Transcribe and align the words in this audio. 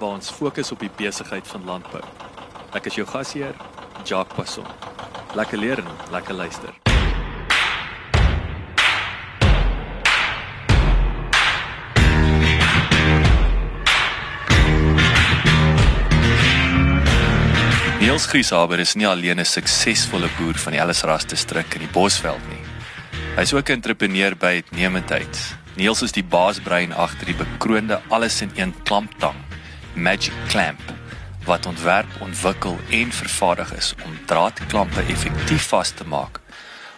waar 0.00 0.16
ons 0.16 0.30
fokus 0.32 0.72
op 0.72 0.80
die 0.80 0.90
besigheid 0.96 1.46
van 1.46 1.64
landbou. 1.68 2.02
Ek 2.72 2.86
is 2.88 2.96
jou 2.96 3.06
gasheer, 3.06 3.56
Jacques 4.04 4.36
Passon. 4.36 4.66
Lekker 5.36 5.60
leer 5.60 5.82
en 5.82 5.90
lekker 6.10 6.34
luister. 6.34 6.72
Niels 18.00 18.26
Grieshaber 18.26 18.80
is 18.80 18.96
nie 18.96 19.06
alleen 19.06 19.38
'n 19.38 19.44
suksesvolle 19.44 20.28
boer 20.38 20.54
van 20.54 20.72
die 20.72 20.80
Ellisras 20.80 21.24
distrik 21.24 21.74
in 21.74 21.80
die 21.80 21.92
Bosveld 21.92 22.42
nie. 22.48 22.64
Hy's 23.36 23.52
ook 23.52 23.68
'n 23.68 23.72
entrepreneur 23.72 24.34
by 24.36 24.62
uitnemendheid. 24.64 25.56
Niels 25.76 26.02
is 26.02 26.12
die 26.12 26.24
baasbrein 26.24 26.92
agter 26.92 27.26
die 27.26 27.36
bekroonde 27.36 28.00
alles 28.08 28.40
in 28.40 28.50
een 28.56 28.74
klamptang, 28.82 29.36
Magic 30.00 30.32
Clamp, 30.48 30.80
wat 31.44 31.66
ontwerp, 31.66 32.06
ontwikkel 32.18 32.78
en 32.90 33.12
vervaardig 33.12 33.74
is 33.76 33.94
om 34.04 34.16
draadklampe 34.26 35.00
effektief 35.00 35.66
vas 35.68 35.90
te 35.90 36.06
maak 36.08 36.40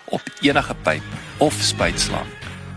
op 0.05 0.23
enige 0.41 0.75
pyp 0.83 1.03
of 1.37 1.57
spuitslang 1.61 2.29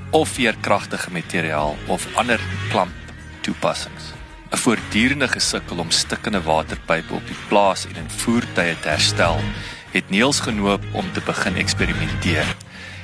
of 0.09 0.29
veerkragtige 0.29 1.11
materiaal 1.11 1.75
of 1.87 2.07
ander 2.15 2.41
klamp 2.69 3.13
toepassings. 3.41 4.13
'n 4.49 4.57
Voortdurende 4.57 5.27
gesukkel 5.27 5.77
om 5.77 5.91
stikkende 5.91 6.41
waterpype 6.41 7.13
op 7.13 7.27
die 7.27 7.41
plaas 7.47 7.85
en 7.85 7.95
in 7.95 8.09
voertuie 8.09 8.79
te 8.79 8.89
herstel, 8.89 9.39
het 9.91 10.09
Neels 10.09 10.39
genoop 10.39 10.83
om 10.91 11.11
te 11.13 11.21
begin 11.25 11.55
eksperimenteer 11.55 12.55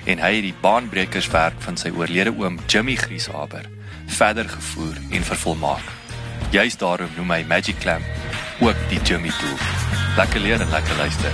en 0.03 0.17
hy 0.17 0.35
het 0.35 0.43
die 0.49 0.59
baanbrekerswerk 0.61 1.61
van 1.61 1.77
sy 1.77 1.93
oorlede 1.93 2.33
oom 2.37 2.59
Jimmy 2.67 2.95
Grieshaber 2.95 3.69
verder 4.07 4.49
gevoer 4.49 4.95
en 5.11 5.23
vervolmaak. 5.23 6.00
Juist 6.51 6.79
daarom 6.79 7.07
noem 7.15 7.29
hy 7.31 7.43
Magic 7.47 7.77
Clamp 7.79 8.03
ook 8.59 8.75
die 8.91 8.99
Jimmy 9.07 9.31
Pool. 9.39 9.59
Lekker 10.17 10.41
leer 10.43 10.59
en 10.59 10.67
lekker 10.69 10.97
luister. 10.99 11.31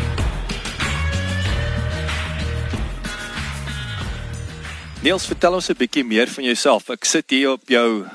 Niels, 5.02 5.26
vertel 5.26 5.58
ons 5.58 5.70
'n 5.70 5.78
bietjie 5.78 6.04
meer 6.06 6.28
van 6.28 6.44
jouself. 6.44 6.90
Ek 6.90 7.06
sit 7.06 7.30
hier 7.30 7.52
op 7.52 7.66
jou 7.66 8.06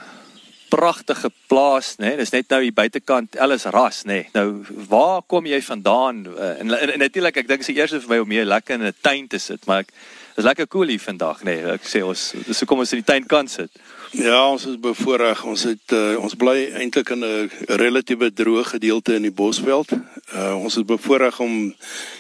pragtige 0.69 1.31
plaas, 1.47 1.97
né? 1.97 2.07
Nee? 2.07 2.17
Dis 2.17 2.31
net 2.31 2.49
nou 2.49 2.63
hier 2.63 2.73
buitekant 2.73 3.35
Ellis 3.35 3.65
Ras, 3.65 4.03
né? 4.05 4.13
Nee? 4.13 4.29
Nou, 4.33 4.65
waar 4.89 5.23
kom 5.27 5.47
jy 5.47 5.63
vandaan? 5.63 6.27
Uh, 6.27 6.61
en, 6.61 6.71
en, 6.71 6.93
en 6.93 6.99
natuurlik, 6.99 7.37
ek 7.37 7.49
dink 7.49 7.67
dit 7.67 7.77
is 7.77 7.77
eers 7.77 8.05
vir 8.05 8.09
my 8.09 8.19
om 8.19 8.31
hier 8.31 8.45
lekker 8.45 8.75
in 8.75 8.87
'n 8.87 8.95
tuin 9.01 9.27
te 9.29 9.39
sit, 9.39 9.67
maar 9.67 9.79
ek 9.79 9.91
is 10.37 10.45
lekker 10.45 10.69
cool 10.69 10.87
hier 10.87 11.01
vandag, 11.01 11.43
né? 11.43 11.55
Nee? 11.55 11.73
Ek 11.73 11.83
sê 11.83 12.05
ons 12.05 12.33
dis 12.47 12.59
hoekom 12.61 12.79
ons 12.79 12.93
in 12.93 13.03
die 13.03 13.11
tuin 13.13 13.27
kan 13.27 13.49
sit. 13.49 13.71
Ja, 14.13 14.51
ons 14.51 14.67
is 14.69 14.77
bevoorreg. 14.77 15.41
Ons 15.49 15.63
het 15.65 15.93
uh, 15.97 16.19
ons 16.21 16.35
bly 16.37 16.67
eintlik 16.77 17.09
in 17.15 17.23
'n 17.25 17.51
relatiewe 17.81 18.29
droë 18.29 18.65
gedeelte 18.75 19.15
in 19.17 19.25
die 19.25 19.33
Bosveld. 19.33 19.89
Uh, 19.93 20.53
ons 20.61 20.77
is 20.77 20.85
bevoorreg 20.85 21.41
om 21.41 21.73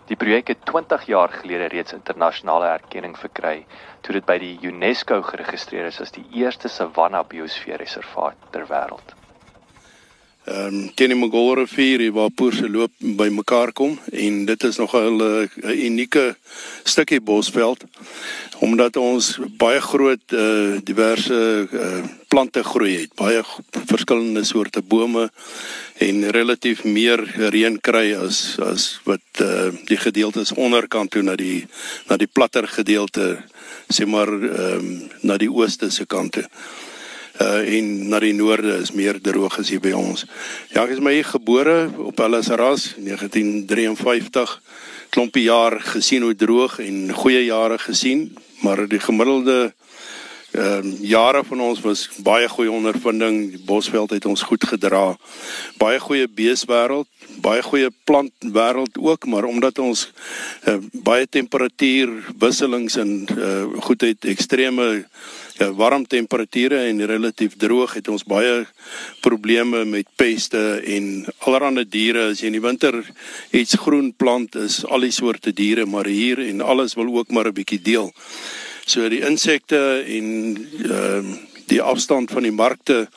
Die 0.09 0.17
projek 0.17 0.49
het 0.53 0.65
20 0.69 1.07
jaar 1.07 1.33
gelede 1.33 1.69
reeds 1.73 1.93
internasionale 1.97 2.67
erkenning 2.67 3.17
verkry 3.19 3.65
toe 4.05 4.13
dit 4.19 4.27
by 4.29 4.37
die 4.39 4.55
UNESCO 4.69 5.23
geregistreer 5.25 5.89
is 5.89 6.01
as 6.05 6.13
die 6.13 6.27
eerste 6.37 6.69
savanna 6.69 7.23
biosfeerreservaat 7.25 8.51
ter 8.53 8.67
wêreld. 8.69 9.15
Ehm 10.45 10.75
um, 10.75 10.91
teen 10.95 11.09
die 11.09 11.17
Mogol 11.17 11.55
rivier 11.57 12.03
waar 12.13 12.29
poorse 12.29 12.69
loop 12.69 12.93
by 13.01 13.31
mekaar 13.33 13.73
kom 13.73 13.95
en 14.13 14.43
dit 14.45 14.65
is 14.69 14.77
nogal 14.77 15.17
'n 15.17 15.49
unieke 15.73 16.37
stukkie 16.85 17.21
bosveld 17.21 17.85
omdat 18.61 18.97
ons 18.97 19.39
baie 19.57 19.81
groot 19.81 20.33
uh, 20.33 20.77
diverse 20.85 21.69
uh, 21.73 22.05
plante 22.35 22.65
groei 22.67 22.97
het, 22.99 23.13
baie 23.15 23.45
verskillende 23.87 24.43
soorte 24.43 24.81
bome 24.83 25.29
en 26.03 26.17
relatief 26.35 26.81
meer 26.83 27.21
reën 27.55 27.77
kry 27.79 28.09
as 28.19 28.57
as 28.59 28.87
wat 29.07 29.43
uh, 29.45 29.69
die 29.87 29.99
gedeeltes 30.03 30.51
onderkant 30.59 31.13
toe 31.15 31.23
na 31.23 31.37
die 31.39 31.61
na 32.09 32.19
die 32.19 32.27
platter 32.27 32.67
gedeelte 32.67 33.29
sê 33.87 34.09
maar 34.11 34.33
um, 34.35 34.89
na 35.23 35.37
die 35.39 35.51
ooste 35.53 35.93
se 35.95 36.09
kant 36.11 36.41
toe 36.41 36.43
uh 37.45 37.63
en 37.77 37.93
na 38.11 38.19
die 38.23 38.35
noorde 38.35 38.81
is 38.83 38.91
meer 38.99 39.21
droog 39.23 39.61
as 39.63 39.71
hier 39.71 39.83
by 39.83 39.91
ons. 39.99 40.27
Ja, 40.75 40.85
ek 40.85 40.97
is 40.97 41.03
my 41.03 41.15
hier 41.15 41.27
gebore 41.27 41.89
op 41.99 42.21
Ellisras 42.23 42.93
1953. 42.99 44.59
Klompie 45.15 45.47
jaar 45.49 45.81
gesien 45.83 46.23
hoe 46.27 46.35
droog 46.35 46.79
en 46.83 47.11
goeie 47.15 47.47
jare 47.47 47.79
gesien, 47.83 48.29
maar 48.63 48.87
die 48.91 49.03
gemiddelde 49.03 49.73
ehm 50.55 50.87
uh, 50.87 50.99
jare 51.03 51.43
van 51.45 51.61
ons 51.61 51.81
was 51.83 52.09
baie 52.23 52.49
goeie 52.49 52.71
ondervinding. 52.71 53.65
Bosveld 53.67 54.11
het 54.11 54.25
ons 54.25 54.43
goed 54.43 54.65
gedra. 54.65 55.17
Baie 55.79 55.99
goeie 55.99 56.29
beeswêreld, 56.29 57.09
baie 57.43 57.63
goeie 57.63 57.91
plantwêreld 58.05 58.99
ook, 58.99 59.27
maar 59.27 59.45
omdat 59.45 59.79
ons 59.79 60.13
uh, 60.69 60.77
baie 60.93 61.27
temperatuur 61.29 62.13
wisselings 62.39 62.97
en 62.97 63.27
uh, 63.35 63.65
goed 63.83 64.07
het 64.07 64.25
ekstreme 64.25 65.05
ja, 65.59 65.73
warm 65.73 66.07
temperature 66.07 66.79
en 66.87 67.07
relatief 67.07 67.57
droog 67.57 67.95
het 67.95 68.09
ons 68.09 68.25
baie 68.27 68.65
probleme 69.23 69.85
met 69.85 70.07
peste 70.17 70.63
en 70.97 71.27
allerlei 71.47 71.85
diere 71.89 72.29
as 72.31 72.43
jy 72.43 72.51
in 72.51 72.59
die 72.59 72.65
winter 72.65 73.01
iets 73.55 73.79
groen 73.83 74.13
plant 74.13 74.55
is 74.59 74.83
al 74.87 75.07
die 75.07 75.15
soorte 75.15 75.55
diere 75.55 75.87
maar 75.87 76.11
hier 76.11 76.43
en 76.47 76.63
alles 76.63 76.95
wil 76.99 77.11
ook 77.15 77.31
maar 77.31 77.51
'n 77.51 77.59
bietjie 77.59 77.83
deel. 77.83 78.13
So 78.85 79.09
die 79.09 79.25
insekte 79.25 80.05
en 80.05 80.31
ehm 80.85 81.33
uh, 81.33 81.43
die 81.65 81.83
afstand 81.83 82.31
van 82.31 82.45
die 82.45 82.53
markte 82.53 83.09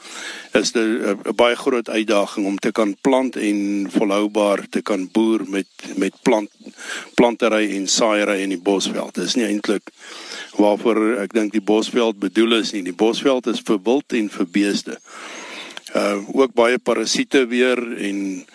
is 0.56 0.72
'n 0.74 1.20
baie 1.36 1.56
groot 1.56 1.90
uitdaging 1.90 2.46
om 2.46 2.58
te 2.58 2.72
kan 2.72 2.96
plant 3.02 3.36
en 3.36 3.90
volhoubaar 3.92 4.66
te 4.70 4.82
kan 4.82 5.10
boer 5.12 5.44
met 5.48 5.68
met 5.96 6.14
plant 6.22 6.50
plantery 7.14 7.76
en 7.76 7.88
saaiery 7.88 8.42
in 8.42 8.50
die 8.50 8.64
bosveld. 8.70 9.14
Dit 9.14 9.24
is 9.24 9.36
nie 9.36 9.46
eintlik 9.46 9.92
waarvoor 10.56 11.18
ek 11.18 11.34
dink 11.34 11.52
die 11.52 11.62
bosveld 11.62 12.20
bedoel 12.20 12.54
is 12.54 12.72
nie. 12.72 12.84
Die 12.84 12.96
bosveld 12.96 13.48
is 13.48 13.62
vir 13.62 13.80
wild 13.84 14.14
en 14.14 14.30
vir 14.30 14.48
beeste. 14.52 14.98
Uh 15.96 16.18
ook 16.34 16.54
baie 16.54 16.80
parasiete 16.80 17.48
weer 17.48 17.78
en 17.98 18.46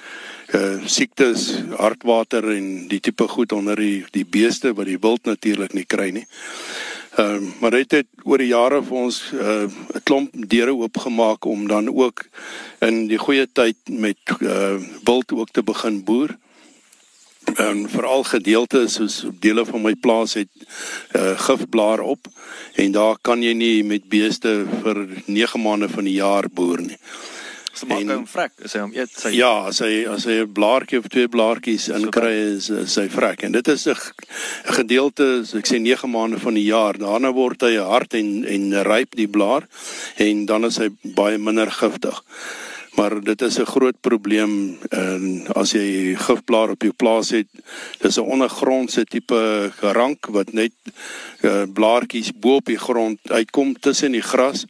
uh 0.55 0.79
siektes, 0.85 1.63
hartwater 1.77 2.51
en 2.53 2.89
die 2.89 3.01
tipe 3.01 3.29
goed 3.29 3.53
onder 3.53 3.77
die 3.77 4.05
die 4.11 4.25
beeste 4.25 4.73
wat 4.75 4.87
die 4.87 5.01
wild 5.01 5.25
natuurlik 5.25 5.73
nie 5.73 5.87
kry 5.87 6.11
nie. 6.11 6.27
Ehm 7.13 7.43
uh, 7.45 7.51
maar 7.61 7.71
dit 7.71 7.91
het 7.91 8.07
oor 8.25 8.39
die 8.39 8.53
jare 8.53 8.83
vir 8.83 8.97
ons 8.97 9.17
'n 9.33 9.37
uh, 9.37 10.01
klomp 10.03 10.31
deure 10.33 10.75
oopgemaak 10.75 11.45
om 11.45 11.67
dan 11.69 11.89
ook 11.95 12.25
in 12.81 13.07
die 13.07 13.19
goeie 13.19 13.47
tyd 13.53 13.77
met 13.87 14.19
uh 14.41 14.81
wild 15.05 15.33
ook 15.33 15.51
te 15.51 15.63
begin 15.63 16.05
boer 16.05 16.37
en 17.55 17.89
veral 17.89 18.25
gedeeltes 18.25 18.95
soos 18.95 19.25
dele 19.41 19.65
van 19.67 19.83
my 19.83 19.95
plaas 19.95 20.35
het 20.35 20.49
uh, 21.17 21.39
gifblaar 21.39 22.01
op 22.01 22.27
en 22.75 22.93
daar 22.93 23.19
kan 23.21 23.43
jy 23.43 23.53
nie 23.53 23.85
met 23.85 24.09
beeste 24.09 24.65
vir 24.83 25.07
9 25.27 25.61
maande 25.61 25.89
van 25.89 26.05
die 26.05 26.17
jaar 26.17 26.49
boer 26.49 26.81
nie. 26.81 26.99
Maak 27.89 28.11
hom 28.11 28.27
vrek, 28.29 28.53
as 28.65 28.75
hy 28.77 28.81
hom 28.83 28.93
eet, 28.95 29.13
sy 29.17 29.31
Ja, 29.33 29.67
as 29.71 29.81
hy 29.81 30.05
as 30.13 30.27
hy 30.29 30.43
'n 30.43 30.53
blaartjie 30.53 30.99
of 31.01 31.09
twee 31.09 31.29
blaartjies 31.29 31.89
inkry 31.89 32.33
is 32.57 32.69
sy 32.93 33.09
vrek. 33.09 33.45
En 33.49 33.53
dit 33.53 33.69
is 33.69 33.87
'n 33.89 33.97
gedeelte, 34.79 35.47
so 35.47 35.59
ek 35.59 35.67
sê 35.67 35.81
9 35.81 36.11
maande 36.11 36.39
van 36.39 36.55
die 36.55 36.69
jaar. 36.69 36.99
Daarna 36.99 37.33
word 37.33 37.63
hy 37.63 37.77
hard 37.77 38.15
en 38.15 38.45
en 38.45 38.83
ryp 38.85 39.17
die 39.17 39.29
blaar 39.29 39.67
en 40.17 40.47
dan 40.47 40.65
is 40.65 40.77
hy 40.77 40.91
baie 41.03 41.39
minder 41.39 41.71
giftig. 41.71 42.21
Maar 42.95 43.21
dit 43.21 43.43
is 43.43 43.59
'n 43.59 43.65
groot 43.65 44.01
probleem 44.01 44.79
en 44.91 45.47
as 45.55 45.73
jy 45.73 46.15
gifblaar 46.17 46.71
op 46.71 46.83
jou 46.83 46.93
plaas 46.93 47.31
het 47.31 47.49
dis 48.01 48.17
'n 48.19 48.31
ondergrondse 48.35 49.05
tipe 49.05 49.73
rank 49.81 50.27
wat 50.27 50.53
net 50.53 50.73
uh, 51.41 51.63
blaartjies 51.73 52.33
bo 52.35 52.55
op 52.55 52.65
die 52.65 52.79
grond 52.79 53.19
uitkom 53.31 53.81
tussen 53.81 54.13
die 54.13 54.23
gras 54.23 54.67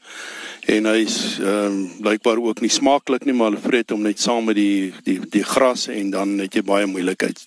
en 0.66 0.86
hy's 0.86 1.38
ehm 1.40 1.66
um, 1.66 1.78
blykbaar 2.02 2.38
ook 2.38 2.60
nie 2.62 2.70
smaaklik 2.70 3.24
nie 3.26 3.34
maar 3.34 3.50
hulle 3.50 3.64
vreet 3.64 3.90
hom 3.90 4.02
net 4.02 4.20
saam 4.22 4.44
met 4.46 4.56
die 4.56 4.92
die 5.06 5.18
die 5.30 5.42
gras 5.54 5.88
en 5.88 6.10
dan 6.10 6.38
het 6.38 6.54
jy 6.54 6.62
baie 6.62 6.86
moeilikheid 6.86 7.42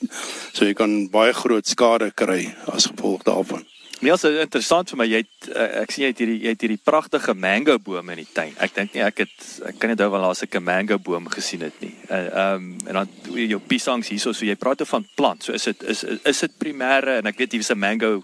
so 0.51 0.65
jy 0.65 0.73
kan 0.73 1.07
baie 1.09 1.33
groot 1.33 1.67
skade 1.67 2.11
kry 2.11 2.51
as 2.67 2.91
gevolg 2.91 3.23
daarvan 3.23 3.63
dit 4.05 4.23
is 4.23 4.41
interessant 4.43 4.91
vir 4.91 4.99
my. 4.99 5.05
Jy 5.09 5.21
het 5.23 5.47
uh, 5.49 5.67
ek 5.81 5.93
sien 5.93 6.03
jy 6.03 6.09
het 6.11 6.21
hierdie 6.21 6.37
jy 6.43 6.53
het 6.53 6.63
hierdie 6.65 6.81
pragtige 6.83 7.33
mango 7.33 7.77
bome 7.81 8.15
in 8.15 8.21
die 8.21 8.27
tuin. 8.33 8.53
Ek 8.61 8.75
dink 8.75 8.93
nie 8.95 9.03
ek 9.05 9.23
het 9.23 9.45
ek 9.71 9.79
kan 9.79 9.89
nie 9.89 9.95
onthou 9.95 10.09
wanneer 10.13 10.27
laas 10.27 10.43
ek 10.45 10.57
'n 10.59 10.65
mango 10.65 10.99
boom 10.99 11.29
gesien 11.31 11.63
het 11.65 11.79
nie. 11.81 11.93
Uh, 12.09 12.17
ehm 12.17 12.29
uh, 12.35 12.53
um, 12.55 12.67
en 12.87 12.93
dan 12.99 13.09
jou 13.49 13.59
piesangs 13.59 14.09
hierso, 14.09 14.33
so 14.33 14.45
jy 14.45 14.55
praat 14.55 14.81
oor 14.81 14.91
van 14.91 15.07
plant. 15.15 15.43
So 15.43 15.53
is 15.53 15.63
dit 15.63 15.83
is 15.83 16.03
is 16.03 16.39
dit 16.39 16.57
primêre 16.59 17.19
en 17.19 17.25
ek 17.31 17.37
weet 17.37 17.51
hier 17.51 17.61
is 17.61 17.71
'n 17.71 17.79
mango 17.79 18.23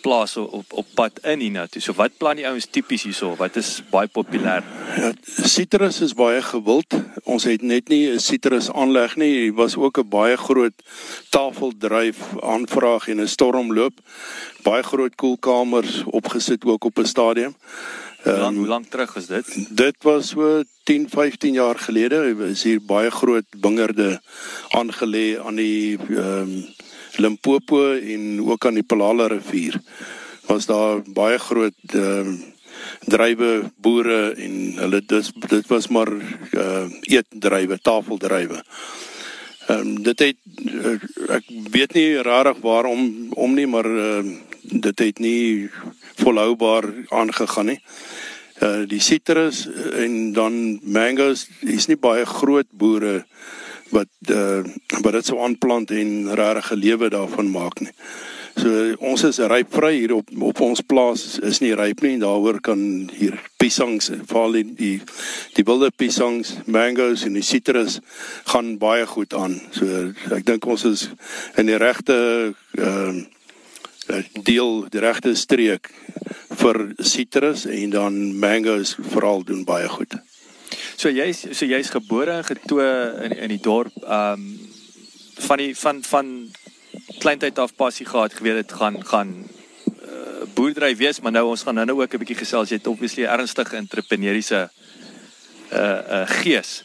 plaas 0.00 0.36
op 0.36 0.72
op 0.72 0.86
pad 0.94 1.18
in 1.22 1.40
hiernatoe. 1.40 1.82
So 1.82 1.92
wat 1.98 2.16
plan 2.16 2.36
die 2.36 2.46
ouens 2.46 2.66
tipies 2.70 3.02
hierso? 3.08 3.34
Wat 3.36 3.56
is 3.56 3.82
baie 3.90 4.08
populêr? 4.08 4.64
Ja, 4.96 5.12
citrus 5.26 6.00
is 6.00 6.14
baie 6.18 6.42
gewild. 6.42 6.94
Ons 7.24 7.44
het 7.44 7.62
net 7.62 7.88
nie 7.88 8.10
'n 8.10 8.18
citrus 8.18 8.70
aanleg 8.72 9.16
nie. 9.16 9.46
Dit 9.46 9.54
was 9.54 9.76
ook 9.76 9.98
'n 9.98 10.08
baie 10.08 10.36
groot 10.36 10.74
tafeldryf 11.30 12.18
aanvraag 12.42 13.08
en 13.08 13.20
'n 13.20 13.28
stormloop. 13.28 13.94
Baie 14.62 14.82
groot 14.82 15.14
koelkamers 15.14 16.02
opgesit 16.04 16.64
ook 16.64 16.84
op 16.84 16.98
'n 16.98 17.04
stadium. 17.04 17.54
Hoe 18.22 18.32
lang, 18.32 18.56
um, 18.56 18.56
hoe 18.56 18.66
lank 18.66 18.86
terug 18.90 19.16
is 19.16 19.26
dit? 19.26 19.76
Dit 19.76 19.96
was 20.02 20.28
so 20.28 20.62
10, 20.82 21.08
15 21.08 21.52
jaar 21.52 21.78
gelede. 21.78 22.34
Is 22.50 22.62
hier 22.62 22.80
baie 22.82 23.10
groot 23.10 23.44
wingerde 23.60 24.20
aangelê 24.68 25.38
aan 25.38 25.54
die 25.54 25.98
ehm 26.08 26.42
um, 26.42 26.66
Limpopo 27.18 27.92
en 27.94 28.40
ook 28.46 28.66
aan 28.66 28.78
die 28.78 28.86
Palala 28.86 29.26
rivier 29.26 29.80
was 30.48 30.66
daar 30.66 31.02
baie 31.04 31.38
groot 31.38 31.94
ehm 31.94 32.32
uh, 32.32 32.38
drywe 33.10 33.70
boere 33.82 34.34
en 34.38 34.54
hulle 34.78 35.00
dis 35.06 35.30
dit 35.48 35.66
was 35.66 35.88
maar 35.88 36.10
uh, 36.12 36.86
eetdrywe, 37.10 37.78
tafeldrywe. 37.82 38.62
Ehm 39.68 39.80
um, 39.80 40.02
dit 40.02 40.18
het 40.18 40.36
uh, 40.64 40.94
ek 41.38 41.50
weet 41.74 41.96
nie 41.98 42.22
rarig 42.22 42.60
waarom 42.62 43.32
om 43.34 43.54
nie 43.54 43.66
maar 43.66 43.88
uh, 43.88 44.22
dit 44.62 44.98
het 44.98 45.18
nie 45.18 45.70
volhoubaar 46.22 46.88
aangegaan 47.08 47.74
nie. 47.74 47.80
Uh 48.62 48.82
die 48.90 49.00
sitrus 49.00 49.66
en 49.94 50.32
dan 50.32 50.80
mangos 50.82 51.46
is 51.60 51.86
nie 51.86 51.96
baie 51.96 52.24
groot 52.26 52.66
boere 52.70 53.24
wat 53.90 54.10
uh 54.30 54.64
wat 55.02 55.12
dit 55.12 55.26
sou 55.26 55.38
aanplant 55.44 55.90
en 55.90 56.34
regtig 56.34 56.72
'n 56.72 56.82
lewe 56.82 57.08
daarvan 57.10 57.50
maak 57.50 57.80
nie. 57.80 57.94
So 58.58 58.94
ons 59.06 59.22
is 59.22 59.38
rypvry 59.38 59.92
hier 60.00 60.14
op 60.16 60.30
op 60.42 60.60
ons 60.64 60.80
plaas 60.80 61.38
is 61.46 61.60
nie 61.62 61.74
ryp 61.78 62.00
nie 62.02 62.16
en 62.16 62.24
daaroor 62.24 62.58
kan 62.64 62.80
hier 63.14 63.36
piesangs 63.60 64.10
val 64.30 64.56
die 64.56 64.64
die, 64.74 64.96
die 65.54 65.64
wilde 65.68 65.90
piesangs, 65.94 66.56
mangoes 66.66 67.22
en 67.28 67.38
die 67.38 67.46
sitrus 67.46 68.00
gaan 68.50 68.76
baie 68.82 69.06
goed 69.06 69.34
aan. 69.34 69.60
So 69.76 70.10
ek 70.34 70.46
dink 70.48 70.66
ons 70.66 70.86
is 70.90 71.08
in 71.56 71.70
die 71.70 71.78
regte 71.78 72.18
ehm 72.78 73.24
uh, 74.08 74.24
deel 74.42 74.88
die 74.88 75.02
regte 75.04 75.34
streek 75.36 75.90
vir 76.58 76.78
sitrus 76.98 77.66
en 77.68 77.90
dan 77.94 78.38
mangoes 78.40 78.96
veral 79.12 79.44
doen 79.44 79.66
baie 79.68 79.88
goed. 79.88 80.16
So 80.98 81.12
jy's 81.14 81.44
so 81.54 81.66
jy's 81.66 81.92
gebore 81.94 82.40
en 82.40 82.46
getoe 82.46 82.86
in 83.22 83.36
in 83.44 83.52
die 83.54 83.62
dorp 83.62 83.94
ehm 84.02 84.40
um, 84.40 84.46
van 85.46 85.60
die 85.62 85.74
van 85.78 86.02
van 86.02 86.32
kleintyd 87.22 87.58
af 87.58 87.74
passie 87.78 88.06
gehad 88.06 88.34
geweet 88.34 88.58
dit 88.58 88.72
gaan 88.72 88.96
gaan 89.06 89.30
uh, 89.38 90.42
boerdery 90.54 90.96
wees 90.98 91.20
maar 91.20 91.32
nou 91.32 91.44
ons 91.52 91.62
gaan 91.62 91.78
nou 91.78 92.00
ook 92.00 92.14
'n 92.14 92.18
bietjie 92.18 92.40
gesels 92.42 92.74
jy 92.74 92.80
het 92.82 92.90
obviously 92.90 93.24
ernstige 93.24 93.76
entrepreneursiese 93.76 94.70
uh 95.72 96.00
uh 96.16 96.26
gees. 96.42 96.82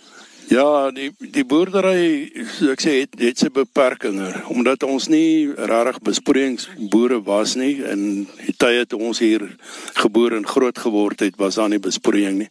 Ja, 0.48 0.92
die 0.92 1.10
die 1.18 1.46
boerdery 1.46 2.30
ek 2.70 2.82
sê 2.84 2.94
het 3.00 3.18
het 3.18 3.40
sy 3.40 3.50
beperkings 3.50 4.46
omdat 4.54 4.84
ons 4.84 5.08
nie 5.08 5.50
regtig 5.56 6.02
besproeiingsboere 6.10 7.22
was 7.24 7.56
nie 7.56 7.82
en 7.82 8.28
die 8.46 8.56
tye 8.58 8.86
toe 8.86 9.00
ons 9.00 9.20
hier 9.24 9.48
gebore 9.96 10.38
en 10.38 10.48
groot 10.48 10.78
geword 10.78 11.26
het 11.26 11.40
was 11.42 11.56
daar 11.56 11.70
nie 11.70 11.82
besproeiing 11.82 12.44
nie. 12.44 12.50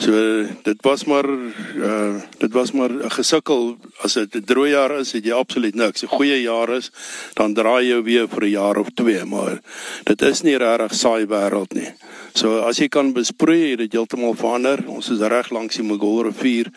So 0.00 0.46
dit 0.62 0.78
was 0.80 1.04
maar 1.04 1.28
uh 1.28 2.20
dit 2.38 2.52
was 2.52 2.72
maar 2.72 2.90
'n 2.90 3.10
gesukkel 3.10 3.76
as 4.00 4.12
dit 4.14 4.34
'n 4.36 4.44
droë 4.44 4.68
jaar 4.68 4.98
is, 5.00 5.12
het 5.12 5.24
jy 5.24 5.32
absoluut 5.32 5.74
niks. 5.74 6.02
'n 6.02 6.08
Goeie 6.08 6.42
jaar 6.42 6.70
is, 6.70 6.90
dan 7.34 7.54
draai 7.54 7.88
jy 7.88 8.02
weer 8.02 8.28
vir 8.28 8.44
'n 8.44 8.50
jaar 8.50 8.76
of 8.76 8.88
twee, 8.94 9.24
maar 9.24 9.60
dit 10.04 10.22
is 10.22 10.42
nie 10.42 10.56
regtig 10.56 10.94
saai 10.94 11.26
wêreld 11.26 11.74
nie. 11.74 11.92
So 12.34 12.60
as 12.60 12.78
jy 12.78 12.88
kan 12.88 13.12
besproei, 13.12 13.70
het 13.70 13.78
dit 13.78 13.92
heeltemal 13.92 14.34
verander. 14.34 14.80
Ons 14.86 15.10
is 15.10 15.20
reg 15.20 15.50
langs 15.50 15.76
die 15.76 15.84
Mogol 15.84 16.22
rivier. 16.22 16.70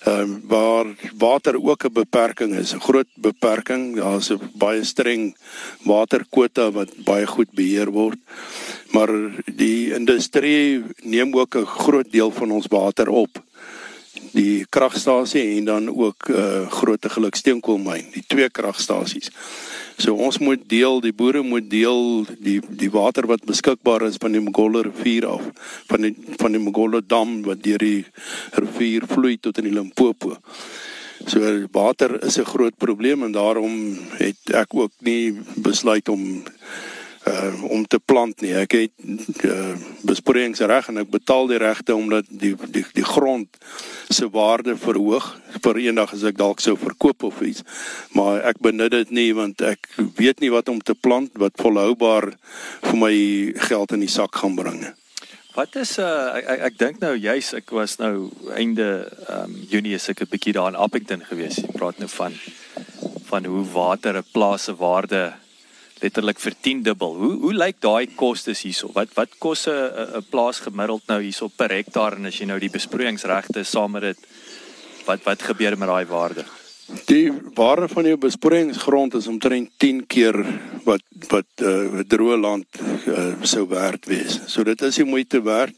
Ehm 0.00 0.20
um, 0.20 0.42
waar 0.48 0.86
water 1.16 1.54
ook 1.62 1.84
'n 1.84 1.92
beperking 1.92 2.54
is, 2.54 2.72
'n 2.74 2.80
groot 2.80 3.10
beperking. 3.14 3.96
Daar's 3.96 4.30
'n 4.30 4.40
baie 4.54 4.84
streng 4.84 5.36
waterkwota 5.84 6.70
wat 6.70 6.90
baie 7.04 7.26
goed 7.26 7.50
beheer 7.50 7.90
word. 7.90 8.18
Maar 8.90 9.10
die 9.54 9.94
industrie 9.94 10.84
neem 11.02 11.36
ook 11.36 11.54
'n 11.54 11.66
groot 11.66 12.10
deel 12.10 12.30
van 12.30 12.50
ons 12.50 12.66
water 12.66 13.08
op. 13.08 13.42
Die 14.32 14.66
kragstasie 14.68 15.58
en 15.58 15.64
dan 15.64 15.88
ook 15.96 16.28
'n 16.28 16.32
uh, 16.32 16.70
groot 16.70 17.04
geluksteenkoolmyn 17.06 18.06
die 18.12 18.24
twee 18.26 18.50
kragstasies 18.50 19.30
so 20.00 20.14
ons 20.16 20.38
moet 20.40 20.62
deel 20.68 21.00
die 21.04 21.12
boere 21.12 21.42
moet 21.44 21.66
deel 21.70 22.24
die 22.40 22.58
die 22.82 22.90
water 22.92 23.26
wat 23.28 23.44
beskikbaar 23.48 24.06
is 24.08 24.16
van 24.20 24.32
die 24.32 24.40
Mogolo 24.40 24.82
rivier 24.86 25.26
af 25.28 25.44
van 25.90 26.06
die 26.06 26.14
van 26.40 26.56
die 26.56 26.62
Mogolo 26.62 27.02
dam 27.04 27.40
wat 27.44 27.60
deur 27.64 27.82
die 27.84 28.04
rivier 28.56 29.06
vloei 29.10 29.36
tot 29.36 29.60
in 29.60 29.68
die 29.68 29.74
Limpopo. 29.76 30.36
So 31.28 31.40
water 31.72 32.16
is 32.24 32.38
'n 32.38 32.48
groot 32.48 32.76
probleem 32.78 33.22
en 33.22 33.32
daarom 33.32 33.98
het 34.16 34.54
ek 34.54 34.74
ook 34.74 34.92
nie 35.00 35.36
besluit 35.56 36.08
om 36.08 36.44
uh, 37.26 37.64
om 37.64 37.86
te 37.86 37.98
plant 37.98 38.40
nie. 38.40 38.52
Ek 38.56 38.76
het 38.76 39.44
uh, 39.44 39.74
besproeiingsreg 40.06 40.90
en 40.90 41.02
ek 41.02 41.10
betaal 41.12 41.50
die 41.50 41.60
regte 41.60 41.96
omdat 41.96 42.28
die 42.28 42.54
die 42.72 42.84
die 42.96 43.06
grond 43.06 43.58
se 44.10 44.28
waarde 44.32 44.76
verhoog 44.80 45.26
vir 45.60 45.82
eendag 45.84 46.14
as 46.16 46.24
ek 46.26 46.38
dalk 46.40 46.62
sou 46.64 46.76
verkoop 46.80 47.26
of 47.28 47.42
iets. 47.44 47.64
Maar 48.16 48.44
ek 48.52 48.62
benut 48.64 48.94
dit 48.94 49.12
nie 49.14 49.30
want 49.36 49.62
ek 49.62 49.90
weet 50.18 50.40
nie 50.40 50.52
wat 50.54 50.72
om 50.72 50.80
te 50.80 50.94
plant 50.94 51.36
wat 51.40 51.60
volhoubaar 51.60 52.32
vir 52.88 52.96
my 52.98 53.14
geld 53.68 53.92
in 53.96 54.06
die 54.06 54.12
sak 54.12 54.40
gaan 54.42 54.56
bring. 54.58 54.82
Wat 55.54 55.74
is 55.76 55.96
uh 55.98 56.38
ek 56.38 56.46
ek, 56.54 56.60
ek 56.70 56.78
dink 56.78 57.00
nou 57.02 57.14
juis 57.18 57.52
ek 57.58 57.72
was 57.74 57.98
nou 57.98 58.30
einde 58.56 59.10
um 59.28 59.54
Junie 59.70 59.96
is 59.98 60.08
ek 60.08 60.22
'n 60.22 60.30
bietjie 60.30 60.54
daar 60.54 60.70
in 60.72 60.78
Appington 60.78 61.24
gewees. 61.26 61.58
Jy 61.58 61.74
praat 61.74 61.98
nou 61.98 62.08
van 62.08 62.34
van 63.30 63.44
hoe 63.44 63.64
water 63.72 64.16
'n 64.16 64.30
plaas 64.32 64.64
se 64.64 64.74
waarde 64.74 65.32
letterlik 66.00 66.40
vir 66.40 66.54
10 66.60 66.82
dubbel. 66.82 67.16
Hoe 67.20 67.32
hoe 67.44 67.54
lyk 67.54 67.80
daai 67.80 68.14
kostes 68.16 68.62
hierso? 68.66 68.90
Wat 68.94 69.12
wat 69.14 69.36
kos 69.38 69.66
'n 69.68 70.20
'n 70.20 70.24
plaas 70.30 70.60
gemiddeld 70.60 71.02
nou 71.06 71.20
hierso 71.22 71.48
per 71.48 71.70
hektaar 71.70 72.16
en 72.16 72.26
as 72.26 72.38
jy 72.38 72.46
nou 72.46 72.58
die 72.58 72.72
besproeiingsregte 72.72 73.64
saam 73.64 73.92
met 73.92 74.02
dit 74.02 74.18
wat 75.06 75.24
wat 75.24 75.42
gebeur 75.42 75.78
met 75.78 75.88
daai 75.88 76.06
waarde? 76.06 76.44
Die 77.06 77.30
waarde 77.54 77.88
van 77.88 78.04
jou 78.04 78.16
besproeiingsgrond 78.16 79.14
is 79.14 79.26
omtrent 79.26 79.70
10 79.76 80.06
keer 80.06 80.36
wat 80.84 81.02
wat 81.28 81.46
uh, 81.62 82.02
droë 82.08 82.36
land 82.40 82.66
uh, 83.06 83.34
sou 83.42 83.68
werd 83.68 84.06
wees. 84.06 84.40
So 84.46 84.64
dit 84.64 84.82
is 84.82 84.96
die 84.96 85.04
moeite 85.04 85.42
werd. 85.42 85.74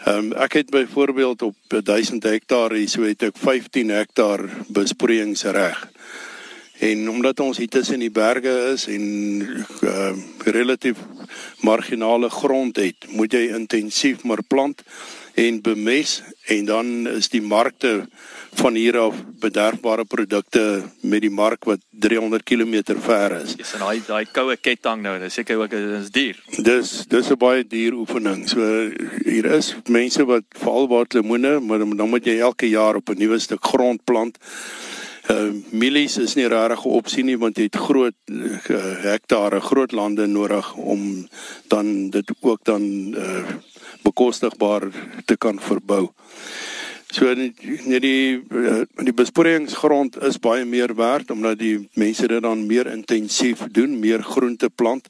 Ehm 0.00 0.16
um, 0.16 0.32
ek 0.32 0.52
het 0.52 0.70
byvoorbeeld 0.70 1.42
op 1.42 1.56
1000 1.68 2.22
hektaar 2.22 2.72
hier 2.72 2.88
so 2.88 3.02
het 3.02 3.22
ek 3.22 3.36
15 3.36 3.90
hektaar 3.90 4.40
besproeiingsreg. 4.68 5.88
En 6.80 7.08
omdat 7.10 7.40
ons 7.40 7.58
hier 7.60 7.68
tussen 7.68 8.00
die 8.00 8.10
berge 8.10 8.52
is 8.72 8.86
en 8.88 9.04
uh, 9.84 10.12
relatief 10.48 10.96
marginale 11.60 12.30
grond 12.32 12.76
het, 12.80 13.04
moet 13.12 13.32
jy 13.36 13.50
intensief 13.52 14.24
maar 14.24 14.40
plant 14.48 14.80
en 15.34 15.60
bemes 15.60 16.22
en 16.48 16.64
dan 16.64 16.86
is 17.08 17.28
die 17.28 17.42
markte 17.42 18.08
van 18.58 18.74
hier 18.74 18.96
af 18.98 19.14
bederfbare 19.40 20.04
produkte 20.04 20.82
met 21.00 21.22
die 21.22 21.30
mark 21.30 21.64
wat 21.68 21.82
300 21.90 22.42
km 22.42 22.96
ver 22.98 23.36
is. 23.42 23.54
Dis 23.60 23.74
en 23.76 23.84
daai 23.84 24.00
daai 24.06 24.24
koue 24.32 24.56
ketting 24.56 25.04
nou, 25.04 25.18
dis 25.22 25.36
seker 25.38 25.60
ook 25.60 25.76
is 25.76 26.10
duur. 26.10 26.40
Dis 26.56 27.04
dis 27.08 27.30
'n 27.30 27.38
baie 27.38 27.64
duur 27.64 27.94
oefening. 27.94 28.48
So 28.48 28.90
hier 29.24 29.44
is 29.44 29.74
mense 29.86 30.24
wat 30.24 30.44
veral 30.56 31.06
lemoene, 31.08 31.60
maar 31.60 31.78
dan 31.78 32.08
moet 32.08 32.24
jy 32.24 32.38
elke 32.40 32.68
jaar 32.68 32.96
op 32.96 33.10
'n 33.10 33.18
nuwe 33.18 33.38
stuk 33.38 33.64
grond 33.64 34.04
plant. 34.04 34.38
Uh 35.30 35.52
mielies 35.70 36.16
is 36.18 36.34
nie 36.34 36.48
regtig 36.48 36.84
'n 36.84 36.96
opsie 37.00 37.24
nie 37.24 37.38
want 37.38 37.58
jy 37.58 37.68
het 37.68 37.76
groot 37.76 38.16
uh, 38.30 38.58
hektare, 39.06 39.60
groot 39.60 39.92
lande 39.92 40.26
nodig 40.26 40.74
om 40.74 41.28
dan 41.68 42.10
dit 42.10 42.30
ook 42.40 42.64
dan 42.64 42.82
uh 43.14 43.44
bekostigbaar 44.02 44.88
te 45.24 45.36
kan 45.36 45.60
verbou. 45.60 46.08
So 47.10 47.26
net 47.34 48.02
die 48.04 48.38
eh, 48.38 48.82
die 49.02 49.14
besproeiingsgrond 49.14 50.20
is 50.22 50.38
baie 50.38 50.64
meer 50.64 50.94
werd 50.94 51.30
omdat 51.34 51.58
die 51.58 51.88
mense 51.98 52.28
dit 52.30 52.42
dan 52.42 52.66
meer 52.70 52.86
intensief 52.86 53.64
doen, 53.74 53.98
meer 53.98 54.22
groente 54.22 54.70
plant 54.70 55.08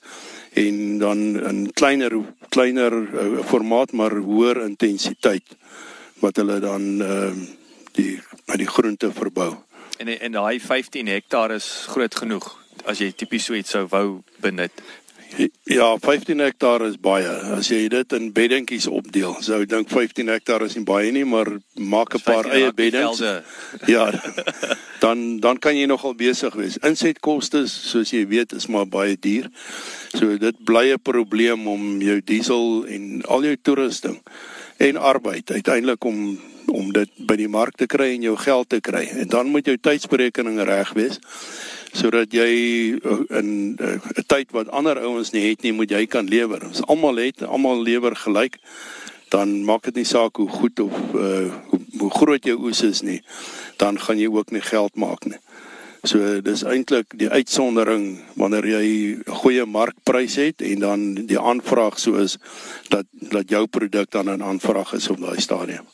en 0.56 0.98
dan 0.98 1.18
in 1.36 1.60
kleiner 1.76 2.16
kleiner 2.48 2.96
uh, 2.96 3.44
formaat 3.46 3.92
maar 3.92 4.16
hoër 4.16 4.64
intensiteit 4.64 5.56
wat 6.24 6.40
hulle 6.40 6.58
dan 6.60 6.86
uh, 7.04 7.32
die 7.94 8.16
met 8.48 8.58
die 8.58 8.66
groente 8.68 9.12
verbou. 9.12 9.52
En 10.00 10.09
en 10.09 10.33
daai 10.33 10.61
15 10.61 11.07
hektaar 11.12 11.52
is 11.52 11.69
groot 11.92 12.14
genoeg 12.14 12.49
as 12.88 13.02
jy 13.02 13.11
tipies 13.12 13.45
so 13.45 13.57
iets 13.59 13.75
sou 13.76 13.85
wou 13.92 14.07
benut. 14.40 14.73
Ja, 15.71 15.99
15 15.99 16.38
hektaar 16.42 16.83
is 16.88 16.97
baie. 16.99 17.28
As 17.54 17.69
jy 17.71 17.85
dit 17.92 18.14
in 18.16 18.30
beddingkies 18.35 18.88
opdeel, 18.90 19.37
sou 19.45 19.61
ek 19.62 19.71
dink 19.71 19.92
15 19.92 20.33
hektaar 20.33 20.64
is 20.66 20.75
nie 20.75 20.85
baie 20.88 21.12
nie, 21.14 21.25
maar 21.25 21.52
maak 21.78 22.16
'n 22.16 22.23
paar 22.25 22.49
eie 22.50 22.73
beddings. 22.73 23.23
Ja. 23.95 24.11
Dan 25.00 25.40
dan 25.40 25.59
kan 25.59 25.76
jy 25.76 25.87
nogal 25.87 26.14
besig 26.14 26.54
wees. 26.54 26.78
Insetkoste, 26.83 27.66
soos 27.69 28.11
jy 28.11 28.26
weet, 28.26 28.52
is 28.52 28.66
maar 28.66 28.87
baie 28.87 29.16
duur. 29.16 29.49
So 30.16 30.37
dit 30.37 30.64
bly 30.64 30.92
'n 30.92 31.02
probleem 31.02 31.69
om 31.69 32.02
jou 32.02 32.21
diesel 32.25 32.87
en 32.87 33.23
al 33.28 33.45
jou 33.45 33.57
toerusting 33.62 34.21
en 34.76 34.97
arbeid 34.97 35.50
uiteindelik 35.50 36.04
om 36.04 36.40
om 36.70 36.92
dit 36.92 37.10
by 37.28 37.36
die 37.36 37.48
mark 37.48 37.76
te 37.76 37.86
kry 37.86 38.14
en 38.14 38.22
jou 38.22 38.36
geld 38.36 38.68
te 38.68 38.80
kry. 38.80 39.04
En 39.22 39.28
dan 39.28 39.52
moet 39.52 39.66
jou 39.66 39.76
tydsberekening 39.76 40.60
reg 40.68 40.92
wees 40.98 41.20
sodat 41.92 42.30
jy 42.30 42.50
uh, 43.02 43.16
in 43.34 43.74
uh, 43.82 43.98
'n 43.98 44.26
tyd 44.30 44.52
wat 44.54 44.70
ander 44.70 44.98
ouens 45.02 45.32
nie 45.34 45.48
het 45.50 45.62
nie, 45.62 45.72
moet 45.72 45.90
jy 45.90 46.06
kan 46.06 46.28
lewer. 46.30 46.62
As 46.70 46.82
almal 46.86 47.18
het, 47.18 47.42
almal 47.42 47.82
lewer 47.82 48.14
gelyk, 48.16 48.60
dan 49.28 49.64
maak 49.64 49.82
dit 49.82 49.94
nie 49.94 50.06
saak 50.06 50.36
hoe 50.36 50.48
goed 50.48 50.80
of 50.80 50.94
uh, 51.14 51.50
hoe, 51.70 51.80
hoe 51.98 52.10
groot 52.10 52.44
jou 52.44 52.56
oes 52.62 52.82
is 52.82 53.02
nie, 53.02 53.22
dan 53.76 53.98
gaan 53.98 54.18
jy 54.18 54.30
ook 54.30 54.50
nie 54.50 54.62
geld 54.62 54.94
maak 54.94 55.26
nie. 55.26 55.38
So 56.02 56.40
dis 56.40 56.62
eintlik 56.64 57.12
die 57.20 57.28
uitsondering 57.28 58.22
wanneer 58.40 58.64
jy 58.64 58.86
'n 59.20 59.38
goeie 59.42 59.66
markprys 59.66 60.34
het 60.40 60.62
en 60.62 60.78
dan 60.80 61.14
die 61.14 61.38
aanvraag 61.38 61.98
so 61.98 62.16
is 62.16 62.38
dat 62.88 63.06
dat 63.12 63.50
jou 63.50 63.66
produk 63.66 64.10
dan 64.10 64.30
'n 64.30 64.42
aanvraag 64.42 64.92
is 64.94 65.10
op 65.10 65.20
daai 65.20 65.40
stadium. 65.40 65.84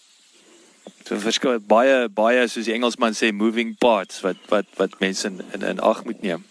So 1.06 1.18
verskil 1.22 1.60
baie 1.60 2.08
baie 2.08 2.48
soos 2.48 2.66
die 2.66 2.74
Engelsman 2.74 3.14
sê 3.14 3.32
moving 3.32 3.76
parts 3.78 4.20
wat 4.26 4.36
wat 4.50 4.66
wat 4.76 4.98
mense 5.00 5.28
in 5.28 5.42
in, 5.54 5.62
in 5.62 5.80
ag 5.80 6.04
moet 6.04 6.22
neem. 6.22 6.44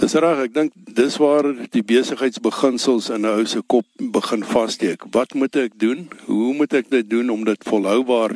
Dis 0.00 0.14
reg, 0.16 0.38
ek 0.46 0.52
dink 0.56 0.72
dis 0.96 1.18
waar 1.20 1.44
die 1.74 1.82
besigheidsbeginsels 1.84 3.10
in 3.12 3.26
'n 3.26 3.34
ou 3.34 3.44
se 3.44 3.60
kop 3.60 3.84
begin 3.98 4.44
vassteek. 4.44 5.04
Wat 5.12 5.34
moet 5.34 5.56
ek 5.56 5.76
doen? 5.76 6.08
Hoe 6.24 6.54
moet 6.54 6.72
ek 6.72 6.88
dit 6.90 7.10
doen 7.10 7.28
om 7.30 7.44
dit 7.44 7.68
volhoubaar 7.68 8.32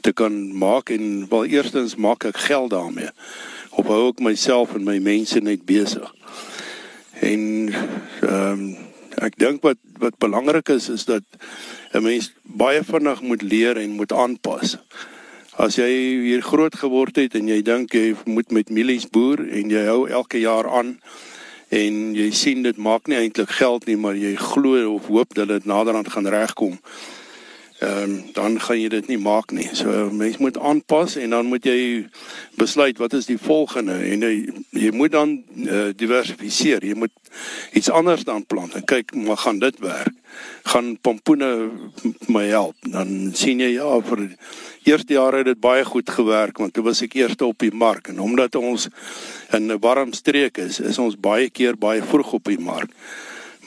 te 0.00 0.12
kan 0.12 0.56
maak 0.58 0.90
en 0.90 1.26
wel 1.30 1.44
eerstens 1.44 1.96
maak 1.96 2.24
ek 2.24 2.36
geld 2.36 2.70
daarmee. 2.70 3.08
Of 3.70 3.86
hou 3.86 4.10
ek 4.10 4.20
myself 4.20 4.74
en 4.74 4.84
my 4.84 4.98
mense 4.98 5.40
net 5.40 5.64
besig. 5.64 6.14
En 7.20 7.72
ehm 8.20 8.52
um, 8.52 8.89
ek 9.20 9.38
dink 9.38 9.62
wat 9.66 9.78
wat 10.00 10.18
belangrik 10.18 10.68
is 10.72 10.88
is 10.88 11.04
dat 11.04 11.22
'n 11.92 12.02
mens 12.02 12.32
baie 12.42 12.82
vinnig 12.84 13.20
moet 13.20 13.42
leer 13.42 13.76
en 13.76 13.90
moet 13.90 14.12
aanpas. 14.12 14.76
As 15.56 15.76
jy 15.76 15.90
hier 16.24 16.42
groot 16.42 16.74
geword 16.74 17.16
het 17.16 17.34
en 17.34 17.48
jy 17.48 17.62
dink 17.62 17.92
jy 17.92 18.16
moet 18.24 18.50
met 18.50 18.70
mielies 18.70 19.10
boer 19.10 19.38
en 19.38 19.70
jy 19.70 19.84
hou 19.86 20.08
elke 20.08 20.40
jaar 20.40 20.68
aan 20.68 20.98
en 21.68 22.14
jy 22.14 22.30
sien 22.30 22.62
dit 22.62 22.76
maak 22.76 23.06
nie 23.06 23.16
eintlik 23.16 23.50
geld 23.50 23.86
nie, 23.86 23.96
maar 23.96 24.16
jy 24.16 24.34
glo 24.34 24.94
of 24.94 25.06
hoop 25.06 25.34
dat 25.34 25.48
dit 25.48 25.64
naderhand 25.64 26.08
gaan 26.08 26.26
regkom 26.26 26.78
ehm 27.80 28.02
um, 28.02 28.24
dan 28.32 28.60
gaan 28.60 28.76
jy 28.80 28.88
dit 28.92 29.06
nie 29.08 29.18
maak 29.18 29.52
nie. 29.56 29.68
So 29.72 30.10
mens 30.12 30.36
moet 30.36 30.58
aanpas 30.58 31.14
en 31.16 31.30
dan 31.32 31.46
moet 31.48 31.64
jy 31.64 32.08
besluit 32.60 32.98
wat 33.00 33.14
is 33.16 33.24
die 33.26 33.38
volgende 33.40 33.96
en 34.04 34.20
jy, 34.26 34.34
jy 34.76 34.90
moet 34.92 35.14
dan 35.14 35.32
uh, 35.64 35.86
diversifiseer. 35.96 36.84
Jy 36.84 36.98
moet 37.00 37.14
iets 37.72 37.88
anders 37.88 38.26
dan 38.28 38.44
plant 38.44 38.76
en 38.76 38.84
kyk 38.84 39.14
maar 39.16 39.40
gaan 39.40 39.62
dit 39.64 39.80
werk. 39.80 40.12
Gaan 40.68 40.98
pompoene 41.00 41.70
my 42.28 42.44
help. 42.52 42.76
Dan 42.84 43.32
sien 43.32 43.64
jy 43.64 43.72
ja 43.78 43.96
vir 44.10 44.28
eerste 44.84 45.16
jare 45.16 45.40
het 45.40 45.48
dit 45.48 45.60
baie 45.60 45.84
goed 45.84 46.10
gewerk 46.10 46.60
want 46.60 46.76
toe 46.76 46.84
was 46.84 47.00
ek 47.08 47.16
eerste 47.16 47.48
op 47.48 47.64
die 47.64 47.72
mark 47.72 48.12
en 48.12 48.20
omdat 48.20 48.60
ons 48.60 48.90
in 49.56 49.72
'n 49.72 49.80
warm 49.80 50.12
streek 50.12 50.58
is, 50.58 50.80
is 50.80 50.98
ons 50.98 51.16
baie 51.16 51.48
keer 51.48 51.80
baie 51.80 52.02
vroeg 52.02 52.32
op 52.32 52.44
die 52.44 52.60
mark. 52.60 52.92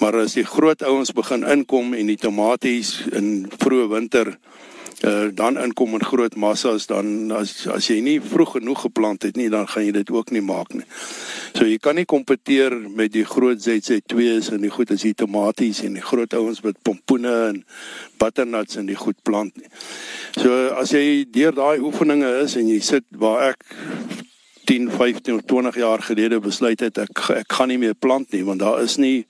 Maar 0.04 0.18
as 0.20 0.34
die 0.36 0.44
groot 0.44 0.82
ouens 0.84 1.14
begin 1.16 1.46
inkom 1.48 1.94
en 1.96 2.10
die 2.12 2.20
tomaties 2.20 2.90
in 3.16 3.46
vroeë 3.56 3.86
winter 3.94 4.34
uh, 4.34 5.30
dan 5.32 5.56
inkom 5.62 5.96
in 5.96 6.04
groot 6.04 6.36
massas 6.36 6.90
dan 6.92 7.32
as 7.32 7.54
as 7.72 7.88
jy 7.88 8.02
nie 8.04 8.18
vroeg 8.20 8.58
genoeg 8.58 8.82
geplant 8.84 9.24
het 9.24 9.40
nie 9.40 9.48
dan 9.54 9.64
gaan 9.72 9.86
jy 9.88 9.94
dit 9.96 10.12
ook 10.12 10.34
nie 10.36 10.44
maak 10.44 10.74
nie. 10.76 10.84
So 11.56 11.64
jy 11.64 11.78
kan 11.80 11.96
nie 11.96 12.04
kompeteer 12.04 12.76
met 12.76 13.14
die 13.16 13.24
groot 13.24 13.64
ZZ2's 13.64 14.52
en 14.52 14.68
die 14.68 14.74
goed 14.76 14.92
as 14.92 15.08
die 15.08 15.16
tomaties 15.16 15.80
en 15.88 15.96
die 15.96 16.04
groot 16.04 16.36
ouens 16.36 16.60
met 16.68 16.84
pompoene 16.84 17.38
en 17.54 17.64
butternuts 18.20 18.82
en 18.84 18.92
die 18.92 19.00
goed 19.00 19.24
plant 19.24 19.56
nie. 19.56 19.72
So 20.36 20.52
as 20.84 20.92
jy 20.92 21.24
deur 21.32 21.56
daai 21.56 21.80
oefeninge 21.80 22.42
is 22.44 22.60
en 22.60 22.68
jy 22.68 22.84
sit 22.84 23.08
waar 23.24 23.54
ek 23.54 23.64
10, 24.66 24.92
15 24.92 25.36
of 25.36 25.42
20 25.46 25.76
jaar 25.76 26.02
gelede 26.02 26.40
besluit 26.40 26.80
het 26.80 26.98
ek 26.98 27.20
ek 27.36 27.52
gaan 27.58 27.72
nie 27.72 27.80
meer 27.82 27.96
plant 27.96 28.32
nie 28.32 28.44
want 28.48 28.64
daar 28.64 28.82
is 28.84 28.98
nie 28.98 29.26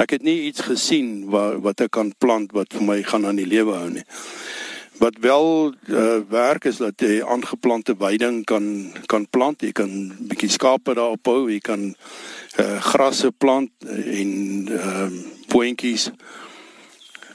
ek 0.00 0.16
het 0.16 0.22
nie 0.22 0.46
iets 0.50 0.66
gesien 0.68 1.30
wat 1.32 1.60
wat 1.64 1.80
ek 1.86 1.94
kan 1.96 2.12
plant 2.18 2.52
wat 2.52 2.72
vir 2.76 2.84
my 2.84 3.02
gaan 3.02 3.26
aan 3.26 3.40
die 3.40 3.48
lewe 3.48 3.74
hou 3.74 3.90
nie. 3.90 4.06
Wat 5.00 5.16
wel 5.20 5.74
uh, 5.90 6.18
werk 6.30 6.64
is 6.70 6.76
dat 6.78 7.02
jy 7.02 7.18
aangeplante 7.26 7.96
weiding 7.98 8.44
kan 8.46 8.92
kan 9.10 9.26
plant, 9.30 9.62
jy 9.62 9.72
kan 9.74 9.90
bietjie 10.30 10.52
skape 10.54 10.94
daarop 10.94 11.26
hou, 11.26 11.48
jy 11.50 11.58
kan 11.58 11.88
uh, 11.90 12.78
grasse 12.92 13.32
plant 13.32 13.72
en 13.88 14.30
ehm 14.70 15.18
uh, 15.18 15.24
boontjies. 15.50 16.10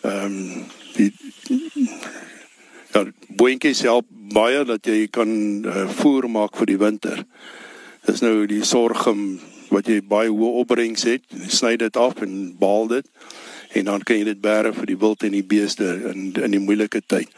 Ehm 0.02 0.26
um, 0.26 0.66
ja, 2.94 3.06
boontjies 3.28 3.82
help 3.82 4.08
baie 4.34 4.64
dat 4.66 4.86
jy 4.86 5.08
kan 5.12 5.30
uh, 5.66 5.88
voer 6.02 6.30
maak 6.30 6.58
vir 6.60 6.70
die 6.74 6.80
winter. 6.82 7.24
Dis 8.06 8.22
nou 8.22 8.46
die 8.50 8.64
sorghum 8.66 9.40
wat 9.70 9.90
jy 9.90 10.00
baie 10.02 10.32
hoë 10.34 10.64
opbrengs 10.64 11.06
het, 11.06 11.26
sny 11.50 11.76
dit 11.78 11.98
af 11.98 12.22
en 12.26 12.56
baal 12.60 12.90
dit 12.90 13.06
en 13.78 13.86
dan 13.86 14.02
kan 14.02 14.18
jy 14.18 14.26
dit 14.32 14.40
bære 14.42 14.72
vir 14.74 14.88
die 14.90 14.98
wild 14.98 15.24
en 15.28 15.36
die 15.36 15.46
beeste 15.46 15.86
in 16.10 16.32
in 16.34 16.56
die 16.56 16.62
moeilike 16.62 17.04
tyd. 17.06 17.30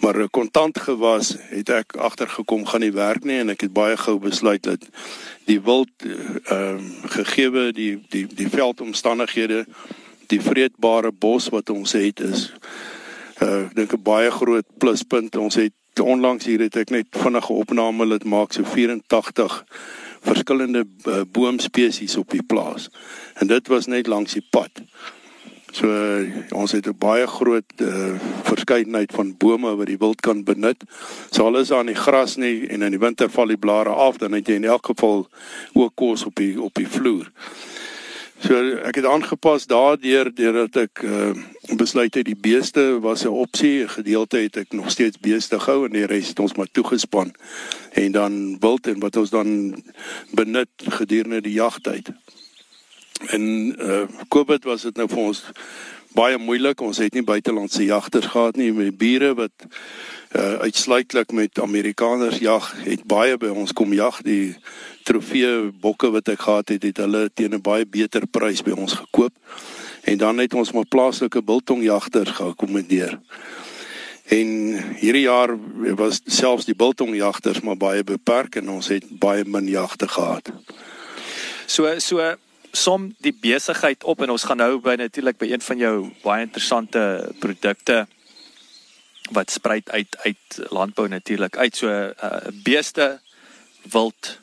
Maar 0.00 0.22
'n 0.22 0.30
kontant 0.30 0.78
gewas 0.78 1.36
het 1.50 1.68
ek 1.68 1.96
agtergekom 1.96 2.64
gaan 2.66 2.80
nie 2.80 2.92
werk 2.92 3.24
nie 3.24 3.38
en 3.38 3.50
ek 3.50 3.60
het 3.60 3.72
baie 3.72 3.96
gou 3.96 4.18
besluit 4.18 4.62
dat 4.62 4.80
die 5.44 5.60
wild 5.60 5.92
ehm 6.04 6.80
uh, 6.80 7.10
gegeewe 7.12 7.72
die 7.72 8.00
die 8.08 8.26
die 8.26 8.48
veldomstandighede 8.48 9.66
die 10.26 10.40
vreedbare 10.40 11.12
bos 11.12 11.48
wat 11.48 11.70
ons 11.70 11.92
het 11.92 12.20
is 12.20 12.50
uh, 13.42 13.64
ek 13.66 13.74
dink 13.74 13.92
'n 13.92 14.02
baie 14.02 14.30
groot 14.30 14.66
pluspunt. 14.78 15.36
Ons 15.36 15.54
het 15.54 16.00
onlangs 16.00 16.44
hier 16.44 16.60
het 16.60 16.76
ek 16.76 16.90
net 16.90 17.06
vinnige 17.10 17.52
opname 17.52 18.06
laat 18.06 18.24
maak 18.24 18.52
so 18.52 18.64
84 18.64 19.64
verskillende 20.20 20.84
uh, 21.06 21.20
boomspesies 21.32 22.16
op 22.16 22.30
die 22.30 22.42
plaas. 22.42 22.88
En 23.34 23.46
dit 23.46 23.68
was 23.68 23.86
net 23.86 24.06
langs 24.06 24.32
die 24.32 24.46
pad. 24.50 24.70
So 25.76 25.90
uh, 25.90 26.24
ons 26.56 26.72
het 26.72 26.86
'n 26.86 26.98
baie 26.98 27.26
groot 27.26 27.72
uh, 27.80 28.14
verskeidenheid 28.42 29.12
van 29.12 29.36
bome 29.36 29.76
wat 29.76 29.86
die 29.86 29.98
wild 29.98 30.20
kan 30.20 30.44
benut. 30.44 30.84
So 31.30 31.44
al 31.44 31.58
is 31.58 31.68
daar 31.68 31.84
nie 31.84 31.94
gras 31.94 32.36
nie 32.36 32.66
en 32.68 32.82
in 32.82 32.90
die 32.90 32.98
winter 32.98 33.30
val 33.30 33.46
die 33.46 33.60
blare 33.60 33.90
af, 33.90 34.16
dan 34.16 34.32
het 34.32 34.46
jy 34.46 34.54
in 34.54 34.64
elk 34.64 34.86
geval 34.86 35.28
ook 35.72 35.92
kos 35.94 36.24
op 36.24 36.34
die 36.34 36.62
op 36.62 36.74
die 36.74 36.88
vloer. 36.88 37.30
So 38.44 38.58
ek 38.84 38.98
het 39.00 39.06
aangepas 39.08 39.64
daardeur 39.66 40.28
deurdat 40.34 40.76
ek 40.76 41.00
uh, 41.08 41.30
besluit 41.80 42.14
het 42.14 42.26
die 42.28 42.36
beeste 42.36 42.98
was 43.00 43.24
'n 43.24 43.32
opsie, 43.32 43.84
'n 43.84 43.88
gedeelte 43.88 44.36
het 44.36 44.56
ek 44.56 44.72
nog 44.72 44.90
steeds 44.90 45.18
beeste 45.18 45.60
gehou 45.60 45.86
en 45.86 45.92
die 45.92 46.06
res 46.06 46.28
het 46.28 46.38
ons 46.38 46.54
maar 46.54 46.68
toegespan. 46.72 47.32
En 47.92 48.12
dan 48.12 48.58
wild 48.60 48.86
en 48.86 48.98
wat 49.00 49.16
ons 49.16 49.30
dan 49.30 49.82
benut 50.30 50.68
gedurende 50.76 51.40
die 51.40 51.52
jagtyd. 51.52 52.12
En 53.26 53.74
uh 53.80 54.04
Covid 54.28 54.64
was 54.64 54.82
dit 54.82 54.96
nou 54.96 55.08
vir 55.08 55.18
ons 55.18 55.44
baie 56.16 56.38
moeilik. 56.40 56.80
Ons 56.80 57.00
het 57.02 57.14
nie 57.14 57.24
buitelandse 57.26 57.84
jagters 57.84 58.30
gehad 58.32 58.56
nie. 58.56 58.72
My 58.72 58.90
bure 58.92 59.34
wat 59.38 59.68
uh 60.36 60.58
uitsluitlik 60.66 61.32
met 61.32 61.58
Amerikaners 61.62 62.40
jag, 62.42 62.66
het 62.84 63.04
baie 63.08 63.36
by 63.40 63.52
ons 63.54 63.72
kom 63.72 63.92
jag. 63.96 64.18
Die 64.26 64.56
trofee 65.06 65.70
bokke 65.80 66.10
wat 66.12 66.28
ek 66.32 66.42
gehad 66.48 66.72
het, 66.74 66.82
het 66.82 67.02
hulle 67.04 67.28
teen 67.34 67.54
'n 67.54 67.62
baie 67.62 67.86
beter 67.86 68.26
prys 68.26 68.62
by 68.62 68.74
ons 68.76 68.98
gekoop. 68.98 69.32
En 70.04 70.18
dan 70.18 70.38
het 70.38 70.54
ons 70.54 70.72
maar 70.72 70.86
plaaslike 70.86 71.42
biltongjagters 71.42 72.30
geakkommodeer. 72.30 73.18
En 74.26 74.48
hierdie 74.98 75.26
jaar 75.26 75.54
was 75.94 76.20
selfs 76.26 76.64
die 76.64 76.74
biltongjagters 76.74 77.60
maar 77.60 77.76
baie 77.76 78.04
beperk 78.04 78.56
en 78.56 78.68
ons 78.68 78.88
het 78.88 79.04
baie 79.08 79.44
min 79.44 79.68
jagte 79.68 80.08
gehad. 80.08 80.50
So 81.66 81.98
so 81.98 82.36
som 82.76 83.14
die 83.24 83.34
besigheid 83.40 84.04
op 84.04 84.20
en 84.20 84.30
ons 84.30 84.44
gaan 84.44 84.60
nou 84.60 84.78
by 84.84 84.96
natuurlik 85.00 85.38
by 85.40 85.48
een 85.50 85.64
van 85.64 85.78
jou 85.80 85.94
baie 86.22 86.44
interessante 86.44 87.02
produkte 87.40 88.04
wat 89.34 89.50
spruit 89.50 89.90
uit 89.90 90.16
uit 90.22 90.58
landbou 90.70 91.08
natuurlik 91.08 91.56
uit. 91.56 91.76
So 91.76 91.88
uh, 91.88 92.12
beeste 92.62 93.20
wild 93.90 94.38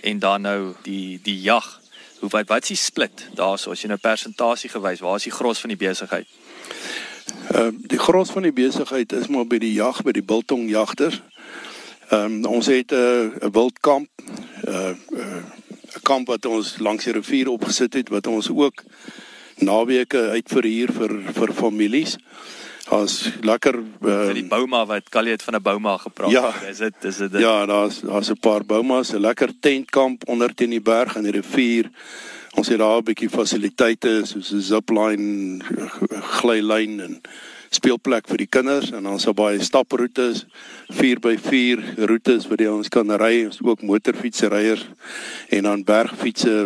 en 0.00 0.18
dan 0.18 0.40
nou 0.40 0.74
die 0.82 1.20
die 1.22 1.40
jag. 1.40 1.80
Hoe 2.20 2.30
wat 2.30 2.48
wat 2.48 2.62
is 2.62 2.68
die 2.68 2.76
split 2.76 3.28
daarso? 3.34 3.70
As 3.70 3.82
jy 3.82 3.90
nou 3.90 4.00
persentasie 4.00 4.70
gewys 4.70 5.02
waar 5.04 5.18
is 5.20 5.28
die 5.28 5.34
gros 5.34 5.60
van 5.60 5.74
die 5.74 5.80
besigheid? 5.80 6.28
Ehm 7.50 7.74
uh, 7.74 7.88
die 7.90 7.98
gros 7.98 8.30
van 8.30 8.42
die 8.42 8.54
besigheid 8.54 9.12
is 9.12 9.26
maar 9.26 9.46
by 9.46 9.58
die 9.58 9.74
jag 9.74 10.02
by 10.02 10.14
die 10.14 10.24
biltong 10.24 10.70
jagters. 10.70 11.20
Ehm 12.08 12.38
um, 12.38 12.44
ons 12.44 12.66
het 12.66 12.92
'n 12.92 13.32
uh, 13.42 13.50
wildkamp 13.52 14.08
uh, 14.68 14.94
uh 15.10 15.44
'n 15.96 16.02
kamp 16.02 16.28
wat 16.28 16.46
ons 16.46 16.78
langs 16.78 17.04
die 17.04 17.12
rivier 17.12 17.48
opgesit 17.48 17.94
het 17.94 18.08
wat 18.08 18.26
ons 18.26 18.50
ook 18.50 18.84
naweke 19.58 20.20
uitverhuur 20.36 20.92
vir 20.92 21.12
vir 21.32 21.52
families. 21.52 22.16
Daar's 22.86 23.32
lekker 23.42 23.80
uh, 24.06 24.32
die 24.34 24.46
bouma 24.46 24.84
wat 24.86 25.08
Callie 25.10 25.32
het 25.34 25.42
van 25.42 25.56
'n 25.56 25.62
bouma 25.62 25.96
gepraat. 25.96 26.30
Ja, 26.30 26.54
is 26.68 26.78
dit 26.78 27.04
is 27.04 27.16
dit 27.16 27.32
Ja, 27.40 27.66
daar's 27.66 28.00
daar's 28.00 28.30
'n 28.30 28.38
paar 28.40 28.64
boumas, 28.64 29.12
'n 29.12 29.20
lekker 29.20 29.50
tentkamp 29.60 30.28
onder 30.28 30.54
teen 30.54 30.70
die 30.70 30.80
berg 30.80 31.16
aan 31.16 31.22
die 31.22 31.32
rivier. 31.32 31.90
Ons 32.54 32.68
het 32.68 32.78
daar 32.78 32.98
'n 32.98 33.04
bietjie 33.04 33.30
fasiliteite 33.30 34.22
soos 34.24 34.52
'n 34.52 34.60
zipline, 34.60 35.60
glylyn 36.38 37.00
en 37.00 37.20
speelplek 37.76 38.28
vir 38.30 38.42
die 38.42 38.50
kinders 38.50 38.90
en 38.96 39.06
ons 39.10 39.28
het 39.28 39.36
baie 39.36 39.62
staproetes 39.62 40.44
4x4 40.96 42.06
roetes 42.08 42.48
waar 42.50 42.64
jy 42.64 42.72
ons 42.72 42.92
kan 42.92 43.14
ry 43.20 43.46
ons 43.46 43.60
ook 43.62 43.84
motorfietsryers 43.86 44.86
en 45.56 45.68
dan 45.68 45.86
bergfietsse 45.86 46.56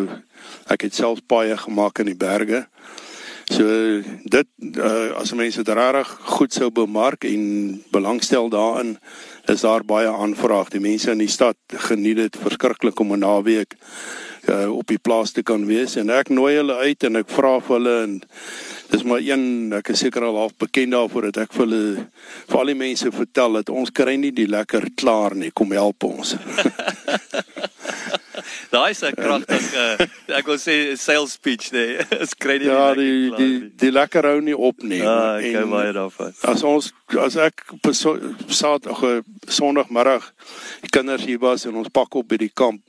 ek 0.71 0.87
het 0.87 0.95
self 0.95 1.23
baie 1.31 1.57
gemaak 1.59 2.03
in 2.03 2.13
die 2.13 2.19
berge. 2.19 2.65
So 3.51 3.67
dit 4.31 4.49
uh, 4.79 5.11
as 5.19 5.33
mense 5.35 5.59
dit 5.59 5.75
regtig 5.75 6.11
goed 6.37 6.55
sou 6.55 6.71
bemark 6.71 7.27
en 7.27 7.81
belangstel 7.91 8.51
daarin 8.53 8.95
is 9.51 9.65
daar 9.67 9.83
baie 9.83 10.11
aanvraag. 10.11 10.71
Die 10.71 10.83
mense 10.83 11.11
in 11.11 11.23
die 11.25 11.31
stad 11.31 11.59
geniet 11.89 12.21
dit 12.21 12.39
verskriklik 12.45 13.01
om 13.03 13.13
'n 13.17 13.25
naweek 13.27 13.75
uh, 14.47 14.71
op 14.71 14.87
die 14.87 15.03
plaas 15.03 15.33
te 15.33 15.43
kan 15.43 15.67
wees. 15.67 15.97
En 15.97 16.11
ek 16.11 16.31
nooi 16.31 16.55
hulle 16.61 16.77
uit 16.77 17.03
en 17.03 17.17
ek 17.17 17.29
vra 17.29 17.59
vir 17.59 17.77
hulle 17.77 17.97
en 18.05 18.15
dis 18.91 19.05
maar 19.07 19.23
een 19.25 19.73
ek 19.79 19.93
is 19.95 20.05
seker 20.05 20.27
al 20.29 20.37
half 20.37 20.57
bekend 20.59 20.93
daarvoor 20.97 21.31
dat 21.31 21.45
ek 21.47 21.57
vir 21.57 21.67
hulle 21.67 21.83
vir 22.51 22.61
al 22.63 22.73
die 22.73 22.81
mense 22.87 23.13
vertel 23.15 23.61
dat 23.61 23.71
ons 23.71 23.91
kry 23.95 24.17
nie 24.17 24.33
die 24.35 24.49
lekker 24.51 24.91
klaar 24.97 25.37
nie 25.39 25.53
kom 25.55 25.73
help 25.77 26.05
ons 26.11 26.37
Daai 28.71 28.91
is 28.91 29.03
'n 29.03 29.15
kragtige 29.15 30.09
ek 30.39 30.47
wil 30.47 30.59
sê 30.59 30.97
sales 30.97 31.33
speech 31.35 31.73
nee. 31.75 31.99
Ons 32.23 32.35
kry 32.39 32.59
nie 32.59 32.71
Ja, 32.71 32.95
die 32.95 33.31
die 33.35 33.55
die 33.83 33.91
lekker 33.91 34.29
hou 34.31 34.41
nie 34.41 34.57
op 34.57 34.83
nie. 34.83 35.03
Ah, 35.03 35.43
ek 35.43 35.59
hou 35.59 35.67
baie 35.73 35.93
daarvan. 35.97 36.35
As 36.47 36.63
ons 36.63 36.93
as 37.19 37.37
ek 37.37 37.65
Saterdag 37.91 39.25
Sondagmiddag 39.51 40.31
die 40.85 40.93
kinders 40.95 41.27
hier 41.27 41.43
was 41.43 41.67
en 41.67 41.81
ons 41.83 41.91
pak 41.91 42.15
op 42.15 42.29
by 42.31 42.39
die 42.39 42.53
kamp, 42.55 42.83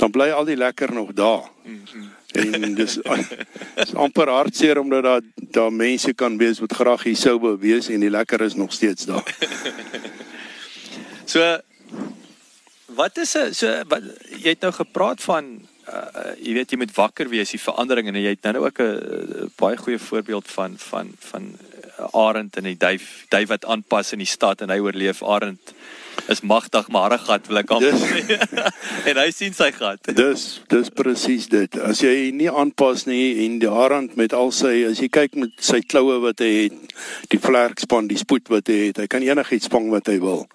dan 0.00 0.12
bly 0.14 0.30
al 0.32 0.48
die 0.48 0.56
lekker 0.56 0.94
nog 0.94 1.12
daar. 1.12 1.50
Mm 1.64 1.82
-hmm. 1.84 2.15
En 2.36 2.74
dis 2.74 2.98
is 3.84 3.94
amper 3.94 4.28
hartseer 4.28 4.78
omdat 4.80 5.02
daar 5.02 5.22
daar 5.56 5.72
mense 5.72 6.12
kan 6.12 6.36
wees 6.38 6.60
wat 6.60 6.72
graag 6.76 7.06
hier 7.08 7.16
sou 7.16 7.38
wou 7.40 7.54
wees 7.60 7.88
en 7.88 8.02
die 8.04 8.12
lekker 8.12 8.40
is 8.44 8.54
nog 8.54 8.72
steeds 8.72 9.06
daar. 9.08 9.24
so 11.32 11.58
wat 12.96 13.18
is 13.18 13.34
'n 13.36 13.54
so 13.54 13.82
wat, 13.88 14.02
jy 14.42 14.52
het 14.54 14.60
nou 14.60 14.72
gepraat 14.72 15.20
van 15.22 15.44
uh, 15.88 16.34
jy 16.40 16.52
weet 16.52 16.70
jy 16.70 16.78
moet 16.78 16.94
wakker 16.94 17.28
wees 17.28 17.50
die 17.50 17.60
verandering 17.60 18.08
en 18.08 18.20
jy 18.20 18.34
het 18.34 18.42
nou 18.42 18.64
ook 18.66 18.80
'n 18.80 19.52
baie 19.56 19.76
goeie 19.76 19.98
voorbeeld 19.98 20.50
van 20.50 20.78
van 20.78 21.14
van 21.18 21.56
Arend 22.12 22.56
en 22.56 22.64
die 22.64 22.76
duif 22.76 23.24
duif 23.28 23.48
wat 23.48 23.64
aanpas 23.64 24.12
in 24.12 24.18
die 24.18 24.34
stad 24.36 24.60
en 24.60 24.70
hy 24.70 24.78
oorleef 24.78 25.22
Arend 25.22 25.74
is 26.32 26.42
magtig 26.42 26.88
maar 26.92 27.14
hy 27.14 27.18
gat 27.22 27.48
wil 27.50 27.60
ek 27.62 27.72
amper 27.76 27.96
sê. 28.00 28.38
En 29.10 29.20
hy 29.20 29.28
sien 29.34 29.54
sy 29.56 29.70
gat. 29.76 30.12
Dis 30.18 30.46
dis 30.72 30.90
presies 30.94 31.48
dit. 31.52 31.78
As 31.82 32.02
jy 32.04 32.30
nie 32.34 32.50
aanpas 32.50 33.06
nie 33.06 33.46
en 33.46 33.58
die 33.62 33.70
Arend 33.70 34.16
met 34.20 34.34
al 34.36 34.52
sy 34.54 34.84
as 34.90 35.02
jy 35.02 35.10
kyk 35.12 35.38
met 35.40 35.54
sy 35.62 35.82
kloue 35.86 36.20
wat 36.24 36.42
hy 36.44 36.52
het 36.66 36.96
die 37.32 37.42
vlerkspan 37.42 38.10
die 38.10 38.20
spoed 38.20 38.50
wat 38.52 38.72
hy 38.72 38.88
het 38.88 39.02
hy 39.02 39.10
kan 39.10 39.26
enigiets 39.26 39.70
vang 39.72 39.90
wat 39.94 40.10
hy 40.12 40.18
wil. 40.22 40.46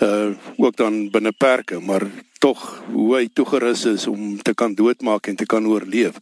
Uh 0.00 0.32
ook 0.60 0.76
dan 0.76 1.06
binne 1.12 1.32
perke, 1.32 1.80
maar 1.80 2.06
tog 2.40 2.60
hoe 2.92 3.10
hy 3.18 3.26
toegerus 3.32 3.84
is 3.90 4.06
om 4.08 4.38
te 4.40 4.54
kan 4.56 4.74
doodmaak 4.74 5.28
en 5.28 5.36
te 5.36 5.46
kan 5.48 5.66
oorleef. 5.68 6.16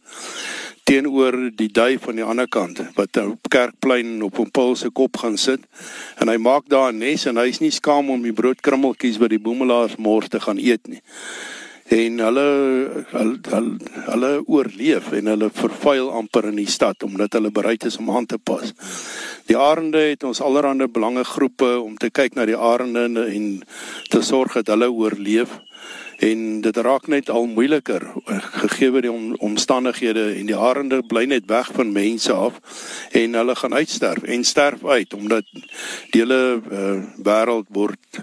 Teenoor 0.89 1.35
die 1.53 1.69
duif 1.69 2.07
van 2.07 2.17
die 2.17 2.25
ander 2.25 2.47
kant 2.49 2.79
wat 2.95 3.17
op 3.21 3.49
Kerkplein 3.53 4.23
op 4.25 4.39
'n 4.41 4.49
paal 4.49 4.75
se 4.75 4.89
kop 4.89 5.17
gaan 5.21 5.37
sit 5.37 5.61
en 6.17 6.27
hy 6.27 6.37
maak 6.37 6.65
daar 6.67 6.91
'n 6.91 6.97
nes 6.97 7.25
en 7.25 7.37
hy's 7.37 7.59
nie 7.59 7.71
skaam 7.71 8.09
om 8.09 8.21
die 8.21 8.33
broodkrummeltjies 8.33 9.19
wat 9.19 9.29
die 9.29 9.43
boemelaars 9.45 9.95
mors 9.97 10.27
te 10.29 10.39
gaan 10.39 10.57
eet 10.57 10.87
nie 10.87 11.01
en 11.89 12.19
hulle 12.21 12.47
hulle 13.11 13.77
hulle 14.07 14.31
oorleef 14.45 15.11
en 15.17 15.31
hulle 15.31 15.49
vervuil 15.53 16.11
amper 16.19 16.49
in 16.51 16.59
die 16.61 16.69
stad 16.69 17.03
omdat 17.03 17.33
hulle 17.37 17.51
bereid 17.51 17.85
is 17.89 17.97
om 17.97 18.11
aan 18.13 18.25
te 18.29 18.37
pas. 18.37 18.73
Die 19.49 19.57
arende 19.57 20.03
het 20.11 20.23
ons 20.23 20.41
allerhande 20.45 20.87
belangegroepe 20.87 21.79
om 21.81 21.97
te 21.97 22.11
kyk 22.13 22.37
na 22.37 22.45
die 22.45 22.57
arende 22.57 23.25
en 23.25 23.47
te 24.13 24.21
sorg 24.21 24.59
dat 24.59 24.69
hulle 24.75 24.91
oorleef 24.91 25.57
en 26.19 26.61
dit 26.61 26.77
raak 26.77 27.07
net 27.07 27.29
al 27.29 27.45
moeiliker 27.47 28.03
gegee 28.61 29.01
die 29.01 29.11
om, 29.11 29.33
omstandighede 29.39 30.25
en 30.35 30.49
die 30.49 30.57
arende 30.57 31.01
bly 31.07 31.25
net 31.31 31.47
weg 31.47 31.71
van 31.75 31.93
mense 31.95 32.33
af 32.33 32.59
en 33.15 33.37
hulle 33.39 33.55
gaan 33.55 33.73
uitsterf 33.73 34.23
en 34.23 34.43
sterf 34.43 34.85
uit 34.85 35.13
omdat 35.13 35.47
die 36.11 36.21
hele 36.21 36.59
uh, 36.59 36.97
wêreld 37.23 37.71
word 37.75 38.21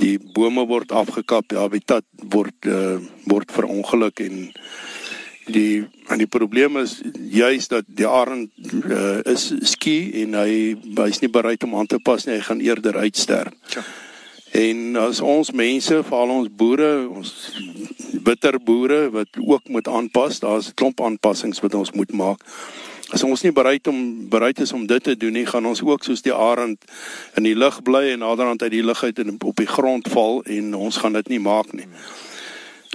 die 0.00 0.16
bome 0.20 0.66
word 0.68 0.92
afgekap, 0.92 1.48
die 1.48 1.60
habitat 1.60 2.04
word 2.32 2.68
uh, 2.68 2.96
word 3.28 3.52
verongeluk 3.52 4.20
en 4.24 4.48
die 5.46 5.84
en 6.10 6.20
die 6.22 6.30
probleem 6.30 6.76
is 6.80 6.98
juis 7.32 7.68
dat 7.70 7.86
die 7.86 8.06
arend 8.06 8.50
uh, 8.86 9.20
is 9.26 9.48
skie 9.72 10.12
en 10.22 10.34
hy 10.38 10.74
hy's 10.98 11.22
nie 11.22 11.30
bereid 11.32 11.64
om 11.66 11.76
aan 11.78 11.88
te 11.90 12.00
pas 12.02 12.26
nie, 12.26 12.38
hy 12.38 12.44
gaan 12.48 12.62
eerder 12.64 12.98
uitsterf. 13.02 13.54
Ja. 13.74 13.84
En 14.50 14.96
as 14.96 15.20
ons 15.20 15.50
mense, 15.50 16.02
veral 16.08 16.30
ons 16.30 16.48
boere, 16.50 17.08
ons 17.08 17.32
bitter 18.26 18.58
boere 18.62 19.10
wat 19.10 19.38
ook 19.40 19.68
moet 19.68 19.88
aanpas, 19.88 20.38
daar's 20.40 20.68
'n 20.68 20.74
klomp 20.74 21.00
aanpassings 21.00 21.60
wat 21.60 21.74
ons 21.74 21.92
moet 21.92 22.12
maak. 22.12 22.40
As 23.14 23.22
ons 23.22 23.42
nie 23.42 23.52
bereid 23.52 23.86
om 23.86 24.28
bereid 24.28 24.60
is 24.60 24.72
om 24.72 24.86
dit 24.86 25.02
te 25.02 25.16
doen 25.16 25.32
nie, 25.32 25.46
gaan 25.46 25.66
ons 25.66 25.82
ook 25.82 26.04
soos 26.04 26.22
die 26.22 26.34
arend 26.34 26.84
in 27.34 27.42
die 27.42 27.54
lug 27.54 27.82
bly 27.82 28.10
en 28.10 28.18
naderhand 28.18 28.62
uit 28.62 28.70
die 28.70 28.84
lug 28.84 29.04
uit 29.04 29.18
en 29.18 29.36
op 29.44 29.56
die 29.56 29.66
grond 29.66 30.08
val 30.08 30.42
en 30.42 30.74
ons 30.74 30.96
gaan 30.96 31.12
dit 31.12 31.28
nie 31.28 31.38
maak 31.38 31.72
nie. 31.72 31.86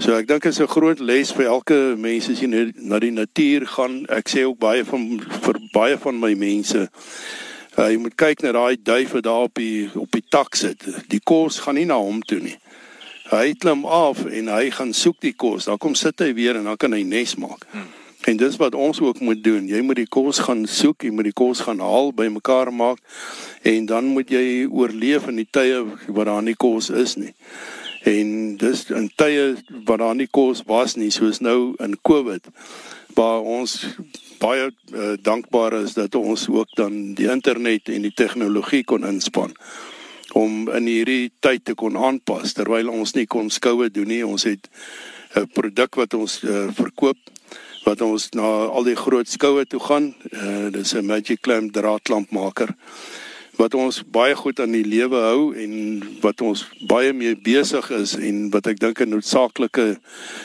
So 0.02 0.16
ek 0.18 0.28
dink 0.28 0.44
dit 0.44 0.52
is 0.52 0.60
'n 0.60 0.68
groot 0.68 1.00
les 1.00 1.32
vir 1.32 1.46
elke 1.46 1.96
mens 1.98 2.30
as 2.30 2.40
jy 2.42 2.74
na 2.76 3.00
die 3.00 3.12
natuur 3.12 3.68
gaan. 3.68 4.06
Ek 4.10 4.30
sê 4.30 4.44
ook 4.44 4.60
baie 4.60 4.84
van 4.84 5.20
vir 5.20 5.56
baie 5.74 5.98
van 5.98 6.20
my 6.20 6.34
mense 6.34 6.90
uh, 7.78 7.88
jy 7.88 7.98
moet 8.02 8.18
kyk 8.20 8.44
na 8.44 8.52
daai 8.58 8.76
duif 8.82 9.16
wat 9.16 9.24
daar 9.28 9.48
op 9.48 9.56
die 9.60 9.90
op 9.96 10.12
die 10.12 10.26
tak 10.30 10.56
sit. 10.56 10.84
Die 11.12 11.22
kos 11.24 11.62
gaan 11.66 11.80
nie 11.80 11.88
na 11.90 12.00
hom 12.02 12.22
toe 12.22 12.40
nie. 12.44 12.58
Hy 13.32 13.54
klim 13.56 13.86
af 13.86 14.26
en 14.28 14.52
hy 14.52 14.70
gaan 14.76 14.94
soek 14.94 15.22
die 15.24 15.34
kos. 15.34 15.70
Dan 15.70 15.80
kom 15.80 15.96
sit 15.96 16.20
hy 16.20 16.34
weer 16.36 16.60
en 16.60 16.68
dan 16.68 16.78
kan 16.78 16.94
hy 16.94 17.04
nes 17.08 17.38
maak. 17.40 17.64
Hmm. 17.72 17.88
En 18.30 18.38
dis 18.38 18.56
wat 18.56 18.76
ons 18.76 19.00
ook 19.02 19.20
moet 19.20 19.44
doen. 19.44 19.68
Jy 19.68 19.82
moet 19.82 19.98
die 20.04 20.10
kos 20.10 20.44
gaan 20.46 20.66
soek, 20.70 21.04
jy 21.04 21.10
moet 21.16 21.32
die 21.32 21.38
kos 21.38 21.64
gaan 21.66 21.80
haal, 21.82 22.12
bymekaar 22.14 22.70
maak 22.74 23.00
en 23.66 23.86
dan 23.90 24.12
moet 24.14 24.30
jy 24.30 24.68
oorleef 24.70 25.28
in 25.30 25.40
die 25.42 25.48
tye 25.50 25.82
wat 26.08 26.30
daar 26.30 26.44
nie 26.46 26.58
kos 26.58 26.90
is 26.94 27.16
nie. 27.18 27.34
En 28.06 28.58
dis 28.62 28.84
in 28.90 29.10
tye 29.18 29.56
wat 29.86 30.02
daar 30.02 30.16
nie 30.18 30.30
kos 30.30 30.64
was 30.70 30.98
nie, 30.98 31.12
soos 31.14 31.42
nou 31.42 31.74
in 31.82 31.98
Covid, 32.02 32.50
waar 33.18 33.42
ons 33.42 33.78
baie 34.42 34.68
uh, 34.68 35.14
dankbaar 35.22 35.78
is 35.84 35.94
dat 35.94 36.16
ons 36.18 36.48
ook 36.50 36.76
dan 36.76 37.14
die 37.18 37.30
internet 37.30 37.90
en 37.94 38.02
die 38.08 38.14
tegnologie 38.14 38.84
kon 38.84 39.06
inspann 39.08 39.54
om 40.34 40.70
in 40.72 40.88
hierdie 40.88 41.32
tyd 41.44 41.66
te 41.68 41.76
kon 41.76 41.98
aanpas 42.00 42.56
terwyl 42.56 42.90
ons 42.90 43.14
nie 43.18 43.28
kon 43.28 43.50
skoue 43.52 43.90
doen 43.92 44.08
nie. 44.08 44.24
Ons 44.26 44.48
het 44.48 44.70
'n 45.36 45.48
produk 45.54 45.96
wat 45.96 46.14
ons 46.14 46.44
uh, 46.44 46.68
verkoop 46.72 47.18
wat 47.86 48.02
ons 48.02 48.30
na 48.38 48.48
al 48.70 48.84
die 48.84 48.96
groot 48.96 49.28
skoue 49.28 49.66
toe 49.66 49.80
gaan. 49.80 50.14
Uh, 50.32 50.70
dis 50.72 50.94
'n 50.94 51.06
Magic 51.06 51.42
Clamp 51.42 51.74
draadklampmaker 51.74 52.76
wat 53.60 53.74
ons 53.76 54.02
baie 54.08 54.36
goed 54.36 54.60
aan 54.60 54.72
die 54.72 54.86
lewe 54.86 55.20
hou 55.26 55.52
en 55.60 55.74
wat 56.24 56.42
ons 56.46 56.64
baie 56.88 57.12
mee 57.14 57.36
besig 57.36 57.90
is 57.96 58.16
en 58.16 58.48
wat 58.54 58.68
ek 58.72 58.80
dink 58.80 59.02
'n 59.02 59.10
noodsaaklike 59.10 60.00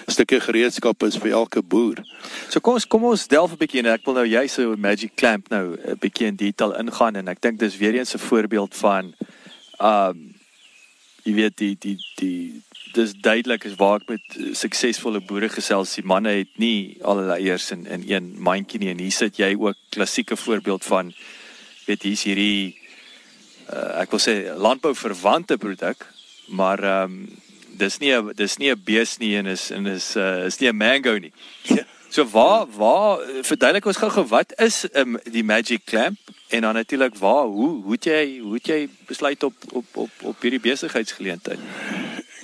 stukkie 0.06 0.40
gereedskap 0.40 1.02
is 1.02 1.16
vir 1.16 1.30
elke 1.30 1.62
boer. 1.62 2.02
So 2.50 2.60
kom 2.60 2.74
ons 2.74 2.86
kom 2.86 3.04
ons 3.04 3.28
delf 3.28 3.52
'n 3.52 3.58
bietjie 3.58 3.78
in. 3.78 3.86
Ek 3.86 4.04
wil 4.04 4.14
nou 4.14 4.26
jy 4.26 4.46
so 4.48 4.76
Magic 4.76 5.16
Clamp 5.16 5.50
nou 5.50 5.76
'n 5.76 5.98
bietjie 5.98 6.26
in 6.26 6.36
detail 6.36 6.74
ingaan 6.74 7.16
en 7.16 7.28
ek 7.28 7.40
dink 7.40 7.58
dis 7.58 7.78
weer 7.78 7.94
eens 7.94 8.14
'n 8.14 8.18
voorbeeld 8.18 8.74
van 8.74 9.14
um 9.80 10.34
jy 11.24 11.34
weet 11.34 11.56
die 11.56 11.76
die 11.78 11.98
die 12.16 12.62
dis 12.94 13.12
duidelik 13.12 13.64
is 13.64 13.76
waar 13.76 14.00
ek 14.00 14.08
met 14.08 14.56
suksesvolle 14.56 15.20
boere 15.20 15.48
gesels. 15.48 15.94
Die 15.94 16.04
manne 16.04 16.28
het 16.28 16.58
nie 16.58 16.96
al 17.02 17.18
hulle 17.18 17.38
eiers 17.38 17.70
in 17.70 17.86
in 17.86 18.04
een 18.08 18.34
mandjie 18.38 18.78
nie 18.78 18.90
en 18.90 18.98
hier 18.98 19.12
sit 19.12 19.36
jy 19.36 19.54
ook 19.58 19.76
klassieke 19.90 20.36
voorbeeld 20.36 20.84
van 20.84 21.12
weet 21.86 22.02
hier's 22.02 22.24
hierdie 22.26 22.85
uh, 23.72 24.00
ek 24.02 24.10
wil 24.10 24.22
sê 24.22 24.36
landbou 24.56 24.94
verwante 24.94 25.56
produk, 25.56 26.06
maar 26.48 26.82
ehm 26.82 27.18
um, 27.18 27.26
dis 27.76 27.98
nie 28.00 28.14
dis 28.34 28.56
nie 28.56 28.70
'n 28.72 28.82
bees 28.84 29.18
nie 29.18 29.36
en 29.36 29.46
is 29.46 29.70
en 29.70 29.86
is 29.86 30.16
uh, 30.16 30.46
is 30.46 30.58
nie 30.58 30.68
'n 30.68 30.76
mango 30.76 31.18
nie. 31.18 31.32
Ja. 31.62 31.84
So 32.08 32.24
waar 32.24 32.66
waar 32.76 33.18
verduidelik 33.42 33.86
ons 33.86 33.96
gou-gou 33.96 34.26
wat 34.26 34.52
is 34.60 34.86
um, 34.94 35.18
die 35.24 35.44
Magic 35.44 35.84
Clamp 35.84 36.18
en 36.48 36.60
dan 36.60 36.74
natuurlik 36.74 37.16
waar 37.18 37.44
hoe 37.44 37.82
hoe 37.82 37.96
jy 38.00 38.38
hoe 38.40 38.58
jy 38.62 38.88
besluit 39.06 39.42
op 39.42 39.54
op 39.72 39.84
op 39.92 40.10
op 40.22 40.40
hierdie 40.40 40.60
besigheidsgeleentheid. 40.60 41.58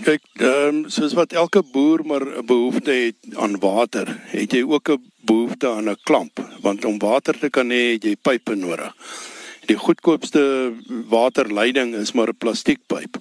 Kyk, 0.02 0.22
ehm 0.34 0.68
um, 0.68 0.90
soos 0.90 1.12
wat 1.12 1.32
elke 1.32 1.62
boer 1.62 2.04
maar 2.04 2.26
'n 2.26 2.46
behoefte 2.46 2.90
het 2.90 3.36
aan 3.36 3.58
water, 3.58 4.20
het 4.26 4.52
jy 4.52 4.62
ook 4.62 4.88
'n 4.88 5.12
behoefte 5.20 5.68
aan 5.68 5.88
'n 5.88 5.96
klamp, 6.02 6.40
want 6.60 6.84
om 6.84 6.98
water 6.98 7.38
te 7.38 7.50
kan 7.50 7.70
hê, 7.70 7.92
het 7.92 8.04
jy 8.04 8.16
pipe 8.16 8.54
nodig 8.54 8.94
die 9.66 9.78
goedkoopste 9.78 10.72
waterleiding 11.08 11.94
is 11.94 12.12
maar 12.12 12.28
'n 12.28 12.38
plastiekpyp. 12.38 13.16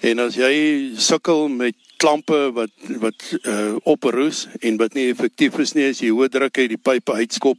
En 0.00 0.18
as 0.18 0.34
jy 0.34 0.92
sukkel 0.96 1.48
met 1.48 1.74
klampe 2.00 2.52
wat 2.56 2.72
wat 3.02 3.24
uh, 3.42 3.76
oproes 3.84 4.46
en 4.60 4.78
wat 4.80 4.94
nie 4.96 5.10
effektief 5.10 5.58
is 5.60 5.74
nie 5.76 5.90
as 5.90 6.00
jy 6.00 6.08
hoë 6.08 6.30
druk 6.32 6.58
uit 6.58 6.70
die 6.72 6.80
pype 6.80 7.12
uitskop, 7.12 7.58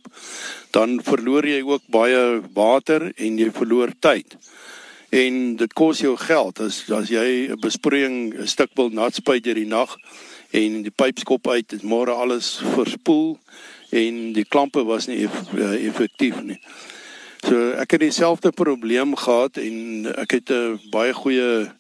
dan 0.74 0.98
verloor 1.06 1.46
jy 1.46 1.62
ook 1.62 1.86
baie 1.94 2.42
water 2.56 3.12
en 3.16 3.38
jy 3.38 3.52
verloor 3.54 3.94
tyd. 4.00 4.38
En 5.12 5.56
dit 5.60 5.74
kos 5.78 6.02
jou 6.02 6.16
geld 6.18 6.60
as 6.66 6.82
as 6.90 7.14
jy 7.14 7.52
'n 7.52 7.60
besproeiing 7.62 8.34
'n 8.34 8.48
stuk 8.48 8.72
wil 8.76 8.90
nat 8.90 9.14
spuit 9.14 9.44
deur 9.44 9.60
die 9.62 9.70
nag 9.70 9.96
en 10.52 10.82
die 10.84 10.92
pyp 10.92 11.20
skop 11.20 11.48
uit, 11.48 11.68
dit 11.68 11.84
môre 11.84 12.12
alles 12.12 12.62
verspoel 12.76 13.38
en 13.92 14.34
die 14.34 14.46
klampe 14.46 14.84
was 14.84 15.08
nie 15.08 15.26
eff, 15.26 15.54
uh, 15.54 15.76
effektief 15.88 16.42
nie. 16.42 16.60
So 17.42 17.72
ek 17.82 17.96
het 17.96 18.04
dieselfde 18.04 18.52
probleem 18.54 19.16
gehad 19.18 19.58
en 19.58 20.06
ek 20.14 20.32
het 20.38 20.50
'n 20.54 20.80
baie 20.94 21.14
goeie 21.14 21.72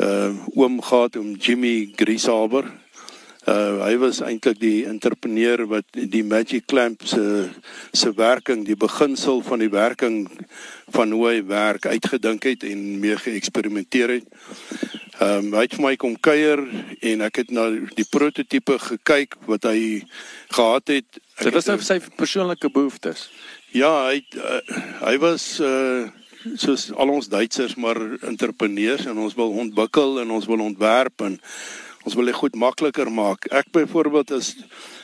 uh 0.00 0.32
oom 0.54 0.82
gehad 0.82 1.16
om 1.16 1.36
Jimmy 1.36 1.92
Grieshaber. 1.96 2.64
Uh 3.46 3.84
hy 3.84 3.96
was 3.96 4.20
eintlik 4.20 4.58
die 4.60 4.86
entrepreneur 4.86 5.66
wat 5.66 5.84
die 5.92 6.24
Magic 6.24 6.66
Clamp 6.66 7.02
se 7.04 7.48
se 7.92 8.12
werking, 8.14 8.64
die 8.64 8.76
beginsel 8.76 9.42
van 9.42 9.58
die 9.58 9.70
werking 9.70 10.28
van 10.88 11.10
hoe 11.10 11.28
hy 11.28 11.44
werk 11.44 11.86
uitgedink 11.86 12.42
het 12.42 12.62
en 12.62 13.00
mee 13.00 13.16
geëksperimenteer 13.16 14.08
het. 14.08 14.26
Ehm 15.20 15.46
um, 15.46 15.54
hy 15.56 15.62
het 15.64 15.74
vir 15.74 15.84
my 15.84 15.94
kom 15.96 16.16
kuier 16.20 16.60
en 17.00 17.20
ek 17.24 17.36
het 17.36 17.50
na 17.50 17.70
die 17.96 18.04
prototipe 18.10 18.78
gekyk 18.78 19.36
wat 19.46 19.64
hy 19.64 20.02
gehad 20.52 20.88
het. 20.88 21.20
Dit 21.40 21.54
was 21.56 21.68
nou 21.70 21.78
sy 21.80 22.00
persoonlike 22.16 22.68
behoeftes. 22.68 23.30
Ja, 23.76 23.90
hy 24.08 24.22
uh, 24.40 24.60
hy 25.04 25.18
was 25.20 25.56
uh 25.60 26.06
soos 26.46 26.92
al 26.94 27.10
ons 27.10 27.26
Duitsers 27.26 27.72
maar 27.74 27.98
entrepreneurs 28.22 29.08
en 29.10 29.18
ons 29.18 29.34
wil 29.34 29.56
ontwikkel 29.64 30.20
en 30.22 30.30
ons 30.30 30.44
wil 30.46 30.60
ontwerp 30.62 31.24
en 31.26 31.34
ons 32.06 32.14
wil 32.14 32.30
dit 32.30 32.38
goed 32.38 32.54
makliker 32.54 33.10
maak. 33.10 33.48
Ek 33.50 33.72
byvoorbeeld 33.74 34.30
as 34.36 34.52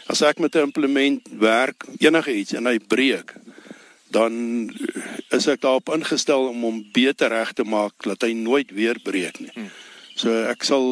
as 0.06 0.22
ek 0.22 0.38
met 0.38 0.54
'n 0.54 0.70
implement 0.70 1.18
werk, 1.42 1.82
enige 1.98 2.30
iets 2.30 2.54
en 2.54 2.70
hy 2.70 2.78
breek, 2.78 3.34
dan 4.10 4.70
is 5.30 5.48
ek 5.48 5.60
daarop 5.60 5.90
ingestel 5.94 6.48
om 6.54 6.62
hom 6.62 6.78
beter 6.92 7.30
reg 7.34 7.52
te 7.52 7.64
maak 7.64 7.94
dat 8.06 8.22
hy 8.22 8.32
nooit 8.32 8.70
weer 8.70 8.98
breek 9.02 9.40
nie. 9.40 9.50
Hmm. 9.54 9.70
So 10.14 10.30
ek 10.30 10.64
sal 10.64 10.86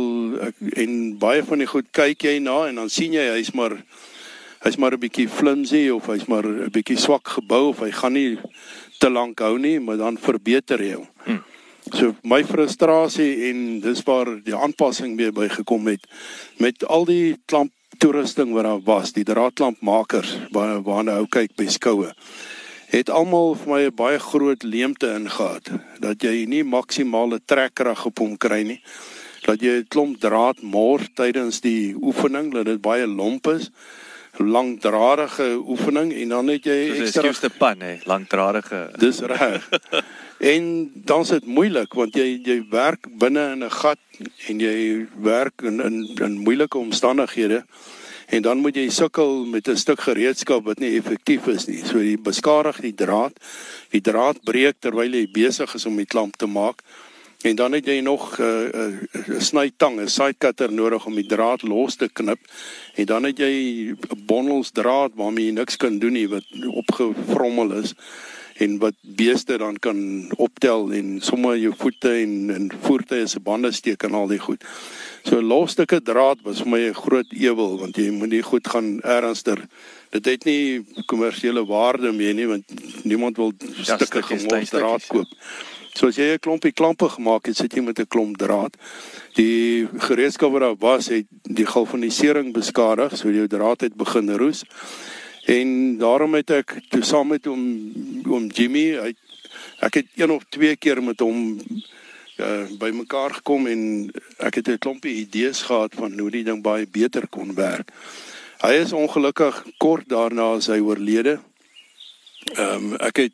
ek, 0.51 0.57
en 0.77 1.19
baie 1.19 1.45
van 1.45 1.59
die 1.59 1.71
goed 1.71 1.87
kyk 1.93 2.23
jy 2.23 2.39
na 2.43 2.67
en 2.69 2.75
dan 2.75 2.91
sien 2.91 3.13
jy 3.13 3.31
hy's 3.37 3.55
maar 3.55 3.79
hy's 4.65 4.77
maar 4.77 4.93
'n 4.93 5.01
bietjie 5.01 5.29
flimsy 5.29 5.89
of 5.89 6.07
hy's 6.07 6.27
maar 6.29 6.45
'n 6.45 6.71
bietjie 6.71 6.99
swak 6.99 7.29
gebou 7.29 7.69
of 7.69 7.81
hy 7.81 7.91
gaan 7.91 8.13
nie 8.13 8.39
te 8.99 9.09
lank 9.11 9.41
hou 9.41 9.59
nie, 9.59 9.81
maar 9.81 9.97
dan 9.97 10.19
verbeter 10.19 10.79
hy 10.79 10.93
hom. 10.93 11.09
Hmm. 11.25 11.43
So 11.93 12.15
my 12.23 12.45
frustrasie 12.45 13.49
en 13.49 13.81
dis 13.81 14.03
waar 14.05 14.29
die 14.45 14.55
aanpassing 14.55 15.17
weer 15.17 15.33
bygekom 15.33 15.87
het 15.87 16.07
met 16.59 16.85
al 16.85 17.05
die 17.05 17.37
klamp 17.47 17.73
toerusting 17.99 18.53
wat 18.53 18.65
daar 18.65 18.83
was, 18.85 19.13
die 19.13 19.25
draadklampmakers 19.25 20.37
waar 20.53 20.83
waarna 20.83 21.17
ou 21.21 21.27
kyk 21.27 21.57
by 21.57 21.67
skoue. 21.67 22.13
Het 22.91 23.11
almal 23.11 23.55
vir 23.55 23.69
my 23.73 23.83
'n 23.87 23.95
baie 23.95 24.19
groot 24.19 24.63
leemte 24.63 25.09
ingehaat 25.09 25.71
dat 26.01 26.23
jy 26.23 26.45
nie 26.45 26.65
maksimale 26.65 27.41
trekkrag 27.45 28.07
op 28.07 28.19
hom 28.19 28.37
kry 28.37 28.63
nie. 28.63 28.81
Dat 29.47 29.61
jy 29.61 29.81
'n 29.81 29.89
klomp 29.89 30.21
draad 30.21 30.63
mors 30.63 31.09
tydens 31.15 31.61
die 31.61 31.95
oefening, 32.03 32.53
dat 32.53 32.65
dit 32.65 32.81
baie 32.81 33.07
lomp 33.07 33.47
is 33.47 33.71
langdradige 34.41 35.63
oefening 35.67 36.13
en 36.13 36.29
dan 36.29 36.49
het 36.49 36.65
jy 36.65 36.79
ekstra 37.03 37.29
eerste 37.29 37.51
pan 37.51 37.81
hè, 37.85 37.97
langdradige. 38.09 38.89
Dis 38.99 39.21
reg. 39.21 39.69
en 40.53 40.91
dan 40.95 41.21
is 41.21 41.33
dit 41.37 41.47
moeilik 41.47 41.95
want 41.95 42.17
jy 42.17 42.41
jy 42.45 42.61
werk 42.73 43.09
binne 43.21 43.53
in 43.53 43.65
'n 43.65 43.71
gat 43.71 43.99
en 44.49 44.61
jy 44.61 45.07
werk 45.21 45.63
in 45.63 45.81
in 45.81 45.97
in 46.21 46.39
moeilike 46.45 46.79
omstandighede 46.79 47.65
en 48.31 48.43
dan 48.43 48.59
moet 48.63 48.77
jy 48.77 48.89
sukkel 48.89 49.45
met 49.45 49.69
'n 49.69 49.77
stuk 49.77 50.01
gereedskap 50.01 50.65
wat 50.65 50.79
nie 50.79 50.97
effektief 50.97 51.47
is 51.47 51.67
nie. 51.67 51.83
So 51.85 51.99
jy 51.99 52.17
beskadig 52.17 52.81
die 52.81 52.95
draad. 52.95 53.33
Die 53.91 54.01
draad 54.01 54.43
breek 54.45 54.77
terwyl 54.79 55.13
jy 55.15 55.27
besig 55.31 55.75
is 55.75 55.87
om 55.87 55.97
die 55.97 56.07
klamp 56.07 56.37
te 56.37 56.47
maak. 56.47 56.83
En 57.41 57.57
dan 57.57 57.73
het 57.73 57.87
jy 57.87 58.01
nog 58.01 58.39
'n 58.39 58.43
uh, 58.43 58.87
uh, 59.29 59.41
snytang, 59.41 60.01
'n 60.01 60.09
side 60.09 60.35
cutter 60.39 60.73
nodig 60.73 61.07
om 61.07 61.15
die 61.15 61.27
draad 61.27 61.63
los 61.63 61.95
te 61.95 62.09
knip. 62.13 62.39
En 62.95 63.05
dan 63.05 63.25
het 63.25 63.39
jy 63.39 63.53
'n 63.53 63.99
bondels 64.27 64.71
draad 64.71 65.11
waarmee 65.15 65.45
jy 65.45 65.53
niks 65.53 65.77
kan 65.77 65.99
doen 65.99 66.13
nie 66.13 66.29
wat 66.29 66.45
opgevrommel 66.67 67.73
is 67.73 67.95
en 68.55 68.79
wat 68.79 68.95
beeste 69.01 69.59
dan 69.59 69.79
kan 69.79 70.31
optel 70.37 70.93
en 70.93 71.21
sommer 71.21 71.57
jou 71.59 71.73
voete 71.77 72.13
en 72.13 72.51
en 72.51 72.71
voertuie 72.81 73.27
se 73.27 73.41
bande 73.41 73.73
steek 73.73 74.03
en 74.03 74.15
al 74.15 74.27
die 74.27 74.39
goed. 74.39 74.65
So 75.23 75.41
'n 75.41 75.45
losstukke 75.45 76.03
draad 76.03 76.39
was 76.43 76.61
vir 76.61 76.69
my 76.69 76.81
'n 76.89 76.95
groot 76.95 77.33
ewel 77.33 77.79
want 77.79 77.97
jy 77.97 78.11
moet 78.11 78.29
nie 78.29 78.43
goed 78.43 78.69
gaan 78.69 79.01
ernstiger. 79.01 79.67
Dit 80.11 80.25
het 80.25 80.45
nie 80.45 80.85
kommersiële 81.07 81.67
waarde 81.67 82.13
meer 82.13 82.35
nie 82.35 82.47
want 82.47 82.65
niemand 83.05 83.37
wil 83.37 83.53
ja, 83.59 83.97
stukke 83.97 84.23
gemors 84.23 84.69
draad 84.69 85.07
koop. 85.07 85.29
Ja. 85.31 85.80
So 85.95 86.07
as 86.07 86.17
jy 86.17 86.35
'n 86.35 86.39
klompie 86.39 86.73
klampe 86.73 87.09
gemaak 87.09 87.47
het, 87.47 87.57
sit 87.57 87.75
jy 87.75 87.83
met 87.83 87.99
'n 87.99 88.07
klomp 88.07 88.37
draad. 88.37 88.77
Die 89.35 89.89
gereedskap 89.99 90.53
wat 90.53 90.61
daar 90.61 90.77
was, 90.79 91.09
het 91.09 91.27
die 91.43 91.67
galvanisering 91.67 92.53
beskadig, 92.53 93.17
so 93.17 93.31
jou 93.31 93.47
draad 93.47 93.81
het 93.81 93.95
begin 93.95 94.31
roes. 94.31 94.65
En 95.47 95.99
daarom 95.99 96.35
het 96.35 96.51
ek 96.51 96.81
toe 96.89 97.03
saam 97.03 97.29
met 97.29 97.45
hom 97.45 97.93
oom 98.27 98.47
Jimmy, 98.47 98.97
hy 99.01 99.15
ek 99.81 99.95
het 99.95 100.07
een 100.17 100.31
of 100.31 100.45
twee 100.49 100.77
keer 100.77 101.03
met 101.03 101.21
hom 101.21 101.59
uh, 102.39 102.67
bymekaar 102.79 103.35
gekom 103.41 103.67
en 103.67 104.13
ek 104.39 104.55
het 104.55 104.69
'n 104.69 104.79
klompie 104.79 105.15
idees 105.15 105.63
gehad 105.63 105.95
van 105.95 106.19
hoe 106.19 106.31
die 106.31 106.45
ding 106.45 106.63
baie 106.63 106.87
beter 106.87 107.27
kon 107.29 107.55
werk. 107.55 107.91
Hy 108.61 108.73
is 108.73 108.93
ongelukkig 108.93 109.65
kort 109.79 110.09
daarna 110.09 110.55
as 110.57 110.67
hy 110.67 110.79
oorlede. 110.79 111.41
Ehm 112.55 112.93
um, 112.93 112.97
ek 112.97 113.17
het 113.17 113.33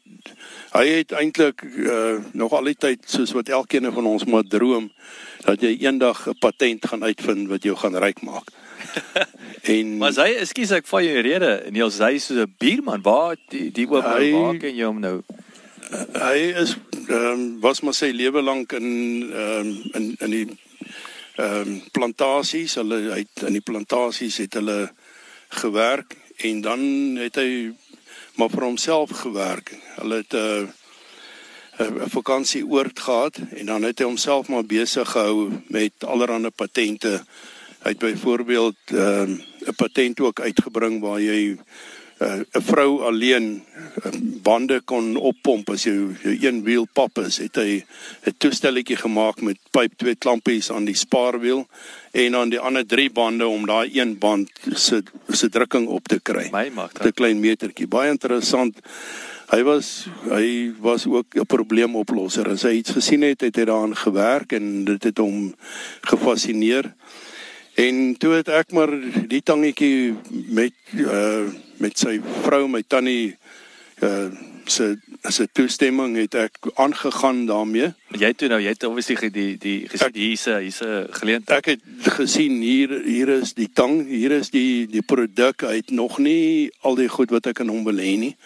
hy 0.77 0.87
het 1.01 1.13
eintlik 1.17 1.63
uh, 1.65 2.19
nog 2.33 2.53
al 2.53 2.69
die 2.71 2.77
tyd 2.79 3.05
soos 3.09 3.33
wat 3.37 3.49
elkeen 3.49 3.89
van 3.93 4.07
ons 4.07 4.25
moet 4.29 4.49
droom 4.51 4.91
dat 5.47 5.63
jy 5.63 5.77
eendag 5.87 6.27
'n 6.29 6.39
patent 6.39 6.87
gaan 6.87 7.05
uitvind 7.05 7.49
wat 7.49 7.63
jou 7.63 7.77
gaan 7.77 7.97
ryk 7.97 8.23
maak. 8.23 8.51
en 9.73 9.97
Maar 9.97 10.13
hy, 10.13 10.31
ekskuus 10.43 10.71
ek 10.71 10.87
val 10.87 11.03
jou 11.07 11.21
rede, 11.21 11.53
Niels, 11.71 11.99
hy 11.99 12.15
is 12.19 12.27
so 12.27 12.35
'n 12.35 12.55
bierman. 12.59 13.03
Waar 13.03 13.37
die 13.49 13.71
die 13.71 13.87
oop 13.87 14.05
nou 14.05 14.31
waar 14.33 14.59
kan 14.59 14.77
jy 14.77 14.85
hom 14.85 15.01
nou? 15.01 15.23
Uh, 15.87 16.05
hy 16.19 16.39
is 16.63 16.77
um, 17.09 17.61
was 17.61 17.81
maar 17.81 17.95
sy 17.95 18.11
lewe 18.11 18.43
lank 18.43 18.73
in 18.73 18.87
um, 19.33 19.69
in 19.95 20.15
in 20.19 20.31
die 20.31 20.47
ehm 21.37 21.69
um, 21.69 21.83
plantasies. 21.93 22.75
Hulle 22.75 23.11
uit 23.11 23.43
in 23.47 23.53
die 23.53 23.65
plantasies 23.65 24.37
het 24.37 24.55
hulle 24.55 24.91
gewerk 25.49 26.17
en 26.37 26.61
dan 26.61 26.81
het 27.17 27.37
hy 27.37 27.73
maar 28.37 28.51
vir 28.53 28.63
homself 28.63 29.11
gewerk. 29.11 29.73
Hulle 29.97 30.17
het 30.23 30.33
'n 30.33 30.37
uh, 30.37 30.69
'n 31.79 32.11
vakansie 32.11 32.65
oord 32.67 33.01
gehad 33.01 33.37
en 33.51 33.67
dan 33.67 33.83
het 33.83 33.99
hy 33.99 34.05
homself 34.05 34.49
maar 34.49 34.65
besig 34.65 35.11
gehou 35.11 35.51
met 35.69 35.93
allerlei 36.01 36.51
patente. 36.51 37.25
Hy 37.83 37.89
het 37.89 37.99
byvoorbeeld 37.99 38.77
ehm, 38.85 39.31
'n 39.31 39.43
uh, 39.61 39.75
patent 39.77 40.21
ook 40.21 40.41
uitgebring 40.41 41.01
waar 41.01 41.21
jy 41.21 41.59
uh, 42.19 42.41
'n 42.53 42.63
vrou 42.63 43.03
alleen 43.05 43.65
uh, 43.77 43.86
bande 44.43 44.81
kon 44.85 45.15
oppomp 45.17 45.71
as 45.73 45.87
jy 45.87 45.95
jou 46.23 46.35
een 46.35 46.63
wiel 46.67 46.87
pap 46.93 47.19
is, 47.23 47.39
het 47.43 47.57
hy 47.57 47.85
'n 48.27 48.35
toestelletjie 48.39 48.97
gemaak 48.97 49.41
met 49.41 49.59
pyp 49.73 49.97
twee 49.97 50.15
klampies 50.15 50.71
aan 50.71 50.85
die 50.85 50.95
spaarwiel 50.97 51.67
en 52.13 52.35
aan 52.35 52.51
die 52.51 52.61
ander 52.61 52.87
drie 52.87 53.11
bande 53.11 53.47
om 53.47 53.67
daai 53.67 53.91
een 53.99 54.19
band 54.19 54.51
se 54.75 55.03
se 55.33 55.49
drukking 55.49 55.87
op 55.87 56.09
te 56.09 56.21
kry. 56.21 56.49
My 56.53 56.71
mag 56.75 56.93
Te 56.93 57.13
klein 57.13 57.41
metertjie. 57.41 57.87
Baie 57.87 58.11
interessant. 58.11 58.81
Hy 59.51 59.63
was 59.63 60.07
hy 60.29 60.73
was 60.81 61.07
ook 61.07 61.37
'n 61.37 61.47
probleemoplosser. 61.47 62.49
As 62.49 62.63
hy 62.63 62.77
iets 62.81 62.91
gesien 62.91 63.23
het, 63.23 63.41
het 63.41 63.57
hy 63.57 63.65
daaraan 63.65 63.97
gewerk 63.97 64.53
en 64.53 64.85
dit 64.85 65.03
het 65.03 65.19
hom 65.19 65.55
gefassineer. 66.01 66.95
En 67.77 68.17
toe 68.17 68.33
het 68.33 68.49
ek 68.49 68.73
maar 68.73 68.91
die 69.29 69.43
tangetjie 69.43 70.15
met 70.31 70.73
uh 70.97 71.47
met 71.79 71.99
sy 71.99 72.21
vrou, 72.43 72.69
my 72.69 72.83
tannie 72.89 73.37
uh 74.03 74.31
se 74.67 74.97
se 75.23 75.47
toestemming 75.53 76.17
het 76.17 76.35
ek 76.35 76.59
aangegaan 76.75 77.45
daarmee. 77.47 77.93
Jy 78.19 78.33
toe 78.35 78.49
nou, 78.51 78.59
jy 78.61 78.73
het 78.75 78.85
obviously 78.85 79.31
die 79.31 79.53
die 79.63 79.89
gesien 79.89 80.17
hier's 80.19 80.45
hier's 80.45 80.81
'n 80.83 81.07
geleentheid. 81.11 81.59
Ek 81.59 81.67
het 81.67 82.13
gesien 82.19 82.61
hier 82.61 82.91
hier 83.05 83.29
is 83.29 83.55
die 83.55 83.71
tang, 83.73 84.07
hier 84.07 84.33
is 84.33 84.51
die 84.51 84.87
die 84.87 85.03
produk. 85.03 85.63
Hy 85.63 85.77
het 85.77 85.91
nog 85.91 86.19
nie 86.19 86.71
al 86.83 86.95
die 86.95 87.09
goed 87.09 87.31
wat 87.31 87.47
ek 87.47 87.61
aan 87.61 87.69
hom 87.69 87.85
wil 87.85 87.99
hê 87.99 88.17
nie. 88.19 88.37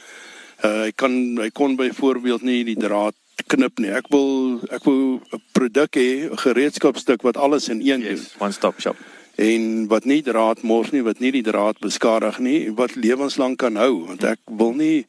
Uh 0.65 0.85
hy 0.85 0.93
kan 0.93 1.13
hy 1.41 1.51
kon 1.51 1.77
byvoorbeeld 1.77 2.43
nie 2.43 2.65
die 2.65 2.77
draad 2.77 3.15
knip 3.47 3.79
nie. 3.79 3.91
Ek 3.91 4.09
wil 4.13 4.61
ek 4.71 4.85
wil 4.85 5.21
'n 5.33 5.43
produk 5.53 5.97
hê, 5.97 6.29
'n 6.31 6.37
gereedskapstuk 6.37 7.23
wat 7.23 7.37
alles 7.37 7.69
in 7.69 7.81
een 7.81 8.01
doen 8.01 8.11
Yes, 8.17 8.35
one 8.39 8.53
stop 8.53 8.81
shop. 8.81 8.97
En 9.37 9.87
wat 9.89 10.05
nie 10.05 10.23
draad 10.23 10.63
mors 10.63 10.91
nie, 10.91 11.03
wat 11.03 11.21
nie 11.21 11.31
die 11.31 11.43
draad 11.43 11.79
beskadig 11.81 12.39
nie, 12.39 12.71
wat 12.77 12.97
lewenslank 12.97 13.59
kan 13.59 13.77
hou, 13.77 14.07
want 14.07 14.25
ek 14.25 14.39
wil 14.47 14.73
nie 14.73 15.07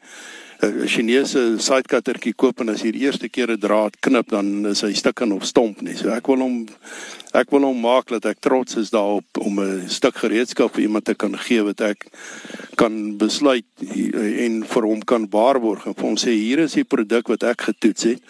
'n 0.62 0.86
Chinese 0.86 1.58
sidecuttertjie 1.58 2.36
koop 2.38 2.60
en 2.62 2.70
as 2.70 2.84
jy 2.86 2.92
die 2.94 3.06
eerste 3.08 3.30
keer 3.34 3.50
'n 3.50 3.60
draad 3.60 3.96
knip 4.00 4.30
dan 4.30 4.66
is 4.70 4.82
hy 4.86 4.94
stukken 4.94 5.32
of 5.34 5.46
stomp 5.46 5.82
nie. 5.82 5.96
So 5.98 6.14
ek 6.14 6.28
wil 6.28 6.38
hom 6.38 6.68
ek 7.34 7.50
wil 7.50 7.66
hom 7.66 7.82
maak 7.82 8.10
dat 8.14 8.26
ek 8.26 8.42
trots 8.42 8.78
is 8.78 8.92
daarop 8.94 9.26
om 9.40 9.60
'n 9.60 9.90
stuk 9.90 10.16
gereedskap 10.22 10.76
vir 10.76 10.84
iemand 10.84 11.06
te 11.06 11.16
kan 11.16 11.34
gee 11.38 11.64
wat 11.64 11.82
ek 11.82 12.06
kan 12.76 13.18
besluit 13.18 13.66
en 13.82 14.64
vir 14.64 14.84
hom 14.86 15.02
kan 15.02 15.28
waarborg 15.30 15.88
en 15.88 15.96
vir 15.96 16.06
hom 16.06 16.18
sê 16.18 16.30
hier 16.30 16.60
is 16.60 16.74
die 16.74 16.86
produk 16.86 17.28
wat 17.28 17.44
ek 17.44 17.62
getoets 17.62 18.04
het. 18.04 18.22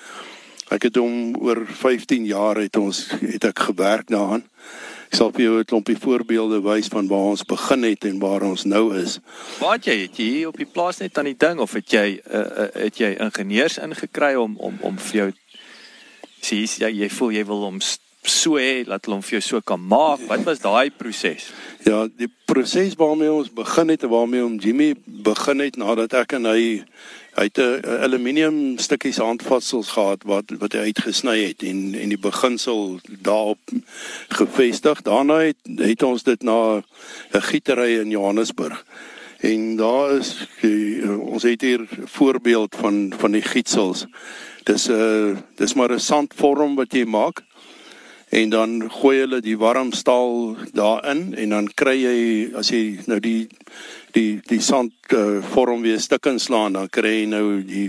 Ek 0.71 0.83
het 0.83 0.95
hom 0.95 1.35
oor 1.35 1.65
15 1.67 2.25
jaar 2.25 2.55
het 2.55 2.77
ons 2.77 3.11
het 3.19 3.43
ek 3.43 3.59
gewerk 3.59 4.07
daaraan. 4.07 4.43
Ek 5.11 5.17
sal 5.19 5.31
vir 5.35 5.43
jou 5.43 5.55
'n 5.59 5.65
klompie 5.67 5.97
voorbeelde 5.99 6.61
wys 6.63 6.87
van 6.87 7.07
waar 7.07 7.35
ons 7.35 7.43
begin 7.43 7.83
het 7.83 8.05
en 8.05 8.19
waar 8.19 8.43
ons 8.47 8.63
nou 8.63 8.95
is. 8.95 9.19
Het 9.59 9.85
jy 9.85 9.97
het 10.07 10.15
jy 10.17 10.23
hier 10.23 10.47
op 10.47 10.57
die 10.57 10.65
plaas 10.65 10.99
net 10.99 11.17
aan 11.17 11.27
die 11.27 11.37
ding 11.37 11.59
of 11.59 11.73
het 11.73 11.91
jy 11.91 12.21
uh, 12.31 12.39
uh, 12.39 12.67
het 12.73 12.97
jy 12.97 13.17
ingenieurs 13.19 13.77
ingekry 13.77 14.35
om 14.35 14.55
om 14.57 14.77
om 14.81 14.97
vir 14.97 15.17
jou 15.17 15.31
sê 16.41 16.63
jy, 16.63 16.89
jy 17.03 17.09
voel 17.09 17.31
jy 17.31 17.43
wil 17.45 17.61
hom 17.67 17.79
so 18.23 18.55
hê 18.55 18.85
dat 18.87 19.03
hulle 19.05 19.17
hom 19.17 19.25
vir 19.25 19.39
jou 19.39 19.41
so 19.41 19.61
kan 19.61 19.81
maak. 19.81 20.23
Wat 20.29 20.45
was 20.47 20.63
daai 20.63 20.89
proses? 20.95 21.51
Ja, 21.83 22.07
die 22.07 22.29
proses 22.45 22.95
waarmee 22.95 23.33
ons 23.33 23.51
begin 23.51 23.89
het 23.89 24.03
en 24.03 24.09
waarmee 24.09 24.45
om 24.45 24.59
Jimmy 24.63 24.93
begin 25.05 25.59
het 25.59 25.75
nadat 25.75 26.13
ek 26.13 26.37
en 26.39 26.45
hy 26.45 26.83
hy 27.35 27.43
het 27.43 27.57
'n 27.57 27.85
aluminium 28.03 28.77
stukkies 28.77 29.17
handvatsels 29.17 29.89
gehad 29.95 30.23
wat 30.23 30.51
wat 30.59 30.73
hy 30.73 30.79
uitgesny 30.91 31.37
het 31.47 31.63
en 31.63 31.95
en 31.95 32.09
die 32.09 32.19
beginsel 32.19 32.99
daarop 33.21 33.59
gevestig. 34.29 35.01
Daarna 35.01 35.37
het 35.39 35.57
het 35.77 36.03
ons 36.03 36.23
dit 36.23 36.43
na 36.43 36.83
'n 37.33 37.41
gietery 37.41 37.99
in 37.99 38.09
Johannesburg. 38.09 38.85
En 39.39 39.75
daar 39.75 40.17
is 40.17 40.47
die, 40.61 41.01
ons 41.19 41.43
het 41.43 41.61
hier 41.61 41.81
'n 41.81 41.87
voorbeeld 42.05 42.75
van 42.75 43.13
van 43.17 43.31
die 43.31 43.41
gietsels. 43.41 44.05
Dis 44.63 44.87
'n 44.87 44.91
uh, 44.91 45.37
dis 45.55 45.73
maar 45.73 45.91
'n 45.91 45.99
sandvorm 45.99 46.75
wat 46.75 46.93
jy 46.93 47.05
maak 47.05 47.41
en 48.31 48.49
dan 48.49 48.91
gooi 48.91 49.17
hulle 49.19 49.41
die 49.43 49.57
warm 49.57 49.91
staal 49.91 50.55
daarin 50.73 51.33
en 51.35 51.49
dan 51.49 51.65
kry 51.75 51.97
jy 51.99 52.19
as 52.55 52.69
jy 52.71 52.99
nou 53.11 53.19
die 53.19 53.47
die 54.15 54.41
die 54.47 54.61
sand 54.61 54.93
uh, 55.13 55.41
vorm 55.53 55.81
weer 55.81 55.99
stukken 55.99 56.39
slaan 56.39 56.73
dan 56.73 56.89
kry 56.89 57.21
jy 57.21 57.25
nou 57.31 57.45
die 57.65 57.87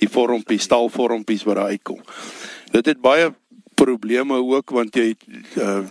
die 0.00 0.08
vormpies 0.08 0.66
staalvormpies 0.68 1.44
wat 1.48 1.60
daar 1.60 1.74
uitkom. 1.74 2.00
Dit 2.72 2.86
het 2.86 3.00
baie 3.00 3.32
probleme 3.76 4.40
ook 4.40 4.70
want 4.70 4.96
jy 4.96 5.14
uh, 5.60 5.84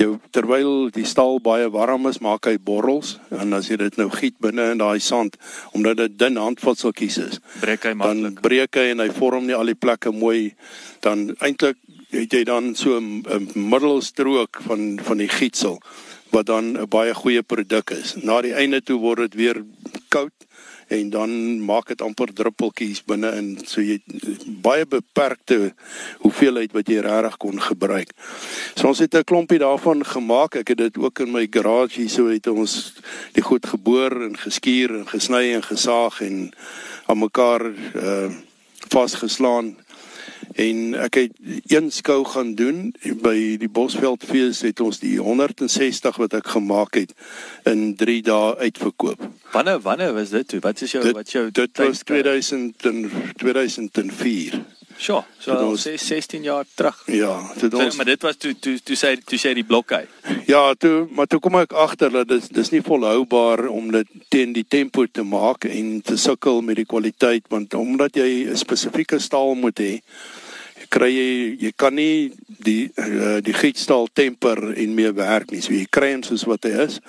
jou 0.00 0.16
terwyl 0.34 0.90
die 0.92 1.06
staal 1.08 1.38
baie 1.40 1.68
warm 1.72 2.08
is 2.10 2.20
maak 2.24 2.48
hy 2.48 2.56
borrels 2.62 3.16
en 3.34 3.56
as 3.56 3.70
jy 3.70 3.78
dit 3.80 3.98
nou 4.00 4.08
giet 4.12 4.36
binne 4.44 4.70
in 4.74 4.82
daai 4.82 5.00
sand 5.02 5.38
omdat 5.76 6.02
dit 6.02 6.18
dun 6.20 6.38
handvatseltjies 6.40 7.18
is 7.22 7.40
Breek 7.62 7.88
hy 7.88 7.94
dan 7.94 8.02
maklik. 8.02 8.42
breek 8.44 8.80
hy 8.80 8.90
en 8.92 9.04
hy 9.04 9.08
vorm 9.16 9.48
nie 9.48 9.56
al 9.56 9.72
die 9.72 9.78
plekke 9.78 10.12
mooi 10.12 10.52
dan 11.04 11.30
eintlik 11.40 11.80
het 12.12 12.32
jy 12.32 12.44
dan 12.44 12.74
so 12.74 13.00
'n 13.00 13.24
'n 13.24 13.48
middelstrook 13.54 14.60
van 14.68 15.00
van 15.02 15.18
die 15.18 15.32
gietsel 15.32 15.80
wat 16.36 16.46
dan 16.46 16.76
'n 16.76 16.88
baie 16.88 17.14
goeie 17.14 17.42
produk 17.42 17.90
is. 17.90 18.14
Na 18.16 18.40
die 18.40 18.52
einde 18.52 18.82
toe 18.82 18.98
word 19.00 19.18
dit 19.18 19.34
weer 19.34 19.64
koud 20.08 20.36
en 20.86 21.10
dan 21.10 21.30
maak 21.64 21.88
dit 21.90 22.02
amper 22.02 22.30
druppeltjies 22.32 23.02
binne 23.04 23.30
in 23.34 23.48
so 23.66 23.80
jy 23.80 23.98
baie 24.62 24.86
beperkte 24.86 25.74
hoeveelheid 26.22 26.72
wat 26.76 26.88
jy 26.88 27.00
regtig 27.02 27.36
kon 27.42 27.60
gebruik. 27.60 28.12
So 28.74 28.88
ons 28.88 29.02
het 29.02 29.14
'n 29.14 29.24
klompie 29.24 29.58
daarvan 29.58 30.04
gemaak. 30.04 30.54
Ek 30.54 30.68
het 30.68 30.78
dit 30.78 30.98
ook 30.98 31.18
in 31.18 31.32
my 31.32 31.46
garage 31.50 32.00
hier 32.00 32.10
so 32.10 32.28
het 32.28 32.46
ons 32.46 32.94
die 33.32 33.42
goed 33.42 33.66
geboor 33.66 34.22
en 34.22 34.36
geskuur 34.36 34.94
en 34.98 35.06
gesny 35.06 35.54
en 35.54 35.62
gesaag 35.62 36.20
en 36.20 36.52
aan 37.06 37.18
mekaar 37.18 37.62
uh 37.94 38.30
vasgeslaan. 38.88 39.76
En 40.56 40.94
ek 40.94 41.14
het 41.14 41.32
een 41.68 41.90
skou 41.92 42.24
gaan 42.24 42.54
doen 42.56 42.94
by 43.20 43.56
die 43.60 43.68
Bosveldfees 43.68 44.62
het 44.64 44.80
ons 44.80 44.98
die 45.02 45.18
160 45.20 46.16
wat 46.16 46.32
ek 46.38 46.46
gemaak 46.54 46.94
het 46.96 47.12
in 47.68 47.92
3 47.96 48.22
dae 48.22 48.54
uitverkoop. 48.64 49.20
Wanneer 49.52 49.80
wanneer 49.84 50.14
was 50.16 50.30
dit 50.32 50.48
toe? 50.48 50.60
Wat 50.64 50.80
is 50.80 50.92
jou 50.96 51.04
wat 51.12 51.30
jou 51.30 51.50
dit 51.50 51.76
was 51.76 52.00
tydskryf? 52.00 52.22
2000 52.24 52.86
en 52.88 53.10
2004. 53.36 54.62
Sure, 54.98 55.24
so 55.38 55.52
Dit 55.52 55.60
ons- 55.60 55.82
sê 55.86 55.94
16 56.00 56.42
jaar 56.42 56.64
terug. 56.74 57.02
Ja, 57.06 57.52
dit 57.60 57.70
So, 57.72 57.78
ons 57.84 57.96
maar 57.96 58.06
dit 58.08 58.22
was 58.22 58.36
toe 58.36 58.54
toe 58.58 58.78
toe 58.82 58.96
sê 58.96 59.10
toe 59.24 59.38
sê 59.38 59.52
die 59.54 59.64
blok 59.64 59.92
uit. 59.92 60.08
Ja, 60.46 60.72
toe 60.74 61.06
maar 61.12 61.26
toe 61.26 61.38
kom 61.40 61.54
ek 61.60 61.72
agter 61.72 62.10
dat 62.10 62.28
dit 62.28 62.48
dis 62.54 62.70
nie 62.72 62.80
volhoubaar 62.80 63.66
om 63.68 63.90
dit 63.92 64.06
teen 64.32 64.52
die 64.56 64.64
tempo 64.68 65.04
te 65.06 65.22
maak 65.22 65.64
en 65.68 66.00
te 66.00 66.16
sukkel 66.16 66.62
met 66.62 66.76
die 66.76 66.86
kwaliteit 66.88 67.44
want 67.52 67.74
omdat 67.74 68.16
jy 68.16 68.48
'n 68.48 68.56
spesifieke 68.56 69.18
staal 69.18 69.54
moet 69.54 69.78
hê, 69.78 70.00
kry 70.90 71.10
jy 71.10 71.30
jy 71.60 71.72
kan 71.76 71.94
nie 71.94 72.32
die 72.46 72.90
uh, 72.98 73.38
die 73.44 73.54
gietstaal 73.56 74.08
temper 74.12 74.72
en 74.74 74.94
mee 74.94 75.12
werk 75.16 75.50
nie. 75.50 75.62
So 75.64 75.74
jy 75.74 75.86
kry 75.90 76.12
hom 76.14 76.22
soos 76.26 76.46
wat 76.48 76.68
hy 76.68 76.74
is. 76.86 77.00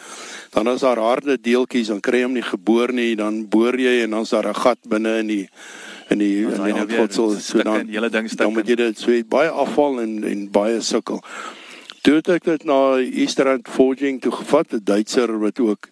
Dan 0.53 0.67
is 0.71 0.85
daar 0.85 1.01
harde 1.01 1.37
deeltjies, 1.37 1.91
dan 1.93 2.01
kry 2.01 2.21
jy 2.21 2.29
hom 2.29 2.37
nie 2.37 2.45
geboor 2.45 2.93
nie, 2.95 3.15
dan 3.15 3.43
boor 3.49 3.77
jy 3.77 4.03
en 4.03 4.17
dan's 4.17 4.33
daar 4.35 4.49
'n 4.49 4.61
gat 4.63 4.79
binne 4.87 5.19
in 5.19 5.27
die 5.27 5.47
in 6.09 6.19
die 6.19 6.41
Dan 6.43 6.51
in 6.51 6.75
is 6.75 6.87
die 6.87 6.95
hy 6.95 7.07
nou 7.07 7.39
so 7.39 7.63
dan 7.63 7.87
hele 7.87 8.09
ding 8.09 8.29
dan 8.29 8.53
moet 8.53 8.67
jy 8.67 8.75
dit 8.75 8.97
so 8.99 9.11
baie 9.29 9.49
afval 9.49 10.01
en 10.01 10.23
en 10.23 10.51
baie 10.51 10.81
sukkel. 10.81 11.21
Toe 12.01 12.15
het 12.15 12.29
ek 12.29 12.43
dit 12.43 12.63
na 12.63 12.97
Easterand 13.03 13.67
Forging 13.67 14.21
toe 14.21 14.31
gevat, 14.31 14.73
'n 14.73 14.81
Duitser 14.83 15.39
wat 15.39 15.59
ook 15.59 15.89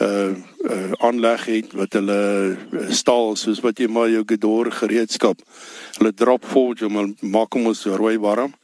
uh 0.00 0.34
uh 0.66 0.92
aanleg 0.98 1.44
het 1.46 1.72
wat 1.72 1.92
hulle 1.96 2.20
uh, 2.52 2.90
staal 2.90 3.36
soos 3.36 3.60
wat 3.64 3.78
jy 3.78 3.86
maar 3.88 4.10
jou 4.10 4.24
gedor 4.26 4.70
gereedskap. 4.72 5.40
Hulle 5.98 6.12
drop 6.12 6.44
forge 6.44 6.84
hom 6.84 6.98
en 6.98 7.16
maak 7.20 7.54
hom 7.54 7.66
ons 7.66 7.86
rooi 7.86 8.18
warm 8.18 8.54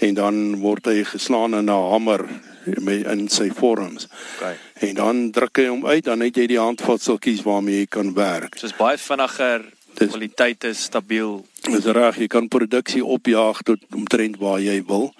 en 0.00 0.14
dan 0.14 0.36
word 0.60 0.86
hy 0.86 1.04
geslaan 1.04 1.54
in 1.54 1.68
'n 1.68 1.90
hamer 1.92 2.24
met 2.64 3.06
in 3.06 3.28
sy 3.28 3.50
vorms. 3.50 4.08
Okay. 4.36 4.56
En 4.74 4.94
dan 4.94 5.30
druk 5.30 5.56
hy 5.56 5.66
hom 5.66 5.86
uit, 5.86 6.04
dan 6.04 6.20
het 6.20 6.36
jy 6.36 6.46
die 6.46 6.60
handvatseltjies 6.60 7.42
waarmee 7.42 7.82
jy 7.82 7.86
kan 7.86 8.14
werk. 8.14 8.58
Soos 8.60 8.76
baie 8.76 8.98
vinniger, 8.98 9.64
Dis- 9.94 10.08
kwaliteit 10.08 10.64
is 10.64 10.82
stabiel. 10.82 11.44
Dis 11.60 11.84
reg, 11.84 12.16
jy 12.16 12.26
kan 12.26 12.48
produksie 12.48 13.04
opjaag 13.04 13.62
tot 13.62 13.78
omtrent 13.94 14.38
waar 14.40 14.60
jy 14.60 14.82
wil. 14.86 15.10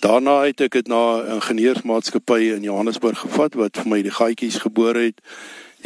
Daarna 0.00 0.42
het 0.44 0.60
ek 0.60 0.72
dit 0.72 0.88
na 0.88 1.22
'n 1.22 1.34
ingenieursmaatskappy 1.38 2.52
in 2.56 2.62
Johannesburg 2.62 3.18
gevat 3.18 3.54
wat 3.54 3.76
vir 3.76 3.88
my 3.88 4.02
die 4.02 4.10
gaatjies 4.10 4.58
geboor 4.58 4.94
het, 4.94 5.20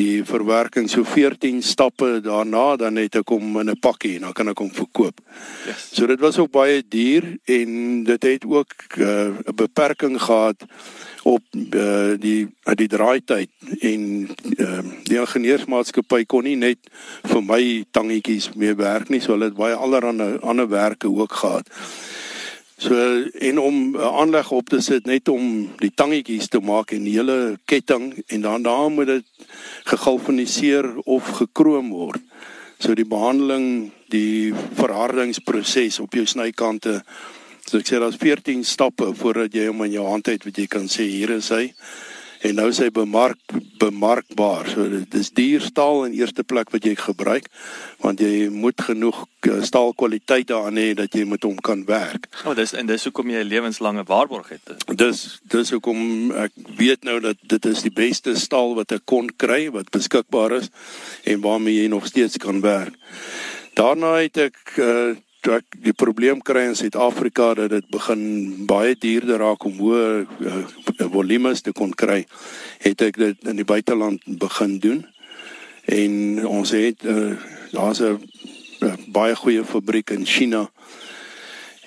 die 0.00 0.24
verwerking 0.24 0.88
so 0.90 1.04
14 1.04 1.62
stappe 1.62 2.20
daarna 2.24 2.76
dan 2.76 2.96
het 2.96 3.16
ek 3.20 3.28
hom 3.28 3.58
in 3.60 3.70
'n 3.70 3.78
pakkie 3.80 4.14
en 4.16 4.20
dan 4.20 4.32
kan 4.32 4.48
ek 4.48 4.58
hom 4.58 4.72
verkoop. 4.72 5.20
Yes. 5.66 5.90
So 5.92 6.06
dit 6.06 6.20
was 6.20 6.38
ook 6.38 6.50
baie 6.50 6.82
duur 6.88 7.38
en 7.44 8.04
dit 8.04 8.22
het 8.22 8.44
ook 8.44 8.74
eh, 8.88 9.04
'n 9.04 9.36
uh, 9.46 9.54
beperking 9.54 10.22
gehad 10.22 10.64
op 11.22 11.42
uh, 11.52 12.16
die 12.18 12.48
uh, 12.64 12.74
die 12.74 12.88
draaityd 12.88 13.50
en 13.80 14.28
uh, 14.56 14.78
die 15.04 15.18
ingenieursmaatskappy 15.18 16.24
kon 16.24 16.44
nie 16.44 16.56
net 16.56 16.78
vir 17.22 17.42
my 17.42 17.84
tangetjies 17.90 18.50
mee 18.54 18.74
werk 18.74 19.08
nie, 19.08 19.20
so 19.20 19.32
hulle 19.32 19.50
het 19.50 19.58
baie 19.58 19.74
allerlei 19.74 20.38
ander 20.40 20.68
werke 20.68 21.08
ook 21.08 21.32
gehad. 21.32 21.68
So 22.80 22.96
en 23.38 23.58
om 23.58 23.96
'n 23.96 24.00
aanleg 24.00 24.50
op 24.50 24.68
te 24.68 24.80
sit 24.80 25.04
net 25.04 25.28
om 25.28 25.68
die 25.76 25.92
tangetjies 25.94 26.48
te 26.48 26.60
maak 26.60 26.92
en 26.92 27.04
die 27.04 27.16
hele 27.18 27.58
ketting 27.64 28.22
en 28.26 28.40
dan 28.40 28.62
daar 28.62 28.90
moet 28.90 29.06
dit 29.06 29.24
gegalvaniseer 29.84 30.96
of 31.04 31.28
gekroom 31.28 31.90
word. 31.90 32.22
So 32.78 32.94
die 32.94 33.04
behandeling, 33.04 33.92
die 34.08 34.54
verhardingsproses 34.74 36.00
op 36.00 36.14
jou 36.14 36.26
snykante. 36.26 37.02
So 37.66 37.78
ek 37.78 37.86
sê 37.86 38.00
daar's 38.00 38.16
14 38.16 38.64
stappe 38.64 39.14
voordat 39.14 39.52
jy 39.52 39.66
hom 39.66 39.84
in 39.84 39.92
jou 39.92 40.06
hand 40.06 40.26
het 40.26 40.44
wat 40.44 40.56
jy 40.56 40.66
kan 40.66 40.88
sê 40.88 41.04
hier 41.04 41.30
is 41.30 41.48
hy 41.48 41.74
en 42.40 42.56
nou 42.56 42.70
sê 42.72 42.88
bemark 42.92 43.38
bemarkbaar. 43.80 44.68
So 44.68 44.88
dit 44.88 45.14
is 45.16 45.30
duur 45.32 45.60
staal 45.64 46.04
in 46.08 46.16
eerste 46.18 46.44
plek 46.44 46.72
wat 46.72 46.84
jy 46.84 46.94
gebruik 46.98 47.48
want 48.00 48.20
jy 48.20 48.48
moet 48.52 48.80
genoeg 48.80 49.22
eh, 49.48 49.60
staalkwaliteit 49.64 50.48
daarin 50.48 50.80
hê 50.80 50.88
dat 50.96 51.16
jy 51.16 51.24
met 51.28 51.44
hom 51.44 51.58
kan 51.64 51.84
werk. 51.88 52.28
Oh, 52.44 52.54
dis 52.56 52.72
en 52.76 52.88
dis 52.88 53.04
hoekom 53.08 53.30
jy 53.32 53.44
'n 53.44 53.48
lewenslange 53.48 54.04
waarborg 54.08 54.48
het. 54.56 54.74
Dis 54.96 55.40
dis 55.42 55.70
hoekom 55.70 56.32
ek 56.32 56.52
weet 56.76 57.04
nou 57.04 57.20
dat 57.20 57.36
dit 57.42 57.66
is 57.66 57.82
die 57.82 57.92
beste 57.92 58.36
staal 58.36 58.74
wat 58.74 58.92
ek 58.92 59.04
kon 59.04 59.28
kry 59.36 59.70
wat 59.70 59.90
beskikbaar 59.90 60.52
is 60.60 60.70
en 61.24 61.40
waarmee 61.40 61.82
jy 61.82 61.88
nog 61.88 62.06
steeds 62.06 62.36
kan 62.36 62.60
werk. 62.60 62.94
Daarna 63.74 64.16
het 64.20 64.36
ek 64.36 64.58
uh, 64.76 65.16
ek 65.48 65.76
die 65.80 65.94
probleem 65.96 66.42
kry 66.44 66.66
in 66.68 66.76
Suid-Afrika 66.76 67.54
dat 67.54 67.70
dit 67.72 67.86
begin 67.92 68.20
baie 68.68 68.96
duurder 68.98 69.40
raak 69.40 69.64
om 69.64 69.78
hoë 69.78 70.02
uh, 70.26 70.58
volumes 71.12 71.62
te 71.64 71.72
kon 71.72 71.94
kry, 71.96 72.24
het 72.84 73.00
ek 73.02 73.16
dit 73.16 73.48
in 73.48 73.56
die 73.56 73.64
buiteland 73.64 74.20
begin 74.40 74.78
doen. 74.82 75.00
En 75.88 76.46
ons 76.46 76.74
het 76.76 77.04
uh, 77.08 77.32
daar's 77.72 78.00
'n 78.00 78.20
uh, 78.84 78.94
baie 79.08 79.34
goeie 79.36 79.64
fabriek 79.64 80.10
in 80.10 80.26
China. 80.26 80.70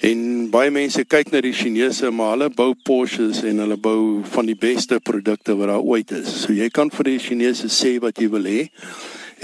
En 0.03 0.49
baie 0.49 0.71
mense 0.71 1.05
kyk 1.05 1.31
na 1.31 1.39
die 1.41 1.53
Chinese, 1.53 2.09
maar 2.11 2.33
hulle 2.35 2.49
bou 2.49 2.73
Porsches 2.75 3.43
en 3.43 3.57
hulle 3.63 3.77
bou 3.77 4.23
van 4.23 4.45
die 4.45 4.57
beste 4.59 4.99
produkte 4.99 5.55
wat 5.55 5.67
daar 5.67 5.79
ooit 5.79 6.11
is. 6.11 6.41
So 6.41 6.51
jy 6.53 6.69
kan 6.69 6.91
vir 6.91 7.03
die 7.03 7.19
Chinese 7.19 7.69
sê 7.69 7.99
wat 8.03 8.17
jy 8.19 8.27
wil 8.29 8.43
hê 8.43 8.69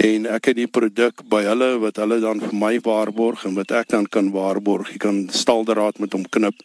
en 0.00 0.26
ek 0.32 0.50
het 0.50 0.56
die 0.56 0.70
produk 0.70 1.20
by 1.28 1.42
hulle 1.44 1.74
wat 1.82 2.00
hulle 2.00 2.20
dan 2.22 2.40
vir 2.40 2.54
my 2.56 2.72
waarborg 2.84 3.44
en 3.48 3.56
wat 3.58 3.72
ek 3.82 3.92
dan 3.92 4.06
kan 4.08 4.30
waarborg. 4.32 4.94
Jy 4.94 5.00
kan 5.02 5.18
staaldraad 5.34 6.00
met 6.00 6.14
hom 6.16 6.24
knip 6.24 6.62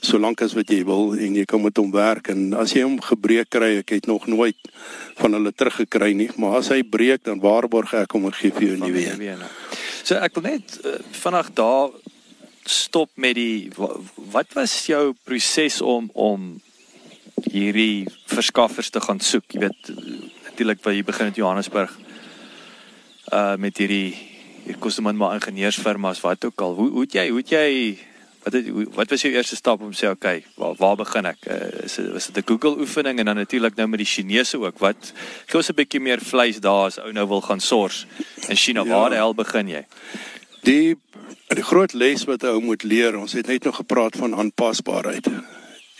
solank 0.00 0.40
as 0.40 0.54
wat 0.56 0.70
jy 0.72 0.80
wil 0.88 1.12
en 1.12 1.36
jy 1.36 1.44
kan 1.48 1.60
met 1.60 1.76
hom 1.76 1.90
werk 1.92 2.30
en 2.32 2.54
as 2.56 2.72
jy 2.72 2.86
hom 2.86 2.96
gebreek 3.04 3.50
kry, 3.52 3.74
ek 3.82 3.92
het 3.98 4.08
nog 4.08 4.24
nooit 4.32 4.70
van 5.18 5.36
hulle 5.36 5.52
teruggekry 5.52 6.14
nie, 6.16 6.30
maar 6.40 6.60
as 6.62 6.70
hy 6.72 6.80
breek 6.80 7.26
dan 7.28 7.42
waarborg 7.42 7.92
ek 8.00 8.16
hom 8.16 8.30
en 8.30 8.36
gee 8.38 8.54
vir 8.56 8.70
jou 8.70 8.76
'n 8.78 8.86
nuwe 8.86 9.04
een. 9.04 9.44
So 10.02 10.16
ek 10.16 10.34
wil 10.34 10.48
net 10.48 10.80
uh, 10.84 10.96
vandag 11.12 11.52
daar 11.52 11.90
stop 12.64 13.10
met 13.14 13.34
die 13.34 13.68
wat 14.32 14.52
was 14.54 14.86
jou 14.86 15.12
proses 15.24 15.80
om 15.80 16.10
om 16.14 16.60
hierdie 17.44 18.06
verskaffers 18.26 18.90
te 18.90 19.00
gaan 19.00 19.20
soek? 19.20 19.44
Jy 19.52 19.60
weet 19.60 19.92
natuurlik 20.48 20.80
waar 20.82 20.94
jy 20.94 21.04
begin 21.04 21.26
in 21.26 21.36
Johannesburg 21.36 21.92
uh 23.32 23.56
met 23.56 23.78
hierdie 23.78 24.14
hier 24.64 24.78
kos 24.78 25.00
man 25.00 25.16
maar 25.16 25.34
ingenieursfirmas 25.34 26.20
wat 26.20 26.44
ook 26.44 26.60
al. 26.60 26.74
Hoe 26.74 26.90
hoe 26.90 27.06
het 27.06 27.12
jy 27.12 27.28
hoe 27.28 27.38
het 27.38 27.50
jy 27.50 27.98
wat 28.42 28.52
het, 28.56 28.68
wat 28.96 29.10
was 29.10 29.22
jou 29.24 29.32
eerste 29.34 29.56
stap 29.56 29.82
om 29.84 29.92
sê 29.92 30.08
okay, 30.10 30.44
waar 30.56 30.74
waar 30.78 30.96
begin 30.96 31.28
ek? 31.28 31.44
Uh, 31.44 31.84
is 31.84 31.98
dit 31.98 32.08
was 32.12 32.26
dit 32.30 32.38
'n 32.42 32.48
Google 32.48 32.80
oefening 32.80 33.18
en 33.18 33.24
dan 33.24 33.36
natuurlik 33.36 33.76
nou 33.76 33.88
met 33.88 33.98
die 33.98 34.08
Chinese 34.08 34.58
ook. 34.58 34.78
Wat 34.78 35.12
gee 35.46 35.56
ons 35.56 35.70
'n 35.70 35.74
bietjie 35.74 36.00
meer 36.00 36.20
vleis 36.20 36.60
daar 36.60 36.86
as 36.86 36.98
ou 36.98 37.12
nou 37.12 37.26
wil 37.28 37.40
gaan 37.40 37.60
sors 37.60 38.06
in 38.48 38.56
China. 38.56 38.82
Ja. 38.84 38.88
Waar 38.88 39.10
die 39.10 39.18
hel 39.18 39.34
begin 39.34 39.68
jy? 39.68 39.86
Die 40.62 40.96
die 41.48 41.62
groot 41.62 41.92
les 41.92 42.24
wat 42.24 42.44
ou 42.44 42.60
moet 42.60 42.82
leer, 42.82 43.18
ons 43.18 43.32
het 43.32 43.46
net 43.46 43.64
nog 43.64 43.76
gepraat 43.76 44.16
van 44.16 44.34
aanpasbaarheid. 44.34 45.26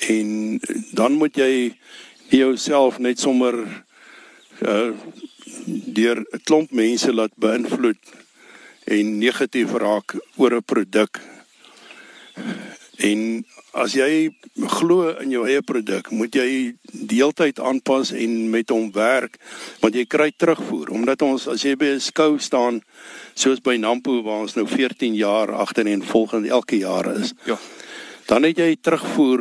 En 0.08 0.60
dan 0.92 1.12
moet 1.12 1.36
jy 1.36 1.74
jouself 2.28 2.98
net 2.98 3.20
sommer 3.20 3.54
uh 4.60 4.92
deur 5.94 6.18
'n 6.18 6.42
klomp 6.44 6.70
mense 6.70 7.12
laat 7.12 7.32
beïnvloed 7.36 8.02
en 8.84 9.18
negatief 9.18 9.72
raak 9.72 10.16
oor 10.36 10.54
'n 10.54 10.62
produk. 10.62 11.20
En 12.96 13.44
as 13.72 13.94
jy 13.94 14.30
glo 14.66 15.14
in 15.22 15.30
jou 15.30 15.46
eie 15.46 15.62
produk, 15.62 16.10
moet 16.10 16.34
jy 16.34 16.74
deeltyd 16.92 17.60
aanpas 17.62 18.10
en 18.12 18.50
met 18.50 18.70
hom 18.70 18.90
werk 18.92 19.38
want 19.80 19.94
jy 19.94 20.04
kry 20.10 20.30
terugvoer 20.36 20.90
omdat 20.90 21.22
ons 21.22 21.46
as 21.48 21.62
jy 21.62 21.76
by 21.76 21.94
'n 21.94 22.00
skou 22.00 22.38
staan 22.38 22.82
soos 23.34 23.60
by 23.60 23.76
Nampo 23.76 24.22
waar 24.22 24.42
ons 24.42 24.56
nou 24.56 24.66
14 24.66 25.14
jaar 25.14 25.52
agter 25.52 25.86
en 25.86 26.02
volgende 26.02 26.48
elke 26.48 26.78
jaar 26.78 27.06
is. 27.20 27.32
Ja. 27.46 27.58
Dan 28.30 28.42
het 28.46 28.60
jy 28.62 28.76
terugvoer 28.78 29.40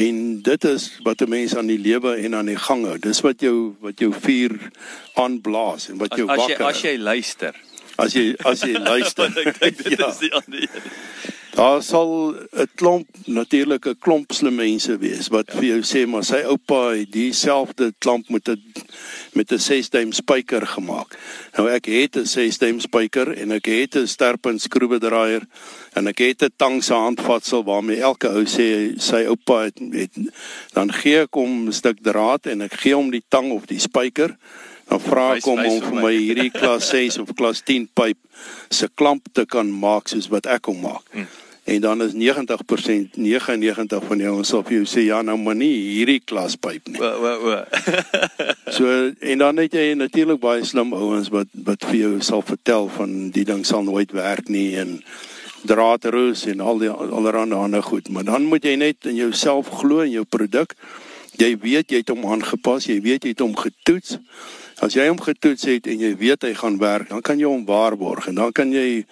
en 0.00 0.20
dit 0.42 0.64
is 0.64 0.84
wat 1.04 1.20
'n 1.20 1.28
mens 1.28 1.56
aan 1.56 1.66
die 1.68 1.78
lewe 1.78 2.14
en 2.24 2.34
aan 2.34 2.46
die 2.48 2.56
gang 2.56 2.84
hou. 2.86 2.96
Dis 2.98 3.20
wat 3.20 3.40
jou 3.40 3.74
wat 3.80 3.98
jou 4.00 4.12
vuur 4.20 4.56
aanblaas 5.14 5.88
en 5.90 5.98
wat 5.98 6.16
jou 6.16 6.28
as, 6.28 6.38
as 6.38 6.46
wakker. 6.46 6.64
jy 6.64 6.68
as 6.70 6.80
jy 6.82 6.96
luister. 6.98 7.54
as 7.98 8.12
jy 8.14 8.34
as 8.44 8.60
jy 8.62 8.72
luister. 8.92 9.28
ek 9.46 9.58
dink 9.60 9.82
dit 9.84 9.98
Ja. 9.98 10.08
is 10.08 10.18
die 10.18 10.32
ander. 10.32 10.68
Daar 11.50 11.82
sal 11.82 12.34
'n 12.34 12.68
klomp 12.74 13.06
natuurlik 13.26 13.86
'n 13.86 13.98
klomp 13.98 14.32
slim 14.32 14.54
mense 14.54 14.98
wees 14.98 15.28
wat 15.28 15.46
ja. 15.46 15.58
vir 15.58 15.64
jou 15.64 15.82
sê 15.82 16.06
maar 16.06 16.24
sy 16.24 16.42
oupa 16.46 16.94
het 16.94 17.12
dieselfde 17.12 17.92
klamp 17.98 18.28
met 18.28 18.48
'n 18.48 18.62
met 19.32 19.52
'n 19.52 19.58
6-duim 19.58 20.12
spyker 20.12 20.66
gemaak. 20.66 21.18
Nou 21.56 21.68
ek 21.70 21.86
het 21.86 22.16
'n 22.16 22.26
6-duim 22.26 22.80
spyker 22.80 23.32
en 23.36 23.52
ek 23.52 23.66
het 23.66 23.96
'n 23.96 24.06
sterpunt 24.06 24.60
skroewedraaier 24.60 25.42
en 25.92 26.06
ek 26.06 26.18
het 26.18 26.42
'n 26.42 26.52
tang 26.56 26.84
se 26.84 26.94
handvatsel 26.94 27.64
waarmee 27.64 28.00
elke 28.00 28.28
ou 28.28 28.44
sê 28.44 28.98
sy 28.98 29.24
oupa 29.26 29.64
het, 29.64 29.78
het 29.90 30.12
dan 30.72 30.92
gee 30.92 31.20
ek 31.20 31.34
hom 31.34 31.66
'n 31.66 31.72
stuk 31.72 32.02
draad 32.02 32.46
en 32.46 32.62
ek 32.62 32.74
gee 32.74 32.94
hom 32.94 33.10
die 33.10 33.24
tang 33.28 33.52
of 33.52 33.66
die 33.66 33.80
spyker 33.80 34.36
dan 34.90 35.02
vra 35.04 35.26
ek 35.36 35.46
hom 35.46 35.60
om 35.62 35.78
vir 35.86 36.00
my. 36.02 36.10
hierdie 36.16 36.50
klas 36.54 36.90
6 36.90 37.20
of 37.22 37.30
klas 37.38 37.62
10 37.66 37.86
pyp 37.94 38.18
se 38.72 38.88
klamp 38.98 39.30
te 39.32 39.46
kan 39.46 39.70
maak 39.70 40.10
soos 40.10 40.30
wat 40.32 40.50
ek 40.50 40.70
hom 40.70 40.82
maak. 40.82 41.06
Hm. 41.14 41.28
En 41.70 41.80
dan 41.84 42.02
is 42.02 42.16
90% 42.16 43.16
99 43.20 44.06
van 44.10 44.22
jou 44.24 44.32
ons 44.40 44.48
sal 44.48 44.64
vir 44.66 44.80
jou 44.80 44.86
sê 44.90 45.04
ja 45.06 45.20
nou 45.22 45.36
maar 45.38 45.54
nie 45.54 45.70
hierdie 45.70 46.20
klas 46.24 46.56
pyp 46.58 46.88
nie. 46.90 46.98
O 46.98 47.10
o 47.30 47.34
o. 47.52 47.58
So 48.70 48.86
en 49.20 49.42
dan 49.42 49.58
het 49.62 49.74
jy 49.74 49.94
natuurlik 49.98 50.40
baie 50.42 50.64
slim 50.66 50.94
ouens 50.94 51.30
wat 51.34 51.50
wat 51.66 51.86
vir 51.90 51.98
jou 52.00 52.12
sal 52.26 52.42
vertel 52.46 52.90
van 52.96 53.30
die 53.34 53.46
ding 53.46 53.64
sal 53.66 53.82
nooit 53.86 54.14
werk 54.16 54.50
nie 54.50 54.74
en 54.80 54.98
draadroos 55.66 56.46
en 56.46 56.60
al 56.60 56.78
die 56.80 56.90
allerhande 56.90 57.54
ander 57.54 57.82
goed, 57.82 58.08
maar 58.08 58.24
dan 58.24 58.46
moet 58.48 58.64
jy 58.64 58.76
net 58.80 59.04
in 59.10 59.18
jouself 59.18 59.68
glo 59.80 60.00
in 60.00 60.14
jou 60.14 60.24
produk. 60.24 60.74
Jy 61.40 61.54
weet 61.60 61.92
jy 61.92 62.00
het 62.02 62.12
hom 62.12 62.24
aangepas, 62.28 62.88
jy 62.88 63.00
weet 63.04 63.24
jy 63.24 63.34
het 63.34 63.44
hom 63.44 63.56
getoets. 63.56 64.18
As 64.80 64.94
jy 64.96 65.10
hom 65.10 65.18
getoets 65.20 65.66
het 65.68 65.84
en 65.92 66.00
jy 66.00 66.14
weet 66.16 66.46
hy 66.46 66.54
gaan 66.56 66.78
werk, 66.80 67.10
dan 67.10 67.20
kan 67.20 67.40
jy 67.40 67.48
hom 67.50 67.66
waarborg 67.68 68.30
en 68.30 68.38
dan 68.40 68.52
kan 68.56 68.70
jy 68.72 69.02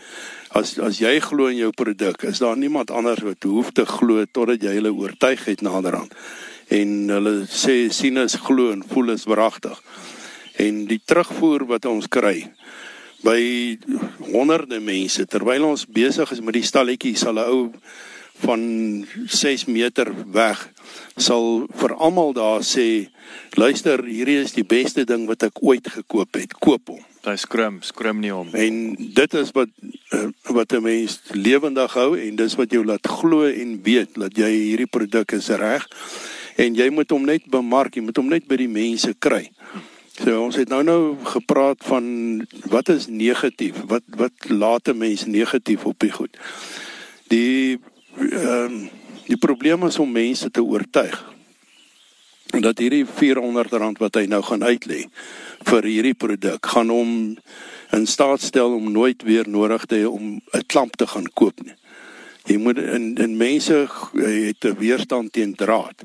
as 0.57 0.79
as 0.81 0.97
jy 1.03 1.19
glo 1.21 1.51
in 1.53 1.59
jou 1.61 1.73
produk, 1.77 2.25
is 2.25 2.41
daar 2.41 2.57
niemand 2.57 2.89
anders 2.91 3.21
wat 3.21 3.45
hoef 3.45 3.69
te 3.77 3.85
glo 3.85 4.25
totdat 4.25 4.65
jy 4.65 4.79
hulle 4.79 4.95
oortuig 4.97 5.45
het 5.45 5.61
naderhand. 5.61 6.15
En 6.73 6.95
hulle 7.13 7.35
sê 7.53 7.91
sien 7.93 8.17
is 8.25 8.39
glo 8.49 8.73
en 8.73 8.81
voel 8.81 9.13
is 9.13 9.29
wragtig. 9.29 9.77
En 10.57 10.87
die 10.89 11.03
terugvoer 11.05 11.67
wat 11.69 11.85
ons 11.85 12.09
kry 12.09 12.49
by 13.27 13.77
honderde 14.31 14.81
mense 14.81 15.27
terwyl 15.29 15.69
ons 15.69 15.85
besig 15.85 16.33
is 16.33 16.41
met 16.41 16.57
die 16.57 16.65
stalletjie 16.65 17.17
sal 17.19 17.37
'n 17.37 17.53
ou 17.53 17.63
van 18.45 18.63
6 19.27 19.67
meter 19.67 20.11
weg 20.33 20.69
sal 21.17 21.67
vir 21.81 21.95
almal 21.97 22.33
daar 22.37 22.63
sê 22.67 23.09
luister 23.59 24.05
hierdie 24.07 24.39
is 24.45 24.55
die 24.57 24.67
beste 24.67 25.05
ding 25.05 25.27
wat 25.29 25.43
ek 25.49 25.63
ooit 25.63 25.89
gekoop 25.99 26.41
het 26.41 26.57
koop 26.59 26.95
hom 26.95 27.05
Hy 27.29 27.35
skrum, 27.37 27.83
skrum 27.85 28.23
nie 28.23 28.31
om. 28.33 28.49
en 28.55 28.95
dit 28.97 29.35
is 29.35 29.51
wat 29.53 29.69
uh, 30.17 30.29
wat 30.55 30.73
'n 30.73 30.83
mens 30.83 31.21
lewendig 31.35 31.93
hou 31.93 32.17
en 32.17 32.37
dis 32.37 32.55
wat 32.55 32.73
jou 32.73 32.85
laat 32.85 33.07
glo 33.07 33.45
en 33.45 33.83
weet 33.83 34.15
dat 34.15 34.33
jy 34.37 34.51
hierdie 34.51 34.91
produk 34.91 35.33
is 35.33 35.49
reg 35.49 35.85
en 36.57 36.75
jy 36.75 36.89
moet 36.91 37.11
hom 37.11 37.25
net 37.27 37.45
bemark 37.51 37.97
jy 37.97 38.03
moet 38.03 38.17
hom 38.17 38.29
net 38.29 38.49
by 38.49 38.57
die 38.57 38.71
mense 38.71 39.13
kry 39.19 39.51
So 40.19 40.35
ons 40.43 40.57
het 40.59 40.71
nou 40.73 40.81
nou 40.83 41.15
gepraat 41.31 41.85
van 41.87 42.07
wat 42.73 42.89
is 42.91 43.07
negatief? 43.07 43.77
Wat 43.87 44.03
wat 44.19 44.49
laat 44.51 44.89
'n 44.89 44.99
mens 44.99 45.27
negatief 45.27 45.85
op 45.85 45.99
die 45.99 46.11
goed? 46.11 46.35
Die 47.29 47.79
ehm 48.19 48.65
um, 48.65 48.91
die 49.29 49.37
probleem 49.37 49.83
is 49.85 49.99
om 49.99 50.13
mense 50.13 50.51
te 50.51 50.63
oortuig. 50.63 51.25
dat 52.49 52.79
hierdie 52.79 53.05
R400 53.05 53.99
wat 54.01 54.15
hy 54.17 54.25
nou 54.27 54.41
gaan 54.43 54.63
uitlê 54.65 55.03
vir 55.69 55.85
hierdie 55.85 56.15
produk 56.15 56.67
gaan 56.67 56.89
hom 56.89 57.11
in 57.93 58.07
staat 58.07 58.41
stel 58.41 58.73
om 58.79 58.93
nooit 58.93 59.23
weer 59.23 59.49
nodig 59.49 59.85
te 59.87 60.01
hê 60.01 60.07
om 60.09 60.41
'n 60.41 60.67
klamp 60.67 60.97
te 60.97 61.07
gaan 61.07 61.29
koop 61.35 61.61
nie. 61.61 61.77
Jy 62.47 62.57
moet 62.57 62.79
in 62.79 63.17
in 63.17 63.37
mense 63.37 63.89
het 64.15 64.65
'n 64.65 64.79
weerstand 64.79 65.33
teen 65.33 65.55
draad. 65.55 66.05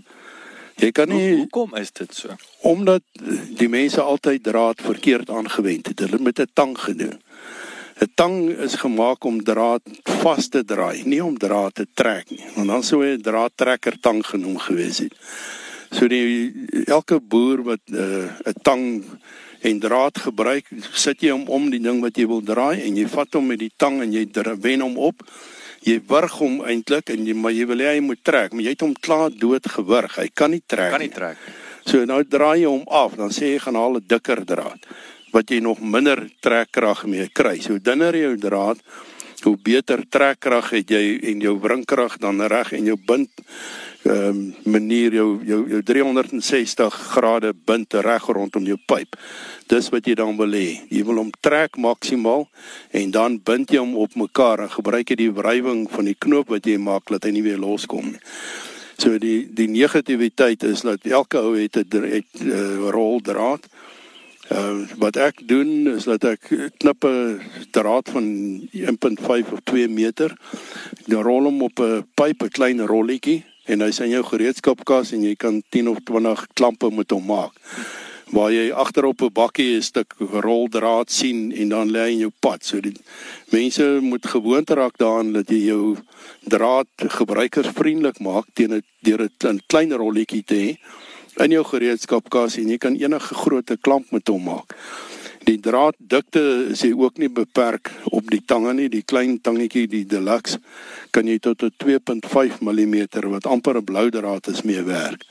Jy 0.75 0.91
kan 0.91 1.09
nie 1.09 1.35
Hoekom 1.35 1.75
is 1.75 1.91
dit 1.91 2.15
so? 2.15 2.35
omdat 2.61 3.03
die 3.57 3.69
mense 3.69 4.01
altyd 4.01 4.43
draad 4.43 4.81
verkeerd 4.81 5.29
aangewend 5.29 5.87
het. 5.87 5.99
Hulle 5.99 6.11
het 6.11 6.21
met 6.21 6.39
'n 6.39 6.49
tang 6.53 6.77
gedoen. 6.77 7.21
'n 8.03 8.11
Tang 8.15 8.49
is 8.59 8.75
gemaak 8.75 9.23
om 9.23 9.43
draad 9.43 9.81
vas 10.03 10.49
te 10.49 10.63
draai, 10.63 11.03
nie 11.07 11.23
om 11.23 11.37
draad 11.37 11.75
te 11.75 11.85
trek 11.93 12.29
nie. 12.29 12.43
Want 12.55 12.67
dan 12.67 12.83
sou 12.83 12.99
'n 13.03 13.21
draadtrekker 13.21 13.99
tang 13.99 14.25
genoem 14.25 14.57
gewees 14.57 14.97
het. 14.97 15.13
So 15.91 16.07
die 16.07 16.51
elke 16.85 17.19
boer 17.21 17.63
wat 17.63 17.79
'n 17.87 17.95
uh, 17.95 18.53
tang 18.61 19.03
en 19.61 19.79
draad 19.79 20.17
gebruik, 20.17 20.65
sit 20.91 21.21
jy 21.21 21.31
hom 21.31 21.47
om 21.47 21.69
die 21.69 21.79
ding 21.79 22.01
wat 22.01 22.17
jy 22.17 22.27
wil 22.27 22.41
draai 22.41 22.81
en 22.83 22.95
jy 22.95 23.07
vat 23.07 23.33
hom 23.33 23.47
met 23.47 23.59
die 23.59 23.71
tang 23.77 24.01
en 24.01 24.11
jy 24.11 24.27
wen 24.59 24.81
hom 24.81 24.97
op. 24.97 25.23
Jy 25.83 26.01
wurg 26.07 26.31
hom 26.39 26.61
eintlik 26.63 27.09
en 27.09 27.25
jy 27.25 27.33
maar 27.33 27.51
jy 27.51 27.65
wil 27.65 27.77
hê 27.77 27.95
hy 27.95 27.99
moet 27.99 28.23
trek, 28.23 28.51
maar 28.51 28.63
jy 28.63 28.69
het 28.69 28.81
hom 28.81 28.93
klaar 28.99 29.31
dood 29.31 29.67
gewurg. 29.67 30.15
Hy 30.15 30.29
kan 30.33 30.51
nie 30.51 30.63
trek 30.65 30.91
Kan 30.91 30.99
nie 30.99 31.07
nie. 31.07 31.15
trek. 31.15 31.37
So 31.85 32.05
nou 32.05 32.23
draai 32.23 32.59
jy 32.59 32.67
hom 32.67 32.83
af, 32.87 33.15
dan 33.15 33.29
sê 33.29 33.53
jy 33.55 33.59
gaan 33.59 33.75
haal 33.75 33.95
'n 33.95 34.03
dikker 34.07 34.45
draad 34.45 34.79
wat 35.33 35.49
jy 35.49 35.59
nog 35.59 35.81
minder 35.81 36.21
trekkrag 36.39 37.05
mee 37.09 37.27
kry. 37.33 37.57
So 37.61 37.81
dunner 37.81 38.15
jou 38.15 38.35
draad, 38.37 38.79
hoe 39.43 39.57
beter 39.59 40.03
trekkrag 40.09 40.69
het 40.71 40.91
jy 40.93 41.17
en 41.31 41.41
jou 41.43 41.57
wringkrag 41.59 42.17
dan 42.23 42.41
reg 42.47 42.71
en 42.77 42.85
jou 42.93 42.97
bind 43.07 43.29
ehm 44.03 44.35
um, 44.35 44.39
manier 44.67 45.13
jou 45.15 45.27
jou 45.47 45.61
jou 45.69 45.79
360 45.83 46.95
grade 47.13 47.53
bind 47.65 47.93
reg 47.93 48.25
rondom 48.27 48.65
jou 48.67 48.77
pyp. 48.87 49.15
Dis 49.71 49.87
wat 49.93 50.07
jy 50.07 50.15
dan 50.19 50.35
wil 50.37 50.51
hê. 50.51 50.81
Jy 50.91 51.03
wil 51.07 51.21
hom 51.21 51.31
trek 51.39 51.79
maksimaal 51.79 52.43
en 52.91 53.11
dan 53.15 53.39
bind 53.39 53.71
jy 53.71 53.79
hom 53.79 53.95
op 53.95 54.15
mekaar 54.19 54.65
en 54.65 54.75
gebruik 54.75 55.09
jy 55.09 55.19
die 55.23 55.31
wrywing 55.31 55.87
van 55.91 56.11
die 56.11 56.19
knoop 56.19 56.51
wat 56.51 56.67
jy 56.67 56.75
maak 56.77 57.07
dat 57.15 57.23
hy 57.23 57.31
nie 57.31 57.45
weer 57.47 57.59
loskom 57.63 58.11
nie. 58.11 58.19
So 58.99 59.17
die 59.19 59.47
die 59.51 59.69
negativiteit 59.71 60.63
is 60.67 60.83
dat 60.83 61.07
elke 61.07 61.39
ou 61.39 61.55
het 61.55 61.77
'n 61.77 61.87
dra- 61.87 62.11
het 62.11 62.27
'n 62.39 62.51
uh, 62.51 62.89
roldraad. 62.91 63.67
Uh, 64.53 64.85
wat 65.01 65.15
ek 65.17 65.39
doen 65.49 65.87
is 65.89 66.05
dat 66.05 66.21
ek 66.29 66.45
knip 66.77 67.05
'n 67.09 67.41
draad 67.73 68.09
van 68.13 68.25
1.5 68.69 69.49
of 69.49 69.59
2 69.65 69.87
meter. 69.89 70.29
Dan 71.09 71.25
rol 71.25 71.49
hom 71.49 71.63
op 71.65 71.79
'n 71.79 72.05
pyp, 72.13 72.43
'n 72.43 72.53
klein 72.53 72.85
rolletjie 72.85 73.43
en 73.65 73.81
hy's 73.81 73.99
in 73.99 74.13
jou 74.13 74.23
gereedskapkas 74.23 75.11
en 75.11 75.23
jy 75.23 75.35
kan 75.35 75.63
10 75.69 75.89
of 75.89 75.97
20 76.05 76.47
klampe 76.53 76.91
met 76.91 77.09
hom 77.09 77.25
maak. 77.25 77.53
Waar 78.29 78.51
jy 78.51 78.69
agterop 78.71 79.21
'n 79.21 79.33
bakkie 79.33 79.75
'n 79.77 79.81
stuk 79.81 80.13
roldraad 80.19 81.11
sien 81.11 81.51
en 81.51 81.69
dan 81.69 81.89
lê 81.89 81.99
hy 81.99 82.11
in 82.11 82.19
jou 82.19 82.31
pad. 82.39 82.63
So 82.65 82.79
die 82.79 82.93
mense 83.49 83.99
moet 84.01 84.25
gewoond 84.25 84.69
raak 84.69 84.97
daaraan 84.97 85.33
dat 85.33 85.49
jy 85.49 85.65
jou 85.65 85.97
draad 86.45 86.87
gebruikersvriendelik 86.97 88.19
maak 88.19 88.45
teen 88.53 88.73
'n 88.73 88.83
deur 89.01 89.29
'n 89.43 89.61
klein, 89.65 89.91
rolletjie 89.91 90.43
te 90.43 90.55
hê 90.55 90.77
in 91.41 91.51
jou 91.51 91.63
gereedskapkas 91.65 92.57
en 92.61 92.69
jy 92.69 92.77
kan 92.77 92.95
enige 92.99 93.35
grootte 93.35 93.77
klamp 93.77 94.11
met 94.11 94.27
hom 94.27 94.43
maak. 94.43 94.75
Die 95.43 95.57
draaddikte 95.59 96.41
is 96.71 96.83
jy 96.85 96.93
ook 96.95 97.17
nie 97.19 97.27
beperk 97.27 97.91
op 98.15 98.29
die 98.31 98.41
tange 98.47 98.73
nie, 98.77 98.87
die 98.89 99.03
klein 99.03 99.39
tangetjie, 99.43 99.89
die 99.91 100.05
deluxe 100.07 100.61
kan 101.11 101.27
jy 101.27 101.39
tot 101.39 101.63
'n 101.63 101.73
2.5 101.83 102.61
mm 102.61 103.07
wat 103.33 103.45
amper 103.45 103.77
'n 103.77 103.83
blou 103.83 104.09
draad 104.09 104.47
is 104.47 104.63
mee 104.63 104.81
werk. 104.81 105.25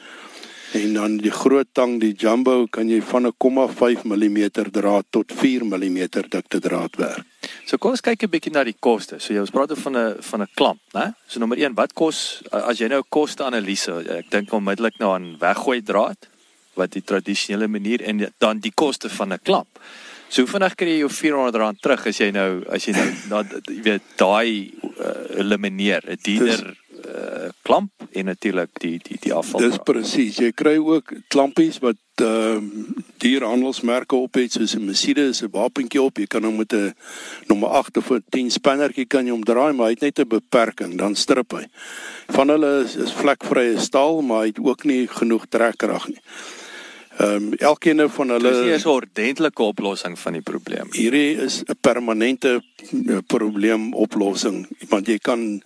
En 0.72 0.94
dan 0.94 1.16
die 1.20 1.30
groot 1.30 1.68
tang, 1.72 1.98
die 2.00 2.14
jumbo, 2.16 2.66
kan 2.72 2.88
jy 2.88 3.02
van 3.04 3.26
'n 3.26 3.34
0.5 3.36 4.04
mm 4.04 4.38
draad 4.70 5.04
tot 5.10 5.32
4 5.32 5.64
mm 5.64 5.98
dikte 6.08 6.60
draad 6.60 6.96
werk. 6.96 7.26
So 7.66 7.76
kom 7.76 7.90
ons 7.90 8.00
kyk 8.00 8.22
'n 8.22 8.30
bietjie 8.30 8.52
na 8.52 8.64
die 8.64 8.76
koste. 8.80 9.20
So 9.20 9.34
jy 9.34 9.40
ons 9.40 9.50
praat 9.50 9.78
van 9.78 9.96
'n 9.96 10.16
van 10.20 10.42
'n 10.42 10.48
klamp, 10.54 10.80
né? 10.94 11.14
So 11.26 11.38
nommer 11.40 11.58
1, 11.58 11.74
wat 11.74 11.92
kos 11.92 12.42
as 12.50 12.78
jy 12.78 12.88
nou 12.88 13.00
'n 13.00 13.08
koste-analise, 13.08 14.08
ek 14.08 14.30
dink 14.30 14.52
onmiddellik 14.52 14.98
nou 14.98 15.14
aan 15.14 15.36
weggooi 15.38 15.82
draad 15.82 16.28
wat 16.74 16.92
die 16.92 17.04
tradisionele 17.04 17.68
manier 17.68 18.00
en 18.02 18.32
dan 18.38 18.58
die 18.58 18.72
koste 18.74 19.08
van 19.08 19.32
'n 19.32 19.40
klamp. 19.42 19.78
So 20.28 20.46
vinnig 20.46 20.74
kry 20.74 20.88
jy 20.88 20.98
jou 20.98 21.10
R400 21.10 21.80
terug 21.82 22.06
as 22.06 22.18
jy 22.18 22.30
nou 22.30 22.64
as 22.72 22.86
jy 22.86 22.92
nou 22.92 23.08
na 23.30 23.44
jy 23.68 23.82
weet 23.82 24.02
daai 24.16 24.72
uh, 24.98 25.38
elimineer, 25.38 26.02
'n 26.08 26.16
dierder 26.22 26.76
uh, 27.06 27.48
klamp 27.62 27.90
en 28.12 28.24
natuurlik 28.24 28.70
die 28.80 28.98
die 29.02 29.18
die 29.20 29.32
afval. 29.34 29.60
Dis 29.60 29.78
presies. 29.84 30.38
Jy 30.38 30.52
kry 30.52 30.76
ook 30.78 31.12
klampies 31.28 31.78
wat 31.82 31.98
ehm 32.22 32.66
uh, 32.66 33.00
dierhandelsmerke 33.22 34.16
op 34.18 34.34
het 34.34 34.52
soos 34.52 34.74
'n 34.74 34.84
Mercedes 34.84 35.28
is 35.30 35.42
'n 35.42 35.50
wapentjie 35.50 36.02
op. 36.02 36.18
Jy 36.18 36.26
kan 36.26 36.44
hom 36.44 36.56
met 36.56 36.72
'n 36.72 36.94
nommer 37.46 37.68
8 37.68 37.96
of 37.96 38.10
'n 38.10 38.24
10 38.28 38.50
spannertjie 38.50 39.06
kan 39.06 39.26
jy 39.26 39.32
hom 39.32 39.44
draai, 39.44 39.72
maar 39.72 39.86
hy 39.86 39.92
het 39.92 40.00
net 40.00 40.18
'n 40.18 40.28
beperking, 40.28 40.98
dan 40.98 41.14
strip 41.14 41.52
hy. 41.52 41.66
Van 42.28 42.48
hulle 42.48 42.84
is, 42.84 42.96
is 42.96 43.12
vlekvrye 43.12 43.78
staal, 43.78 44.22
maar 44.22 44.40
hy 44.40 44.46
het 44.46 44.58
ook 44.58 44.84
nie 44.84 45.06
genoeg 45.06 45.46
trekkrag 45.48 46.08
nie. 46.08 46.20
Ehm 47.18 47.34
um, 47.34 47.54
elkeen 47.54 48.10
van 48.10 48.28
hulle 48.28 48.50
Dis 48.50 48.64
nie 48.64 48.78
'n 48.78 48.88
ordentlike 48.88 49.62
oplossing 49.62 50.18
van 50.18 50.32
die 50.32 50.42
probleem. 50.42 50.88
hierdie 50.90 51.36
is 51.36 51.62
'n 51.62 51.76
permanente 51.80 52.62
eh, 53.06 53.18
probleemoplossing 53.26 54.66
want 54.88 55.06
jy 55.06 55.18
kan 55.18 55.62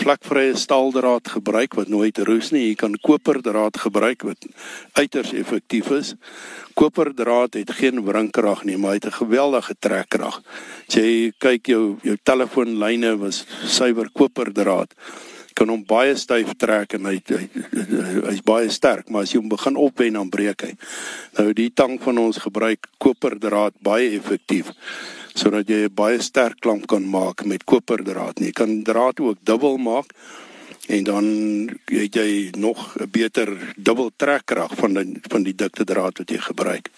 vlakvrye 0.00 0.56
staaldraad 0.56 1.28
gebruik 1.28 1.74
wat 1.78 1.90
nooit 1.92 2.18
roes 2.24 2.50
nie. 2.54 2.70
Jy 2.70 2.76
kan 2.80 2.96
koperdraad 3.04 3.76
gebruik 3.82 4.24
wat 4.28 4.46
uiters 4.98 5.32
effektief 5.36 5.90
is. 5.94 6.14
Koperdraad 6.78 7.58
het 7.60 7.74
geen 7.80 8.00
wringkrag 8.06 8.64
nie, 8.64 8.78
maar 8.80 8.96
hy 8.96 9.00
het 9.00 9.10
'n 9.10 9.20
geweldige 9.24 9.74
trekkrag. 9.78 10.40
As 10.88 10.94
jy 10.94 11.32
kyk 11.38 11.66
jou 11.66 11.98
jou 12.02 12.16
telefoonlyne 12.22 13.18
was 13.18 13.44
suiwer 13.64 14.08
koperdraad 14.12 14.94
kan 15.54 15.68
hom 15.68 15.84
baie 15.84 16.16
styf 16.16 16.54
trek 16.56 16.94
en 16.94 17.04
hy 17.04 17.20
hy 17.28 17.48
hy's 18.30 18.40
baie 18.40 18.70
sterk, 18.70 19.10
maar 19.10 19.22
as 19.22 19.34
jy 19.34 19.40
hom 19.42 19.48
begin 19.48 19.76
opwen 19.76 20.16
dan 20.16 20.30
breek 20.30 20.62
hy. 20.62 20.74
Nou 21.36 21.52
die 21.52 21.70
tang 21.70 21.98
van 22.00 22.18
ons 22.18 22.38
gebruik 22.38 22.88
koperdraad 22.98 23.76
baie 23.84 24.08
effektief 24.16 24.72
sodat 25.34 25.68
jy 25.68 25.86
'n 25.86 25.94
baie 25.94 26.20
sterk 26.22 26.60
klamp 26.60 26.86
kan 26.86 27.04
maak 27.08 27.44
met 27.44 27.64
koperdraad. 27.64 28.38
Jy 28.38 28.52
kan 28.52 28.82
draad 28.82 29.20
ook 29.20 29.38
dubbel 29.42 29.76
maak 29.76 30.12
en 30.88 31.04
dan 31.04 31.24
het 31.84 32.14
jy 32.14 32.50
nog 32.58 32.96
'n 32.98 33.10
beter 33.10 33.74
dubbel 33.76 34.10
trekkrag 34.16 34.74
van 34.74 34.94
die, 34.94 35.20
van 35.28 35.42
die 35.42 35.54
dikte 35.54 35.84
draad 35.84 36.18
wat 36.18 36.30
jy 36.30 36.38
gebruik. 36.38 36.90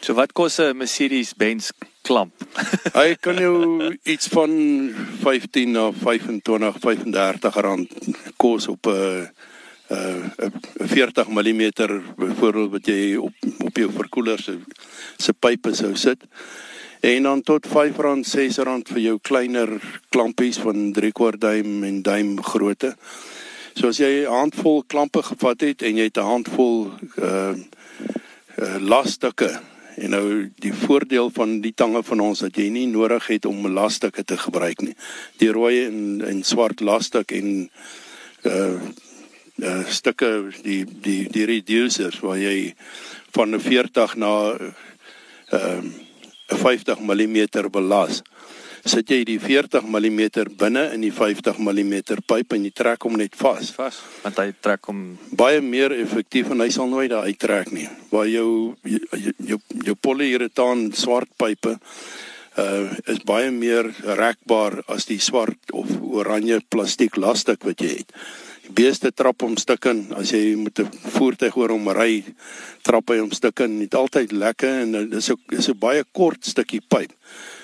So 0.00 0.14
wat 0.14 0.32
kos 0.32 0.58
'n 0.58 0.76
Mercedes-Benz 0.76 1.70
klamp? 2.02 2.32
Hy 3.00 3.14
kan 3.20 3.36
jou 3.36 3.96
iets 4.02 4.26
van 4.26 4.50
15 5.22 5.70
na 5.70 5.92
25, 5.92 6.76
35 6.80 7.54
rand 7.54 7.88
kos 8.36 8.68
op 8.68 8.86
'n 8.86 9.30
'n 9.92 10.52
40 10.88 11.28
mm 11.28 11.70
byvoorbeeld 12.16 12.70
wat 12.70 12.86
jy 12.86 13.16
op 13.16 13.32
op 13.58 13.76
jou 13.76 13.90
verkoeler 13.92 14.38
se 14.42 14.58
se 15.16 15.32
pype 15.32 15.74
sou 15.74 15.96
sit. 15.96 16.24
En 17.02 17.22
dan 17.22 17.42
tot 17.42 17.66
R5, 17.66 17.98
R6 17.98 18.58
vir 18.92 19.00
jou 19.02 19.18
kleiner 19.18 19.74
klampies 20.14 20.60
van 20.62 20.92
3 20.94 21.12
kwart 21.12 21.40
duim 21.42 21.82
en 21.84 22.02
duim 22.02 22.36
grootte. 22.42 22.94
So 23.74 23.88
as 23.88 23.98
jy 23.98 24.22
'n 24.22 24.30
handvol 24.30 24.84
klampe 24.86 25.22
gevat 25.22 25.60
het 25.60 25.82
en 25.82 25.96
jy 25.96 26.04
het 26.04 26.18
'n 26.18 26.30
handvol 26.34 26.92
uh, 27.18 27.54
uh 28.58 28.78
lasstukke 28.78 29.60
En 29.96 30.10
nou 30.10 30.50
die 30.62 30.72
voordeel 30.74 31.30
van 31.30 31.60
die 31.60 31.74
tange 31.76 32.02
van 32.02 32.20
ons 32.20 32.40
dat 32.44 32.56
jy 32.56 32.68
nie 32.72 32.86
nodig 32.88 33.26
het 33.28 33.46
om 33.46 33.66
lasstukke 33.68 34.24
te 34.24 34.38
gebruik 34.40 34.80
nie. 34.80 34.94
Die 35.40 35.50
rooi 35.52 35.84
en 35.84 36.22
en 36.26 36.42
swart 36.42 36.80
lasstuk 36.80 37.32
en 37.36 37.68
uh 38.48 38.78
uh 39.62 39.82
stukke 39.88 40.30
die 40.62 40.84
die 40.84 41.28
die 41.30 41.44
reducers 41.46 42.20
waar 42.24 42.40
jy 42.40 42.74
van 43.36 43.54
'n 43.54 43.60
40 43.60 44.16
na 44.16 44.32
ehm 44.56 45.84
uh, 45.84 46.01
50 46.58 47.00
mm 47.00 47.70
belas. 47.72 48.22
Sit 48.82 49.12
jy 49.14 49.20
die 49.22 49.38
40 49.38 49.84
mm 49.86 50.22
binne 50.58 50.88
in 50.94 51.04
die 51.04 51.12
50 51.14 51.60
mm 51.62 51.92
pyp 52.26 52.56
en 52.56 52.64
jy 52.66 52.72
trek 52.74 53.06
hom 53.06 53.14
net 53.20 53.36
vas. 53.38 53.70
Vas, 53.76 54.00
want 54.24 54.40
hy 54.42 54.48
trek 54.58 54.90
hom 54.90 55.04
baie 55.38 55.60
meer 55.62 55.94
effektief 55.94 56.50
en 56.50 56.64
hy 56.64 56.70
sal 56.74 56.90
nooit 56.90 57.12
daar 57.12 57.28
uittrek 57.30 57.70
nie. 57.74 57.86
Waar 58.10 58.26
jou 58.26 58.74
jou 58.82 59.34
jou, 59.52 59.60
jou 59.86 59.96
polyuretaan 60.08 60.90
swart 60.98 61.30
pype 61.38 61.78
uh 62.58 62.90
is 63.08 63.22
baie 63.24 63.50
meer 63.54 63.86
rekbaar 64.18 64.82
as 64.92 65.06
die 65.08 65.20
swart 65.22 65.72
of 65.72 65.88
oranje 66.02 66.58
plastiek 66.68 67.16
lastik 67.16 67.64
wat 67.64 67.80
jy 67.80 68.02
het. 68.02 68.12
Die 68.62 68.72
beeste 68.78 69.10
trap 69.10 69.42
hom 69.42 69.56
stuk 69.58 69.86
in 69.90 70.04
as 70.14 70.30
jy 70.30 70.54
met 70.56 70.78
'n 70.78 70.90
voertuig 71.16 71.56
oor 71.56 71.70
hom 71.74 71.88
ry, 71.88 72.24
trap 72.82 73.10
hy 73.10 73.18
hom 73.18 73.32
stuk 73.32 73.60
in. 73.60 73.78
Dit 73.78 73.94
altyd 73.94 74.32
lekker 74.32 74.82
en 74.82 74.92
dit 74.92 75.14
is 75.14 75.30
ook 75.30 75.52
is 75.52 75.68
'n 75.68 75.78
baie 75.78 76.04
kort 76.12 76.44
stukkie 76.44 76.80
pyp. 76.80 77.10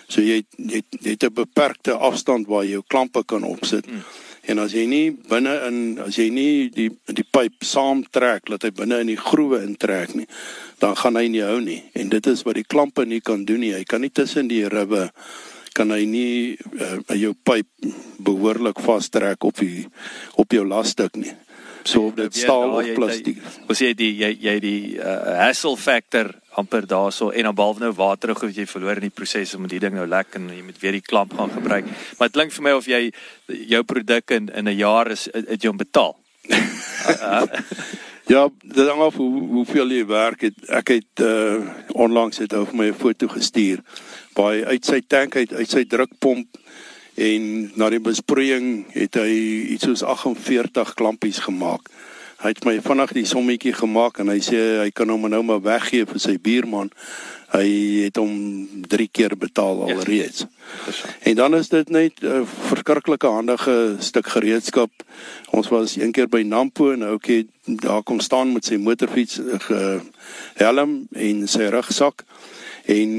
So 0.09 0.21
jy 0.21 0.45
jy, 0.57 0.83
jy 1.01 1.11
het 1.11 1.25
'n 1.25 1.35
beperkte 1.35 1.93
afstand 1.93 2.47
waar 2.47 2.65
jy 2.65 2.71
jou 2.71 2.85
klampe 2.89 3.25
kan 3.25 3.45
opsit. 3.45 3.87
Mm. 3.87 4.03
En 4.49 4.59
as 4.59 4.73
jy 4.73 4.87
nie 4.87 5.11
binne 5.29 5.53
in 5.69 5.99
as 6.01 6.17
jy 6.17 6.31
nie 6.31 6.71
die 6.73 6.89
die 7.13 7.25
pyp 7.37 7.65
saamtrek 7.69 8.49
dat 8.49 8.63
hy 8.63 8.71
binne 8.71 9.01
in 9.05 9.11
die 9.13 9.21
groewe 9.21 9.61
intrek 9.63 10.15
nie, 10.15 10.27
dan 10.81 10.97
gaan 10.97 11.17
hy 11.17 11.27
nie 11.29 11.45
hou 11.45 11.61
nie. 11.61 11.83
En 11.93 12.09
dit 12.09 12.27
is 12.27 12.43
wat 12.47 12.55
die 12.55 12.65
klampe 12.65 13.05
nie 13.05 13.21
kan 13.21 13.45
doen 13.45 13.61
nie. 13.61 13.75
Hy 13.77 13.85
kan 13.85 14.01
nie 14.01 14.11
tussen 14.11 14.49
die 14.49 14.65
ribbe 14.69 15.11
kan 15.79 15.95
hy 15.95 16.05
nie 16.11 16.57
uh, 16.59 16.99
jou 17.15 17.35
pyp 17.47 17.69
behoorlik 18.25 18.81
vastrek 18.83 19.45
op 19.47 19.61
die 19.63 19.87
op 20.39 20.53
jou 20.53 20.65
lasstuk 20.67 21.15
nie. 21.21 21.35
So 21.89 22.11
dit 22.13 22.35
staal 22.37 22.75
of 22.75 22.91
plastiek. 22.97 23.39
Ons 23.65 23.81
sê 23.81 23.95
die 23.97 24.11
jy 24.19 24.33
jy 24.43 24.57
die 24.61 24.83
uh, 24.99 25.39
hassle 25.45 25.79
factor 25.81 26.35
amper 26.59 26.89
daarso 26.91 27.31
en 27.31 27.47
dan 27.47 27.55
behalwe 27.55 27.87
nou 27.87 27.93
water 27.97 28.35
of 28.35 28.43
jy 28.43 28.67
verloor 28.67 28.99
in 28.99 29.07
die 29.07 29.15
proses 29.15 29.55
om 29.55 29.69
die 29.71 29.81
ding 29.83 29.95
nou 29.95 30.09
lek 30.11 30.35
en 30.37 30.51
jy 30.51 30.65
moet 30.67 30.81
weer 30.83 30.99
die 30.99 31.05
klamp 31.05 31.37
gaan 31.39 31.55
gebruik. 31.55 31.87
Maar 32.19 32.31
dit 32.31 32.41
klink 32.41 32.57
vir 32.57 32.67
my 32.67 32.75
of 32.77 32.91
jy 32.91 33.03
jou 33.71 33.83
produk 33.87 34.37
in 34.37 34.51
in 34.51 34.69
'n 34.69 34.79
jaar 34.79 35.13
is 35.15 35.29
het 35.33 35.63
jy 35.63 35.71
hom 35.71 35.81
betaal. 35.81 36.17
ja, 38.29 38.49
dit 38.61 38.87
hang 38.87 39.01
af 39.01 39.17
hoe 39.17 39.31
hoeveel 39.49 39.93
jy 39.97 40.05
werk 40.07 40.45
het. 40.49 40.57
Ek 40.69 40.93
het 40.99 41.23
uh 41.25 41.65
onlangs 41.99 42.39
het 42.39 42.53
hy 42.53 42.63
vir 42.69 42.77
my 42.77 42.89
'n 42.93 43.01
foto 43.01 43.29
gestuur 43.29 43.81
waar 44.37 44.53
hy 44.53 44.65
uit 44.65 44.85
sy 44.85 45.01
tank 45.01 45.37
uit 45.37 45.53
uit 45.53 45.71
sy 45.71 45.85
drukpomp 45.85 46.59
en 47.17 47.73
na 47.75 47.89
die 47.91 48.01
besproeiing 48.01 48.87
het 48.95 49.17
hy 49.19 49.33
iets 49.75 49.85
soos 49.85 50.03
48 50.03 50.95
klampies 50.95 51.39
gemaak. 51.39 51.89
Hy 52.39 52.53
het 52.55 52.63
my 52.63 52.77
vinnig 52.79 53.13
die 53.17 53.27
sommetjie 53.27 53.73
gemaak 53.75 54.21
en 54.23 54.29
hy 54.31 54.39
sê 54.47 54.59
hy 54.79 54.91
kan 54.95 55.11
hom 55.11 55.25
nou 55.27 55.41
maar 55.43 55.63
weggee 55.65 56.07
vir 56.07 56.21
sy 56.23 56.37
buurman. 56.39 56.93
Hy 57.51 57.65
het 58.05 58.21
hom 58.21 58.37
3 58.87 59.07
keer 59.11 59.35
betaal 59.41 59.81
ja. 59.89 59.97
alreeds. 59.97 60.45
Yes. 60.87 61.01
En 61.27 61.35
dan 61.41 61.57
is 61.59 61.73
dit 61.73 61.91
net 61.91 62.23
'n 62.23 62.47
verskriklike 62.47 63.27
handige 63.27 63.97
stuk 63.99 64.29
gereedskap. 64.29 64.91
Ons 65.51 65.69
was 65.69 65.97
een 65.97 66.13
keer 66.13 66.29
by 66.29 66.43
Nampo 66.47 66.93
en 66.93 67.03
oukie 67.03 67.49
daar 67.65 68.03
kom 68.03 68.21
staan 68.21 68.53
met 68.53 68.65
sy 68.65 68.77
motorfiets 68.77 69.41
ge 69.67 70.01
helm 70.55 71.09
en 71.13 71.49
sy 71.49 71.67
rugsak 71.75 72.25
en 72.89 73.11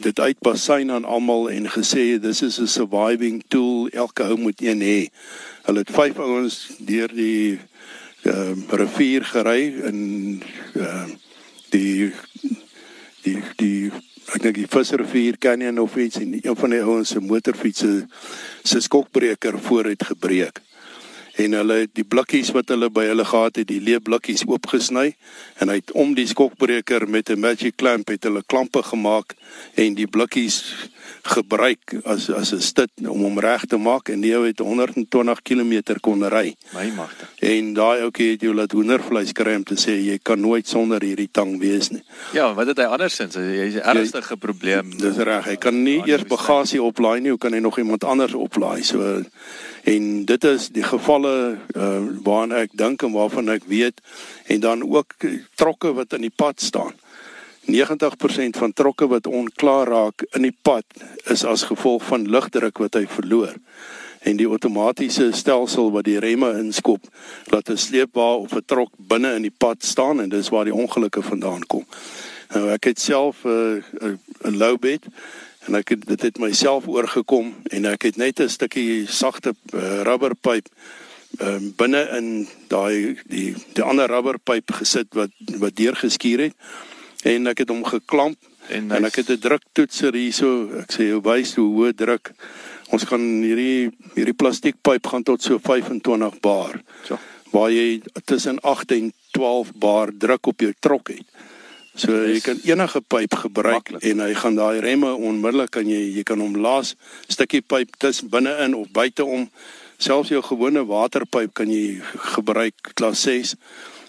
dit 0.00 0.20
uitbasyn 0.20 0.90
aan 0.90 1.04
almal 1.04 1.50
en 1.50 1.68
gesê 1.70 2.18
dis 2.18 2.42
is 2.42 2.58
'n 2.60 2.66
surviving 2.66 3.42
tool 3.48 3.88
elke 3.88 4.22
ou 4.22 4.36
moet 4.36 4.60
een 4.60 4.80
hê. 4.80 5.00
Hulle 5.62 5.78
het 5.78 5.90
vyf 5.90 6.18
ouens 6.18 6.70
deur 6.78 7.08
die 7.14 7.58
uh, 8.28 8.54
rivier 8.80 9.24
gery 9.24 9.62
in 9.88 10.00
uh, 10.76 11.06
die 11.74 12.12
die 13.24 13.38
die 13.56 13.90
ek 14.28 14.42
dink 14.44 14.58
die 14.60 14.68
visrivier 14.68 15.38
canyon 15.40 15.80
of 15.80 15.96
iets 15.96 16.20
en 16.20 16.34
een 16.36 16.56
van 16.56 16.74
die 16.74 16.82
ouens 16.84 17.14
se 17.14 17.20
motorfiets 17.24 17.84
se 18.62 18.80
skokbreker 18.84 19.58
vooruit 19.68 20.04
gebreek 20.12 20.60
en 21.38 21.54
hulle 21.58 21.78
die 21.94 22.04
blikkies 22.04 22.50
wat 22.56 22.72
hulle 22.74 22.90
by 22.90 23.06
hulle 23.10 23.26
gehad 23.28 23.60
het, 23.60 23.68
die 23.70 23.80
leë 23.80 24.02
blikkies 24.04 24.44
oopgesny 24.48 25.12
en 25.62 25.72
hy 25.72 25.78
het 25.80 25.94
om 25.94 26.14
die 26.18 26.26
skokbreker 26.26 27.06
met 27.08 27.30
'n 27.30 27.40
magic 27.40 27.76
clamp 27.76 28.08
het 28.08 28.24
hulle 28.24 28.42
klampe 28.46 28.82
gemaak 28.82 29.34
en 29.74 29.94
die 29.94 30.06
blikkies 30.06 30.62
gebruik 31.22 31.94
as 32.04 32.30
as 32.30 32.52
'n 32.52 32.60
stit 32.60 32.90
om 32.98 33.22
hom 33.22 33.38
reg 33.38 33.66
te 33.66 33.76
maak 33.76 34.08
en 34.08 34.20
die 34.20 34.34
ou 34.36 34.44
het 34.46 34.58
120 34.58 35.42
km 35.42 36.00
kon 36.00 36.24
ry. 36.28 36.56
My 36.74 36.90
magte. 36.96 37.26
En 37.40 37.74
daai 37.74 38.02
ouetjie 38.02 38.30
het 38.30 38.40
jou 38.40 38.54
laat 38.54 38.72
hoendervleis 38.72 39.32
kry 39.32 39.54
om 39.54 39.64
te 39.64 39.74
sê 39.74 39.94
jy 40.00 40.18
kan 40.22 40.40
nooit 40.40 40.68
sonder 40.68 41.02
hierdie 41.02 41.28
tang 41.32 41.58
wees 41.58 41.90
nie. 41.90 42.02
Ja, 42.32 42.54
wat 42.54 42.66
het 42.66 42.78
hy 42.78 42.84
andersins? 42.84 43.34
Hy 43.34 43.42
het 43.42 43.74
'n 43.74 43.96
ernstige 43.96 44.36
probleem. 44.36 44.96
Dis 44.98 45.16
reg. 45.16 45.44
Hy 45.44 45.56
kan 45.56 45.82
nie 45.82 46.02
eers 46.06 46.24
bagasie 46.24 46.82
oplaai 46.82 47.20
nie, 47.20 47.30
hoe 47.30 47.38
kan 47.38 47.52
hy 47.52 47.58
nog 47.58 47.78
iemand 47.78 48.04
anders 48.04 48.34
oplaai? 48.34 48.82
So 48.82 49.22
en 49.88 50.24
dit 50.28 50.44
is 50.44 50.68
die 50.74 50.84
gevalle 50.84 51.34
uh, 51.56 52.06
waarna 52.24 52.64
ek 52.66 52.74
dink 52.76 53.02
en 53.06 53.14
waarvan 53.16 53.48
ek 53.54 53.68
weet 53.70 54.02
en 54.52 54.60
dan 54.60 54.82
ook 54.84 55.14
trokke 55.56 55.94
wat 55.96 56.12
in 56.16 56.26
die 56.26 56.34
pad 56.34 56.60
staan. 56.60 56.92
90% 57.68 58.56
van 58.56 58.72
trokke 58.72 59.08
wat 59.08 59.26
onklaar 59.26 59.88
raak 59.88 60.24
in 60.36 60.46
die 60.48 60.56
pad 60.62 60.84
is 61.32 61.44
as 61.44 61.66
gevolg 61.68 62.04
van 62.08 62.28
lugdruk 62.28 62.80
wat 62.80 62.96
hy 62.96 63.04
verloor. 63.08 63.56
En 64.24 64.36
die 64.40 64.48
outomatiese 64.48 65.30
stelsel 65.36 65.92
wat 65.92 66.08
die 66.08 66.18
remme 66.20 66.50
inskop, 66.58 67.04
laat 67.52 67.68
'n 67.70 67.76
sleepwa 67.76 68.34
of 68.44 68.52
'n 68.56 68.64
trok 68.66 68.92
binne 68.96 69.34
in 69.36 69.42
die 69.42 69.56
pad 69.58 69.84
staan 69.84 70.20
en 70.20 70.28
dis 70.28 70.48
waar 70.48 70.64
die 70.64 70.74
ongelukke 70.74 71.22
vandaan 71.22 71.66
kom. 71.66 71.84
Nou 72.54 72.68
ek 72.72 72.84
het 72.84 73.00
self 73.00 73.44
'n 73.44 73.84
uh, 74.00 74.16
'n 74.44 74.56
low 74.56 74.78
bed 74.78 75.04
en 75.68 75.78
ek 75.78 75.94
het 75.94 76.06
dit 76.08 76.22
het 76.28 76.40
myself 76.40 76.88
oorgekom 76.88 77.52
en 77.74 77.88
ek 77.90 78.08
het 78.08 78.16
net 78.16 78.40
'n 78.40 78.48
stukkie 78.48 79.06
sagte 79.06 79.54
uh, 79.74 80.02
rubberpyp 80.02 80.68
um, 81.40 81.72
binne 81.76 82.02
in 82.18 82.48
daai 82.68 83.16
die 83.28 83.54
die 83.76 83.84
ander 83.84 84.08
rubberpyp 84.08 84.72
gesit 84.80 85.14
wat 85.14 85.30
wat 85.58 85.76
deurgeskuur 85.76 86.40
het. 86.48 86.54
En 87.24 87.46
ek 87.46 87.58
het 87.58 87.68
hom 87.68 87.84
geklamp 87.84 88.38
en, 88.68 88.86
nice. 88.86 88.96
en 88.96 89.04
ek 89.04 89.16
het 89.16 89.30
'n 89.30 89.38
druktoetser 89.38 90.14
hierso 90.14 90.80
ek 90.80 90.92
sê 90.92 91.10
jou 91.12 91.20
wys 91.20 91.54
hoe 91.54 91.68
hoë 91.76 91.94
druk. 91.94 92.32
Ons 92.88 93.04
gaan 93.04 93.42
hierdie 93.42 93.90
hierdie 94.14 94.36
plastiekpyp 94.36 95.06
gaan 95.06 95.22
tot 95.22 95.42
so 95.42 95.58
25 95.58 96.40
bar. 96.40 96.80
So 97.04 97.18
waar 97.50 97.70
jy 97.70 98.02
tussen 98.24 98.60
8 98.60 98.92
en 98.92 99.12
12 99.30 99.72
bar 99.74 100.10
druk 100.12 100.46
op 100.46 100.60
jou 100.60 100.72
trok 100.80 101.08
het 101.08 101.37
so 101.98 102.14
jy 102.24 102.38
kan 102.44 102.60
enige 102.64 103.00
pyp 103.00 103.34
gebruik 103.42 103.82
Makkelijk. 103.82 104.04
en 104.04 104.24
hy 104.24 104.32
gaan 104.38 104.56
daai 104.58 104.80
remme 104.84 105.12
onmiddellik 105.12 105.74
kan 105.74 105.90
jy 105.90 106.00
jy 106.16 106.24
kan 106.24 106.40
hom 106.40 106.56
laas 106.62 106.94
stukkie 107.26 107.60
pyp 107.60 107.98
tussen 107.98 108.30
binne 108.30 108.54
in 108.64 108.78
of 108.78 108.90
buite 108.94 109.24
om 109.26 109.48
selfs 109.98 110.30
jou 110.30 110.42
gewone 110.42 110.86
waterpyp 110.86 111.54
kan 111.54 111.70
jy 111.70 112.00
gebruik 112.34 112.94
klas 112.94 113.26
6 113.26 113.56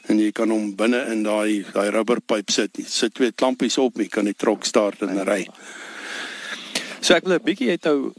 en 0.10 0.20
jy 0.22 0.32
kan 0.36 0.50
hom 0.54 0.72
binne 0.78 1.02
in 1.14 1.22
daai 1.26 1.66
daai 1.74 1.90
rubberpyp 1.94 2.50
sit. 2.54 2.82
Jy 2.82 2.88
sit 2.90 3.16
twee 3.18 3.32
klampies 3.32 3.78
op, 3.82 4.00
jy 4.02 4.10
kan 4.12 4.30
die 4.30 4.38
trok 4.38 4.66
start 4.66 5.06
en 5.06 5.22
ry. 5.28 5.44
So 7.00 7.16
ek 7.16 7.26
wil 7.26 7.38
'n 7.38 7.46
bietjie 7.46 7.72
het 7.72 7.86
ou 7.88 8.14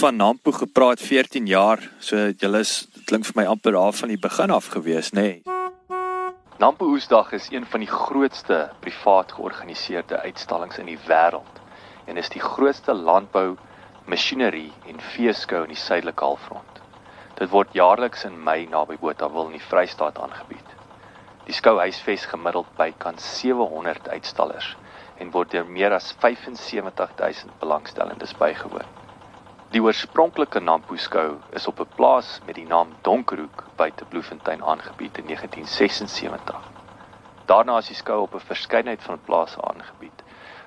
van 0.00 0.16
Nampo 0.16 0.52
gepraat 0.52 1.00
14 1.00 1.46
jaar. 1.46 1.78
So 2.00 2.32
julle 2.32 2.60
is 2.60 2.86
klink 3.06 3.24
vir 3.26 3.36
my 3.36 3.46
amper 3.46 3.72
daar 3.72 3.92
van 3.92 4.08
die 4.08 4.18
begin 4.18 4.50
af 4.50 4.66
gewees, 4.72 5.10
nê? 5.12 5.22
Nee. 5.44 5.53
Nampo 6.56 6.84
Oesdag 6.86 7.32
is 7.32 7.50
een 7.50 7.66
van 7.66 7.80
die 7.80 7.88
grootste 7.90 8.70
privaat 8.78 9.32
georganiseerde 9.32 10.20
uitstallings 10.20 10.78
in 10.78 10.86
die 10.86 10.98
wêreld 11.08 11.56
en 12.06 12.16
is 12.16 12.30
die 12.30 12.42
grootste 12.42 12.94
landbou 12.94 13.56
masjinerie 14.06 14.70
en 14.86 15.02
veeskou 15.16 15.64
in 15.64 15.74
die 15.74 15.80
suidelike 15.80 16.22
halfrond. 16.24 16.78
Dit 17.40 17.50
word 17.50 17.74
jaarliks 17.74 18.22
in 18.28 18.38
Mei 18.38 18.68
naby 18.70 19.00
Botawil 19.02 19.50
in 19.50 19.58
die 19.58 19.66
Vrystaat 19.66 20.20
aangebied. 20.22 20.76
Die 21.48 21.58
skou 21.58 21.74
huisves 21.82 22.30
gemiddeld 22.30 22.70
by 22.78 22.92
kan 23.02 23.18
700 23.18 24.06
uitstallers 24.14 24.76
en 25.18 25.34
word 25.34 25.50
deur 25.56 25.66
meer 25.66 25.98
as 25.98 26.14
75000 26.22 27.58
belangstellendes 27.58 28.38
bygewoon. 28.38 29.03
Die 29.74 29.82
oorspronklike 29.82 30.60
Nampo 30.62 30.94
skou 31.02 31.40
is 31.58 31.64
op 31.66 31.80
'n 31.82 31.94
plaas 31.96 32.38
met 32.46 32.54
die 32.54 32.66
naam 32.66 32.94
Donkerhoek 33.02 33.64
buite 33.76 34.04
Bloemfontein 34.04 34.62
aangebied 34.62 35.18
in 35.18 35.26
1976. 35.26 36.60
Daarna 37.46 37.78
is 37.78 37.86
die 37.86 37.96
skou 37.96 38.20
op 38.22 38.34
'n 38.34 38.46
verskeidenheid 38.46 39.02
van 39.02 39.18
plase 39.24 39.58
aangebied 39.62 40.22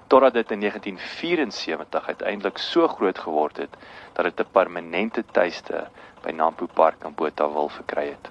totdat 0.08 0.34
dit 0.34 0.51
in 0.51 0.60
1974 0.60 2.08
uiteindelik 2.08 2.58
so 2.58 2.88
groot 2.88 3.20
geword 3.20 3.58
het 3.58 3.74
dat 4.14 4.26
dit 4.26 4.39
'n 4.39 4.51
permanente 4.51 5.24
tuiste 5.32 5.88
by 6.22 6.32
Nampo 6.32 6.66
Park 6.66 7.03
in 7.03 7.16
Botawil 7.16 7.70
verkry 7.70 8.08
het. 8.08 8.30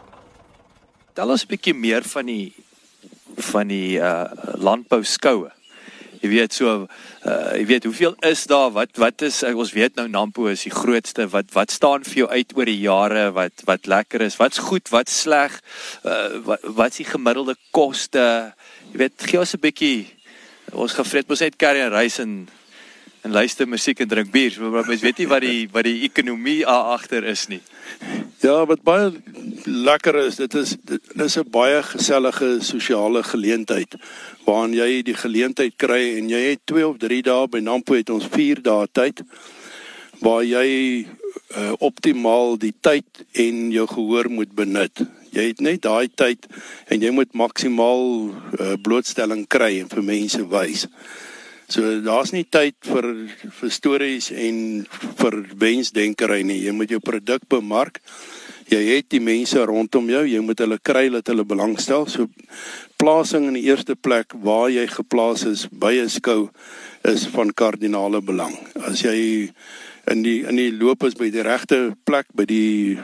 Tel 1.13 1.29
ons 1.29 1.45
'n 1.45 1.49
bietjie 1.49 1.75
meer 1.75 2.03
van 2.03 2.27
die 2.27 2.55
van 3.37 3.67
die 3.67 3.99
uh 3.99 4.25
landbou 4.55 5.05
skoue. 5.05 5.56
Jy 6.23 6.31
weet 6.31 6.55
so 6.57 6.87
uh 7.27 7.53
jy 7.57 7.65
weet 7.69 7.87
hoeveel 7.89 8.15
is 8.29 8.45
daar? 8.49 8.71
Wat 8.73 8.97
wat 9.01 9.23
is 9.27 9.43
uh, 9.43 9.53
ons 9.57 9.73
weet 9.77 9.97
nou 9.99 10.07
Nampo 10.09 10.47
is 10.51 10.65
die 10.67 10.73
grootste. 10.73 11.29
Wat 11.33 11.53
wat 11.53 11.71
staan 11.75 12.05
vir 12.07 12.23
jou 12.23 12.29
uit 12.31 12.57
oor 12.57 12.71
die 12.71 12.81
jare 12.81 13.31
wat 13.37 13.65
wat 13.69 13.87
lekker 13.87 14.25
is? 14.27 14.39
Wat's 14.41 14.59
goed, 14.59 14.89
wat's 14.95 15.21
sleg? 15.25 15.61
Uh 16.05 16.43
wat 16.47 16.67
wat's 16.79 17.03
die 17.03 17.09
gemiddelde 17.09 17.57
koste? 17.71 18.55
Jy 18.93 19.03
weet 19.05 19.27
gee 19.29 19.41
ons 19.41 19.55
'n 19.55 19.61
bietjie 19.61 20.07
ons 20.73 20.93
gevreet 20.93 21.29
mos 21.29 21.41
net 21.41 21.57
carry 21.57 21.81
en 21.81 21.93
reis 21.95 22.19
en 22.19 22.49
en 23.27 23.33
luister 23.33 23.67
musiek 23.67 24.01
en 24.01 24.09
drink 24.09 24.31
bier. 24.31 24.55
Maar 24.61 24.87
mens 24.87 25.03
weet 25.03 25.19
nie 25.19 25.29
wat 25.29 25.43
die 25.43 25.69
wat 25.73 25.85
die 25.85 26.03
ekonomie 26.07 26.67
agter 26.67 27.25
is 27.25 27.49
nie. 27.49 27.63
Ja, 28.45 28.67
wat 28.67 28.83
baie 28.83 29.13
lekker 29.65 30.15
is, 30.27 30.37
dit 30.37 30.55
is 30.55 30.77
dit 30.85 31.23
is 31.25 31.37
'n 31.39 31.51
baie 31.51 31.83
gesellige 31.83 32.59
sosiale 32.61 33.23
geleentheid 33.23 33.97
waarin 34.45 34.75
jy 34.75 35.03
die 35.03 35.15
geleentheid 35.15 35.75
kry 35.77 36.19
en 36.19 36.29
jy 36.29 36.43
het 36.51 36.61
2 36.65 36.89
of 36.89 36.97
3 36.99 37.23
dae 37.23 37.49
by 37.49 37.59
Nampo 37.59 37.95
het 37.95 38.11
ons 38.11 38.27
4 38.31 38.63
dae 38.63 38.87
tyd 38.93 39.23
waar 40.21 40.45
jy 40.45 41.07
uh, 41.57 41.73
optimaal 41.79 42.57
die 42.59 42.75
tyd 42.81 43.05
en 43.33 43.71
jou 43.71 43.87
gehoor 43.87 44.31
moet 44.31 44.53
benut. 44.55 45.03
Jy 45.31 45.51
het 45.51 45.61
net 45.61 45.83
daai 45.83 46.09
tyd 46.15 46.47
en 46.89 47.01
jy 47.01 47.11
moet 47.11 47.33
maksimaal 47.37 48.05
uh, 48.33 48.75
blootstelling 48.83 49.47
kry 49.47 49.81
en 49.81 49.89
vir 49.89 50.03
mense 50.03 50.43
wys. 50.49 50.87
So 51.69 52.01
daar's 52.01 52.33
nie 52.33 52.45
tyd 52.45 52.77
vir 52.87 53.07
vir 53.61 53.71
stories 53.71 54.31
en 54.31 54.87
vir 55.19 55.43
wensdenkery 55.59 56.43
nie. 56.47 56.63
Jy 56.63 56.73
moet 56.73 56.91
jou 56.91 57.01
produk 57.01 57.43
bemark 57.49 58.01
Jy 58.67 58.81
het 58.89 59.07
die 59.15 59.23
mense 59.23 59.61
rondom 59.63 60.09
jou, 60.11 60.25
jy 60.27 60.41
moet 60.43 60.59
hulle 60.59 60.79
kry 60.83 61.05
dat 61.15 61.29
hulle 61.31 61.45
belangstel. 61.47 62.09
So 62.11 62.27
plasing 62.99 63.47
in 63.47 63.59
die 63.61 63.69
eerste 63.69 63.95
plek 63.95 64.35
waar 64.43 64.73
jy 64.75 64.89
geplaas 64.91 65.45
is 65.47 65.69
by 65.71 65.95
'n 66.03 66.11
skou 66.11 66.51
is 67.05 67.27
van 67.31 67.55
kardinale 67.55 68.21
belang. 68.21 68.59
As 68.83 69.03
jy 69.03 69.53
in 70.11 70.23
die 70.23 70.43
in 70.43 70.57
die 70.57 70.73
loop 70.73 71.05
is 71.05 71.15
by 71.15 71.31
die 71.31 71.47
regte 71.47 71.95
plek 72.05 72.27
by 72.35 72.45
die 72.45 72.99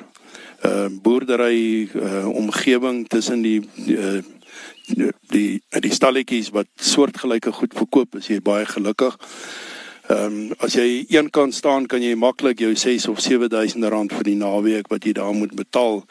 uh 0.64 0.88
boerdery 0.88 1.88
uh 1.94 2.26
omgewing 2.26 3.06
tussen 3.06 3.42
die 3.42 3.62
uh 3.86 4.22
die 4.96 5.60
die, 5.80 5.92
stalletjies 5.92 6.50
wat 6.54 6.68
soortgelyke 6.76 7.52
goed 7.52 7.74
verkoop, 7.76 8.16
is 8.20 8.28
jy 8.30 8.40
baie 8.44 8.66
gelukkig. 8.66 9.16
Ehm 10.10 10.24
um, 10.26 10.54
as 10.58 10.74
jy 10.74 11.04
een 11.08 11.30
kant 11.30 11.54
staan, 11.54 11.86
kan 11.86 12.02
jy 12.02 12.14
maklik 12.18 12.60
jou 12.60 12.72
6 12.76 13.08
of 13.08 13.20
7000 13.22 13.86
rand 13.92 14.12
vir 14.12 14.26
die 14.26 14.36
naweek 14.36 14.90
wat 14.90 15.06
jy 15.06 15.14
daar 15.16 15.34
moet 15.34 15.54
betaal, 15.54 16.02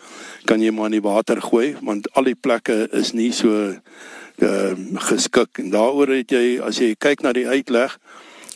kan 0.46 0.62
jy 0.64 0.72
maar 0.72 0.90
in 0.90 1.00
die 1.00 1.06
water 1.06 1.42
gooi 1.42 1.76
want 1.82 2.08
al 2.16 2.30
die 2.30 2.36
plekke 2.40 2.88
is 2.92 3.14
nie 3.14 3.32
so 3.36 3.52
ehm 4.42 4.96
uh, 4.96 5.02
geskik 5.12 5.60
en 5.60 5.70
daaroor 5.76 6.16
het 6.16 6.32
jy 6.32 6.62
as 6.64 6.80
jy 6.80 6.96
kyk 6.96 7.22
na 7.22 7.34
die 7.36 7.48
uitleg 7.48 8.00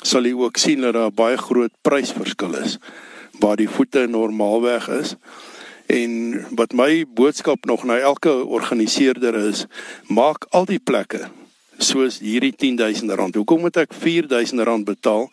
sal 0.05 0.25
jy 0.25 0.33
ook 0.37 0.57
sien 0.57 0.81
dat 0.81 0.95
daar 0.95 1.11
baie 1.11 1.37
groot 1.37 1.73
prysverskil 1.81 2.55
is 2.61 2.79
waar 3.39 3.57
die 3.59 3.69
voete 3.69 4.05
normaalweg 4.07 4.87
is. 4.87 5.15
En 5.85 6.45
wat 6.55 6.73
my 6.73 7.05
boodskap 7.07 7.65
nog 7.65 7.83
na 7.83 7.97
elke 7.97 8.45
organiseerder 8.45 9.35
is, 9.35 9.65
maak 10.07 10.45
al 10.49 10.65
die 10.65 10.79
plekke 10.79 11.29
soos 11.77 12.19
hierdie 12.19 12.51
R10000. 12.55 13.35
Hoekom 13.35 13.59
moet 13.61 13.77
ek 13.77 13.93
R4000 13.93 14.83
betaal 14.85 15.29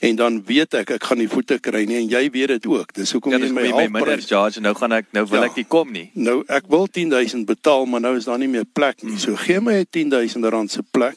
en 0.00 0.16
dan 0.16 0.42
weet 0.46 0.74
ek 0.74 0.90
ek 0.90 1.04
gaan 1.04 1.18
die 1.18 1.28
voete 1.28 1.58
kry 1.58 1.84
nie 1.84 1.96
en 1.96 2.08
jy 2.08 2.30
weet 2.30 2.48
dit 2.48 2.66
ook. 2.66 2.92
Dis 2.94 3.12
hoekom 3.12 3.32
Ja, 3.32 3.38
jy 3.38 3.44
dis 3.44 3.52
my 3.52 3.68
my 3.72 3.88
minder 3.88 4.20
charge 4.22 4.56
en 4.58 4.62
nou 4.62 4.74
gaan 4.74 4.92
ek 4.92 5.06
nou 5.12 5.24
wil 5.26 5.40
Ja. 5.42 5.46
ek 5.46 5.56
nie 5.56 5.64
kom 5.68 5.92
nie. 5.92 6.10
Nou 6.14 6.44
ek 6.48 6.64
wil 6.68 6.86
10000 6.88 7.46
betaal, 7.46 7.86
maar 7.86 8.00
nou 8.00 8.16
is 8.16 8.24
daar 8.24 8.38
nie 8.38 8.48
meer 8.48 8.64
plek 8.64 9.02
nie. 9.02 9.18
So 9.18 9.36
gee 9.36 9.60
my 9.60 9.72
'n 9.80 9.86
R10000 9.86 10.70
se 10.70 10.82
plek 10.82 11.16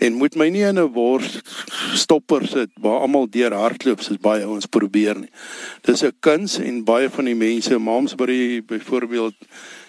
en 0.00 0.12
moet 0.14 0.36
my 0.36 0.48
nie 0.48 0.62
in 0.62 0.78
'n 0.78 0.92
wors 0.92 1.40
stopper 1.94 2.46
sit 2.46 2.70
waar 2.80 3.00
almal 3.00 3.26
deur 3.30 3.52
hardloop 3.52 4.00
soos 4.02 4.18
baie 4.18 4.44
ouens 4.44 4.66
probeer 4.66 5.18
nie. 5.18 5.30
Dis 5.82 6.02
'n 6.02 6.12
kuns 6.20 6.58
en 6.58 6.84
baie 6.84 7.08
van 7.10 7.24
die 7.24 7.34
mense, 7.34 7.78
Mamsbury 7.78 8.62
byvoorbeeld, 8.62 9.34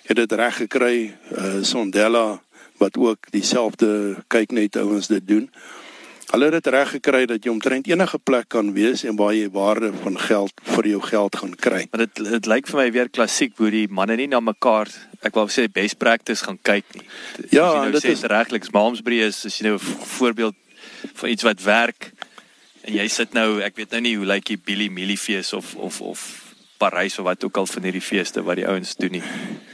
het 0.07 0.15
dit 0.17 0.31
reg 0.31 0.55
gekry. 0.55 1.13
Uh 1.31 1.63
Sondela 1.63 2.41
wat 2.77 2.97
ook 2.97 3.29
dieselfde 3.31 4.15
kyk 4.27 4.51
net 4.51 4.75
ouens 4.75 5.07
dit 5.07 5.27
doen. 5.27 5.49
Hulle 6.27 6.45
het 6.51 6.53
dit 6.63 6.67
reg 6.73 6.89
gekry 6.91 7.25
dat 7.25 7.43
jy 7.45 7.49
omtrent 7.51 7.87
enige 7.87 8.17
plek 8.19 8.49
kan 8.49 8.73
wees 8.75 9.03
en 9.07 9.15
waar 9.15 9.33
jy 9.33 9.47
waarde 9.49 9.93
van 10.03 10.17
geld 10.19 10.51
vir 10.63 10.87
jou 10.87 11.01
geld 11.01 11.35
gaan 11.39 11.55
kry. 11.55 11.87
Maar 11.91 12.03
dit 12.05 12.15
dit 12.31 12.45
lyk 12.45 12.67
vir 12.67 12.79
my 12.81 12.91
weer 12.91 13.09
klassiek 13.09 13.53
hoe 13.57 13.69
die 13.71 13.87
manne 13.87 14.15
nie 14.19 14.27
na 14.27 14.39
mekaar 14.43 14.87
ek 15.23 15.33
wou 15.35 15.47
sê 15.47 15.69
best 15.71 15.97
practice 15.97 16.43
gaan 16.43 16.59
kyk 16.61 16.83
nie. 16.95 17.05
Ja, 17.49 17.63
As 17.69 17.75
en 17.75 17.81
nou 17.81 17.91
dit 17.91 18.03
sê 18.03 18.11
is- 18.11 18.23
regliks 18.27 18.71
Malmesbury 18.71 19.21
is 19.23 19.45
as 19.45 19.57
jy 19.57 19.67
nou 19.69 19.75
'n 19.75 19.79
voorbeeld 20.19 20.55
van 21.13 21.29
iets 21.29 21.43
wat 21.43 21.63
werk 21.63 22.11
en 22.83 22.93
jy 22.93 23.07
sit 23.07 23.33
nou 23.33 23.61
ek 23.61 23.75
weet 23.75 23.91
nou 23.91 24.01
nie 24.01 24.15
hoe 24.17 24.25
lyk 24.25 24.45
die 24.45 24.57
Billy 24.57 24.87
Millie 24.89 25.17
fees 25.17 25.53
of 25.53 25.75
of 25.75 26.01
of 26.01 26.46
Parys 26.77 27.19
of 27.19 27.25
wat 27.25 27.43
ook 27.43 27.57
al 27.57 27.65
van 27.65 27.83
hierdie 27.83 28.01
feeste 28.01 28.43
wat 28.43 28.55
die 28.55 28.67
ouens 28.67 28.95
doen 28.95 29.11
nie. 29.11 29.23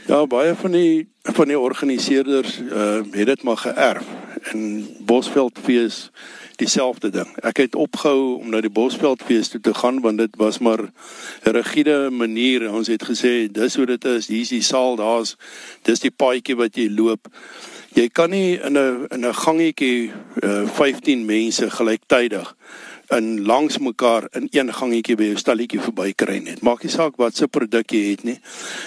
Ja, 0.06 0.26
baie 0.26 0.54
van 0.54 0.70
die 0.70 1.08
van 1.22 1.48
die 1.48 1.58
organiseerders 1.58 2.58
uh 2.60 3.00
het 3.10 3.26
dit 3.26 3.42
maar 3.42 3.56
geërf. 3.56 4.04
In 4.52 4.96
Bosveldfees 5.00 6.10
dieselfde 6.56 7.10
ding. 7.10 7.30
Ek 7.42 7.56
het 7.56 7.74
opgehou 7.74 8.38
om 8.38 8.50
na 8.52 8.60
die 8.60 8.70
Bosveldfees 8.70 9.48
toe 9.48 9.60
te 9.60 9.74
gaan 9.74 10.00
want 10.04 10.18
dit 10.18 10.36
was 10.36 10.58
maar 10.58 10.82
'n 10.82 11.50
rigiede 11.56 12.10
manier. 12.10 12.72
Ons 12.72 12.86
het 12.86 13.04
gesê 13.04 13.50
dis 13.50 13.76
hoe 13.76 13.86
dit 13.86 14.04
is. 14.04 14.26
Hier's 14.26 14.48
die 14.48 14.62
saal, 14.62 14.96
daar's 14.96 15.36
dis 15.82 16.00
die 16.00 16.10
paadjie 16.10 16.56
wat 16.56 16.76
jy 16.76 16.88
loop. 16.90 17.28
Jy 17.94 18.08
kan 18.08 18.30
nie 18.30 18.58
in 18.60 18.78
'n 18.78 19.06
in 19.10 19.26
'n 19.26 19.34
gangetjie 19.34 20.12
uh 20.42 20.68
15 20.68 21.24
mense 21.24 21.70
gelyktydig 21.70 22.56
in 23.12 23.44
langs 23.44 23.78
mekaar 23.78 24.28
in 24.32 24.48
een 24.52 24.72
gangetjie 24.72 25.16
by 25.16 25.24
jou 25.32 25.36
stalletjie 25.36 25.80
verby 25.80 26.12
kry 26.16 26.38
net. 26.38 26.62
Maak 26.62 26.82
nie 26.84 26.92
saak 26.92 27.18
wat 27.20 27.36
se 27.36 27.46
produk 27.48 27.92
jy 27.92 28.10
het 28.10 28.24
nie. 28.24 28.38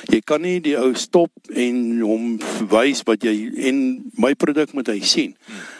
Jy 0.09 0.21
kan 0.25 0.41
nie 0.41 0.59
die 0.63 0.77
ou 0.79 0.93
stop 0.97 1.31
en 1.53 2.01
hom 2.01 2.39
wys 2.71 3.03
wat 3.05 3.23
jy 3.23 3.51
en 3.69 3.81
my 4.17 4.33
produk 4.33 4.73
moet 4.73 4.87
hy 4.87 4.99
sien. 5.05 5.35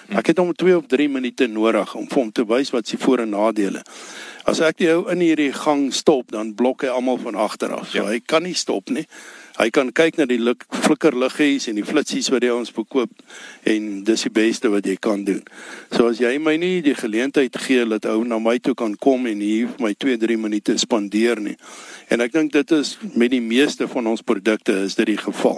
Ek 0.09 0.27
het 0.31 0.37
hom 0.39 0.53
2 0.53 0.77
of 0.77 0.85
3 0.87 1.09
minute 1.11 1.47
nodig 1.47 1.95
om 1.95 2.07
vir 2.07 2.21
hom 2.21 2.31
te 2.31 2.45
wys 2.47 2.71
wat 2.71 2.87
se 2.87 2.97
voor 2.97 3.25
en 3.25 3.33
nadele. 3.35 3.81
As 4.47 4.61
ek 4.63 4.77
die 4.79 4.91
ou 4.93 5.09
in 5.11 5.19
hierdie 5.19 5.51
gang 5.51 5.89
stop, 5.93 6.31
dan 6.31 6.53
blok 6.55 6.85
hy 6.85 6.87
almal 6.93 7.17
van 7.19 7.35
agter 7.35 7.73
af. 7.75 7.89
So 7.91 7.97
Ja. 7.97 8.05
hy 8.13 8.19
kan 8.25 8.43
nie 8.43 8.53
stop 8.55 8.89
nie. 8.89 9.05
Hy 9.57 9.71
kan 9.73 9.87
kyk 9.89 10.19
na 10.19 10.27
die 10.29 10.37
lik, 10.37 10.67
flikkerliggies 10.85 11.65
en 11.71 11.79
die 11.79 11.85
flitsies 11.85 12.27
wat 12.29 12.43
hy 12.45 12.51
ons 12.53 12.69
verkoop 12.75 13.09
en 13.65 13.87
dis 14.05 14.25
die 14.27 14.31
beste 14.33 14.69
wat 14.69 14.85
jy 14.85 14.93
kan 15.01 15.23
doen. 15.25 15.41
So 15.95 16.11
as 16.11 16.21
jy 16.21 16.35
my 16.37 16.53
nie 16.61 16.83
die 16.85 16.93
geleentheid 16.97 17.57
gee 17.65 17.87
dat 17.89 18.05
ou 18.11 18.21
na 18.21 18.37
my 18.37 18.59
toe 18.61 18.75
kan 18.77 18.93
kom 19.01 19.25
en 19.25 19.41
hier 19.41 19.73
my 19.81 19.95
2-3 19.97 20.37
minute 20.43 20.77
spandeer 20.77 21.41
nie. 21.41 21.57
En 22.13 22.21
ek 22.21 22.37
dink 22.37 22.53
dit 22.53 22.75
is 22.77 22.95
met 23.17 23.33
die 23.33 23.41
meeste 23.41 23.89
van 23.89 24.13
ons 24.13 24.21
produkte 24.21 24.77
is 24.85 24.93
dit 24.99 25.09
die 25.15 25.19
geval. 25.19 25.57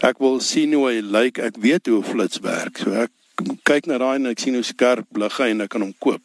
Ek 0.00 0.16
wil 0.24 0.40
sien 0.40 0.72
hoe 0.72 0.88
hy 0.88 1.04
lyk. 1.04 1.44
Ek 1.44 1.60
weet 1.60 1.92
hoe 1.92 2.00
flits 2.06 2.40
werk. 2.40 2.80
So 2.80 2.96
ek 3.04 3.12
kyk 3.68 3.92
na 3.92 4.00
daai 4.00 4.16
en 4.16 4.32
ek 4.32 4.40
sien 4.40 4.56
hoe 4.56 4.64
skerp 4.64 5.20
lig 5.20 5.42
hy 5.42 5.52
en 5.52 5.66
ek 5.68 5.76
kan 5.76 5.84
hom 5.84 5.92
koop 6.00 6.24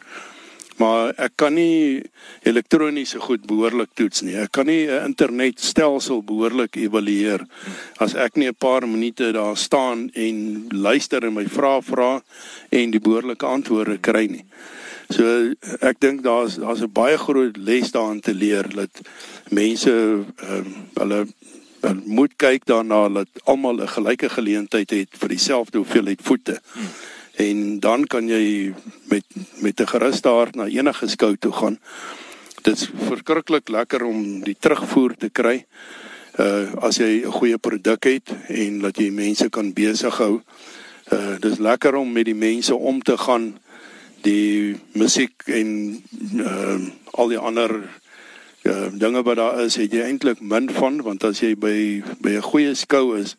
maar 0.82 1.12
ek 1.22 1.36
kan 1.40 1.54
nie 1.56 2.02
elektroniese 2.48 3.22
goed 3.22 3.46
behoorlik 3.50 3.92
toets 3.98 4.24
nie. 4.26 4.36
Ek 4.42 4.52
kan 4.58 4.66
nie 4.66 4.88
'n 4.88 5.12
internetstelsel 5.12 6.24
behoorlik 6.24 6.76
evalueer 6.76 7.46
as 8.00 8.16
ek 8.16 8.38
nie 8.38 8.48
'n 8.48 8.56
paar 8.58 8.88
minute 8.88 9.32
daar 9.32 9.58
staan 9.58 10.10
en 10.14 10.68
luister 10.70 11.26
en 11.26 11.34
my 11.34 11.46
vrae 11.46 11.82
vra 11.82 12.22
en 12.70 12.92
die 12.92 13.00
behoorlike 13.00 13.46
antwoorde 13.46 13.98
kry 13.98 14.26
nie. 14.26 14.46
So 15.10 15.54
ek 15.82 16.00
dink 16.00 16.24
daar's 16.24 16.56
daar's 16.56 16.82
'n 16.82 16.94
baie 16.94 17.18
groot 17.18 17.58
les 17.58 17.92
daarin 17.92 18.22
te 18.22 18.34
leer 18.34 18.68
dat 18.70 18.94
mense 19.50 19.92
ehm 19.92 20.68
hulle 20.96 21.28
hulle 21.82 22.02
moet 22.06 22.34
kyk 22.38 22.66
daarna 22.66 23.10
dat 23.10 23.28
almal 23.44 23.82
'n 23.82 23.88
gelyke 23.88 24.30
geleentheid 24.30 24.90
het 24.90 25.10
vir 25.12 25.30
dieselfde 25.30 25.78
hoeveelheid 25.78 26.22
voete. 26.22 26.62
Hmm 26.74 26.90
en 27.42 27.80
dan 27.80 28.06
kan 28.08 28.28
jy 28.30 28.74
met 29.10 29.26
met 29.60 29.80
'n 29.80 29.88
geruste 29.94 30.30
hart 30.30 30.56
na 30.56 30.66
enige 30.68 31.08
skou 31.08 31.36
toe 31.38 31.52
gaan. 31.52 31.80
Dit's 32.62 32.90
verskriklik 33.08 33.70
lekker 33.70 34.04
om 34.04 34.44
die 34.44 34.58
terugvoer 34.60 35.16
te 35.18 35.30
kry. 35.30 35.66
Uh 36.40 36.74
as 36.82 36.98
jy 36.98 37.26
'n 37.26 37.32
goeie 37.32 37.58
produk 37.58 38.04
het 38.04 38.28
en 38.48 38.80
dat 38.80 38.98
jy 38.98 39.10
mense 39.12 39.50
kan 39.50 39.74
besig 39.74 40.18
hou. 40.18 40.42
Uh 41.12 41.40
dis 41.40 41.58
lekker 41.58 41.96
om 41.96 42.12
met 42.12 42.26
die 42.26 42.36
mense 42.36 42.76
om 42.76 43.02
te 43.02 43.18
gaan 43.18 43.58
die 44.22 44.76
musiek 44.94 45.44
en 45.46 46.02
uh 46.36 46.80
al 47.12 47.28
die 47.28 47.38
ander 47.38 47.90
uh 48.64 48.88
dinge 48.94 49.24
wat 49.24 49.36
daar 49.36 49.60
is, 49.62 49.76
het 49.76 49.92
jy 49.92 50.02
eintlik 50.02 50.42
min 50.42 50.70
van 50.70 51.02
want 51.02 51.24
as 51.24 51.40
jy 51.40 51.56
by 51.56 52.04
by 52.22 52.30
'n 52.38 52.42
goeie 52.42 52.76
skou 52.76 53.18
is, 53.18 53.36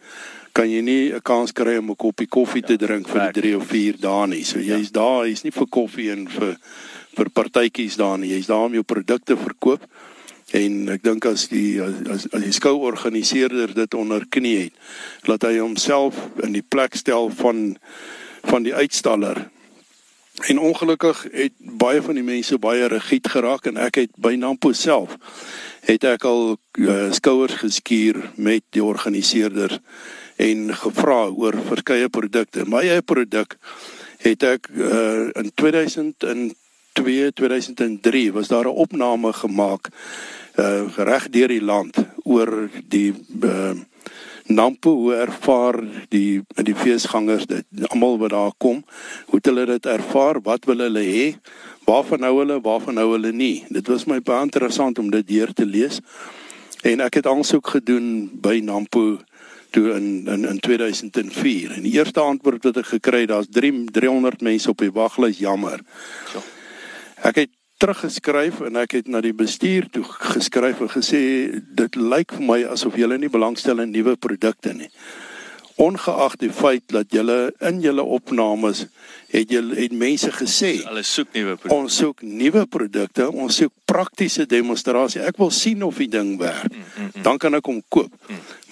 kan 0.53 0.71
jy 0.71 0.81
nie 0.83 1.13
'n 1.13 1.21
kans 1.23 1.53
kry 1.53 1.77
om 1.79 1.91
'n 1.91 1.97
koppie 1.97 2.29
koffie 2.29 2.63
te 2.63 2.77
drink 2.77 3.09
vir 3.09 3.21
werk. 3.21 3.35
die 3.35 3.43
3 3.43 3.57
of 3.57 3.67
4 3.67 3.97
dae 4.01 4.27
nie. 4.27 4.45
So 4.45 4.59
jy's 4.59 4.91
daar, 4.91 5.27
jy's 5.27 5.45
nie 5.45 5.53
vir 5.53 5.67
koffie 5.67 6.11
en 6.11 6.29
vir 6.29 6.57
vir 7.17 7.29
partytjies 7.31 7.97
daar 7.97 8.19
nie. 8.19 8.31
Jy's 8.31 8.47
daar 8.47 8.65
om 8.65 8.73
jou 8.73 8.83
produkte 8.83 9.37
verkoop. 9.37 9.81
En 10.53 10.89
ek 10.89 11.03
dink 11.03 11.25
as 11.25 11.49
die 11.49 11.81
as 11.81 12.27
as 12.33 12.43
die 12.43 12.53
skouorganiseerder 12.53 13.75
dit 13.75 13.95
onder 13.95 14.27
knie 14.29 14.59
het, 14.59 14.73
laat 15.25 15.43
hy 15.43 15.59
homself 15.59 16.15
in 16.43 16.53
die 16.53 16.65
plek 16.69 16.95
stel 16.95 17.31
van 17.31 17.79
van 18.43 18.63
die 18.63 18.75
uitstaller. 18.75 19.49
En 20.49 20.59
ongelukkig 20.59 21.27
het 21.33 21.53
baie 21.59 22.03
van 22.03 22.15
die 22.15 22.25
mense 22.25 22.59
baie 22.59 22.89
rigied 22.89 23.29
geraak 23.29 23.67
en 23.67 23.77
ek 23.77 23.95
het 23.95 24.11
by 24.17 24.35
Nampo 24.35 24.73
self 24.73 25.17
het 25.83 26.05
ek 26.05 26.25
al 26.25 26.57
uh, 26.79 27.11
skouers 27.13 27.59
geskuur 27.59 28.21
met 28.37 28.63
die 28.71 28.85
organiseerders 28.85 29.81
en 30.37 30.75
gevra 30.75 31.27
oor 31.29 31.57
verskeie 31.69 32.09
produkte. 32.09 32.65
My 32.67 32.83
eie 32.87 33.03
produk 33.03 33.57
het 34.23 34.43
ek 34.47 34.69
uh, 34.71 35.31
in 35.39 35.51
2002 35.55 37.33
2003 37.39 38.33
was 38.33 38.49
daar 38.49 38.69
'n 38.69 38.79
opname 38.85 39.33
gemaak 39.33 39.89
uh, 40.59 40.87
reg 40.97 41.29
deur 41.29 41.49
die 41.49 41.65
land 41.65 41.97
oor 42.25 42.69
die 42.89 43.15
uh, 43.43 43.75
Nampo 44.47 44.91
hoe 44.91 45.15
ervaar 45.15 45.79
die 46.11 46.43
die 46.67 46.75
feesgangers 46.75 47.47
dit? 47.47 47.65
Almal 47.89 48.19
wat 48.19 48.31
daar 48.31 48.53
kom 48.59 48.83
hoe 49.27 49.39
het 49.39 49.47
hulle 49.47 49.67
dit 49.67 49.87
ervaar? 49.87 50.41
Wat 50.43 50.65
wil 50.65 50.83
hulle 50.83 51.05
hê? 51.07 51.27
Waarvan 51.87 52.27
hou 52.27 52.39
hulle 52.39 52.61
waarvan 52.61 52.99
hou 52.99 53.13
hulle 53.13 53.33
nie? 53.33 53.65
Dit 53.71 53.89
was 53.89 54.05
my 54.11 54.19
baie 54.21 54.43
interessant 54.43 54.99
om 54.99 55.11
dit 55.11 55.27
deur 55.29 55.53
te 55.55 55.67
lees. 55.67 56.01
En 56.83 57.01
ek 57.01 57.21
het 57.21 57.27
aansoek 57.27 57.77
gedoen 57.77 58.31
by 58.43 58.59
Nampo 58.65 59.21
toe 59.73 59.95
in 59.97 60.29
in 60.29 60.45
in 60.49 60.61
2004 60.61 61.77
en 61.79 61.83
die 61.87 61.97
eerste 61.97 62.21
antwoord 62.21 62.69
wat 62.69 62.83
ek 62.83 62.93
gekry 62.93 63.25
het 63.25 63.33
daar's 63.33 63.51
3 63.51 63.73
300 63.91 64.45
mense 64.45 64.71
op 64.71 64.85
die 64.85 64.93
waglys 64.93 65.41
jammer. 65.43 65.83
Ek 67.23 67.45
het 67.45 67.53
teruggeskryf 67.83 68.61
en 68.69 68.79
ek 68.79 68.99
het 69.01 69.11
na 69.11 69.21
die 69.25 69.35
bestuur 69.35 69.89
toe 69.91 70.05
geskryf 70.07 70.81
en 70.85 70.93
gesê 70.93 71.23
dit 71.83 71.99
lyk 71.99 72.37
vir 72.39 72.47
my 72.47 72.61
asof 72.77 72.97
julle 73.01 73.19
nie 73.19 73.33
belangstel 73.33 73.83
in 73.83 73.91
nuwe 73.95 74.17
produkte 74.17 74.75
nie 74.77 74.91
ongeag 75.83 76.37
die 76.41 76.53
feit 76.55 76.85
dat 76.95 77.11
julle 77.11 77.53
in 77.69 77.81
julle 77.83 78.03
opnames 78.03 78.85
het 79.33 79.51
julle 79.51 79.77
het 79.79 79.95
mense 79.97 80.31
gesê 80.37 80.73
Hulle 80.85 81.03
soek 81.03 81.33
nuwe 81.35 81.57
produkte. 81.57 81.75
ons 81.75 81.97
soek 82.03 82.23
nuwe 82.23 82.65
produkte 82.67 83.29
ons 83.31 83.61
soek 83.63 83.73
praktiese 83.93 84.47
demonstrasie 84.47 85.23
ek 85.27 85.41
wil 85.43 85.51
sien 85.51 85.83
of 85.83 85.99
die 86.01 86.09
ding 86.09 86.39
werk. 86.41 86.73
Dan 87.23 87.39
kan 87.39 87.55
ek 87.59 87.67
hom 87.69 87.83
koop. 87.93 88.13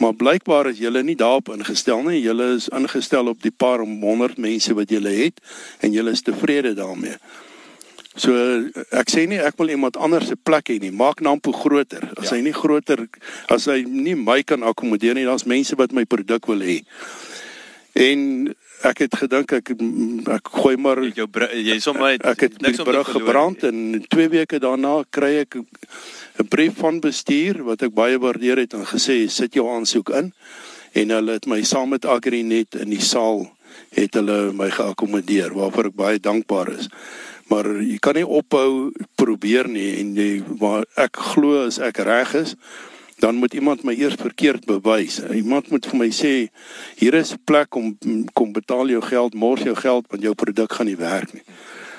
Maar 0.00 0.14
blykbaar 0.16 0.70
is 0.70 0.80
julle 0.80 1.02
nie 1.04 1.16
daarop 1.18 1.50
ingestel 1.52 2.00
nie. 2.06 2.22
Julle 2.22 2.54
is 2.56 2.70
ingestel 2.72 3.28
op 3.28 3.42
die 3.44 3.52
paar 3.52 3.84
honderd 3.84 4.40
mense 4.40 4.74
wat 4.78 4.90
julle 4.90 5.12
het 5.12 5.42
en 5.84 5.92
julle 5.92 6.16
is 6.16 6.24
tevrede 6.24 6.74
daarmee 6.78 7.18
So 8.16 8.34
ek 8.90 9.10
sê 9.10 9.26
nie 9.30 9.38
ek 9.38 9.54
wil 9.58 9.70
iemand 9.70 9.96
anders 9.96 10.28
se 10.28 10.36
plek 10.36 10.72
hê 10.72 10.80
nie. 10.82 10.90
Maak 10.90 11.20
Nampo 11.22 11.52
groter. 11.52 12.10
As 12.18 12.30
Ja. 12.30 12.36
hy 12.36 12.42
nie 12.42 12.52
groter 12.52 13.08
as 13.48 13.66
hy 13.66 13.84
nie 13.86 14.14
my 14.14 14.42
kan 14.42 14.62
akkommodeer 14.62 15.14
nie, 15.14 15.24
daar's 15.24 15.46
mense 15.46 15.76
wat 15.76 15.92
my 15.92 16.04
produk 16.04 16.46
wil 16.48 16.58
hê. 16.58 16.82
En 17.94 18.54
ek 18.82 18.98
het 19.04 19.14
gedink 19.14 19.52
ek 19.52 19.70
ek 19.70 20.50
gooi 20.62 20.76
maar 20.80 21.02
jou 21.04 21.26
jy 21.52 21.78
sommer 21.80 22.16
net 22.16 22.24
ek 22.24 22.40
het 22.46 22.60
niks 22.62 22.80
te 22.80 22.84
brug 22.84 23.06
gebrand 23.12 23.62
en 23.68 24.00
2 24.08 24.28
weke 24.32 24.60
daarna 24.62 25.04
kry 25.10 25.40
ek 25.44 25.56
'n 25.60 26.48
brief 26.48 26.78
van 26.80 27.00
bestuur 27.00 27.62
wat 27.64 27.82
ek 27.82 27.94
baie 27.94 28.18
waardeer 28.18 28.56
het 28.58 28.74
en 28.74 28.86
gesê 28.86 29.28
sit 29.28 29.54
jou 29.54 29.68
aansoek 29.68 30.10
in 30.10 30.32
en 30.94 31.10
hulle 31.10 31.32
het 31.32 31.46
my 31.46 31.62
saam 31.62 31.90
met 31.90 32.04
Agrinet 32.04 32.74
in 32.74 32.90
die 32.90 33.04
saal 33.04 33.50
het 33.92 34.14
hulle 34.14 34.52
my 34.52 34.70
geakkommodeer 34.70 35.52
waarvoor 35.54 35.86
ek 35.86 35.96
baie 35.96 36.18
dankbaar 36.18 36.72
is. 36.78 36.88
Maar 37.50 37.66
jy 37.82 37.98
kan 38.02 38.14
nie 38.14 38.26
ophou 38.26 38.92
probeer 39.18 39.68
nie 39.68 40.00
en 40.00 40.14
jy 40.18 40.30
waar 40.60 40.86
ek 41.00 41.18
glo 41.32 41.66
as 41.66 41.80
ek 41.82 42.02
reg 42.06 42.34
is 42.38 42.56
dan 43.20 43.36
moet 43.36 43.54
iemand 43.54 43.82
my 43.84 43.92
eers 43.92 44.16
verkeerd 44.16 44.64
bewys. 44.64 45.20
Iemand 45.34 45.68
moet 45.70 45.86
vir 45.86 45.98
my 46.00 46.08
sê 46.08 46.48
hier 46.96 47.14
is 47.14 47.34
'n 47.34 47.42
plek 47.44 47.76
om 47.76 47.98
kom 48.32 48.52
betaal 48.52 48.88
jou 48.88 49.02
geld, 49.02 49.34
mors 49.34 49.62
jou 49.62 49.76
geld 49.76 50.06
want 50.08 50.22
jou 50.22 50.34
produk 50.34 50.72
gaan 50.72 50.86
nie 50.86 50.96
werk 50.96 51.34
nie. 51.34 51.44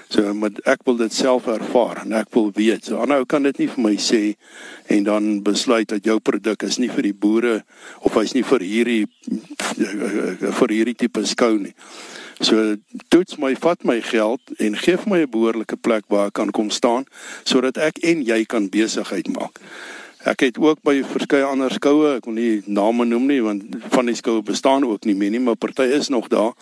So 0.09 0.33
maar 0.33 0.51
ek 0.65 0.83
wil 0.83 0.97
dit 0.97 1.13
self 1.13 1.47
ervaar 1.47 2.01
en 2.01 2.13
ek 2.13 2.33
wil 2.33 2.51
weet. 2.51 2.85
So 2.85 2.97
aanhou 2.97 3.25
kan 3.25 3.43
dit 3.43 3.57
nie 3.57 3.67
vir 3.67 3.83
my 3.83 3.95
sê 3.95 4.35
en 4.87 5.03
dan 5.03 5.43
besluit 5.43 5.87
dat 5.87 6.03
jou 6.03 6.19
produk 6.19 6.63
is 6.63 6.77
nie 6.77 6.89
vir 6.89 7.03
die 7.03 7.13
boere 7.13 7.63
of 8.01 8.13
hy's 8.13 8.33
nie 8.33 8.43
vir 8.43 8.59
hierdie 8.59 9.07
vir 10.59 10.69
hierdie 10.69 10.97
tipe 10.97 11.25
skou 11.25 11.57
nie. 11.57 11.73
So 12.41 12.75
toets 13.13 13.37
my, 13.37 13.53
vat 13.61 13.83
my 13.85 13.99
geld 14.01 14.41
en 14.57 14.75
gee 14.81 14.97
vir 14.97 15.09
my 15.09 15.19
'n 15.21 15.29
behoorlike 15.29 15.77
plek 15.77 16.03
waar 16.09 16.27
ek 16.27 16.33
kan 16.33 16.51
kom 16.51 16.69
staan 16.69 17.05
sodat 17.43 17.77
ek 17.77 17.97
en 18.01 18.23
jy 18.25 18.45
kan 18.45 18.69
besigheid 18.69 19.27
maak. 19.27 19.59
Ek 20.25 20.39
het 20.39 20.57
ook 20.57 20.81
by 20.81 21.03
verskeie 21.03 21.45
ander 21.45 21.71
skoue, 21.71 22.15
ek 22.17 22.25
wil 22.25 22.33
nie 22.33 22.63
name 22.65 23.05
noem 23.05 23.27
nie 23.27 23.41
want 23.41 23.63
van 23.89 24.05
die 24.05 24.15
skoue 24.15 24.41
bestaan 24.41 24.83
ook 24.83 25.05
nie 25.05 25.15
meer 25.15 25.31
nie, 25.31 25.39
maar 25.39 25.55
party 25.55 25.83
is 25.83 26.09
nog 26.09 26.27
daar 26.29 26.53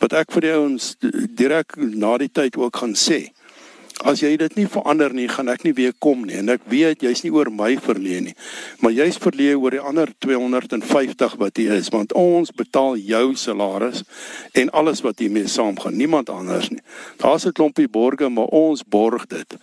wat 0.00 0.12
ek 0.12 0.32
vir 0.32 0.40
die 0.40 0.52
ouens 0.52 0.96
direk 1.36 1.76
na 1.76 2.18
die 2.18 2.28
tyd 2.32 2.56
ook 2.56 2.76
gaan 2.76 2.94
sê. 2.94 3.32
As 4.02 4.18
jy 4.24 4.32
dit 4.36 4.56
nie 4.58 4.66
verander 4.66 5.12
nie, 5.14 5.28
gaan 5.30 5.48
ek 5.52 5.62
nie 5.62 5.72
weer 5.76 5.92
kom 6.02 6.24
nie 6.26 6.40
en 6.40 6.50
ek 6.50 6.64
weet 6.66 7.04
jy's 7.06 7.22
nie 7.22 7.30
oor 7.30 7.46
my 7.54 7.76
verleë 7.78 8.24
nie, 8.24 8.34
maar 8.82 8.90
jy's 8.90 9.20
verleë 9.22 9.54
oor 9.54 9.76
die 9.76 9.82
ander 9.82 10.10
250 10.24 11.36
wat 11.38 11.60
hier 11.62 11.76
is 11.76 11.92
want 11.94 12.12
ons 12.18 12.50
betaal 12.50 12.98
jou 12.98 13.36
salaris 13.38 14.02
en 14.58 14.72
alles 14.74 15.04
wat 15.06 15.22
hiermee 15.22 15.46
saamgaan, 15.46 15.94
niemand 15.94 16.30
anders 16.30 16.72
nie. 16.74 16.82
Daar's 17.22 17.46
'n 17.46 17.52
klompie 17.52 17.88
borge, 17.88 18.28
maar 18.28 18.50
ons 18.50 18.82
borg 18.82 19.26
dit. 19.26 19.54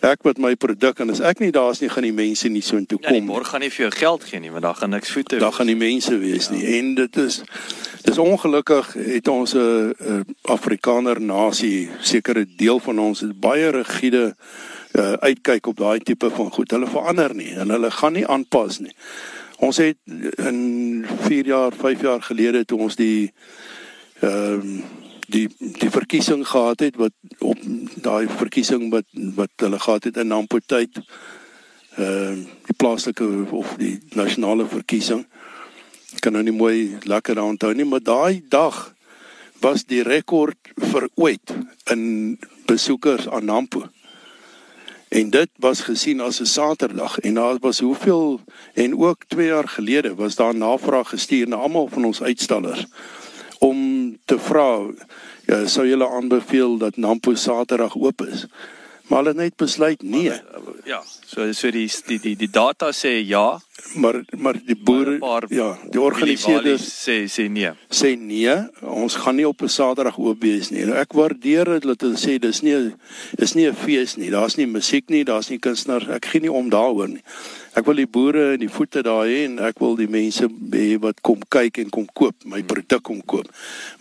Ek 0.00 0.22
met 0.22 0.38
my 0.38 0.54
produk 0.54 1.00
en 1.02 1.10
as 1.10 1.18
ek 1.20 1.40
nie 1.42 1.50
daar's 1.50 1.80
nie, 1.82 1.88
gaan 1.90 2.04
die 2.06 2.12
mense 2.14 2.48
nie 2.48 2.62
so 2.62 2.76
intoe 2.78 2.98
Ja, 3.02 3.08
kom. 3.08 3.16
nie. 3.18 3.26
borg 3.26 3.48
gaan 3.50 3.60
nie 3.60 3.70
vir 3.70 3.88
jou 3.88 3.90
geld 3.98 4.24
gee 4.24 4.38
nie, 4.40 4.50
want 4.50 4.62
daar 4.62 4.74
gaan 4.78 4.90
niks 4.90 5.10
voete. 5.10 5.38
Daar 5.38 5.52
gaan 5.52 5.66
die 5.66 5.76
mense 5.76 6.18
wees 6.18 6.50
nie 6.50 6.64
en 6.78 6.94
dit 6.94 7.16
is 7.16 7.42
dis 8.04 8.18
ongelukkig 8.18 8.92
het 8.94 9.28
ons 9.28 9.54
'n 9.54 9.94
'n 9.98 10.24
Afrikaner 10.42 11.20
nasie 11.20 11.90
sekere 12.00 12.46
deel 12.56 12.78
van 12.78 12.98
ons 12.98 13.20
het 13.20 13.40
baie 13.40 13.70
rigiede 13.70 14.36
uh, 14.94 15.12
uitkyk 15.12 15.66
op 15.66 15.76
daai 15.76 15.98
tipe 16.00 16.30
van 16.30 16.50
goed. 16.50 16.70
Hulle 16.70 16.86
verander 16.86 17.34
nie 17.34 17.52
en 17.54 17.70
hulle 17.70 17.90
gaan 17.90 18.12
nie 18.12 18.26
aanpas 18.26 18.78
nie. 18.78 18.94
Ons 19.58 19.76
het 19.76 19.96
in 20.38 21.04
4 21.26 21.46
jaar, 21.46 21.72
5 21.72 22.00
jaar 22.00 22.22
gelede 22.22 22.64
toe 22.64 22.78
ons 22.78 22.96
die 22.96 23.32
ehm 24.22 24.82
die 25.28 25.48
die 25.58 25.90
verkiesing 25.92 26.46
gehad 26.48 26.80
het 26.80 26.96
wat 26.96 27.12
op 27.44 27.58
daai 28.02 28.28
verkiesing 28.28 28.88
wat 28.92 29.06
wat 29.36 29.52
hulle 29.56 29.78
gehad 29.78 30.08
het 30.08 30.16
in 30.16 30.32
Nampo 30.32 30.60
tyd 30.64 31.00
ehm 31.98 32.46
die 32.68 32.76
plaaslike 32.76 33.26
of 33.50 33.74
die 33.80 33.98
nasionale 34.14 34.66
verkiesing. 34.68 35.26
Kan 36.20 36.32
nou 36.32 36.44
nie 36.44 36.54
mooi 36.54 36.96
lekker 37.04 37.40
onthou 37.42 37.74
nie 37.74 37.84
maar 37.84 38.04
daai 38.04 38.44
dag 38.48 38.94
was 39.60 39.84
die 39.84 40.02
rekord 40.06 40.72
vir 40.92 41.08
ooit 41.14 41.54
in 41.90 42.38
besoekers 42.66 43.28
aan 43.28 43.44
Nampo. 43.44 43.88
En 45.08 45.30
dit 45.30 45.50
was 45.58 45.80
gesien 45.80 46.20
as 46.20 46.40
'n 46.40 46.46
Saterdag 46.46 47.18
en 47.18 47.34
daar 47.34 47.58
was 47.60 47.80
hoeveel 47.80 48.40
en 48.74 48.98
ook 48.98 49.24
2 49.26 49.46
jaar 49.46 49.68
gelede 49.68 50.14
was 50.14 50.34
daar 50.34 50.54
navraag 50.54 51.08
gestuur 51.08 51.48
na 51.48 51.56
almal 51.56 51.88
van 51.88 52.04
ons 52.04 52.22
uitstallers 52.22 52.86
om 53.58 53.97
te 54.24 54.38
vra 54.38 54.68
ja, 55.46 55.66
sou 55.66 55.86
julle 55.86 56.08
aanbeveel 56.08 56.78
dat 56.78 56.96
Nampo 56.96 57.34
Saterdag 57.34 57.96
oop 57.96 58.22
is? 58.26 58.46
Maar 59.08 59.18
hulle 59.18 59.28
het 59.28 59.40
net 59.40 59.56
besluit 59.56 60.02
nee. 60.02 60.32
Ja, 60.84 61.02
so 61.26 61.52
so 61.52 61.70
die 61.70 61.88
die 62.06 62.18
die, 62.20 62.36
die 62.36 62.50
data 62.50 62.92
sê 62.92 63.18
ja, 63.24 63.60
maar 63.94 64.24
maar 64.36 64.56
die 64.64 64.76
boere 64.76 65.18
Maar 65.18 65.18
paar 65.18 65.44
ja 65.48 65.68
die 65.90 66.00
organiseerders 66.00 66.84
sê 67.04 67.16
sê 67.30 67.48
nee. 67.50 67.70
sê 67.88 68.14
nee 68.18 68.56
ons 68.80 69.14
gaan 69.14 69.36
nie 69.36 69.46
op 69.48 69.62
'n 69.62 69.68
Saterdag 69.68 70.18
oop 70.18 70.42
wees 70.42 70.70
nie. 70.70 70.84
Nou 70.84 70.96
ek 70.96 71.12
waardeer 71.12 71.64
dit 71.64 71.82
dat 71.82 72.00
hulle 72.00 72.16
sê 72.16 72.38
dis 72.38 72.62
nie 72.62 72.92
is 73.38 73.54
nie 73.54 73.66
'n 73.68 73.74
fees 73.74 74.16
nie 74.16 74.30
daar's 74.30 74.56
nie 74.56 74.66
musiek 74.66 75.08
nie 75.08 75.24
daar's 75.24 75.50
nie 75.50 75.58
kunstenaars 75.58 76.08
ek 76.08 76.26
gee 76.26 76.40
nie 76.40 76.52
om 76.52 76.70
daaroor 76.70 77.08
nie. 77.08 77.22
Ek 77.74 77.86
wil 77.86 77.94
die 77.94 78.06
boere 78.06 78.52
in 78.52 78.60
die 78.60 78.68
voete 78.68 79.02
daar 79.02 79.26
hê 79.26 79.44
en 79.44 79.58
ek 79.58 79.78
wil 79.78 79.96
die 79.96 80.08
mense 80.08 80.48
hê 80.70 80.98
wat 81.00 81.20
kom 81.20 81.40
kyk 81.48 81.78
en 81.78 81.90
kom 81.90 82.06
koop 82.12 82.34
my 82.44 82.62
produk 82.62 83.02
kom 83.02 83.22
koop. 83.22 83.46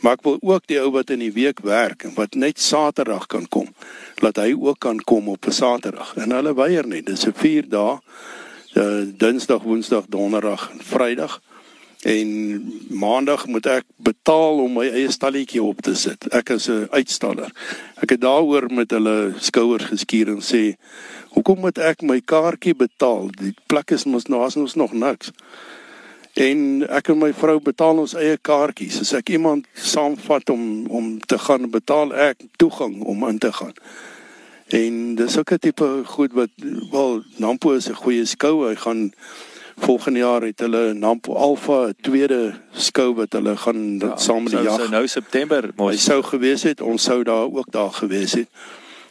Maar 0.01 0.13
ek 0.13 0.23
wil 0.23 0.37
ook 0.41 0.67
die 0.67 0.79
ou 0.81 0.91
wat 0.91 1.09
in 1.09 1.19
die 1.19 1.33
week 1.33 1.59
werk 1.61 2.03
en 2.03 2.15
wat 2.15 2.35
net 2.35 2.59
Saterdag 2.59 3.27
kan 3.27 3.47
kom 3.47 3.67
laat 4.21 4.37
hy 4.37 4.53
ook 4.53 4.79
kan 4.79 4.99
kom 4.99 5.29
op 5.29 5.45
'n 5.45 5.51
Saterdag. 5.51 6.15
En 6.17 6.31
hulle 6.31 6.53
weier 6.53 6.87
nie 6.87 7.01
dis 7.01 7.27
'n 7.27 7.33
4 7.33 7.69
dae 7.69 7.99
uh, 8.77 9.07
Dinsdag, 9.17 9.61
Woensdag, 9.63 10.05
Donderdag 10.09 10.71
en 10.71 10.83
Vrydag. 10.83 11.41
En 12.01 12.29
Maandag 12.89 13.47
moet 13.47 13.65
ek 13.65 13.85
betaal 13.95 14.61
om 14.61 14.77
my 14.77 14.85
eie 14.85 15.09
stalletjie 15.11 15.63
op 15.63 15.81
te 15.81 15.95
sit. 15.97 16.27
Ek 16.29 16.53
is 16.53 16.69
'n 16.69 16.87
uitstaller. 16.93 17.51
Ek 18.01 18.09
het 18.09 18.21
daaroor 18.21 18.69
met 18.69 18.91
hulle 18.91 19.33
skouers 19.39 19.89
geskuur 19.89 20.27
en 20.27 20.41
sê, 20.41 20.77
"Hoekom 21.33 21.59
moet 21.59 21.77
ek 21.77 22.01
my 22.01 22.21
kaartjie 22.21 22.75
betaal? 22.75 23.29
Die 23.31 23.53
plek 23.65 23.91
is 23.91 24.05
mos 24.05 24.27
nou 24.27 24.43
as 24.43 24.55
ons 24.55 24.75
nog 24.75 24.93
niks." 24.93 25.31
En 26.33 26.85
ek 26.89 27.07
en 27.07 27.17
my 27.17 27.33
vrou 27.33 27.59
betaal 27.59 27.97
ons 27.97 28.13
eie 28.13 28.37
kaartjies. 28.37 28.99
As 28.99 29.13
ek 29.13 29.29
iemand 29.29 29.65
saamvat 29.73 30.49
om 30.49 30.87
om 30.87 31.19
te 31.19 31.37
gaan 31.37 31.69
betaal 31.69 32.13
ek 32.13 32.37
toegang 32.57 33.01
om 33.01 33.27
in 33.27 33.37
te 33.37 33.51
gaan. 33.51 33.73
En 34.67 35.15
dis 35.15 35.37
ook 35.37 35.51
'n 35.51 35.57
tipe 35.57 36.01
goed 36.05 36.33
wat 36.33 36.49
wel 36.91 37.23
Nampo 37.35 37.71
is 37.71 37.89
'n 37.89 37.93
goeie 37.93 38.25
skou. 38.25 38.67
Hy 38.67 38.75
gaan 38.75 39.13
volgende 39.77 40.19
jaar 40.19 40.41
het 40.41 40.59
hulle 40.59 40.93
Nampo 40.93 41.33
Alpha 41.33 41.87
'n 41.87 41.95
tweede 42.01 42.53
skou 42.71 43.13
wat 43.15 43.33
hulle 43.33 43.57
gaan 43.57 43.99
ja, 43.99 44.17
saam 44.17 44.43
met 44.43 44.51
die 44.51 44.61
jag. 44.61 44.79
sou 44.79 44.89
nou 44.89 45.07
September 45.07 45.63
Hy 45.63 45.71
mos 45.75 46.03
sou 46.03 46.23
gewees 46.23 46.63
het, 46.63 46.81
ons 46.81 47.03
sou 47.03 47.23
daar 47.23 47.53
ook 47.53 47.71
daar 47.71 47.91
gewees 47.91 48.33
het. 48.33 48.47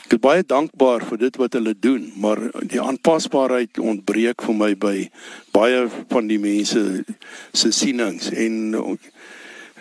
Ek 0.05 0.13
is 0.13 0.19
baie 0.19 0.43
dankbaar 0.47 1.03
vir 1.05 1.19
dit 1.19 1.37
wat 1.37 1.53
hulle 1.53 1.75
doen, 1.81 2.13
maar 2.17 2.39
die 2.61 2.81
aanpasbaarheid 2.81 3.79
ontbreek 3.79 4.43
vir 4.43 4.55
my 4.55 4.77
by 4.79 5.11
baie 5.51 5.89
van 6.09 6.27
die 6.27 6.39
mense 6.39 7.05
se 7.53 7.73
sienings 7.73 8.31
en 8.31 8.75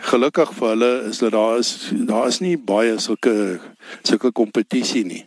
gelukkig 0.09 0.53
vir 0.53 0.67
hulle 0.67 1.03
is 1.09 1.17
dat 1.17 1.31
daar 1.31 1.59
is 1.59 1.91
daar 1.93 2.27
is 2.27 2.39
nie 2.39 2.57
baie 2.57 2.97
sulke 2.99 3.59
sulke 4.01 4.31
kompetisie 4.31 5.05
nie. 5.05 5.25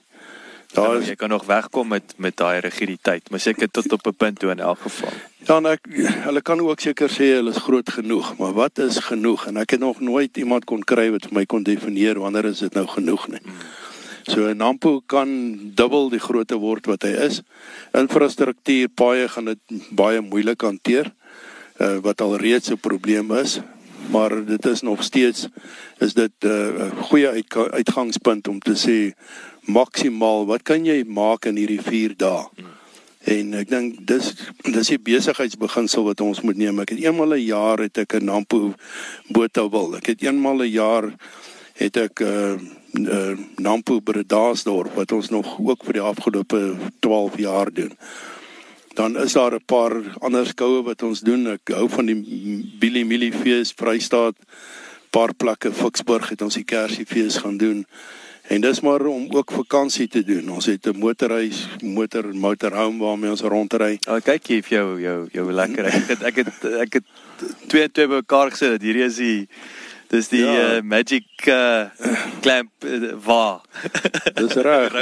Daar 0.73 0.99
is 1.01 1.09
jy 1.09 1.15
kan 1.17 1.29
nog 1.29 1.47
wegkom 1.49 1.89
met 1.89 2.15
met 2.17 2.37
daai 2.37 2.61
rigiditeit, 2.61 3.31
maar 3.31 3.41
seker 3.41 3.71
tot 3.71 3.93
op 3.93 4.07
'n 4.07 4.17
punt 4.17 4.39
toe 4.39 4.51
in 4.51 4.61
elk 4.61 4.79
geval. 4.81 5.13
Ja, 5.49 5.57
en 5.57 5.67
ek 5.67 5.87
hulle 6.27 6.43
kan 6.43 6.61
ook 6.61 6.81
seker 6.81 7.09
sê 7.09 7.33
hulle 7.35 7.51
is 7.51 7.65
groot 7.65 7.91
genoeg, 7.91 8.37
maar 8.39 8.53
wat 8.53 8.79
is 8.79 8.99
genoeg? 8.99 9.47
En 9.47 9.57
ek 9.57 9.71
het 9.71 9.81
nog 9.81 10.01
nooit 10.01 10.37
iemand 10.37 10.65
kon 10.65 10.85
kry 10.85 11.11
wat 11.11 11.25
vir 11.25 11.35
my 11.35 11.45
kon 11.47 11.63
definieer 11.63 12.19
wanneer 12.19 12.45
is 12.45 12.59
dit 12.59 12.75
nou 12.75 12.87
genoeg 12.87 13.29
nie. 13.29 13.41
So 14.29 14.53
Nampo 14.53 15.01
kan 15.07 15.29
dubbel 15.75 16.11
die 16.11 16.21
grootte 16.21 16.59
word 16.61 16.87
wat 16.87 17.03
hy 17.03 17.15
is. 17.29 17.41
Infrastruktuur 17.97 18.89
paaie 18.89 19.29
gaan 19.29 19.45
dit 19.45 19.59
baie 19.91 20.21
moeilik 20.21 20.61
hanteer 20.61 21.09
uh, 21.81 21.97
wat 22.05 22.21
al 22.21 22.37
reeds 22.37 22.71
'n 22.71 22.77
probleem 22.77 23.33
is, 23.33 23.61
maar 24.11 24.45
dit 24.45 24.67
is 24.67 24.83
nog 24.83 25.03
steeds 25.03 25.49
is 25.99 26.15
dit 26.15 26.33
'n 26.45 26.49
uh, 26.49 26.91
goeie 27.09 27.29
uit, 27.29 27.57
uitgangspunt 27.57 28.49
om 28.49 28.59
te 28.61 28.77
sê 28.77 29.17
maksimaal 29.69 30.47
wat 30.49 30.65
kan 30.67 30.87
jy 30.87 31.03
maak 31.05 31.47
in 31.47 31.61
hierdie 31.61 31.83
4 31.85 32.17
dae? 32.17 32.67
En 33.29 33.53
ek 33.59 33.69
dink 33.69 33.99
dis 34.09 34.31
dis 34.65 34.91
die 34.95 35.01
besigheidsbeginsel 35.11 36.07
wat 36.07 36.23
ons 36.25 36.41
moet 36.47 36.57
neem. 36.57 36.81
Ek 36.81 36.95
het 36.95 37.03
eenmal 37.03 37.35
'n 37.37 37.45
jaar 37.45 37.79
het 37.79 37.99
ek 37.99 38.15
'n 38.15 38.25
Nampo 38.25 38.75
Botawil. 39.29 39.97
Ek 39.97 40.07
het 40.07 40.23
eenmal 40.23 40.63
'n 40.63 40.73
jaar 40.73 41.13
het 41.75 41.97
ek 41.97 42.21
'n 42.21 42.25
uh, 42.25 42.57
uh, 42.95 43.37
Nampo 43.57 44.01
Bredasdorp 44.01 44.95
wat 44.95 45.13
ons 45.13 45.29
nog 45.29 45.59
ook 45.61 45.85
vir 45.85 45.93
die 45.93 46.09
afgelope 46.13 46.77
12 47.01 47.39
jaar 47.39 47.73
doen. 47.73 47.93
Dan 48.95 49.17
is 49.17 49.33
daar 49.33 49.55
'n 49.55 49.65
paar 49.67 49.93
ander 50.21 50.47
skoue 50.47 50.83
wat 50.83 51.03
ons 51.03 51.21
doen. 51.21 51.47
Ek 51.47 51.69
hou 51.75 51.89
van 51.89 52.07
die 52.07 52.23
Billy 52.79 53.03
Millie 53.03 53.33
fees 53.33 53.73
Vrystaat. 53.73 54.35
Paar 55.11 55.35
plekke 55.35 55.73
Ficksburg 55.73 56.29
het 56.29 56.43
ons 56.43 56.55
die 56.55 56.65
Kersfees 56.65 57.37
gaan 57.37 57.57
doen. 57.57 57.87
En 58.49 58.61
dis 58.61 58.81
maar 58.81 59.05
om 59.07 59.27
ook 59.31 59.53
vakansie 59.53 60.09
te 60.09 60.25
doen. 60.25 60.51
Ons 60.51 60.67
het 60.67 60.87
'n 60.87 60.99
motorhuis, 60.99 61.69
motor 61.83 62.35
motorhome 62.35 63.05
waarmee 63.05 63.31
ons 63.31 63.41
rondry. 63.41 63.99
Oh, 64.09 64.21
kyk 64.25 64.47
hier 64.47 64.63
vir 64.63 64.79
jou 64.79 65.01
jou 65.01 65.29
jou 65.33 65.53
lekker. 65.53 65.85
Ek 65.85 66.09
het 66.09 66.23
ek 66.23 66.37
het 66.37 66.65
ek 66.65 66.93
het 66.93 67.05
twee 67.67 67.91
twee 67.93 68.07
bymekaar 68.07 68.51
gesit 68.51 68.71
dat 68.71 68.83
hierdie 68.83 69.05
is 69.05 69.17
die 69.17 69.49
dis 70.09 70.29
die 70.29 70.45
ja. 70.45 70.77
uh, 70.77 70.83
magic 70.83 71.27
uh, 71.47 71.85
clamp 72.41 72.71
uh, 72.85 73.13
waar. 73.25 73.61
Dis 74.35 74.53
reg. 74.53 74.93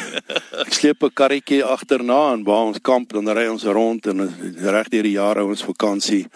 ek 0.64 0.72
sleep 0.72 1.02
'n 1.04 1.12
karretjie 1.12 1.64
agterna 1.64 2.32
en 2.32 2.44
waar 2.44 2.72
ons 2.72 2.80
kamp 2.80 3.12
dan 3.12 3.28
ry 3.28 3.46
ons 3.46 3.64
rond 3.64 4.06
en 4.06 4.32
reg 4.56 4.88
deur 4.88 5.02
die 5.02 5.18
jare 5.20 5.44
ons 5.44 5.64
vakansie. 5.64 6.26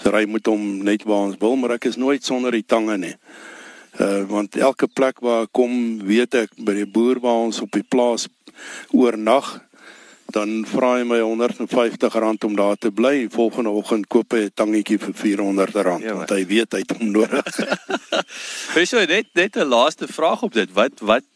So 0.00 0.10
ry 0.10 0.24
moet 0.24 0.46
hom 0.46 0.84
net 0.84 1.04
waar 1.04 1.28
ons 1.28 1.36
wil, 1.40 1.56
maar 1.56 1.76
ek 1.76 1.84
is 1.84 1.96
nooit 1.96 2.24
sonder 2.24 2.52
die 2.52 2.64
tange 2.66 2.96
nie. 2.96 3.16
Uh 3.98 4.24
want 4.26 4.56
elke 4.56 4.86
plek 4.86 5.20
waar 5.20 5.46
ek 5.46 5.52
kom, 5.52 5.98
weet 6.02 6.34
ek 6.34 6.50
by 6.56 6.74
die 6.74 6.88
boer 6.88 7.20
waar 7.22 7.46
ons 7.46 7.60
op 7.62 7.70
die 7.70 7.86
plaas 7.86 8.26
oornag, 8.90 9.60
dan 10.34 10.64
vra 10.66 10.96
hy 10.98 11.04
my 11.06 11.20
150 11.20 12.16
rand 12.18 12.44
om 12.44 12.56
daar 12.58 12.76
te 12.76 12.90
bly. 12.90 13.28
Volgende 13.30 13.70
oggend 13.70 14.08
koop 14.10 14.34
hy 14.34 14.46
'n 14.48 14.54
tangetjie 14.54 14.98
vir 14.98 15.14
400 15.14 15.74
rand 15.86 16.02
ja, 16.02 16.14
want 16.14 16.30
hy 16.30 16.42
weet 16.46 16.72
hy 16.72 16.82
het 16.82 16.96
hom 16.98 17.10
nodig. 17.10 17.46
Wees 18.74 18.90
jy 18.90 19.06
net 19.06 19.30
net 19.34 19.56
'n 19.56 19.68
laaste 19.68 20.08
vraag 20.10 20.42
op 20.42 20.52
dit. 20.52 20.70
Wat 20.72 21.00
wat 21.00 21.28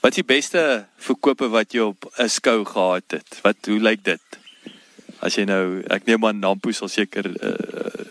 wat 0.00 0.14
is 0.14 0.22
die 0.22 0.28
beste 0.34 0.86
verkope 0.96 1.48
wat 1.48 1.72
jy 1.72 1.80
op 1.92 2.08
'n 2.16 2.28
skou 2.28 2.64
gehad 2.64 3.10
het? 3.10 3.40
Wat 3.42 3.56
hoe 3.66 3.80
lyk 3.80 4.04
dit? 4.04 4.24
As 5.20 5.34
jy 5.34 5.44
nou 5.44 5.82
ek 5.90 6.06
neem 6.06 6.24
aan 6.24 6.38
Nampo 6.38 6.70
sal 6.70 6.88
seker 6.88 7.26
uh, 7.26 8.06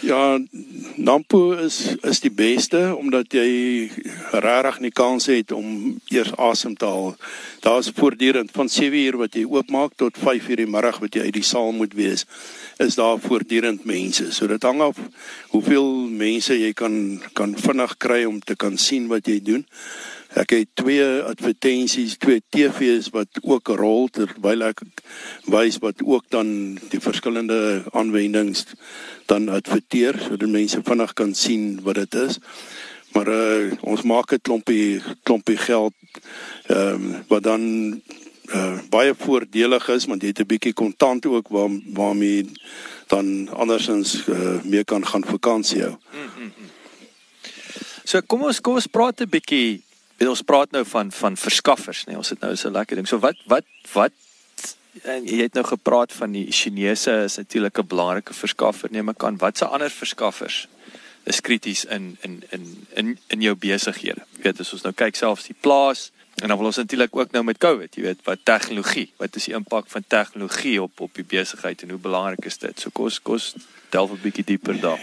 Ja, 0.00 0.38
Nampo 0.96 1.52
is 1.52 1.96
is 2.08 2.22
die 2.24 2.32
beste 2.32 2.78
omdat 2.96 3.34
jy 3.36 3.90
regtig 4.32 4.78
nie 4.80 4.92
kans 4.96 5.26
het 5.28 5.52
om 5.52 5.98
eers 6.08 6.30
asem 6.40 6.72
te 6.76 6.88
haal. 6.88 7.12
Daar's 7.60 7.90
voortdurend 7.96 8.48
van 8.56 8.68
7 8.68 8.96
uur 8.96 9.18
wat 9.20 9.36
jy 9.36 9.44
oopmaak 9.44 9.92
tot 10.00 10.16
5 10.16 10.48
uur 10.48 10.62
die 10.62 10.70
middag 10.72 11.02
wat 11.04 11.14
jy 11.14 11.26
uit 11.28 11.36
die 11.36 11.44
saal 11.44 11.72
moet 11.76 11.92
wees. 11.92 12.24
Is 12.80 12.96
daar 12.96 13.20
voortdurend 13.20 13.84
mense. 13.84 14.30
So 14.32 14.48
dit 14.48 14.62
hang 14.64 14.80
af 14.80 14.96
hoeveel 15.52 16.08
mense 16.08 16.56
jy 16.56 16.72
kan 16.72 17.20
kan 17.36 17.52
vinnig 17.56 17.96
kry 18.00 18.24
om 18.24 18.40
te 18.40 18.56
kan 18.56 18.80
sien 18.80 19.08
wat 19.12 19.28
jy 19.28 19.36
doen. 19.44 19.66
Ek 20.38 20.52
het 20.54 20.68
twee 20.78 21.06
advertensies, 21.26 22.14
twee 22.22 22.42
TV's 22.54 23.08
wat 23.10 23.40
ook 23.42 23.72
rol 23.74 24.06
terwyl 24.14 24.62
ek 24.68 24.84
wys 25.50 25.80
wat 25.82 26.04
ook 26.06 26.28
dan 26.30 26.78
die 26.92 27.00
verskillende 27.02 27.82
aanwendings 27.90 28.68
dan 29.26 29.48
adverteer 29.50 30.20
sodat 30.22 30.52
mense 30.52 30.82
vinnig 30.86 31.16
kan 31.18 31.34
sien 31.34 31.80
wat 31.82 31.98
dit 31.98 32.14
is. 32.14 32.38
Maar 33.10 33.26
uh, 33.26 33.72
ons 33.82 34.06
maak 34.06 34.32
'n 34.32 34.42
klompie 34.42 35.02
klompie 35.26 35.58
geld 35.58 35.94
ehm 36.70 36.94
um, 36.94 37.24
wat 37.28 37.42
dan 37.42 37.62
uh, 38.54 38.78
baie 38.90 39.14
voordelig 39.14 39.88
is 39.88 40.06
want 40.06 40.22
jy 40.22 40.28
het 40.28 40.40
'n 40.40 40.46
bietjie 40.46 40.72
kontant 40.72 41.26
ook 41.26 41.48
waar 41.48 41.70
waarmee 41.94 42.46
dan 43.06 43.48
andersins 43.50 44.26
uh, 44.28 44.62
meer 44.62 44.84
kan 44.84 45.06
gaan 45.06 45.24
vakansie 45.24 45.82
hou. 45.82 45.96
Mm 46.12 46.30
-hmm. 46.34 46.52
So 48.04 48.20
kom 48.26 48.42
ons 48.42 48.60
kom 48.60 48.74
ons 48.74 48.86
praat 48.86 49.20
'n 49.20 49.28
bietjie 49.28 49.82
weet 50.20 50.28
ons 50.28 50.42
praat 50.44 50.74
nou 50.76 50.82
van 50.84 51.08
van 51.16 51.36
verskaffers 51.40 52.04
nê 52.04 52.12
nee, 52.12 52.20
ons 52.20 52.28
het 52.28 52.42
nou 52.44 52.52
so 52.56 52.68
'n 52.68 52.76
lekker 52.76 52.96
ding. 52.96 53.08
So 53.08 53.18
wat 53.18 53.36
wat 53.46 53.64
wat 53.92 54.12
en 55.02 55.24
jy 55.24 55.42
het 55.42 55.54
nou 55.54 55.64
gepraat 55.64 56.12
van 56.12 56.32
die 56.32 56.52
Chinese 56.52 57.12
is 57.24 57.36
natuurlik 57.36 57.78
'n 57.78 57.86
belangrike 57.86 58.34
verskaffer 58.34 58.90
neem 58.90 59.08
ek 59.08 59.24
aan. 59.24 59.38
Watse 59.38 59.64
ander 59.64 59.90
verskaffers? 59.90 60.68
Is 61.24 61.40
krities 61.40 61.84
in 61.84 62.16
in 62.20 62.44
in 62.50 62.86
in 62.94 63.18
in 63.26 63.40
jou 63.40 63.54
besighede. 63.54 64.22
Weet 64.42 64.60
as 64.60 64.72
ons 64.72 64.82
nou 64.82 64.92
kyk 64.94 65.16
selfs 65.16 65.46
die 65.46 65.56
plaas 65.60 66.10
en 66.36 66.48
dan 66.48 66.56
wil 66.56 66.66
ons 66.66 66.76
natuurlik 66.76 67.16
ook 67.16 67.30
nou 67.30 67.44
met 67.44 67.58
COVID 67.58 67.94
jy 67.94 68.02
weet 68.02 68.24
wat 68.24 68.44
tegnologie 68.44 69.12
wat 69.16 69.36
is 69.36 69.44
die 69.44 69.54
impak 69.54 69.88
van 69.88 70.04
tegnologie 70.06 70.82
op 70.82 71.00
op 71.00 71.14
die 71.14 71.24
besigheid 71.24 71.82
en 71.82 71.90
hoe 71.90 71.98
belangrik 71.98 72.44
is 72.44 72.58
dit? 72.58 72.80
So 72.80 72.90
kos 72.90 73.22
kos 73.22 73.54
delf 73.90 74.10
'n 74.10 74.20
bietjie 74.22 74.44
dieper 74.44 74.80
daar 74.80 75.00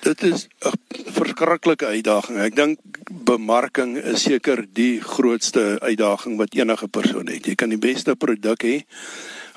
Dit 0.00 0.22
is 0.22 0.48
'n 0.64 0.72
verskriklike 1.12 1.86
uitdaging. 1.86 2.38
Ek 2.38 2.56
dink 2.56 2.78
bemarking 3.24 3.96
is 3.96 4.22
seker 4.22 4.66
die 4.72 5.00
grootste 5.00 5.78
uitdaging 5.80 6.36
wat 6.36 6.54
enige 6.54 6.88
persoon 6.88 7.26
het. 7.26 7.46
Jy 7.46 7.54
kan 7.54 7.68
die 7.68 7.78
beste 7.78 8.16
produk 8.16 8.62
hê 8.62 8.84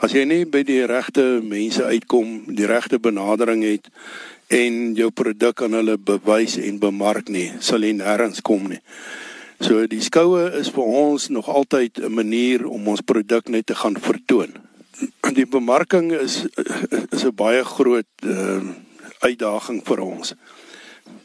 as 0.04 0.12
jy 0.12 0.26
nie 0.26 0.46
by 0.46 0.64
die 0.64 0.86
regte 0.86 1.40
mense 1.44 1.84
uitkom, 1.84 2.56
die 2.56 2.68
regte 2.68 3.00
benadering 3.00 3.64
het 3.64 3.88
en 4.48 4.96
jou 4.96 5.10
produk 5.12 5.62
aan 5.62 5.78
hulle 5.80 5.98
bewys 5.98 6.58
en 6.58 6.80
bemark 6.80 7.30
nie, 7.30 7.52
sal 7.60 7.84
jy 7.84 7.94
nêrens 7.94 8.42
kom 8.42 8.68
nie. 8.68 8.82
So 9.64 9.88
die 9.88 10.02
skoue 10.04 10.50
is 10.60 10.74
vir 10.76 10.84
ons 10.84 11.30
nog 11.30 11.48
altyd 11.48 12.04
'n 12.04 12.14
manier 12.14 12.68
om 12.68 12.88
ons 12.88 13.02
produk 13.02 13.48
net 13.48 13.66
te 13.66 13.76
gaan 13.76 13.96
vertoon. 13.96 14.52
Die 15.34 15.46
bemarking 15.46 16.12
is 16.12 16.46
is 17.12 17.24
'n 17.24 17.36
baie 17.36 17.64
groot 17.64 18.12
uh, 18.26 18.62
uitdaging 19.24 19.82
vir 19.88 20.04
ons. 20.04 20.34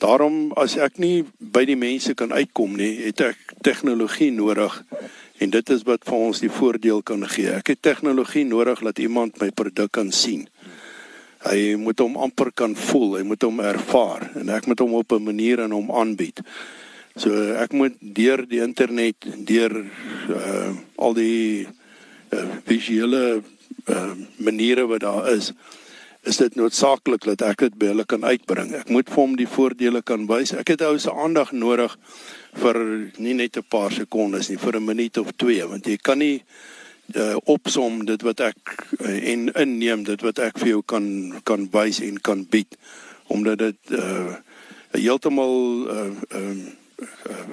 Daarom 0.03 0.53
as 0.59 0.77
ek 0.79 0.99
nie 1.03 1.25
by 1.39 1.65
die 1.67 1.79
mense 1.79 2.15
kan 2.19 2.33
uitkom 2.35 2.77
nie, 2.79 2.93
het 3.07 3.23
ek 3.33 3.55
tegnologie 3.67 4.31
nodig 4.35 4.83
en 5.39 5.53
dit 5.55 5.71
is 5.75 5.85
wat 5.87 6.07
vir 6.07 6.19
ons 6.19 6.43
die 6.43 6.51
voordeel 6.51 7.03
kan 7.07 7.23
gee. 7.31 7.51
Ek 7.55 7.73
het 7.75 7.83
tegnologie 7.83 8.45
nodig 8.47 8.83
dat 8.87 8.99
iemand 9.03 9.39
my 9.43 9.51
produk 9.55 9.93
kan 9.95 10.11
sien. 10.15 10.49
Hy 11.47 11.77
moet 11.79 11.99
hom 12.03 12.17
amper 12.19 12.51
kan 12.55 12.75
voel, 12.75 13.21
hy 13.21 13.25
moet 13.27 13.43
hom 13.47 13.63
ervaar 13.63 14.27
en 14.39 14.51
ek 14.55 14.67
moet 14.67 14.83
hom 14.83 14.99
op 14.99 15.13
'n 15.13 15.23
manier 15.31 15.63
aan 15.63 15.75
hom 15.75 15.91
aanbied. 15.91 16.43
So 17.19 17.31
ek 17.59 17.73
moet 17.73 17.95
deur 17.99 18.45
die 18.47 18.63
internet, 18.63 19.27
deur 19.47 19.73
uh, 20.31 20.71
al 20.97 21.15
die 21.15 21.67
uh, 22.31 22.47
visuele 22.67 23.43
uh, 23.87 24.13
maniere 24.37 24.87
wat 24.87 25.01
daar 25.01 25.31
is, 25.33 25.53
is 26.23 26.37
dit 26.37 26.55
noodsaaklik 26.55 27.25
dat 27.25 27.43
ek 27.43 27.59
dit 27.59 27.79
by 27.79 27.93
hulle 27.93 28.05
kan 28.05 28.25
uitbring. 28.25 28.73
Ek 28.75 28.89
moet 28.89 29.09
vir 29.09 29.23
hom 29.23 29.37
die 29.37 29.49
voordele 29.49 30.03
kan 30.03 30.27
wys. 30.27 30.53
Ek 30.53 30.69
het 30.75 30.83
ou 30.83 30.99
se 30.99 31.13
aandag 31.13 31.53
nodig 31.53 31.95
vir 32.59 32.77
nie 33.19 33.35
net 33.35 33.57
'n 33.57 33.63
paar 33.69 33.93
sekondes 33.93 34.49
nie, 34.49 34.59
vir 34.59 34.77
'n 34.77 34.85
minuut 34.85 35.19
of 35.19 35.33
twee, 35.37 35.65
want 35.67 35.87
jy 35.87 35.97
kan 35.97 36.19
nie 36.19 36.43
uh, 37.15 37.37
opsom 37.45 38.05
dit 38.05 38.23
wat 38.23 38.41
ek 38.41 38.59
uh, 39.01 39.33
en 39.33 39.49
inneem 39.55 40.05
dit 40.05 40.21
wat 40.21 40.39
ek 40.39 40.59
vir 40.59 40.69
jou 40.69 40.83
kan 40.83 41.41
kan 41.45 41.69
wys 41.73 42.01
en 42.01 42.21
kan 42.21 42.45
bied 42.45 42.77
omdat 43.29 43.59
dit 43.59 43.81
uh, 43.91 44.35
heeltemal 44.93 45.55
'n 45.55 45.89
uh, 45.89 46.41
uh, 46.41 46.57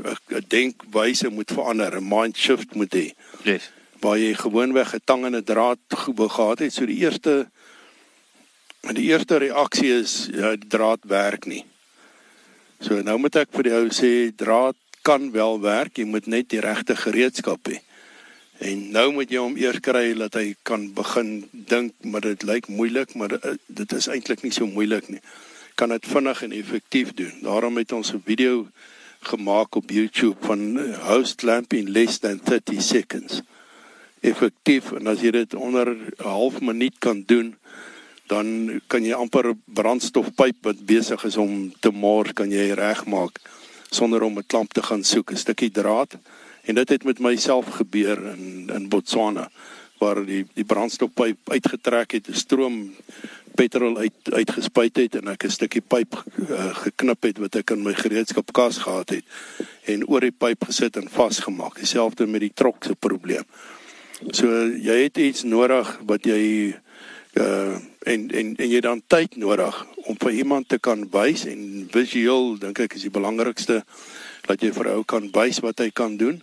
uh, 0.05 0.15
uh, 0.29 0.41
denkwyse 0.47 1.29
moet 1.29 1.51
verander, 1.51 1.97
'n 1.97 2.07
mind 2.07 2.37
shift 2.37 2.75
moet 2.75 2.93
hê. 2.93 3.11
Yes. 3.43 3.71
Waar 4.01 4.17
jy 4.17 4.33
gewoonweg 4.33 4.95
'n 4.95 5.01
tang 5.05 5.25
en 5.25 5.35
'n 5.35 5.43
draad 5.43 5.79
gehad 5.89 6.59
het, 6.59 6.73
so 6.73 6.85
die 6.85 7.03
eerste 7.03 7.47
die 8.93 9.09
eerste 9.09 9.37
reaksie 9.37 9.93
is 9.93 10.27
ja, 10.33 10.55
die 10.55 10.69
draad 10.69 10.99
werk 11.09 11.45
nie. 11.45 11.65
So 12.79 13.01
nou 13.01 13.17
moet 13.17 13.35
ek 13.35 13.49
vir 13.55 13.71
jou 13.71 13.83
sê 13.89 14.11
draad 14.35 14.77
kan 15.05 15.31
wel 15.31 15.59
werk, 15.61 15.97
jy 15.97 16.05
moet 16.09 16.27
net 16.27 16.49
die 16.49 16.61
regte 16.61 16.95
gereedskap 16.97 17.69
hê. 17.69 17.79
En 18.63 18.85
nou 18.95 19.09
moet 19.17 19.31
jy 19.31 19.41
hom 19.41 19.57
eers 19.59 19.81
kry 19.83 20.13
dat 20.17 20.37
hy 20.39 20.53
kan 20.63 20.87
begin 20.95 21.31
dink, 21.51 21.93
maar 22.07 22.23
dit 22.23 22.45
lyk 22.47 22.69
moeilik, 22.71 23.11
maar 23.19 23.35
eh, 23.35 23.57
dit 23.67 23.95
is 23.97 24.07
eintlik 24.07 24.45
nie 24.45 24.53
so 24.55 24.67
moeilik 24.69 25.09
nie. 25.11 25.21
Kan 25.75 25.91
dit 25.91 26.07
vinnig 26.07 26.43
en 26.45 26.55
effektief 26.55 27.11
doen. 27.17 27.33
Daarom 27.43 27.77
het 27.77 27.91
ons 27.91 28.13
'n 28.13 28.23
video 28.25 28.67
gemaak 29.25 29.75
op 29.75 29.89
YouTube 29.89 30.37
van 30.41 30.79
eh, 30.79 30.97
host 31.09 31.43
lamp 31.43 31.73
in 31.73 31.91
less 31.91 32.19
than 32.19 32.39
30 32.43 32.81
seconds. 32.81 33.41
Effektief 34.21 34.91
en 34.91 35.07
as 35.07 35.21
jy 35.21 35.31
dit 35.31 35.53
onder 35.53 35.91
'n 35.91 36.13
half 36.17 36.61
minuut 36.61 36.95
kan 36.99 37.23
doen, 37.25 37.55
dan 38.27 38.81
kan 38.87 39.03
jy 39.03 39.13
amper 39.13 39.49
'n 39.49 39.61
brandstofpyp 39.65 40.55
wat 40.61 40.85
besig 40.85 41.23
is 41.23 41.37
om 41.37 41.73
te 41.79 41.91
mors 41.91 42.33
kan 42.33 42.51
jy 42.51 42.73
regmaak 42.73 43.39
sonder 43.89 44.23
om 44.23 44.37
'n 44.37 44.47
klamp 44.47 44.73
te 44.73 44.83
gaan 44.83 45.03
soek 45.03 45.31
'n 45.31 45.37
stukkie 45.37 45.71
draad 45.71 46.17
en 46.65 46.75
dit 46.75 46.89
het 46.89 47.03
met 47.03 47.19
myself 47.19 47.65
gebeur 47.65 48.17
in 48.33 48.69
in 48.73 48.89
Botswana 48.89 49.49
waar 49.99 50.25
die 50.25 50.45
die 50.53 50.65
brandstofpyp 50.65 51.49
uitgetrek 51.49 52.11
het 52.11 52.27
'n 52.29 52.33
stroom 52.33 52.95
petrol 53.55 53.97
uit 53.97 54.13
uitgespuit 54.31 54.95
het 54.95 55.15
en 55.15 55.27
ek 55.27 55.45
'n 55.45 55.49
stukkie 55.49 55.81
pyp 55.81 56.23
uh, 56.49 56.75
geknip 56.83 57.23
het 57.23 57.37
wat 57.37 57.55
ek 57.55 57.71
in 57.71 57.83
my 57.83 57.93
gereedskapkas 57.93 58.77
gehad 58.77 59.09
het 59.09 59.25
en 59.85 60.07
oor 60.07 60.21
die 60.21 60.31
pyp 60.31 60.65
gesit 60.65 60.97
en 60.97 61.09
vasgemaak. 61.09 61.75
Dieselfde 61.75 62.27
met 62.27 62.41
die 62.41 62.53
trok 62.53 62.83
se 62.83 62.95
probleem. 62.95 63.45
So 64.31 64.47
jy 64.67 65.03
het 65.03 65.17
iets 65.17 65.43
nodig 65.43 65.99
wat 66.05 66.25
jy 66.25 66.75
uh 67.33 67.77
en 68.05 68.29
en 68.31 68.55
en 68.55 68.69
jy 68.69 68.81
dan 68.81 69.01
tyd 69.07 69.37
nodig 69.41 69.85
om 70.05 70.17
vir 70.21 70.31
iemand 70.31 70.69
te 70.69 70.79
kan 70.79 71.07
wys 71.11 71.45
en 71.49 71.87
visueel 71.91 72.57
dink 72.61 72.79
ek 72.79 72.97
is 72.99 73.07
die 73.07 73.13
belangrikste 73.13 73.83
dat 74.45 74.61
jy 74.61 74.71
vir 74.75 74.91
ou 74.93 75.03
kan 75.03 75.29
wys 75.33 75.61
wat 75.65 75.81
hy 75.81 75.89
kan 75.89 76.17
doen 76.17 76.41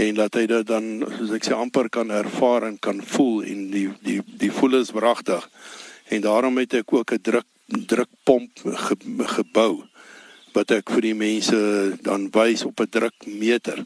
en 0.00 0.14
dat 0.14 0.36
hy 0.38 0.46
dit 0.48 0.66
dan 0.66 0.88
soos 1.18 1.32
ek 1.36 1.46
sê 1.46 1.56
amper 1.56 1.88
kan 1.92 2.10
ervaar 2.14 2.68
en 2.68 2.78
kan 2.78 3.00
voel 3.12 3.44
en 3.48 3.64
die 3.72 3.88
die 4.04 4.20
die 4.42 4.52
voel 4.54 4.80
is 4.80 4.92
wragtig. 4.96 5.46
En 6.10 6.22
daarom 6.24 6.58
het 6.58 6.74
ek 6.80 6.92
ook 6.92 7.12
'n 7.12 7.22
druk 7.22 7.48
drukpomp 7.70 8.50
ge, 8.64 8.96
gebou 9.36 9.84
wat 10.54 10.70
ek 10.70 10.90
vir 10.90 11.02
die 11.02 11.14
mense 11.14 11.58
dan 12.02 12.30
wys 12.34 12.64
op 12.64 12.80
'n 12.80 12.90
drukmeter 12.90 13.84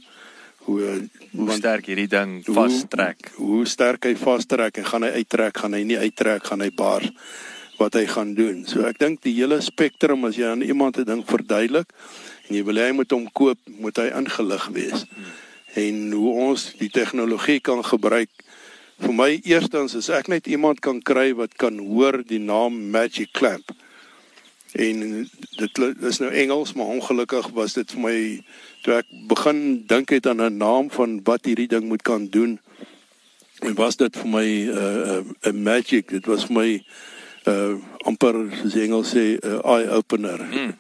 hoe 0.65 1.09
hoe 1.35 1.57
sterk 1.59 1.87
hierdie 1.91 2.09
ding 2.09 2.43
vastrek. 2.47 3.33
Hoe, 3.37 3.47
hoe 3.47 3.67
sterk 3.67 4.09
hy 4.09 4.15
vastrek 4.19 4.79
en 4.81 4.89
gaan 4.91 5.09
hy 5.09 5.13
uittrek, 5.21 5.59
gaan 5.63 5.77
hy 5.77 5.83
nie 5.85 5.99
uittrek, 5.99 6.45
gaan 6.51 6.65
hy 6.65 6.71
baar 6.75 7.09
wat 7.79 7.97
hy 7.99 8.05
gaan 8.07 8.35
doen. 8.35 8.63
So 8.71 8.87
ek 8.87 9.01
dink 9.03 9.23
die 9.27 9.35
hele 9.35 9.59
spektrum 9.61 10.25
as 10.29 10.39
jy 10.39 10.47
aan 10.51 10.63
iemand 10.63 10.99
'n 10.99 11.05
ding 11.05 11.25
verduidelik 11.27 11.91
en 12.49 12.57
jy 12.57 12.63
wil 12.65 12.79
hy 12.79 12.93
moet 12.93 13.11
hom 13.11 13.27
koop, 13.33 13.59
moet 13.67 13.97
hy 13.97 14.13
ingelig 14.15 14.69
wees. 14.73 15.05
Hmm 15.11 15.33
en 15.75 16.13
hoe 16.13 16.33
ons 16.49 16.69
die 16.79 16.91
tegnologie 16.93 17.61
kan 17.65 17.83
gebruik. 17.85 18.31
Vir 19.03 19.15
my 19.17 19.31
eerstens 19.43 19.97
is 19.99 20.11
ek 20.15 20.31
net 20.31 20.47
iemand 20.51 20.81
kan 20.85 21.01
kry 21.03 21.33
wat 21.37 21.57
kan 21.59 21.81
hoor 21.83 22.23
die 22.27 22.39
naam 22.39 22.93
Magic 22.95 23.33
Clamp. 23.35 23.75
En 24.75 25.29
dit 25.57 25.79
is 26.03 26.19
nou 26.19 26.31
Engels, 26.33 26.73
maar 26.73 26.87
ongelukkig 26.87 27.49
was 27.55 27.77
dit 27.79 27.93
vir 27.95 28.01
my 28.03 28.19
toe 28.83 28.97
ek 28.99 29.07
begin 29.31 29.85
dink 29.87 30.11
het 30.11 30.27
aan 30.27 30.43
'n 30.43 30.57
naam 30.57 30.91
van 30.91 31.21
wat 31.25 31.47
hierdie 31.47 31.71
ding 31.71 31.87
moet 31.87 32.03
kan 32.03 32.27
doen. 32.27 32.59
En 33.63 33.75
was 33.75 33.97
dit 33.97 34.17
vir 34.17 34.29
my 34.29 34.47
'n 34.47 34.69
uh, 34.69 35.23
uh, 35.47 35.53
magic, 35.53 36.09
dit 36.09 36.27
was 36.27 36.45
vir 36.45 36.55
my 36.55 36.85
uh 37.47 37.75
amper 38.09 38.35
soos 38.61 38.75
Engels 38.75 39.15
sê 39.15 39.39
'n 39.39 39.47
uh, 39.47 39.61
eye 39.65 39.91
opener. 39.91 40.41
Mm 40.43 40.75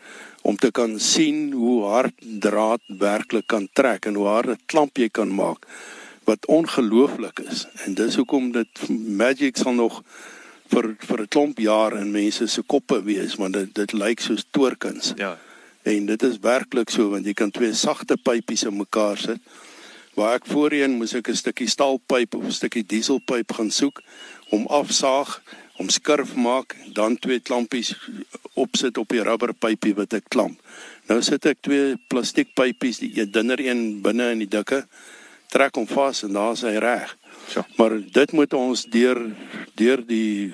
om 0.45 0.57
te 0.57 0.71
kan 0.71 0.99
sien 1.01 1.53
hoe 1.53 1.85
hard 1.89 2.13
draad 2.21 2.81
werklik 3.01 3.47
kan 3.49 3.69
trek 3.73 4.05
en 4.05 4.19
hoe 4.21 4.27
hard 4.27 4.51
'n 4.53 4.61
klamp 4.67 4.97
jy 4.97 5.09
kan 5.09 5.35
maak 5.35 5.65
wat 6.25 6.47
ongelooflik 6.47 7.39
is. 7.39 7.67
En 7.85 7.95
dis 7.95 8.17
hoekom 8.17 8.53
dit 8.53 8.89
magic 9.23 9.57
sal 9.57 9.73
nog 9.73 10.03
vir 10.75 10.95
vir 11.09 11.21
'n 11.23 11.29
klomp 11.29 11.59
jaar 11.59 11.97
in 11.97 12.11
mense 12.11 12.47
se 12.49 12.63
koppe 12.63 13.03
wees 13.05 13.37
want 13.37 13.55
dit 13.55 13.75
dit 13.75 13.93
lyk 13.93 14.21
soos 14.21 14.45
toorkuns. 14.51 15.13
Ja. 15.17 15.39
En 15.83 16.07
dit 16.07 16.23
is 16.23 16.39
werklik 16.39 16.91
so 16.91 17.11
want 17.11 17.27
jy 17.27 17.35
kan 17.35 17.51
twee 17.51 17.75
sagte 17.75 18.17
pypies 18.17 18.65
in 18.65 18.77
mekaar 18.77 19.19
sit. 19.19 19.41
Waar 20.15 20.35
ek 20.35 20.47
voorheen 20.47 20.99
moes 20.99 21.15
ek 21.15 21.29
'n 21.29 21.37
stukkie 21.37 21.69
staalpyp 21.69 22.35
of 22.35 22.45
'n 22.45 22.59
stukkie 22.61 22.87
dieselpyp 22.87 23.53
gaan 23.53 23.71
soek 23.71 24.03
om 24.51 24.67
afsaag 24.67 25.43
om 25.77 25.89
skurf 25.91 26.35
maak, 26.35 26.77
dan 26.95 27.19
twee 27.19 27.41
klampies 27.41 27.95
opsit 28.55 28.99
op 28.99 29.09
die 29.09 29.23
rubberpypie 29.23 29.95
wat 29.95 30.15
ek 30.15 30.29
klamp. 30.31 30.61
Nou 31.11 31.21
sit 31.23 31.47
ek 31.51 31.59
twee 31.67 31.97
plastiekpypies, 32.09 33.01
die 33.03 33.27
dunner 33.27 33.61
een 33.61 34.01
binne 34.05 34.31
in 34.31 34.45
die 34.45 34.51
dikke, 34.51 34.85
trek 35.55 35.79
hom 35.79 35.87
vas 35.87 36.25
en 36.27 36.35
daar's 36.35 36.65
hy 36.67 36.75
reg. 36.83 37.15
So. 37.49 37.63
Maar 37.79 37.99
dit 38.03 38.33
moet 38.33 38.57
ons 38.59 38.85
deur 38.91 39.21
deur 39.79 40.03
die 40.07 40.53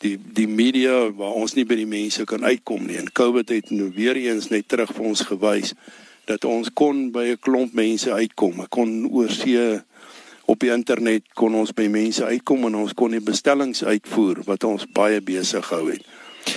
die 0.00 0.16
die 0.16 0.48
media 0.48 1.10
waar 1.12 1.36
ons 1.36 1.54
nie 1.56 1.66
by 1.68 1.76
die 1.76 1.88
mense 1.88 2.24
kan 2.28 2.44
uitkom 2.44 2.86
nie. 2.86 2.98
En 3.00 3.12
COVID 3.12 3.52
het 3.52 3.72
nou 3.72 3.90
weer 3.96 4.16
eens 4.16 4.48
net 4.52 4.68
terug 4.68 4.92
vir 4.96 5.10
ons 5.12 5.24
gewys 5.28 5.74
dat 6.28 6.44
ons 6.48 6.70
kon 6.72 7.10
by 7.12 7.32
'n 7.32 7.40
klomp 7.40 7.72
mense 7.74 8.12
uitkom. 8.12 8.60
Ek 8.64 8.70
kon 8.70 9.08
oorsee 9.10 9.80
op 10.44 10.60
die 10.60 10.72
internet 10.72 11.22
kon 11.34 11.54
ons 11.54 11.72
by 11.72 11.86
mense 11.86 12.24
uitkom 12.24 12.66
en 12.66 12.74
ons 12.74 12.94
kon 12.94 13.10
die 13.10 13.22
bestellings 13.22 13.84
uitvoer 13.84 14.42
wat 14.46 14.64
ons 14.64 14.86
baie 14.86 15.20
besig 15.20 15.66
gehou 15.66 15.90
het. 15.90 16.02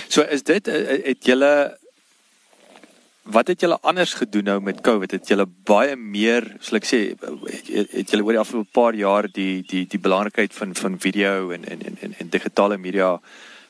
So 0.08 0.22
is 0.22 0.42
dit 0.42 0.68
eh, 0.68 0.80
eh, 0.80 1.00
het 1.04 1.24
julle 1.24 1.78
wat 3.24 3.48
het 3.48 3.60
julle 3.60 3.78
anders 3.80 4.14
gedoen 4.14 4.44
nou 4.44 4.60
met 4.60 4.80
COVID? 4.84 5.10
Het 5.10 5.28
julle 5.28 5.46
baie 5.64 5.96
meer, 5.96 6.44
soos 6.60 6.78
ek 6.80 6.88
sê, 6.88 7.00
het, 7.16 7.90
het 7.92 8.10
julle 8.12 8.24
oor 8.24 8.36
die 8.36 8.42
afgelope 8.42 8.72
paar 8.76 8.96
jaar 8.98 9.28
die 9.32 9.62
die 9.68 9.84
die 9.88 10.00
belangrikheid 10.00 10.54
van 10.54 10.74
van 10.76 10.98
video 11.00 11.50
en 11.56 11.64
en 11.64 11.84
en 11.86 12.14
en 12.18 12.32
digitale 12.32 12.78
media 12.78 13.18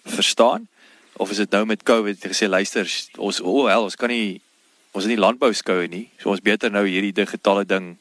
verstaan? 0.04 0.68
Of 1.16 1.30
is 1.30 1.42
dit 1.44 1.50
nou 1.50 1.64
met 1.66 1.82
COVID 1.82 2.22
het 2.22 2.32
gesê 2.32 2.48
luister, 2.48 2.90
ons 3.18 3.40
o 3.40 3.62
oh, 3.62 3.68
hel, 3.70 3.86
ons 3.86 3.96
kan 3.96 4.10
nie 4.10 4.40
ons 4.92 5.04
is 5.04 5.10
nie 5.10 5.18
landbou 5.18 5.52
skoue 5.54 5.86
nie. 5.90 6.08
So 6.18 6.30
ons 6.30 6.42
beter 6.42 6.70
nou 6.70 6.84
hierdie 6.86 7.14
digitale 7.14 7.64
ding 7.66 7.96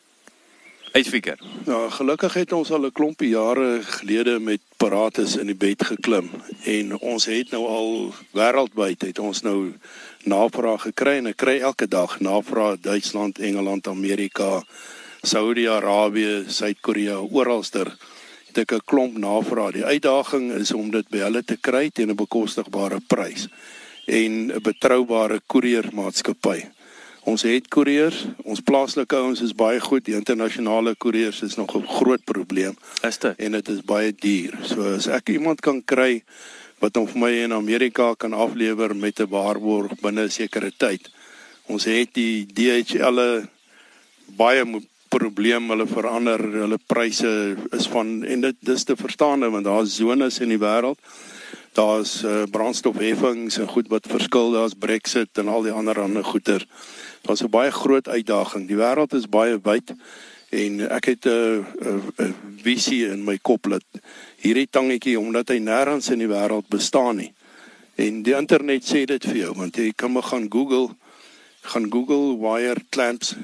uitfigure. 0.94 1.38
Ja, 1.66 1.90
gelukkig 1.90 2.34
het 2.34 2.52
ons 2.54 2.72
al 2.72 2.86
'n 2.86 2.92
klompie 2.92 3.30
jare 3.30 3.82
gelede 3.84 4.40
met 4.40 4.62
paratus 4.78 5.36
in 5.36 5.46
die 5.46 5.56
bed 5.56 5.84
geklim 5.84 6.30
en 6.64 7.00
ons 7.00 7.26
het 7.26 7.52
nou 7.52 7.66
al 7.66 8.14
wêreldwyd 8.32 9.02
het 9.02 9.20
ons 9.20 9.42
nou 9.42 9.74
navraag 10.24 10.82
gekry 10.82 11.18
en 11.18 11.28
ek 11.28 11.38
kry 11.38 11.58
elke 11.60 11.88
dag 11.88 12.20
navraag 12.20 12.80
Duitsland, 12.80 13.40
Engeland, 13.40 13.88
Amerika, 13.88 14.64
Saudi-Arabië, 15.22 16.44
Suid-Korea, 16.48 17.18
oralster 17.18 17.98
het 18.48 18.58
ek 18.58 18.72
'n 18.72 18.86
klomp 18.86 19.18
navraag. 19.18 19.74
Die 19.74 19.86
uitdaging 19.86 20.52
is 20.52 20.74
om 20.74 20.92
dit 20.92 21.10
by 21.10 21.18
hulle 21.18 21.44
te 21.44 21.58
kry 21.58 21.90
teen 21.90 22.10
'n 22.10 22.16
bekostigbare 22.16 23.00
prys 23.08 23.48
en 24.06 24.52
'n 24.52 24.62
betroubare 24.62 25.42
koeriermaatskappy. 25.48 26.70
Ons 27.24 27.46
het 27.48 27.70
koeriers, 27.72 28.26
ons 28.44 28.60
plaaslike 28.60 29.16
ouens 29.16 29.42
is 29.42 29.54
baie 29.56 29.80
goed, 29.80 30.04
die 30.04 30.16
internasionale 30.18 30.92
koeriers 31.00 31.42
is 31.42 31.56
nog 31.56 31.76
'n 31.76 31.88
groot 31.88 32.24
probleem. 32.26 32.76
Is 33.02 33.18
dit? 33.18 33.36
En 33.38 33.52
dit 33.52 33.70
is 33.70 33.82
baie 33.82 34.12
duur. 34.12 34.60
So 34.64 34.96
as 34.96 35.08
ek 35.08 35.30
iemand 35.30 35.62
kan 35.62 35.84
kry 35.86 36.24
wat 36.80 36.96
hom 36.96 37.08
vir 37.08 37.20
my 37.20 37.32
in 37.32 37.54
Amerika 37.54 38.14
kan 38.14 38.34
aflewer 38.34 38.96
met 38.96 39.20
'n 39.20 39.30
waarborg 39.30 40.00
binne 40.02 40.24
'n 40.24 40.30
sekere 40.30 40.72
tyd. 40.78 41.10
Ons 41.68 41.86
het 41.86 42.14
die 42.14 42.46
DHL 42.46 43.48
baie 44.36 44.66
probleem 45.10 45.70
hulle 45.70 45.88
verander 45.88 46.42
hulle 46.42 46.80
pryse 46.88 47.56
is 47.72 47.88
van 47.88 48.24
en 48.24 48.42
dit 48.42 48.56
dis 48.60 48.84
te 48.84 48.96
verstaan 48.96 49.46
want 49.52 49.66
daar's 49.66 49.96
zones 49.96 50.40
in 50.40 50.50
die 50.50 50.62
wêreld 50.62 51.00
daar's 51.78 52.24
uh, 52.24 52.44
brandstofheffings 52.52 53.58
en 53.58 53.68
goed 53.68 53.90
wat 53.94 54.10
verskil 54.10 54.52
daar's 54.54 54.78
Brexit 54.78 55.38
en 55.42 55.48
al 55.54 55.66
die 55.66 55.74
ander 55.74 56.00
ander 56.02 56.26
goeder 56.26 56.66
Daar's 57.24 57.44
'n 57.44 57.50
baie 57.50 57.72
groot 57.72 58.08
uitdaging. 58.08 58.68
Die 58.68 58.76
wêreld 58.76 59.14
is 59.14 59.30
baie 59.30 59.60
wyd 59.64 59.94
en 60.50 60.90
ek 60.90 61.06
het 61.06 61.26
'n 61.26 61.66
'n 62.20 62.36
visie 62.62 63.08
in 63.08 63.24
my 63.24 63.38
kop 63.42 63.70
dat 63.70 63.84
hierdie 64.38 64.68
tangetjie 64.70 65.20
omdat 65.20 65.50
hy 65.50 65.60
nêrens 65.60 66.12
in 66.12 66.20
die 66.20 66.28
wêreld 66.28 66.68
bestaan 66.68 67.16
nie. 67.16 67.34
En 67.96 68.24
die 68.24 68.36
internet 68.36 68.84
sê 68.84 69.06
dit 69.06 69.26
vir 69.26 69.36
jou 69.36 69.54
want 69.54 69.76
jy 69.76 69.94
kan 69.96 70.12
maar 70.12 70.24
gaan 70.24 70.48
Google 70.50 70.96
gaan 71.62 71.88
Google 71.92 72.38
wire 72.38 72.82
clamps 72.90 73.36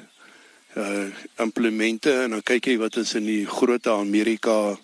uh 0.75 1.07
implemente 1.37 2.11
en 2.11 2.29
dan 2.29 2.43
kyk 2.43 2.65
jy 2.65 2.77
wat 2.77 2.97
is 2.97 3.15
in 3.15 3.25
die 3.25 3.45
groot 3.45 3.87
Amerika 3.87 4.77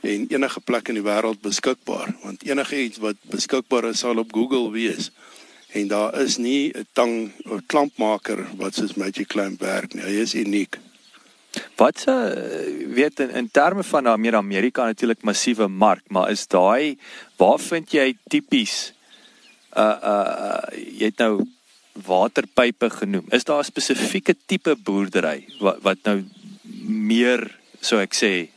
en 0.00 0.26
enige 0.28 0.60
plek 0.60 0.88
in 0.88 0.98
die 0.98 1.06
wêreld 1.06 1.40
beskikbaar 1.40 2.14
want 2.22 2.42
enige 2.42 2.82
iets 2.82 2.98
wat 2.98 3.16
beskikbaar 3.30 3.84
is 3.90 4.02
sal 4.02 4.18
op 4.18 4.32
Google 4.34 4.70
wees 4.74 5.10
en 5.72 5.88
daar 5.88 6.20
is 6.20 6.36
nie 6.36 6.72
'n 6.74 6.86
tang 6.92 7.32
of 7.44 7.60
klampmaker 7.66 8.46
wat 8.56 8.74
soos 8.74 8.94
Magic 8.94 9.28
Clamp 9.28 9.60
werk 9.60 9.94
nie. 9.94 10.02
Hy 10.02 10.20
is 10.20 10.34
uniek. 10.34 10.78
Wat 11.76 11.98
se 11.98 12.12
weet 12.94 13.20
in, 13.20 13.30
in 13.30 13.50
terme 13.50 13.82
van 13.82 14.06
Amer 14.06 14.36
Amerika 14.36 14.84
natuurlik 14.84 15.22
massiewe 15.22 15.68
mark, 15.68 16.02
maar 16.08 16.30
is 16.30 16.46
daai 16.46 16.98
waar 17.36 17.58
vind 17.58 17.92
jy 17.92 18.16
tipies 18.28 18.92
uh 19.76 19.96
uh 20.02 20.62
jy 20.76 21.08
het 21.10 21.18
nou 21.18 21.46
waterpype 21.92 22.90
genoem. 22.90 23.26
Is 23.30 23.44
daar 23.44 23.60
'n 23.60 23.64
spesifieke 23.64 24.34
tipe 24.46 24.76
boerdery 24.76 25.44
wat 25.60 25.78
wat 25.82 25.98
nou 26.04 26.24
meer 26.86 27.58
sou 27.80 28.00
ek 28.00 28.14
sê 28.14 28.48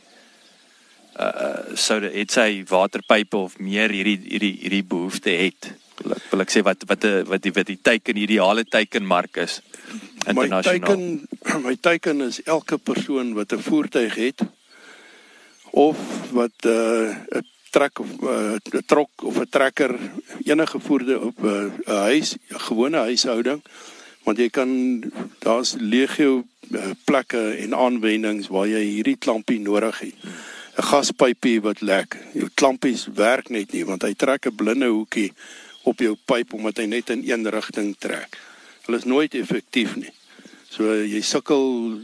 uh, 1.20 1.74
sou 1.74 2.00
dit 2.00 2.32
sê 2.32 2.64
waterpype 2.68 3.36
of 3.36 3.58
meer 3.58 3.90
hierdie 3.90 4.20
hierdie 4.24 4.56
hierdie 4.60 4.84
behoefte 4.84 5.30
het? 5.30 5.72
Wil 6.02 6.16
ek, 6.16 6.22
wil 6.30 6.44
ek 6.44 6.52
sê 6.52 6.62
wat 6.66 6.84
wat 6.90 7.06
wat 7.28 7.42
die 7.42 7.52
wat 7.52 7.66
die 7.66 7.78
teiken 7.80 8.16
ideale 8.16 8.64
teikenmark 8.64 9.36
is 9.44 9.60
internasionaal. 10.26 10.96
My 10.96 11.24
teiken 11.26 11.62
my 11.68 11.76
teiken 11.80 12.20
is 12.26 12.42
elke 12.44 12.78
persoon 12.78 13.34
wat 13.34 13.52
'n 13.52 13.62
voertuig 13.62 14.14
het 14.14 14.46
of 15.70 15.96
wat 16.32 16.56
'n 16.64 16.68
uh, 16.68 17.40
'n 17.40 17.44
trek 17.70 17.98
of 17.98 18.10
'n 18.20 18.60
uh, 18.72 18.80
trok 18.86 19.10
of 19.22 19.38
'n 19.40 19.48
trekker 19.50 19.92
enige 20.44 20.80
voertuig 20.80 21.20
op 21.20 21.38
'n 21.42 21.72
uh, 21.88 22.00
huis, 22.10 22.36
'n 22.36 22.64
gewone 22.68 22.98
huishouding 22.98 23.62
want 24.24 24.38
jy 24.38 24.48
kan 24.50 24.70
daar's 25.38 25.76
legio 25.78 26.42
uh, 26.74 26.90
plekke 27.04 27.54
en 27.62 27.74
aanwendings 27.74 28.48
waar 28.50 28.66
jy 28.66 28.82
hierdie 28.82 29.16
klampie 29.16 29.60
nodig 29.60 29.98
het. 30.00 30.14
'n 30.76 30.82
Gaspypie 30.82 31.60
wat 31.60 31.80
lek. 31.80 32.16
Jou 32.34 32.48
klampies 32.54 33.06
werk 33.14 33.48
net 33.48 33.72
nie 33.72 33.84
want 33.84 34.02
hy 34.02 34.14
trek 34.14 34.46
'n 34.46 34.54
blinde 34.54 34.90
hoekie 34.90 35.32
op 35.86 36.02
jou 36.02 36.16
pyp 36.24 36.54
omdat 36.58 36.82
hy 36.82 36.86
net 36.90 37.10
in 37.14 37.22
een 37.26 37.48
rigting 37.54 37.94
trek. 38.02 38.38
Hulle 38.86 38.98
is 38.98 39.08
nooit 39.08 39.34
effektief 39.34 39.94
nie. 39.96 40.12
So 40.70 40.92
jy 40.92 41.22
sukkel 41.24 42.02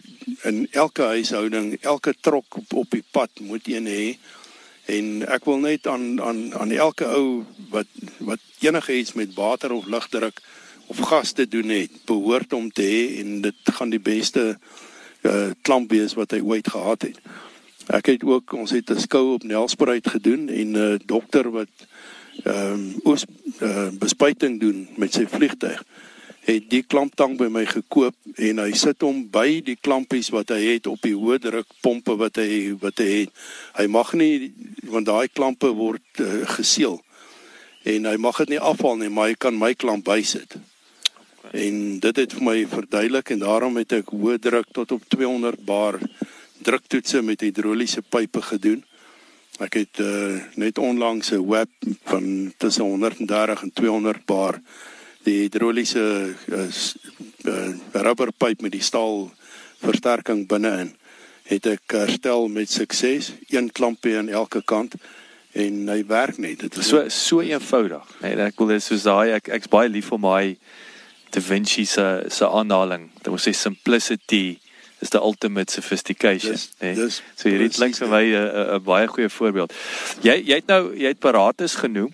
in 0.48 0.64
elke 0.70 1.08
huishouding, 1.12 1.74
elke 1.82 2.14
trok 2.20 2.56
op, 2.62 2.72
op 2.84 2.94
die 2.94 3.04
pad 3.10 3.42
moet 3.44 3.66
een 3.68 3.88
hê. 3.90 4.06
En 4.92 5.26
ek 5.30 5.44
wil 5.46 5.60
net 5.62 5.86
aan 5.90 6.20
aan 6.22 6.40
aan 6.58 6.72
elke 6.74 7.06
ou 7.10 7.44
wat 7.74 7.90
wat 8.18 8.42
enige 8.62 8.96
iets 8.98 9.14
met 9.18 9.34
water 9.34 9.74
of 9.74 9.90
lugdruk 9.90 10.40
of 10.86 10.98
gas 11.10 11.32
te 11.32 11.46
doen 11.48 11.70
het, 11.74 12.02
behoort 12.06 12.52
om 12.52 12.70
te 12.70 12.86
hê 12.86 13.20
en 13.22 13.40
dit 13.44 13.74
gaan 13.76 13.90
die 13.90 14.02
beste 14.02 14.58
uh, 15.22 15.50
klamp 15.62 15.90
wees 15.94 16.14
wat 16.18 16.34
hy 16.34 16.40
ooit 16.42 16.68
gehad 16.68 17.06
het. 17.08 17.20
Ek 17.90 18.10
het 18.12 18.24
ook 18.26 18.52
ons 18.58 18.70
het 18.70 18.90
'n 18.90 19.00
skou 19.00 19.34
op 19.34 19.42
Nelspruit 19.42 20.06
gedoen 20.08 20.48
en 20.48 20.70
'n 20.70 20.76
uh, 20.76 20.98
dokter 21.06 21.50
wat 21.50 21.72
ehm 22.44 22.72
um, 22.72 22.86
oos 23.04 23.26
uh, 23.60 23.90
bespuiting 24.00 24.60
doen 24.60 24.86
met 24.96 25.14
sy 25.14 25.26
vliegtyg 25.28 25.84
het 26.42 26.66
die 26.70 26.82
klamptang 26.82 27.36
by 27.38 27.46
my 27.52 27.62
gekoop 27.68 28.16
en 28.42 28.60
hy 28.64 28.72
sit 28.78 29.04
hom 29.06 29.22
by 29.30 29.60
die 29.62 29.76
klampies 29.78 30.32
wat 30.34 30.50
hy 30.50 30.74
het 30.74 30.88
op 30.90 30.98
die 31.04 31.14
hoë 31.14 31.38
druk 31.42 31.68
pompe 31.84 32.16
wat 32.18 32.40
hy 32.42 32.74
wat 32.82 32.98
hy 32.98 33.08
het. 33.12 33.32
Hy 33.78 33.86
mag 33.86 34.10
nie 34.18 34.50
want 34.90 35.06
daai 35.06 35.30
klampe 35.30 35.70
word 35.78 36.02
uh, 36.22 36.42
geseël. 36.56 36.98
En 37.86 38.10
hy 38.10 38.16
mag 38.18 38.42
dit 38.42 38.54
nie 38.54 38.62
afhaal 38.62 38.98
nie, 38.98 39.10
maar 39.10 39.30
hy 39.30 39.38
kan 39.38 39.58
my 39.58 39.72
klamp 39.74 40.06
bysit. 40.06 40.58
En 41.52 41.78
dit 42.02 42.20
het 42.22 42.34
vir 42.34 42.46
my 42.46 42.58
verduidelik 42.70 43.32
en 43.34 43.42
daarom 43.42 43.78
het 43.78 43.94
ek 44.00 44.10
hoë 44.14 44.38
druk 44.42 44.70
tot 44.74 44.94
op 44.98 45.06
200 45.14 45.62
bar 45.66 46.00
druktoetse 46.62 47.22
met 47.26 47.42
hidroliese 47.42 48.02
pype 48.02 48.42
gedoen. 48.50 48.82
Ek 49.62 49.78
het 49.78 50.00
uh, 50.02 50.40
net 50.58 50.78
onlangs 50.78 51.30
'n 51.30 51.46
web 51.46 51.70
van 52.04 52.52
tussen 52.56 52.84
130 52.84 53.62
en 53.62 53.72
200 53.72 54.24
bar 54.24 54.60
die 55.22 55.46
hidroliese 55.46 56.34
uh, 56.48 56.66
uh, 57.44 57.70
rubberpyp 57.92 58.60
met 58.60 58.72
die 58.72 58.82
staal 58.82 59.30
versterking 59.82 60.46
binne-in 60.48 60.94
het 61.50 61.66
ek 61.66 61.94
herstel 61.94 62.48
met 62.48 62.70
sukses, 62.70 63.32
een 63.50 63.72
klampie 63.72 64.16
aan 64.18 64.28
elke 64.28 64.62
kant 64.64 64.94
en 65.52 65.88
hy 65.88 66.00
werk 66.06 66.38
net. 66.38 66.60
Dit 66.60 66.76
is 66.76 66.88
so 66.88 67.08
so 67.08 67.40
eenvoudig. 67.40 68.06
Nee, 68.22 68.38
ek 68.40 68.58
wil 68.58 68.72
dit 68.72 68.82
soos 68.82 69.04
daai 69.04 69.34
ek 69.36 69.50
ek's 69.58 69.70
baie 69.70 69.90
lief 69.90 70.12
vir 70.12 70.22
my 70.22 70.56
Da 71.32 71.40
Vinci 71.40 71.86
se 71.88 72.24
se 72.28 72.44
aanhaling. 72.44 73.08
Dit 73.22 73.32
was 73.32 73.46
sy 73.48 73.54
simplicity 73.56 74.58
is 75.02 75.08
the 75.08 75.20
ultimate 75.20 75.70
sophistication. 75.70 76.56
Nee. 76.80 76.94
dis, 76.94 77.22
so 77.34 77.50
hierdie 77.50 77.70
klink 77.74 77.98
vir 77.98 78.08
my 78.08 78.22
'n 78.22 78.82
baie 78.86 79.08
goeie 79.10 79.28
voorbeeld. 79.28 79.74
Jy 80.22 80.36
jy 80.46 80.60
het 80.62 80.70
nou 80.70 80.94
jy 80.94 81.10
het 81.10 81.18
parates 81.18 81.74
genoem. 81.74 82.12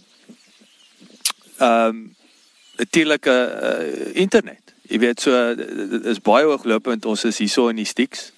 Ehm 1.58 1.88
um, 1.88 2.16
natuurlik 2.78 3.26
'n 3.26 3.30
uh, 3.30 3.68
uh, 3.68 4.16
internet. 4.24 4.74
Jy 4.88 4.98
weet 4.98 5.20
so 5.20 5.54
dit 5.54 6.04
is 6.04 6.20
baie 6.20 6.44
hooglopend. 6.44 7.04
Ons 7.04 7.24
is 7.24 7.38
hierso 7.38 7.68
in 7.68 7.76
die 7.76 7.84
stiks. 7.84 8.32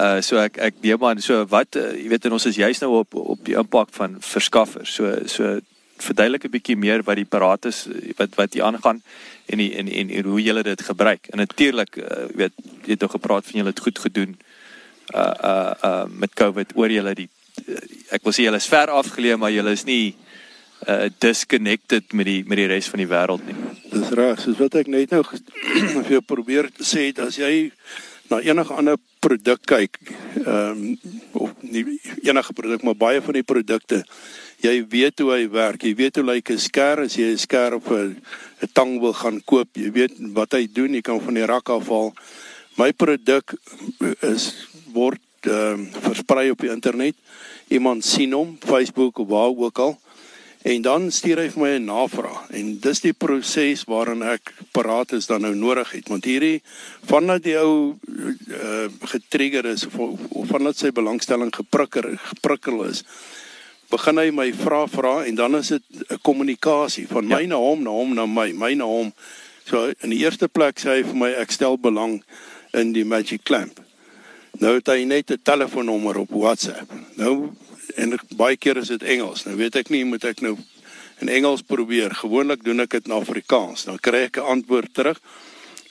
Uh 0.00 0.20
so 0.20 0.36
ek 0.36 0.56
ek 0.56 0.74
nee 0.80 0.96
man 0.96 1.20
so 1.20 1.46
wat 1.50 1.76
uh, 1.76 1.90
jy 1.96 2.08
weet 2.08 2.24
en 2.24 2.32
ons 2.32 2.46
is 2.46 2.56
juist 2.56 2.80
nou 2.80 3.00
op 3.00 3.14
op 3.14 3.44
die 3.44 3.56
impak 3.56 3.88
van 3.96 4.16
verskaffers. 4.20 4.94
So 4.94 5.26
so 5.26 5.60
verduidelik 6.02 6.44
'n 6.44 6.50
bietjie 6.50 6.76
meer 6.76 7.02
wat 7.02 7.16
die 7.16 7.28
parates 7.28 7.86
wat 8.16 8.34
wat 8.34 8.52
hier 8.52 8.64
aangaan 8.64 9.02
en 9.46 9.58
die, 9.58 9.74
en, 9.76 9.88
en 9.88 10.10
en 10.10 10.24
hoe 10.24 10.42
julle 10.42 10.62
dit 10.62 10.82
gebruik. 10.82 11.26
En 11.30 11.38
natuurlik 11.38 11.96
uh, 11.96 12.26
weet 12.34 12.52
jy 12.84 12.94
het 12.94 13.00
nou 13.00 13.10
gepraat 13.10 13.44
van 13.44 13.60
julle 13.60 13.74
het 13.74 13.80
goed 13.80 13.98
gedoen 13.98 14.38
uh 15.14 15.34
uh 15.44 15.72
uh 15.84 16.04
met 16.08 16.34
COVID 16.34 16.76
oor 16.76 16.90
julle 16.90 17.14
die 17.14 17.28
uh, 17.66 17.78
ek 18.10 18.22
wil 18.22 18.32
sê 18.32 18.46
julle 18.46 18.62
is 18.62 18.70
ver 18.70 18.88
afgeleë 18.88 19.36
maar 19.36 19.50
julle 19.50 19.72
is 19.72 19.84
nie 19.84 20.14
uh 20.88 21.08
disconnected 21.18 22.12
met 22.12 22.26
die 22.26 22.42
met 22.46 22.56
die 22.56 22.66
res 22.66 22.88
van 22.88 23.02
die 23.02 23.10
wêreld 23.10 23.46
nie. 23.46 23.56
Dis 23.90 24.14
reg, 24.16 24.40
soos 24.40 24.58
wat 24.58 24.74
ek 24.74 24.86
net 24.86 25.10
nou 25.10 25.24
vir 26.06 26.14
jou 26.16 26.22
probeer 26.22 26.70
sê 26.78 27.10
as 27.18 27.36
jy 27.36 27.70
na 28.30 28.38
enige 28.46 28.74
ander 28.78 28.98
produk 29.20 29.60
kyk, 29.66 29.98
ehm 30.46 30.70
um, 30.70 30.98
of 31.32 31.50
nie 31.60 31.98
enige 32.22 32.54
produk 32.56 32.82
maar 32.86 32.96
baie 32.96 33.20
van 33.20 33.36
die 33.36 33.46
produkte 33.46 34.04
jy 34.60 34.76
weet 34.92 35.22
hoe 35.22 35.32
hy 35.32 35.48
werk. 35.52 35.84
Jy 35.84 35.94
weet 35.96 36.20
hoe 36.20 36.24
lyk 36.24 36.50
'n 36.50 36.58
skêr 36.58 37.04
as 37.04 37.16
jy 37.16 37.32
'n 37.32 37.38
skêr 37.38 37.74
op 37.74 37.88
'n 37.90 38.20
tang 38.72 39.00
wil 39.00 39.12
gaan 39.12 39.40
koop. 39.44 39.68
Jy 39.74 39.90
weet 39.90 40.14
wat 40.34 40.52
hy 40.52 40.66
doen. 40.66 40.94
Jy 40.94 41.02
kan 41.02 41.20
van 41.20 41.34
die 41.34 41.46
rak 41.46 41.68
afhaal. 41.68 42.12
My 42.76 42.92
produk 42.92 43.54
is 44.22 44.66
word 44.92 45.20
ehm 45.42 45.88
uh, 45.88 46.00
versprei 46.04 46.50
op 46.50 46.60
die 46.60 46.70
internet. 46.70 47.16
Iemand 47.68 48.04
sien 48.04 48.32
hom, 48.32 48.58
Facebook 48.60 49.18
of 49.18 49.28
waar 49.28 49.54
ook 49.56 49.78
al. 49.78 49.98
En 50.62 50.82
dan 50.82 51.10
stuur 51.10 51.38
hy 51.38 51.48
vir 51.48 51.62
my 51.62 51.70
'n 51.78 51.84
navraag 51.84 52.50
en 52.52 52.78
dis 52.80 53.00
die 53.00 53.12
proses 53.12 53.84
waarin 53.88 54.22
ek 54.22 54.52
paraat 54.72 55.12
is 55.12 55.26
dan 55.26 55.40
nou 55.40 55.54
nodig 55.54 55.92
het 55.92 56.08
want 56.08 56.24
hierdie 56.24 56.60
vandat 57.08 57.42
die 57.42 57.56
ou 57.56 57.96
uh, 57.96 58.88
getrigger 59.00 59.64
is 59.64 59.86
of, 59.86 59.96
of 60.28 60.48
vandat 60.48 60.76
sy 60.76 60.90
belangstelling 60.92 61.48
geprikkel 61.54 62.16
geprikkel 62.16 62.84
is 62.84 63.04
begin 63.90 64.18
hy 64.18 64.30
my 64.30 64.48
vra 64.54 64.84
vra 64.90 65.14
en 65.26 65.34
dan 65.34 65.56
is 65.58 65.68
dit 65.68 65.82
'n 66.08 66.18
kommunikasie 66.22 67.06
van 67.08 67.26
my 67.26 67.42
ja. 67.42 67.46
na 67.46 67.56
hom 67.56 67.82
na 67.82 67.90
hom 67.90 68.14
na 68.14 68.26
my 68.26 68.52
my 68.52 68.74
na 68.74 68.84
hom. 68.84 69.12
So 69.64 69.92
in 70.02 70.10
die 70.10 70.22
eerste 70.24 70.48
plek 70.48 70.78
sê 70.78 70.88
hy 70.98 71.02
vir 71.02 71.16
my 71.16 71.30
ek 71.42 71.50
stel 71.50 71.78
belang 71.78 72.22
in 72.72 72.92
die 72.92 73.04
magic 73.04 73.42
clamp. 73.44 73.80
Nou 74.58 74.74
het 74.74 74.86
hy 74.86 75.04
net 75.04 75.30
'n 75.30 75.42
telefoonnommer 75.42 76.18
op 76.18 76.30
WhatsApp. 76.30 76.90
Nou 77.16 77.50
en 77.96 78.18
baie 78.36 78.56
keer 78.56 78.76
is 78.76 78.88
dit 78.88 79.02
Engels. 79.02 79.44
Nou 79.44 79.56
weet 79.56 79.76
ek 79.76 79.90
nie 79.90 80.04
moet 80.04 80.24
ek 80.24 80.40
nou 80.40 80.56
in 81.20 81.28
Engels 81.28 81.62
probeer. 81.62 82.14
Gewoonlik 82.14 82.64
doen 82.64 82.80
ek 82.80 82.90
dit 82.90 83.06
in 83.06 83.12
Afrikaans. 83.12 83.84
Dan 83.84 83.98
kry 83.98 84.24
ek 84.28 84.36
'n 84.36 84.46
antwoord 84.58 84.94
terug. 84.94 85.20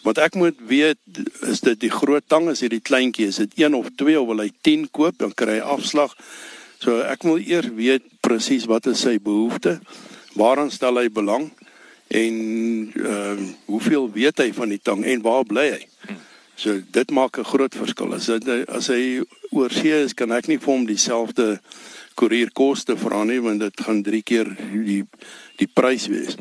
Wat 0.03 0.17
ek 0.17 0.35
moet 0.35 0.55
weet 0.67 0.97
is 1.41 1.59
dit 1.59 1.79
die 1.79 1.91
groot 1.91 2.23
tang? 2.27 2.49
Is 2.49 2.59
dit 2.59 2.69
die 2.69 2.79
kleintjie? 2.79 3.27
Is 3.27 3.35
dit 3.35 3.51
1 3.55 3.73
of 3.73 3.87
2 3.95 4.21
of 4.21 4.27
wil 4.27 4.39
hy 4.39 4.51
10 4.61 4.87
koop? 4.91 5.17
Dan 5.17 5.33
kry 5.33 5.59
hy 5.59 5.59
afslag 5.59 6.15
So 6.79 7.01
ek 7.03 7.25
wil 7.27 7.41
eers 7.43 7.67
weet 7.75 8.05
presies 8.23 8.67
wat 8.71 8.87
is 8.87 9.03
sy 9.03 9.17
behoefte, 9.19 9.79
waaraan 10.39 10.71
stel 10.71 11.01
hy 11.01 11.09
belang 11.11 11.49
en 12.09 12.35
ehm 12.95 13.41
uh, 13.43 13.49
hoeveel 13.69 14.07
weet 14.15 14.39
hy 14.41 14.49
van 14.55 14.71
die 14.71 14.81
tang 14.81 15.03
en 15.05 15.21
waar 15.21 15.43
bly 15.45 15.67
hy? 15.75 15.83
So 16.59 16.79
dit 16.91 17.11
maak 17.11 17.37
'n 17.39 17.51
groot 17.51 17.75
verskil. 17.75 18.13
As 18.15 18.25
dit 18.25 18.69
as 18.69 18.87
hy 18.87 19.21
oor 19.51 19.71
see 19.71 19.91
is, 19.91 20.13
kan 20.13 20.31
ek 20.31 20.47
nie 20.47 20.57
vir 20.57 20.73
hom 20.73 20.85
dieselfde 20.85 21.59
koerierkoste 22.15 22.97
vra 22.99 23.23
nie 23.23 23.39
want 23.39 23.59
dit 23.59 23.81
gaan 23.85 24.01
3 24.03 24.21
keer 24.23 24.47
die 24.71 25.03
die 25.59 25.67
prys 25.67 26.07
wees. 26.07 26.35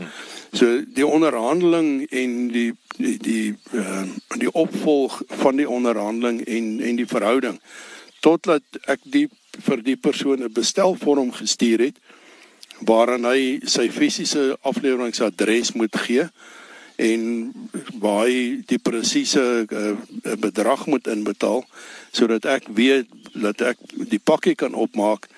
So 0.52 0.82
die 0.82 1.06
onderhandeling 1.06 2.06
en 2.10 2.48
die 2.48 2.72
die 2.98 3.18
die 3.18 3.54
uh, 3.74 4.06
die 4.38 4.52
opvolg 4.52 5.22
van 5.42 5.56
die 5.56 5.68
onderhandeling 5.68 6.42
en 6.46 6.80
en 6.80 6.96
die 6.96 7.06
verhouding 7.06 7.60
totdat 8.20 8.62
ek 8.86 9.02
die 9.04 9.28
vir 9.66 9.82
die 9.82 9.96
persoon 9.96 10.42
'n 10.42 10.52
bestelvorm 10.52 11.32
gestuur 11.32 11.80
het 11.80 11.96
waarin 12.80 13.24
hy 13.24 13.60
sy 13.64 13.88
fisiese 13.90 14.56
afleweringsadres 14.62 15.72
moet 15.72 15.96
gee 16.06 16.28
en 16.98 17.52
hy 18.02 18.62
die 18.66 18.78
presiese 18.78 19.66
uh, 19.70 19.94
bedrag 20.38 20.86
moet 20.86 21.06
inbetaal 21.06 21.64
sodat 22.10 22.44
ek 22.44 22.70
weet 22.74 23.06
dat 23.34 23.60
ek 23.60 23.78
die 24.10 24.22
pakkie 24.22 24.54
kan 24.54 24.74
opmaak 24.74 25.28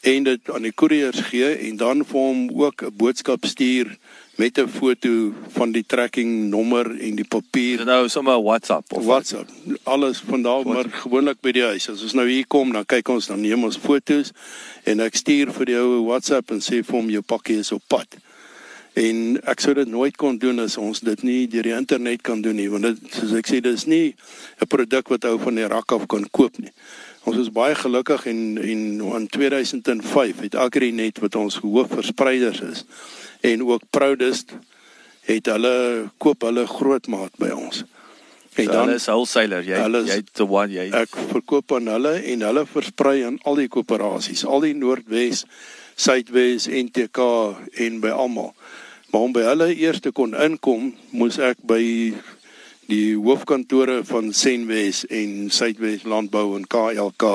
en 0.00 0.24
dit 0.24 0.50
aan 0.50 0.64
die 0.64 0.72
koeriers 0.72 1.20
gee 1.28 1.50
en 1.68 1.76
dan 1.76 2.04
vir 2.08 2.20
hom 2.20 2.48
ook 2.56 2.82
'n 2.82 2.96
boodskap 2.96 3.44
stuur 3.44 3.96
met 4.40 4.58
'n 4.58 4.68
foto 4.68 5.32
van 5.48 5.72
die 5.72 5.84
tracking 5.86 6.48
nommer 6.48 7.00
en 7.00 7.14
die 7.14 7.28
papier. 7.28 7.84
Nou 7.84 8.08
sommer 8.08 8.42
WhatsApp 8.42 8.92
of 8.92 9.04
WhatsApp. 9.04 9.50
Alles 9.82 10.22
van 10.26 10.42
daar 10.42 10.66
maar 10.66 10.84
gewoonlik 10.90 11.40
by 11.40 11.52
die 11.52 11.62
huis. 11.62 11.88
As 11.88 12.02
ons 12.02 12.12
nou 12.12 12.28
hier 12.28 12.46
kom, 12.46 12.72
dan 12.72 12.86
kyk 12.86 13.08
ons 13.08 13.26
dan 13.26 13.40
neem 13.40 13.64
ons 13.64 13.76
fotos 13.76 14.32
en 14.84 15.00
ek 15.00 15.14
stuur 15.14 15.52
vir 15.52 15.66
die 15.66 15.76
ou 15.76 16.04
WhatsApp 16.06 16.50
en 16.50 16.60
sê 16.60 16.80
vir 16.80 16.96
hom 16.96 17.10
jou 17.10 17.22
pakkie 17.22 17.58
is 17.58 17.72
op 17.72 17.82
pad. 17.86 18.16
En 18.92 19.40
ek 19.44 19.60
sou 19.60 19.74
dit 19.74 19.88
nooit 19.88 20.16
kon 20.16 20.38
doen 20.38 20.58
as 20.58 20.76
ons 20.76 21.00
dit 21.00 21.22
nie 21.22 21.46
deur 21.48 21.62
die 21.62 21.76
internet 21.76 22.22
kan 22.22 22.40
doen 22.42 22.56
nie, 22.56 22.70
want 22.70 22.82
dit 22.82 22.96
soos 23.12 23.36
ek 23.38 23.46
sê, 23.46 23.60
dis 23.60 23.86
nie 23.86 24.14
'n 24.60 24.66
produk 24.66 25.08
wat 25.08 25.24
ou 25.24 25.38
van 25.38 25.54
die 25.54 25.68
rak 25.68 25.92
af 25.92 26.06
kan 26.06 26.26
koop 26.30 26.58
nie. 26.58 26.72
Ons 27.28 27.36
is 27.36 27.50
baie 27.52 27.74
gelukkig 27.76 28.26
en 28.30 28.58
en 28.58 28.84
in 29.20 29.26
2005 29.28 30.40
het 30.46 30.54
Agrinet 30.56 31.18
wat 31.20 31.36
ons 31.36 31.60
hoofverspreiders 31.60 32.60
is 32.60 32.84
en 33.40 33.64
ook 33.64 33.82
Proudest 33.90 34.54
het 35.28 35.46
hulle 35.46 36.10
koop 36.18 36.42
hulle 36.48 36.66
grootmaat 36.66 37.36
by 37.38 37.50
ons. 37.54 37.84
En 38.54 38.64
so 38.64 38.72
dan 38.72 38.90
is 38.90 39.06
wholesaler, 39.06 39.62
jy 39.62 39.78
is, 40.00 40.08
jy 40.10 40.22
the 40.34 40.46
one 40.46 40.72
jy. 40.74 40.88
Ek 40.96 41.12
verkoop 41.30 41.76
aan 41.76 41.90
hulle 41.92 42.16
en 42.32 42.46
hulle 42.48 42.64
versprei 42.66 43.20
aan 43.28 43.38
al 43.46 43.60
die 43.60 43.68
koöperasies, 43.70 44.42
al 44.44 44.64
die 44.66 44.74
Noordwes, 44.74 45.44
Suidwes, 46.00 46.66
NTK 46.66 47.20
en 47.84 48.00
by 48.02 48.10
almal. 48.10 48.54
Maar 49.12 49.26
om 49.28 49.32
by 49.36 49.44
hulle 49.46 49.70
eers 49.74 50.02
te 50.02 50.12
kon 50.16 50.34
inkom, 50.34 50.90
moes 51.14 51.38
ek 51.42 51.62
by 51.68 51.82
die 52.90 53.14
hoofkantore 53.14 54.00
van 54.04 54.32
Senwes 54.34 55.04
en 55.06 55.50
Suidwes 55.54 56.02
Landbou 56.08 56.56
en 56.58 56.66
KLK 56.66 57.26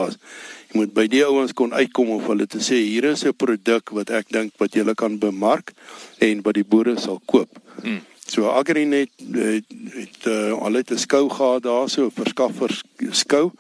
moet 0.76 0.91
by 0.91 1.06
die 1.07 1.22
ouens 1.23 1.53
kon 1.56 1.72
uitkom 1.72 2.10
of 2.18 2.26
hulle 2.27 2.48
te 2.52 2.60
sê 2.60 2.82
hier 2.84 3.07
is 3.11 3.23
'n 3.23 3.32
produk 3.34 3.94
wat 3.95 4.10
ek 4.10 4.27
dink 4.30 4.52
wat 4.60 4.76
julle 4.76 4.95
kan 4.95 5.15
bemark 5.19 5.72
en 6.19 6.41
wat 6.44 6.56
die 6.56 6.68
boere 6.68 6.99
sal 6.99 7.22
koop. 7.26 7.48
Hmm. 7.82 8.02
So 8.27 8.49
Agrinet 8.49 9.10
het, 9.19 9.65
het 9.94 10.27
uh, 10.27 10.52
al 10.52 10.73
het 10.73 10.91
'n 10.91 10.98
skou 10.98 11.30
gehad 11.30 11.64
daar 11.64 11.90
so 11.90 12.10
verskaffers 12.10 12.84
skou. 13.11 13.52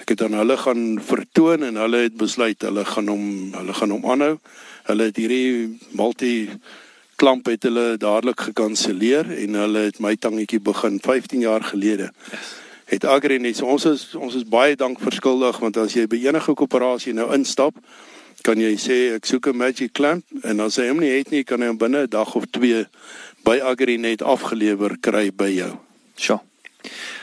Ek 0.00 0.08
het 0.08 0.22
aan 0.22 0.34
hulle 0.34 0.56
gaan 0.56 0.98
vertoon 1.00 1.62
en 1.62 1.76
hulle 1.76 1.98
het 2.08 2.16
besluit 2.16 2.62
hulle 2.62 2.84
gaan 2.84 3.08
hom 3.08 3.52
hulle 3.52 3.74
gaan 3.74 3.90
hom 3.90 4.04
aanhou. 4.04 4.38
Hulle 4.90 5.04
het 5.04 5.16
hierdie 5.16 5.78
multi 5.92 6.48
klamp 7.18 7.48
het 7.50 7.66
hulle 7.66 7.96
dadelik 7.98 8.40
gekanselleer 8.50 9.26
en 9.34 9.56
hulle 9.58 9.88
het 9.88 9.98
my 9.98 10.14
tangetjie 10.16 10.60
begin 10.62 11.00
15 11.02 11.42
jaar 11.42 11.64
gelede. 11.66 12.12
Het 12.88 13.04
Agrinet 13.04 13.58
so 13.58 13.66
ons 13.66 13.84
is 13.90 14.04
ons 14.14 14.36
is 14.38 14.46
baie 14.46 14.76
dank 14.78 15.02
verskuldig 15.02 15.58
want 15.58 15.80
as 15.82 15.96
jy 15.98 16.06
by 16.06 16.20
enige 16.28 16.54
koöperasie 16.54 17.16
nou 17.18 17.26
instap 17.34 17.76
kan 18.46 18.60
jy 18.62 18.70
sê 18.78 18.98
ek 19.16 19.26
soek 19.26 19.50
'n 19.50 19.58
magic 19.58 19.92
clamp 19.92 20.24
en 20.44 20.60
as 20.60 20.78
hy 20.78 20.88
hom 20.88 21.00
nie 21.00 21.10
het 21.10 21.30
nie 21.30 21.44
kan 21.44 21.60
hy 21.60 21.68
hom 21.72 21.78
binne 21.78 22.06
'n 22.06 22.10
dag 22.10 22.34
of 22.34 22.46
2 22.54 22.86
by 23.44 23.58
Agrinet 23.60 24.22
afgelewer 24.22 24.96
kry 25.00 25.30
by 25.30 25.50
jou. 25.50 25.74
Sjoe. 26.16 26.40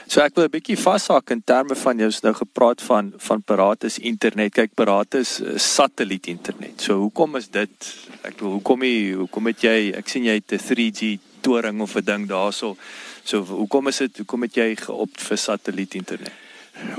So 0.07 0.22
ek 0.22 0.36
wil 0.36 0.45
'n 0.45 0.53
bietjie 0.53 0.77
vashak 0.77 1.32
in 1.32 1.41
terme 1.41 1.76
van 1.76 1.98
jy's 1.98 2.22
nou 2.22 2.34
gepraat 2.34 2.82
van 2.82 3.14
van 3.18 3.41
Paratus 3.41 3.98
internet. 3.98 4.53
Kyk, 4.53 4.76
Paratus 4.76 5.41
satelliet 5.57 6.27
internet. 6.27 6.82
So 6.82 6.99
hoekom 6.99 7.36
is 7.36 7.48
dit? 7.48 7.73
Ek 8.22 8.38
bedoel, 8.38 8.52
hoekom 8.52 8.84
jy 8.84 9.14
hoekom 9.14 9.45
het 9.48 9.61
jy 9.61 9.94
ek 9.98 10.07
sien 10.07 10.23
jy 10.23 10.36
het 10.38 10.52
'n 10.52 10.60
3G 10.60 11.19
toring 11.41 11.82
of 11.82 11.95
'n 11.95 12.06
ding 12.06 12.27
daarso. 12.27 12.77
So 13.23 13.44
hoekom 13.44 13.88
is 13.88 13.98
dit 13.98 14.18
hoekom 14.18 14.41
het 14.41 14.56
jy 14.56 14.76
geopt 14.76 15.22
vir 15.22 15.38
satelliet 15.38 15.95
internet? 15.95 16.34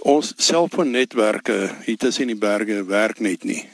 Ons 0.02 0.34
selfoonnetwerke 0.36 1.70
hier 1.84 1.96
tussen 1.96 2.26
die 2.26 2.34
berge 2.38 2.84
werk 2.84 3.20
net 3.20 3.44
nie. 3.44 3.68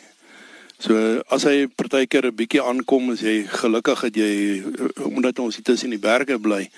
So 0.78 1.22
as 1.30 1.44
hy 1.44 1.68
partykeer 1.68 2.26
'n 2.26 2.36
bietjie 2.36 2.62
aankom, 2.62 3.10
as 3.12 3.20
jy 3.20 3.46
gelukkig 3.46 4.00
het 4.00 4.14
jy 4.14 4.62
omdat 4.96 5.38
ons 5.38 5.56
hier 5.56 5.64
tussen 5.64 5.90
die 5.90 5.98
berge 5.98 6.38
bly, 6.38 6.68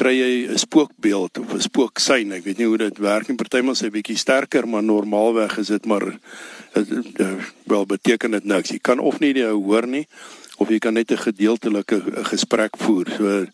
kry 0.00 0.16
jy 0.16 0.48
'n 0.48 0.58
spookbeeld 0.58 1.38
of 1.38 1.52
'n 1.52 1.60
spooksein. 1.60 2.32
Ek 2.32 2.44
weet 2.44 2.58
nie 2.58 2.66
hoe 2.66 2.78
dit 2.78 2.98
werk 2.98 3.28
nie. 3.28 3.36
Partymal 3.36 3.76
sê 3.76 3.90
bietjie 3.92 4.16
sterker, 4.16 4.68
maar 4.68 4.82
normaalweg 4.82 5.58
is 5.58 5.66
dit 5.66 5.84
maar 5.86 6.18
wel 7.64 7.86
beteken 7.86 8.30
dit 8.30 8.44
niks. 8.44 8.70
Jy 8.70 8.78
kan 8.78 8.98
of 8.98 9.18
nie 9.20 9.32
die 9.32 9.44
ou 9.44 9.62
hoor 9.62 9.86
nie 9.86 10.06
of 10.60 10.68
jy 10.68 10.78
kan 10.78 10.94
net 10.94 11.10
'n 11.10 11.16
gedeeltelike 11.16 12.02
gesprek 12.24 12.76
voer. 12.76 13.06
So 13.16 13.46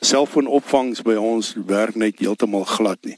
selfoonopvangs 0.00 1.02
by 1.02 1.14
ons 1.14 1.54
werk 1.66 1.94
net 1.94 2.18
heeltemal 2.18 2.64
glad 2.64 2.98
nie. 3.04 3.16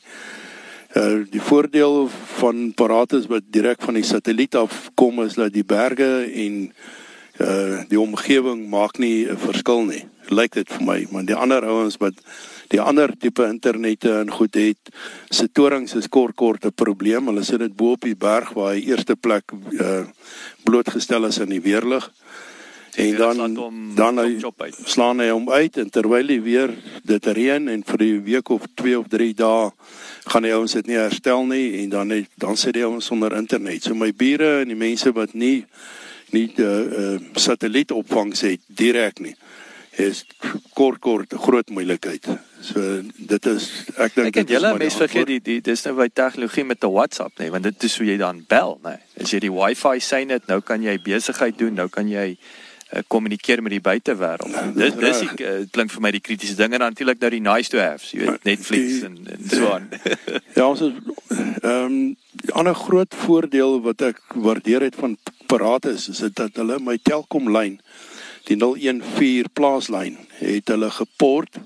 Uh, 0.96 1.24
die 1.30 1.40
voordeel 1.40 2.08
van 2.38 2.72
Paratus 2.74 3.26
wat 3.26 3.42
direk 3.50 3.82
van 3.82 3.94
die 3.94 4.02
satelliet 4.02 4.54
af 4.54 4.90
kom 4.94 5.22
is 5.22 5.34
dat 5.34 5.52
die 5.52 5.64
berge 5.64 6.30
en 6.32 6.72
uh 7.40 7.82
die 7.88 8.00
omgewing 8.00 8.68
maak 8.68 8.98
nie 8.98 9.28
'n 9.28 9.36
verskil 9.36 9.84
nie. 9.84 10.04
Lyk 10.28 10.52
dit 10.52 10.68
vir 10.72 10.82
my, 10.82 11.06
maar 11.10 11.24
die 11.24 11.34
ander 11.34 11.64
ouens 11.64 11.96
wat 11.96 12.14
die 12.72 12.80
ander 12.80 13.12
tipe 13.18 13.47
internette 13.47 14.10
en 14.20 14.30
goed 14.30 14.55
het, 14.59 14.90
se 15.30 15.48
torings 15.52 15.94
is 15.94 16.09
kort 16.09 16.34
kort 16.34 16.64
'n 16.66 16.72
probleem. 16.74 17.26
Hulle 17.26 17.44
sit 17.44 17.59
dit 17.59 17.76
bo 17.76 17.93
op 17.93 18.02
die 18.02 18.16
berg 18.16 18.52
waar 18.55 18.74
hy 18.74 18.80
eerste 18.80 19.16
plek 19.16 19.52
uh 19.80 20.05
blootgestel 20.64 21.26
is 21.26 21.40
aan 21.40 21.55
die 21.55 21.60
weerlig. 21.60 22.10
En 22.97 23.16
dan 23.16 23.55
dan 23.94 24.18
hy 24.18 24.40
slaan 24.84 25.20
hy 25.20 25.28
hom 25.28 25.51
uit 25.51 25.76
en 25.76 25.90
terwyl 25.90 26.26
hy 26.26 26.40
weer 26.43 26.74
dit 27.05 27.26
reën 27.26 27.68
en 27.68 27.82
vir 27.84 28.02
'n 28.02 28.24
week 28.24 28.48
of 28.48 28.62
2 28.74 28.98
of 28.98 29.06
3 29.09 29.34
dae 29.34 29.70
gaan 30.26 30.44
hy 30.44 30.52
ons 30.52 30.72
dit 30.72 30.86
nie 30.86 30.97
herstel 30.97 31.44
nie 31.47 31.82
en 31.82 31.88
dan 31.88 32.10
het, 32.10 32.28
dan 32.34 32.56
sit 32.56 32.74
hy 32.74 32.82
ons 32.82 33.05
sonder 33.05 33.36
internet. 33.36 33.82
So 33.82 33.94
my 33.94 34.12
bure 34.12 34.60
en 34.60 34.68
die 34.68 34.74
mense 34.76 35.12
wat 35.12 35.34
nie 35.34 35.64
nie 36.32 36.51
'n 36.56 36.62
uh, 36.62 37.14
uh, 37.14 37.20
satellietopvangs 37.34 38.40
het 38.40 38.60
direk 38.66 39.20
nie 39.20 39.36
is 39.97 40.24
kort 40.77 41.01
kort 41.01 41.32
groot 41.32 41.70
moeilikheid. 41.73 42.28
So 42.60 42.82
dit 43.16 43.48
is 43.52 43.68
ek 43.97 44.16
dink 44.18 44.39
het 44.43 44.52
julle 44.52 44.74
mense 44.77 45.01
vergeet 45.01 45.31
die 45.31 45.40
die 45.40 45.59
dis 45.64 45.85
nou 45.86 45.97
by 46.01 46.09
tegnologie 46.12 46.64
met 46.64 46.85
'n 46.85 46.93
WhatsApp 46.93 47.32
nê, 47.39 47.47
nee, 47.47 47.51
want 47.51 47.64
dit 47.64 47.82
is 47.82 47.97
hoe 47.98 48.06
jy 48.06 48.16
dan 48.20 48.44
bel 48.48 48.78
nê. 48.82 48.97
Nee. 48.97 49.24
As 49.24 49.32
jy 49.32 49.40
die 49.40 49.52
Wi-Fi 49.52 50.01
sien 50.01 50.28
dit, 50.28 50.47
nou 50.47 50.60
kan 50.60 50.82
jy 50.82 50.98
besigheid 51.01 51.59
doen, 51.59 51.74
nou 51.74 51.89
kan 51.89 52.09
jy 52.09 52.36
uh, 52.93 53.01
kommunikeer 53.06 53.62
met 53.62 53.73
die 53.73 53.81
buitewêreld. 53.81 54.52
Ja, 54.52 54.66
dis 54.74 54.94
dis 54.94 55.23
ek 55.31 55.40
uh, 55.40 55.55
klink 55.70 55.90
vir 55.90 56.02
my 56.02 56.10
die 56.10 56.20
kritiese 56.20 56.56
dinge 56.56 56.78
dan 56.78 56.93
natuurlik 56.93 57.20
nou 57.20 57.31
die 57.31 57.40
nice 57.40 57.70
to 57.70 57.81
haves, 57.81 58.12
jy 58.12 58.27
weet 58.27 58.44
Netflix 58.44 59.01
die, 59.01 59.05
en 59.05 59.16
en 59.32 59.48
so 59.48 59.73
aan. 59.73 59.89
ja, 60.59 60.68
ons 60.68 60.81
is 60.81 60.93
ehm 61.62 61.85
um, 61.85 62.16
'n 62.47 62.52
ander 62.52 62.74
groot 62.74 63.14
voordeel 63.14 63.81
wat 63.82 64.02
ek 64.02 64.20
waardeer 64.35 64.82
het 64.82 64.94
van 64.94 65.16
Paratus 65.47 66.09
is 66.09 66.18
dit 66.18 66.35
dat 66.36 66.56
hulle 66.60 66.78
my 66.78 66.98
Telkom 67.02 67.51
lyn 67.51 67.81
die 68.47 68.56
014 68.60 69.51
plaaslyn 69.52 70.18
het 70.39 70.70
hulle 70.73 70.90
geport 70.94 71.60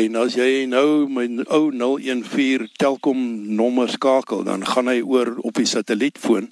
en 0.00 0.16
as 0.20 0.36
jy 0.38 0.66
nou 0.70 1.08
my 1.10 1.26
ou 1.48 1.70
014 1.74 2.68
Telkom 2.78 3.22
nommer 3.56 3.90
skakel 3.90 4.44
dan 4.46 4.66
gaan 4.66 4.90
hy 4.92 5.00
oor 5.02 5.36
op 5.42 5.58
die 5.58 5.68
satellietfoon 5.68 6.50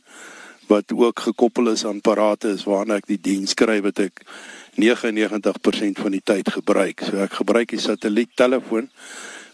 wat 0.69 0.93
ook 0.93 1.20
gekoppel 1.28 1.73
is 1.73 1.85
aan 1.89 2.03
apparate 2.03 2.53
is 2.57 2.66
waarna 2.69 2.99
ek 3.01 3.09
die 3.09 3.20
diens 3.31 3.55
kry 3.57 3.78
wat 3.85 4.01
ek 4.05 4.24
99% 4.78 5.99
van 5.99 6.15
die 6.15 6.23
tyd 6.23 6.51
gebruik. 6.55 7.03
So 7.03 7.19
ek 7.24 7.40
gebruik 7.40 7.73
die 7.73 7.82
satelliettelefoon 7.82 8.90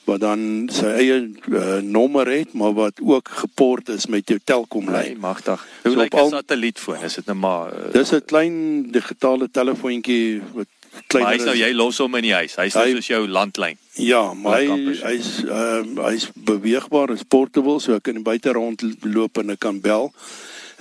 wat 0.05 0.20
dan 0.20 0.68
sy 0.72 0.90
eie 1.01 1.16
uh, 1.48 1.78
nommer 1.81 2.28
het 2.28 2.52
maar 2.52 2.74
wat 2.76 3.01
ook 3.01 3.28
geport 3.28 3.89
is 3.89 4.06
met 4.06 4.28
jou 4.28 4.39
Telkom 4.44 4.90
lyn. 4.90 5.14
Nee, 5.14 5.16
magtig. 5.16 5.66
Hoe 5.82 5.93
so 5.93 6.01
lyk 6.01 6.14
'n 6.14 6.28
satellietfoon? 6.28 7.02
Is 7.02 7.14
dit 7.14 7.26
nou 7.26 7.39
maar 7.39 7.72
uh, 7.72 7.93
Dis 7.93 8.12
'n 8.12 8.24
klein 8.24 8.56
digitale 8.93 9.48
telefoontjie 9.51 10.43
wat 10.52 10.68
kleiner 11.06 11.35
is. 11.35 11.43
Hy 11.43 11.47
nou 11.47 11.56
jy 11.59 11.72
los 11.74 11.98
hom 11.98 12.14
in 12.20 12.26
die 12.28 12.35
huis. 12.35 12.56
Hy's 12.60 12.76
hy, 12.78 12.86
soos 12.97 13.10
jou 13.10 13.26
landlyn. 13.28 13.78
Ja, 14.01 14.22
maar 14.35 14.60
hy 14.60 14.94
hy's 15.02 15.31
ehm 15.44 15.98
uh, 15.98 16.09
hy's 16.09 16.28
beweegbaar, 16.35 17.14
is 17.14 17.26
portable, 17.26 17.81
so 17.81 17.98
ek 17.98 18.09
kan 18.10 18.22
buite 18.26 18.55
rondloop 18.55 19.43
en 19.43 19.55
ek 19.56 19.62
kan 19.66 19.81
bel. 19.81 20.10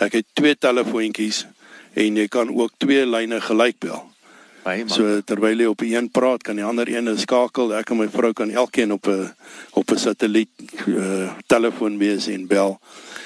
Ek 0.01 0.19
het 0.19 0.25
twee 0.33 0.55
telefoontjies 0.55 1.45
en 1.93 2.17
jy 2.17 2.27
kan 2.27 2.49
ook 2.49 2.73
twee 2.81 3.05
lyne 3.05 3.41
gelyk 3.41 3.79
bel. 3.79 4.12
Hey, 4.63 4.85
so 4.87 5.17
terwyl 5.27 5.59
jy 5.59 5.65
op 5.67 5.81
die 5.83 5.91
een 5.91 6.05
praat, 6.07 6.43
kan 6.47 6.55
die 6.55 6.63
ander 6.63 6.87
een 6.87 7.09
skakel. 7.19 7.73
Ek 7.75 7.89
en 7.91 7.99
my 7.99 8.05
vrou 8.07 8.31
kan 8.31 8.51
elkeen 8.51 8.93
op 8.95 9.07
'n 9.11 9.33
op 9.75 9.91
'n 9.91 9.97
satelliet 9.99 10.49
uh, 10.87 11.31
telefoon 11.47 11.97
wees 11.97 12.27
en 12.27 12.47
bel. 12.47 12.79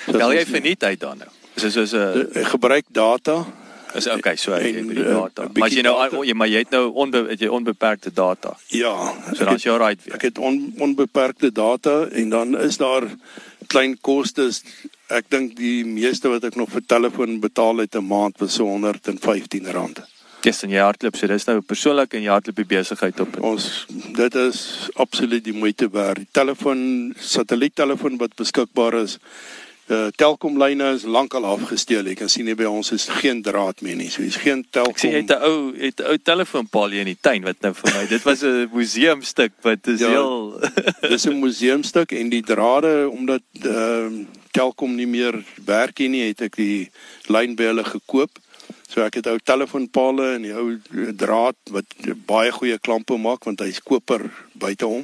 So 0.05 0.17
bel 0.17 0.33
jy 0.33 0.45
vir 0.45 0.61
nie 0.61 0.75
tyd 0.75 0.99
dan 0.99 1.17
nou? 1.17 1.29
Is 1.55 1.61
dit 1.61 1.71
soos 1.71 1.93
'n 1.93 2.25
uh, 2.33 2.45
gebruik 2.45 2.85
data? 2.89 3.45
Is 3.93 4.07
okay, 4.07 4.35
so 4.35 4.57
jy 4.57 4.81
met 4.81 4.95
die 4.95 5.03
data. 5.03 5.43
Uh, 5.43 5.49
maar 5.53 5.69
jy 5.69 5.81
nou 5.81 5.95
data. 5.95 6.23
jy 6.25 6.33
maar 6.33 6.49
jy 6.49 6.57
het 6.57 6.71
nou 6.71 6.91
onbe, 6.93 7.25
het 7.29 7.39
jy 7.39 7.47
onbeperkte 7.47 8.11
data. 8.13 8.57
Ja, 8.67 9.13
so 9.33 9.45
dan 9.45 9.55
is 9.55 9.63
jy 9.63 9.77
right 9.77 10.03
weer. 10.03 10.15
Ek 10.15 10.21
het 10.21 10.37
on, 10.37 10.73
onbeperkte 10.77 11.51
data 11.51 12.07
en 12.09 12.29
dan 12.29 12.57
is 12.57 12.77
daar 12.77 13.05
klein 13.67 13.97
kostes. 14.01 14.63
Ek 15.07 15.29
dink 15.29 15.55
die 15.55 15.85
meeste 15.85 16.29
wat 16.29 16.43
ek 16.43 16.55
nog 16.55 16.69
vir 16.69 16.81
telefoon 16.85 17.39
betaal 17.39 17.77
het 17.77 17.95
'n 17.95 18.07
maand 18.07 18.39
was 18.39 18.53
so 18.53 18.65
R115. 18.65 20.16
Dis 20.47 20.63
in 20.63 20.71
jou 20.71 20.79
hardloop, 20.85 21.17
so 21.19 21.27
dis 21.27 21.45
nou 21.49 21.59
persoonlik 21.65 22.13
in 22.15 22.23
jou 22.23 22.31
hardloop 22.31 22.61
besigheid 22.69 23.19
op. 23.19 23.33
Ons 23.43 23.85
dit 24.15 24.35
is 24.39 24.59
absoluut 24.95 25.43
die 25.43 25.55
moeite 25.55 25.89
werd. 25.91 26.21
Die 26.23 26.29
telefoon, 26.31 26.81
satelliettelefoon 27.19 28.15
wat 28.21 28.35
beskikbaar 28.39 29.01
is, 29.01 29.17
uh 29.91 30.07
Telkom 30.19 30.57
lyne 30.59 30.93
is 30.95 31.03
lankal 31.07 31.45
afgesteel. 31.47 32.07
Jy 32.07 32.15
kan 32.19 32.31
sien 32.31 32.47
hier 32.47 32.57
by 32.59 32.67
ons 32.67 32.93
is 32.95 33.09
geen 33.21 33.41
draad 33.43 33.83
meer 33.83 33.95
nie. 33.99 34.09
So 34.11 34.23
hier's 34.23 34.39
geen 34.39 34.65
Telkom. 34.71 34.95
Ek 34.95 35.03
sien 35.03 35.15
jy 35.15 35.21
het 35.25 35.35
'n 35.35 35.43
ou 35.47 35.59
het 35.75 35.99
'n 35.99 36.07
ou 36.11 36.17
telefoonpaal 36.31 36.95
hier 36.95 37.03
in 37.03 37.11
die 37.11 37.21
tuin 37.21 37.43
wat 37.43 37.61
nou 37.61 37.73
vir 37.73 37.93
my. 37.95 38.07
Dit 38.07 38.23
was 38.23 38.43
'n 38.43 38.69
museumstuk 38.71 39.53
wat 39.63 39.87
is 39.87 39.99
ja, 39.99 40.09
heel 40.09 40.59
Dis 41.11 41.27
'n 41.27 41.39
museumstuk 41.39 42.11
en 42.11 42.29
die 42.29 42.43
drade 42.43 43.09
omdat 43.09 43.43
ehm 43.63 44.19
uh, 44.21 44.25
Telkom 44.51 44.95
nie 44.95 45.07
meer 45.07 45.43
werk 45.65 45.99
nie, 45.99 46.27
het 46.27 46.41
ek 46.41 46.55
die 46.55 46.89
lyn 47.29 47.55
by 47.55 47.63
hulle 47.69 47.83
gekoop. 47.83 48.39
So 48.97 49.05
ek 49.05 49.19
het 49.19 49.27
ou 49.29 49.37
telefoonpale 49.37 50.31
en 50.39 50.45
die 50.47 50.55
ou 50.57 50.71
draad 51.13 51.57
wat 51.69 51.91
baie 52.25 52.49
goeie 52.49 52.79
klampe 52.81 53.13
maak 53.21 53.43
want 53.45 53.59
hy's 53.61 53.77
koper 53.85 54.23
buite 54.57 54.89
hom 54.89 55.03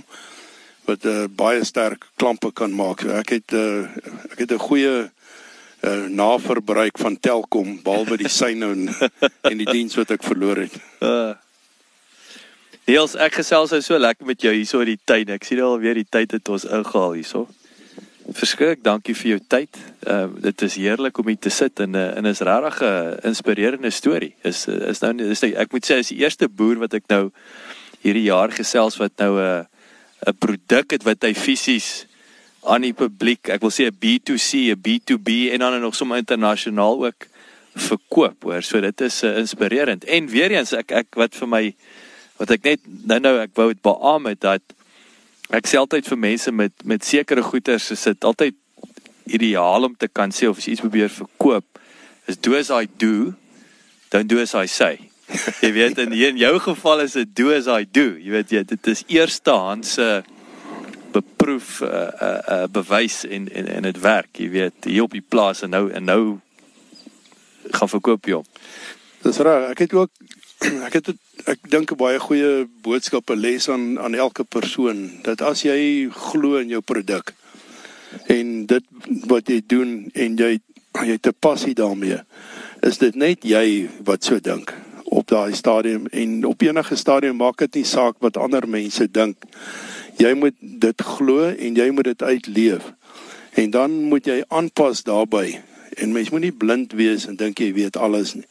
wat 0.88 1.06
uh, 1.06 1.28
baie 1.30 1.62
sterk 1.62 2.08
klampe 2.18 2.50
kan 2.58 2.74
maak. 2.74 3.04
So 3.06 3.14
ek 3.14 3.36
het 3.36 3.54
uh, 3.54 3.86
ek 4.34 4.40
het 4.42 4.56
'n 4.58 4.66
goeie 4.66 4.96
uh, 5.06 6.06
naverbruik 6.10 6.98
van 6.98 7.20
Telkom 7.22 7.84
behalwe 7.86 8.18
die 8.18 8.34
syne 8.34 8.72
en, 8.74 8.90
en 9.52 9.62
die 9.62 9.70
diens 9.70 9.94
wat 9.94 10.18
ek 10.18 10.26
verloor 10.26 10.66
het. 10.66 10.74
Uh. 10.98 11.38
Niels, 12.90 13.14
ek 13.14 13.38
gesels 13.46 13.78
nou 13.78 13.82
so 13.86 14.02
lekker 14.02 14.26
met 14.26 14.42
jou 14.42 14.58
hierso 14.58 14.82
in 14.82 14.98
die 14.98 15.04
tuin. 15.06 15.30
Ek 15.38 15.46
sien 15.46 15.62
al 15.62 15.78
weer 15.78 16.02
die 16.02 16.10
tyd 16.10 16.34
het 16.34 16.50
ons 16.50 16.66
ingehaal 16.66 17.14
hierso. 17.14 17.46
Verskrik, 18.34 18.82
dankie 18.82 19.14
vir 19.14 19.36
jou 19.36 19.42
tyd. 19.48 19.78
Ehm 20.08 20.32
uh, 20.34 20.42
dit 20.42 20.62
is 20.66 20.76
heerlik 20.82 21.18
om 21.22 21.28
hier 21.28 21.40
te 21.40 21.52
sit 21.54 21.80
en 21.80 21.96
uh, 21.96 22.18
en 22.18 22.26
is 22.26 22.40
regtig 22.40 22.82
'n 22.82 23.20
inspirerende 23.30 23.90
storie. 23.90 24.34
Is 24.42 24.68
is 24.68 25.00
nou 25.00 25.14
is 25.22 25.42
nou, 25.42 25.52
ek 25.54 25.72
moet 25.72 25.86
sê 25.86 26.00
is 26.02 26.10
die 26.10 26.18
eerste 26.24 26.50
boer 26.50 26.80
wat 26.80 26.94
ek 26.94 27.06
nou 27.08 27.32
hierdie 28.02 28.26
jaar 28.30 28.52
gesels 28.52 28.98
wat 28.98 29.12
nou 29.18 29.38
'n 29.38 29.60
uh, 29.60 29.64
'n 30.28 30.38
produk 30.40 30.92
het 30.92 31.04
wat 31.04 31.24
hy 31.24 31.34
fisies 31.34 32.06
aan 32.64 32.82
die 32.82 32.94
publiek, 32.94 33.50
ek 33.50 33.62
wil 33.62 33.72
sê 33.72 33.86
'n 33.88 33.98
B2C, 34.00 34.72
'n 34.72 34.82
B2B 34.82 35.52
en 35.54 35.60
dan 35.60 35.82
nog 35.82 35.96
sommer 35.96 36.18
internasionaal 36.18 37.06
ook 37.06 37.28
verkoop, 37.76 38.44
hoor. 38.44 38.62
So 38.62 38.82
dit 38.82 39.02
is 39.02 39.24
uh, 39.24 39.38
inspirerend. 39.38 40.04
En 40.04 40.28
weer 40.28 40.52
eens 40.52 40.74
ek 40.74 40.92
ek 40.92 41.08
wat 41.16 41.36
vir 41.36 41.48
my 41.48 41.76
wat 42.38 42.50
ek 42.50 42.64
net 42.64 42.80
nou 42.86 43.20
nou 43.20 43.38
ek 43.42 43.54
wou 43.54 43.68
dit 43.74 43.82
beamoen 43.82 44.34
het 44.34 44.42
dat 44.42 44.62
ek 45.54 45.70
sê 45.70 45.78
altyd 45.78 46.08
vir 46.10 46.20
mense 46.20 46.52
met 46.52 46.86
met 46.90 47.06
sekere 47.06 47.46
goederes 47.46 47.92
is 47.94 48.04
dit 48.10 48.26
altyd 48.26 48.58
ideaal 49.38 49.88
om 49.88 49.96
te 49.96 50.10
kan 50.10 50.34
sê 50.34 50.50
of 50.50 50.58
as 50.58 50.68
iets 50.68 50.84
probeer 50.84 51.12
verkoop 51.14 51.80
is 52.28 52.38
do 52.38 52.58
as 52.58 52.72
I 52.72 52.88
do 52.98 53.34
don't 54.10 54.30
do 54.30 54.40
as 54.40 54.54
I 54.54 54.68
say. 54.68 55.10
Jy 55.64 55.72
weet 55.74 55.98
in 55.98 56.14
in 56.14 56.38
jou 56.38 56.54
geval 56.60 57.02
is 57.06 57.18
dit 57.18 57.36
do 57.36 57.52
as 57.54 57.68
I 57.68 57.86
do. 57.86 58.14
Jy 58.22 58.32
weet 58.36 58.52
jy 58.54 58.64
dit 58.70 58.88
is 58.92 59.04
eerstehandse 59.08 60.24
beproef 61.14 61.80
uh, 61.82 61.90
uh, 61.90 62.30
uh, 62.56 62.66
bewys 62.70 63.24
en 63.26 63.48
en 63.50 63.70
en 63.78 63.88
dit 63.90 64.00
werk. 64.02 64.32
Jy 64.38 64.50
weet 64.54 64.90
hier 64.90 65.08
op 65.08 65.14
die 65.14 65.26
plaas 65.26 65.64
en 65.66 65.74
nou 65.74 65.88
en 65.92 66.06
nou 66.06 66.24
gaan 67.74 67.90
verkoop 67.90 68.30
jy 68.30 68.40
hom. 68.42 68.48
Dis 69.24 69.42
reg. 69.46 69.70
Ek 69.72 69.86
het 69.86 69.94
ook 69.98 70.12
ek 70.88 70.94
het 71.00 71.14
ek 71.46 71.60
dink 71.70 71.92
'n 71.92 72.00
baie 72.00 72.20
goeie 72.20 72.68
boodskap 72.82 73.30
'n 73.30 73.40
les 73.40 73.70
aan 73.70 74.00
aan 74.00 74.16
elke 74.16 74.44
persoon 74.44 75.12
dat 75.24 75.42
as 75.42 75.64
jy 75.64 76.10
glo 76.10 76.58
in 76.58 76.70
jou 76.70 76.82
produk 76.82 77.34
en 78.28 78.66
dit 78.66 78.86
wat 79.28 79.48
jy 79.48 79.62
doen 79.68 80.10
en 80.14 80.38
jy 80.38 80.60
jy 81.02 81.12
het 81.18 81.28
'n 81.28 81.40
passie 81.40 81.74
daarmee 81.74 82.20
is 82.82 82.98
dit 82.98 83.16
net 83.16 83.44
jy 83.44 83.90
wat 84.04 84.24
so 84.24 84.40
dink 84.40 84.74
op 85.14 85.28
daai 85.28 85.54
stadium. 85.54 86.08
En 86.08 86.46
op 86.46 86.62
enige 86.62 86.96
stadium 86.96 87.36
maak 87.36 87.58
dit 87.58 87.74
nie 87.74 87.86
saak 87.86 88.16
wat 88.20 88.38
ander 88.38 88.68
mense 88.70 89.12
dink. 89.12 89.46
Jy 90.18 90.34
moet 90.34 90.56
dit 90.60 91.02
glo 91.02 91.50
en 91.50 91.76
jy 91.76 91.90
moet 91.90 92.04
dit 92.04 92.24
uitleef. 92.24 92.94
En 93.54 93.70
dan 93.70 93.92
moet 94.10 94.26
jy 94.26 94.44
aanpas 94.48 95.04
daarbey 95.04 95.62
en 95.98 96.12
mens 96.12 96.30
moet 96.30 96.42
nie 96.42 96.52
blind 96.52 96.94
wees 96.98 97.28
en 97.30 97.36
dink 97.38 97.60
jy 97.62 97.74
weet 97.74 97.98
alles 97.98 98.34
nie 98.34 98.48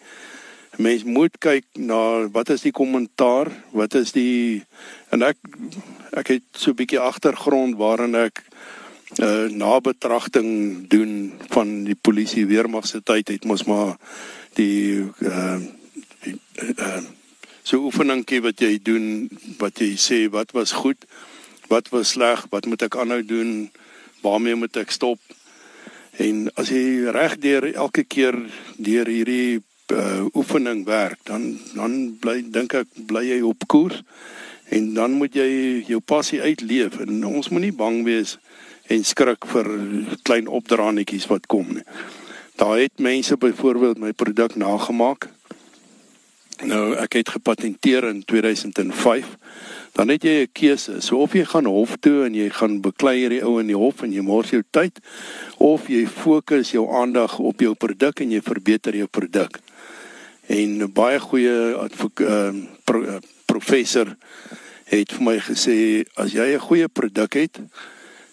mens 0.76 1.04
moet 1.04 1.34
kyk 1.38 1.64
na 1.76 2.28
wat 2.32 2.48
is 2.54 2.64
die 2.64 2.72
kommentaar, 2.72 3.50
wat 3.76 3.94
is 3.94 4.12
die 4.12 4.62
en 5.12 5.22
ek 5.22 5.36
ek 6.16 6.28
het 6.28 6.44
so 6.52 6.70
'n 6.70 6.76
bietjie 6.76 7.00
agtergrond 7.00 7.76
waarin 7.76 8.14
ek 8.14 8.42
uh, 9.20 9.48
nabetragting 9.48 10.88
doen 10.88 11.32
van 11.48 11.84
die 11.84 11.96
polisie 11.96 12.46
weermag 12.46 12.86
se 12.86 13.02
tyd 13.02 13.28
het 13.28 13.44
mos 13.44 13.64
maar 13.64 13.96
die 14.56 15.04
uh, 15.20 15.60
die 16.24 16.36
uh, 16.78 17.02
so 17.62 17.78
oefeningkie 17.86 18.40
wat 18.42 18.60
jy 18.60 18.78
doen 18.82 19.28
wat 19.58 19.78
jy 19.80 19.94
sê 19.96 20.28
wat 20.30 20.52
was 20.52 20.72
goed, 20.72 21.04
wat 21.68 21.88
was 21.92 22.14
sleg, 22.16 22.46
wat 22.50 22.66
moet 22.66 22.82
ek 22.82 22.96
aanhou 22.96 23.22
doen, 23.22 23.70
waarmee 24.22 24.58
moet 24.58 24.76
ek 24.76 24.90
stop? 24.90 25.20
En 26.20 26.48
as 26.60 26.68
jy 26.68 27.12
regdeur 27.14 27.70
elke 27.72 28.04
keer 28.04 28.36
deur 28.76 29.08
hierdie 29.08 29.62
uh, 29.92 30.24
oefening 30.34 30.84
werk, 30.84 31.18
dan 31.28 31.58
dan 31.74 32.16
bly 32.20 32.42
dink 32.50 32.74
ek 32.74 32.88
bly 33.06 33.24
jy 33.28 33.40
op 33.46 33.66
koers 33.66 34.02
en 34.72 34.94
dan 34.94 35.18
moet 35.20 35.34
jy 35.36 35.84
jou 35.86 36.00
passie 36.00 36.40
uitleef 36.40 36.96
en 37.04 37.24
ons 37.28 37.50
moenie 37.52 37.74
bang 37.76 38.00
wees 38.06 38.38
en 38.92 39.04
skrik 39.04 39.46
vir 39.52 39.68
klein 40.24 40.48
opdraannetjies 40.48 41.28
wat 41.30 41.46
kom 41.46 41.74
nie. 41.76 41.84
Daar 42.56 42.78
het 42.80 43.00
mense 43.00 43.36
byvoorbeeld 43.36 44.00
my 44.00 44.12
produk 44.12 44.56
nagemaak. 44.56 45.28
Nou 46.62 46.94
ek 47.00 47.18
het 47.20 47.34
gepatenteer 47.36 48.06
in 48.08 48.22
2005. 48.24 49.28
Dan 49.92 50.08
het 50.08 50.22
jy 50.24 50.42
'n 50.42 50.52
keuse. 50.52 51.00
So 51.00 51.16
of 51.16 51.32
jy 51.32 51.44
gaan 51.44 51.64
hof 51.64 51.96
toe 52.00 52.24
en 52.24 52.34
jy 52.34 52.48
gaan 52.48 52.80
beklei 52.80 53.18
hierdie 53.18 53.44
ou 53.44 53.60
in 53.60 53.66
die 53.66 53.76
hof 53.76 54.02
en 54.02 54.12
jy 54.12 54.20
mors 54.20 54.50
jou 54.50 54.62
tyd 54.70 55.00
of 55.58 55.88
jy 55.88 56.06
fokus 56.06 56.70
jou 56.70 56.88
aandag 56.88 57.38
op 57.38 57.60
jou 57.60 57.74
produk 57.74 58.20
en 58.20 58.30
jy 58.30 58.40
verbeter 58.40 58.96
jou 58.96 59.06
produk 59.06 59.60
en 60.52 60.92
baie 60.92 61.20
goeie 61.20 61.56
uh, 61.76 62.52
pro, 62.84 63.00
uh, 63.00 63.18
professor 63.48 64.12
het 64.92 65.12
vir 65.16 65.24
my 65.24 65.38
gesê 65.40 66.04
as 66.20 66.34
jy 66.36 66.52
'n 66.54 66.66
goeie 66.68 66.88
produk 66.88 67.34
het 67.34 67.60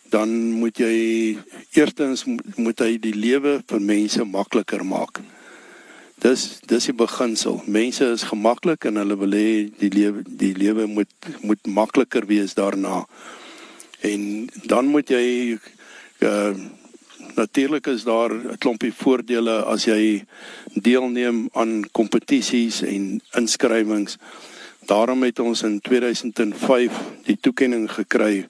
dan 0.10 0.30
moet 0.60 0.78
jy 0.78 1.38
eerstens 1.78 2.26
moet 2.56 2.80
hy 2.82 2.98
die 2.98 3.14
lewe 3.14 3.60
vir 3.70 3.82
mense 3.82 4.24
makliker 4.26 4.84
maak. 4.86 5.22
Dis 6.20 6.60
dis 6.68 6.90
die 6.90 6.96
beginsel. 6.98 7.62
Mense 7.66 8.10
is 8.16 8.26
gemaklik 8.28 8.86
en 8.90 9.00
hulle 9.00 9.16
wil 9.22 9.36
hê 9.38 9.70
die 9.80 9.92
lewe 9.94 10.24
die 10.26 10.54
lewe 10.58 10.88
moet 10.88 11.30
moet 11.46 11.68
makliker 11.68 12.26
wees 12.26 12.58
daarna. 12.58 13.06
En 14.02 14.50
dan 14.66 14.90
moet 14.92 15.10
jy 15.10 15.58
uh, 16.26 16.54
Natuurlik 17.36 17.88
is 17.88 18.04
daar 18.04 18.34
'n 18.34 18.58
klompie 18.58 18.94
voordele 18.94 19.64
as 19.64 19.86
jy 19.86 20.26
deelneem 20.74 21.50
aan 21.54 21.90
kompetisies 21.92 22.82
en 22.82 23.22
inskrywings. 23.32 24.18
Daarom 24.86 25.24
het 25.24 25.40
ons 25.40 25.62
in 25.62 25.80
2005 25.82 26.92
die 27.24 27.38
toekenning 27.42 27.92
gekry 27.92 28.48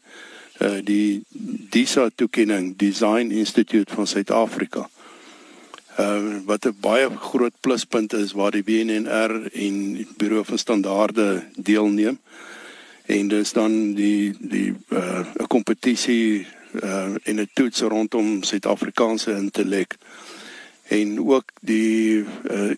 uh 0.60 0.80
die 0.84 1.24
DISA 1.70 2.10
toekenning 2.16 2.78
Design 2.78 3.32
Institute 3.32 3.94
van 3.94 4.08
Suid-Afrika. 4.08 4.90
Uh 6.00 6.40
wat 6.46 6.66
'n 6.66 6.76
baie 6.80 7.10
groot 7.18 7.54
pluspunt 7.60 8.14
is 8.14 8.32
waar 8.32 8.52
die 8.52 8.64
WNR 8.64 9.52
en 9.54 10.08
Buro 10.18 10.44
van 10.44 10.58
Standaarde 10.58 11.44
deelneem. 11.56 12.20
En 13.06 13.28
dis 13.28 13.54
dan 13.54 13.94
die 13.94 14.36
die 14.40 14.74
uh 14.90 15.26
'n 15.40 15.48
kompetisie 15.48 16.48
uh 16.84 17.16
en 17.24 17.40
'n 17.40 17.50
toets 17.54 17.82
rondom 17.82 18.44
Suid-Afrikaanse 18.44 19.32
intellek 19.32 19.98
en 20.88 21.20
ook 21.28 21.52
die 21.62 22.26
uh 22.50 22.74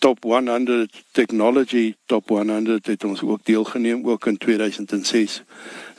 top 0.00 0.22
100 0.24 1.04
technology 1.12 1.94
top 2.06 2.28
100 2.28 2.86
het 2.86 3.04
ons 3.04 3.22
ook 3.22 3.40
deelgeneem 3.44 4.06
ook 4.08 4.26
in 4.26 4.36
2006 4.36 5.42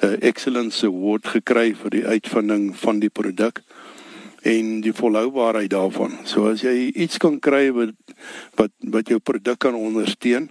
'n 0.02 0.06
uh, 0.06 0.22
excellence 0.22 0.86
award 0.86 1.28
gekry 1.28 1.76
vir 1.76 1.90
die 1.90 2.06
uitvinding 2.06 2.78
van 2.78 3.00
die 3.00 3.10
produk 3.10 3.62
en 4.42 4.82
die 4.82 4.94
volhoubaarheid 4.94 5.70
daarvan. 5.70 6.18
So 6.24 6.50
as 6.50 6.62
jy 6.62 6.90
iets 6.98 7.18
kan 7.18 7.40
kry 7.40 7.72
wat 7.72 7.94
wat 8.56 8.72
wat 8.80 9.08
jou 9.08 9.20
produk 9.20 9.60
kan 9.60 9.76
ondersteun 9.76 10.50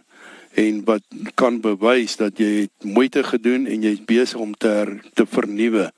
en 0.55 0.83
wat 0.85 1.03
kan 1.39 1.61
bewys 1.63 2.17
dat 2.19 2.39
jy 2.41 2.69
moeite 2.83 3.23
gedoen 3.27 3.69
en 3.71 3.85
jy's 3.87 4.03
besig 4.07 4.41
om 4.41 4.55
te 4.59 4.69
her, 4.69 4.93
te 5.15 5.27
vernuwe 5.27 5.91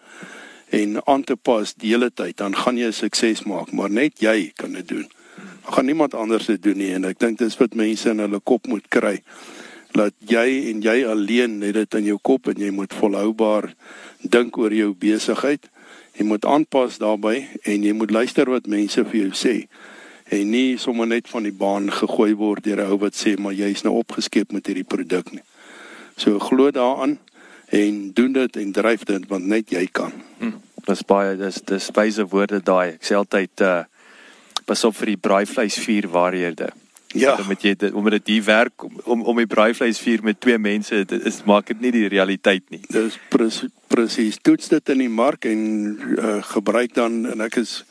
en 0.73 1.01
aan 1.07 1.25
te 1.25 1.37
pas 1.37 1.75
die 1.75 1.93
hele 1.93 2.11
tyd, 2.11 2.37
dan 2.41 2.57
gaan 2.57 2.79
jy 2.81 2.91
sukses 2.97 3.45
maak, 3.49 3.73
maar 3.77 3.93
net 3.93 4.23
jy 4.25 4.53
kan 4.57 4.73
dit 4.73 4.89
doen. 4.89 5.09
Dan 5.65 5.75
gaan 5.77 5.89
niemand 5.89 6.15
anders 6.15 6.49
dit 6.49 6.63
doen 6.63 6.79
nie 6.81 6.93
en 6.97 7.09
ek 7.09 7.21
dink 7.21 7.41
dis 7.41 7.59
wat 7.61 7.77
mense 7.79 8.09
in 8.09 8.23
hulle 8.25 8.41
kop 8.41 8.69
moet 8.69 8.89
kry. 8.93 9.19
Laat 9.97 10.17
jy 10.25 10.47
en 10.71 10.81
jy 10.85 11.03
alleen 11.05 11.59
net 11.61 11.77
dit 11.77 11.99
in 12.01 12.09
jou 12.13 12.19
kop 12.25 12.49
en 12.49 12.61
jy 12.61 12.73
moet 12.73 12.97
volhoubaar 12.97 13.75
dink 14.23 14.57
oor 14.57 14.73
jou 14.73 14.95
besigheid. 14.97 15.69
Jy 16.17 16.25
moet 16.29 16.45
aanpas 16.49 16.97
daarbey 17.01 17.47
en 17.69 17.85
jy 17.85 17.93
moet 17.97 18.13
luister 18.13 18.49
wat 18.49 18.69
mense 18.69 19.05
vir 19.13 19.21
jou 19.27 19.33
sê 19.37 19.57
en 20.33 20.51
nie 20.51 20.79
sommer 20.81 21.07
net 21.07 21.29
van 21.29 21.45
die 21.45 21.53
baan 21.53 21.91
gegooi 21.93 22.33
word 22.35 22.65
deur 22.65 22.81
'n 22.81 22.91
ou 22.93 22.99
wat 22.99 23.15
sê 23.15 23.37
maar 23.39 23.53
jy's 23.53 23.85
nou 23.85 23.95
opgeskep 24.01 24.53
met 24.53 24.67
hierdie 24.67 24.89
produk 24.89 25.33
nie. 25.33 25.45
So 26.17 26.39
glo 26.39 26.71
daaraan 26.71 27.19
en 27.69 28.13
doen 28.13 28.33
dit 28.33 28.57
en 28.57 28.73
dryf 28.73 29.05
dit 29.05 29.29
want 29.29 29.47
net 29.47 29.71
jy 29.71 29.87
kan. 29.93 30.13
Hm, 30.39 30.57
dis 30.87 31.03
baie 31.03 31.37
dis 31.37 31.61
dis 31.65 31.91
wyse 31.95 32.25
woorde 32.29 32.61
daai. 32.61 32.95
Ek 32.95 33.05
sê 33.05 33.15
altyd 33.15 33.61
uh 33.61 33.83
pas 34.65 34.85
op 34.85 34.95
vir 34.95 35.07
die 35.07 35.17
braaivleisvuur 35.17 36.07
waarhede. 36.09 36.69
Ja. 37.13 37.37
Dan 37.37 37.47
moet 37.47 37.63
jy 37.63 37.75
dit 37.77 37.93
omdat 37.93 38.13
dit 38.13 38.27
hier 38.27 38.45
werk 38.45 38.85
om 38.85 39.01
om, 39.05 39.23
om 39.23 39.37
die 39.37 39.47
braaivleisvuur 39.47 40.23
met 40.23 40.41
twee 40.41 40.59
mense 40.59 41.05
dit 41.05 41.25
is 41.27 41.43
maak 41.45 41.67
dit 41.67 41.81
nie 41.81 41.93
die 41.93 42.09
realiteit 42.09 42.65
nie. 42.71 42.81
Dis 42.89 43.19
presies. 43.89 44.39
Toets 44.43 44.69
dit 44.69 44.89
in 44.89 44.99
die 44.99 45.13
mark 45.13 45.45
en 45.45 45.61
uh, 46.17 46.39
gebruik 46.55 46.95
dan 46.95 47.27
en 47.27 47.41
ek 47.41 47.57
is 47.61 47.83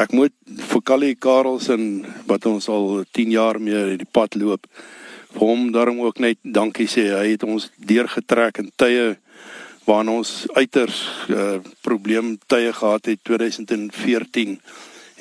ek 0.00 0.12
moet 0.16 0.32
vir 0.46 0.82
Callie 0.82 1.16
Karelsen 1.16 2.04
wat 2.28 2.46
ons 2.46 2.68
al 2.72 3.04
10 3.12 3.32
jaar 3.34 3.58
mee 3.60 3.96
die 4.00 4.08
pad 4.08 4.36
loop 4.40 4.66
vir 5.32 5.48
hom 5.48 5.68
daarom 5.72 6.00
ook 6.04 6.20
net 6.20 6.38
dankie 6.42 6.88
sê. 6.88 7.08
Hy 7.12 7.34
het 7.34 7.44
ons 7.44 7.70
deurgetrek 7.76 8.60
in 8.62 8.70
tye 8.76 9.16
waarin 9.86 10.12
ons 10.12 10.32
uiters 10.54 10.98
uh, 11.28 11.58
probleem 11.82 12.36
tye 12.46 12.72
gehad 12.72 13.08
het 13.10 13.22
2014 13.26 14.58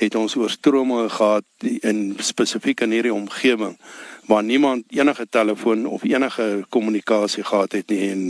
het 0.02 0.15
ons 0.18 0.35
oorstrome 0.35 1.07
gehad 1.10 1.45
in 1.85 2.15
spesifiek 2.22 2.81
in 2.85 2.93
hierdie 2.95 3.14
omgewing 3.14 3.77
waar 4.30 4.43
niemand 4.43 4.85
enige 4.93 5.26
telefoon 5.30 5.85
of 5.85 6.03
enige 6.03 6.65
kommunikasie 6.69 7.43
gehad 7.43 7.73
het 7.77 7.89
nie 7.89 8.10
en 8.10 8.22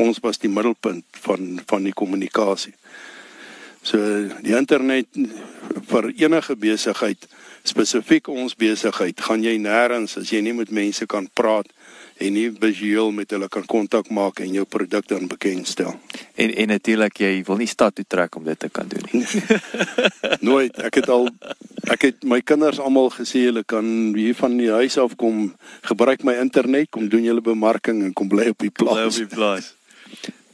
ons 0.00 0.20
was 0.24 0.40
die 0.40 0.50
middelpunt 0.52 1.04
van 1.26 1.60
van 1.66 1.84
die 1.84 1.92
kommunikasie. 1.92 2.74
So 3.84 4.00
die 4.44 4.56
internet 4.56 5.10
vir 5.90 6.10
enige 6.16 6.56
besigheid 6.56 7.26
spesifiek 7.64 8.28
ons 8.32 8.56
besigheid 8.56 9.20
gaan 9.24 9.44
jy 9.44 9.58
nêrens 9.60 10.16
as 10.20 10.32
jy 10.32 10.40
nie 10.44 10.54
met 10.56 10.72
mense 10.72 11.06
kan 11.08 11.28
praat 11.36 11.68
en 12.20 12.32
nie 12.36 12.46
visueel 12.60 13.10
met 13.12 13.32
hulle 13.34 13.48
kan 13.52 13.64
kontak 13.68 14.08
maak 14.14 14.40
en 14.44 14.52
jou 14.54 14.64
produk 14.64 15.06
dan 15.10 15.28
bekendstel. 15.28 15.94
En 16.40 16.54
en 16.54 16.72
natuurlik 16.72 17.20
jy 17.24 17.32
wil 17.46 17.60
nie 17.60 17.68
stad 17.68 17.96
toe 17.96 18.06
trek 18.08 18.36
om 18.36 18.44
dit 18.48 18.58
te 18.58 18.70
kan 18.72 18.88
doen 18.88 19.08
nie. 19.12 19.26
Nooit. 20.48 20.80
Ek 20.80 21.02
het 21.02 21.12
al 21.12 21.28
Ek 21.84 22.06
het 22.06 22.22
my 22.24 22.38
kinders 22.40 22.78
almal 22.80 23.10
gesê 23.12 23.42
hulle 23.44 23.60
kan 23.68 23.84
hier 24.16 24.36
van 24.38 24.54
die 24.56 24.70
huis 24.72 24.94
af 24.96 25.12
kom 25.20 25.50
gebruik 25.84 26.24
my 26.24 26.32
internet, 26.40 26.88
kom 26.88 27.10
doen 27.12 27.26
julle 27.26 27.44
bemarking 27.44 28.00
en 28.06 28.14
kom 28.16 28.30
bly 28.32 28.46
op 28.54 28.64
die 28.64 28.70
Bly 28.72 28.86
op 28.88 28.94
plaas. 28.96 29.18
die 29.20 29.28
plaas. 29.28 29.74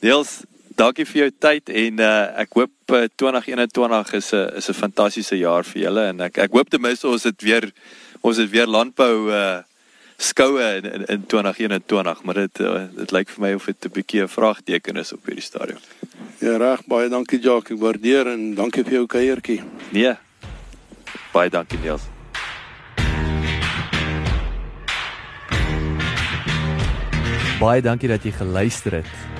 Niels, 0.02 0.32
dankie 0.81 1.05
vir 1.05 1.19
jou 1.24 1.31
tyd 1.44 1.70
en 1.77 2.01
uh, 2.01 2.11
ek 2.40 2.55
hoop 2.57 2.94
uh, 2.97 3.07
2021 3.20 4.12
is 4.16 4.32
'n 4.32 4.57
is 4.57 4.69
'n 4.70 4.81
fantastiese 4.82 5.36
jaar 5.36 5.65
vir 5.65 5.82
julle 5.82 6.05
en 6.09 6.20
ek 6.20 6.39
ek 6.39 6.52
hoop 6.52 6.70
ten 6.70 6.81
minste 6.81 7.09
ons 7.09 7.24
het 7.24 7.43
weer 7.43 7.73
ons 8.23 8.36
het 8.36 8.51
weer 8.51 8.66
landbou 8.66 9.31
uh 9.31 9.62
skoue 10.20 10.77
in, 10.77 10.85
in 10.85 11.05
in 11.07 11.27
2021, 11.27 12.23
maar 12.23 12.35
dit 12.35 12.61
uh, 12.61 12.82
dit 12.93 13.11
lyk 13.11 13.28
vir 13.28 13.40
my 13.40 13.52
of 13.55 13.65
dit 13.65 13.85
'n 13.85 13.93
bietjie 13.93 14.23
'n 14.23 14.28
vraagteken 14.28 14.97
is 14.97 15.12
op 15.12 15.24
hierdie 15.24 15.43
stadium. 15.43 15.81
Ja 16.39 16.57
reg, 16.57 16.85
baie 16.86 17.09
dankie 17.09 17.40
Jacques, 17.40 17.77
ek 17.77 17.82
waardeer 17.82 18.27
en 18.27 18.55
dankie 18.55 18.85
vir 18.85 18.93
jou 18.93 19.07
kuiertjie. 19.07 19.62
Nee. 19.93 20.15
Baie 21.32 21.51
dankie 21.51 21.78
Niels. 21.78 22.02
Baie 27.61 27.81
dankie 27.82 28.09
dat 28.09 28.23
jy 28.23 28.32
geluister 28.32 28.93
het. 28.93 29.40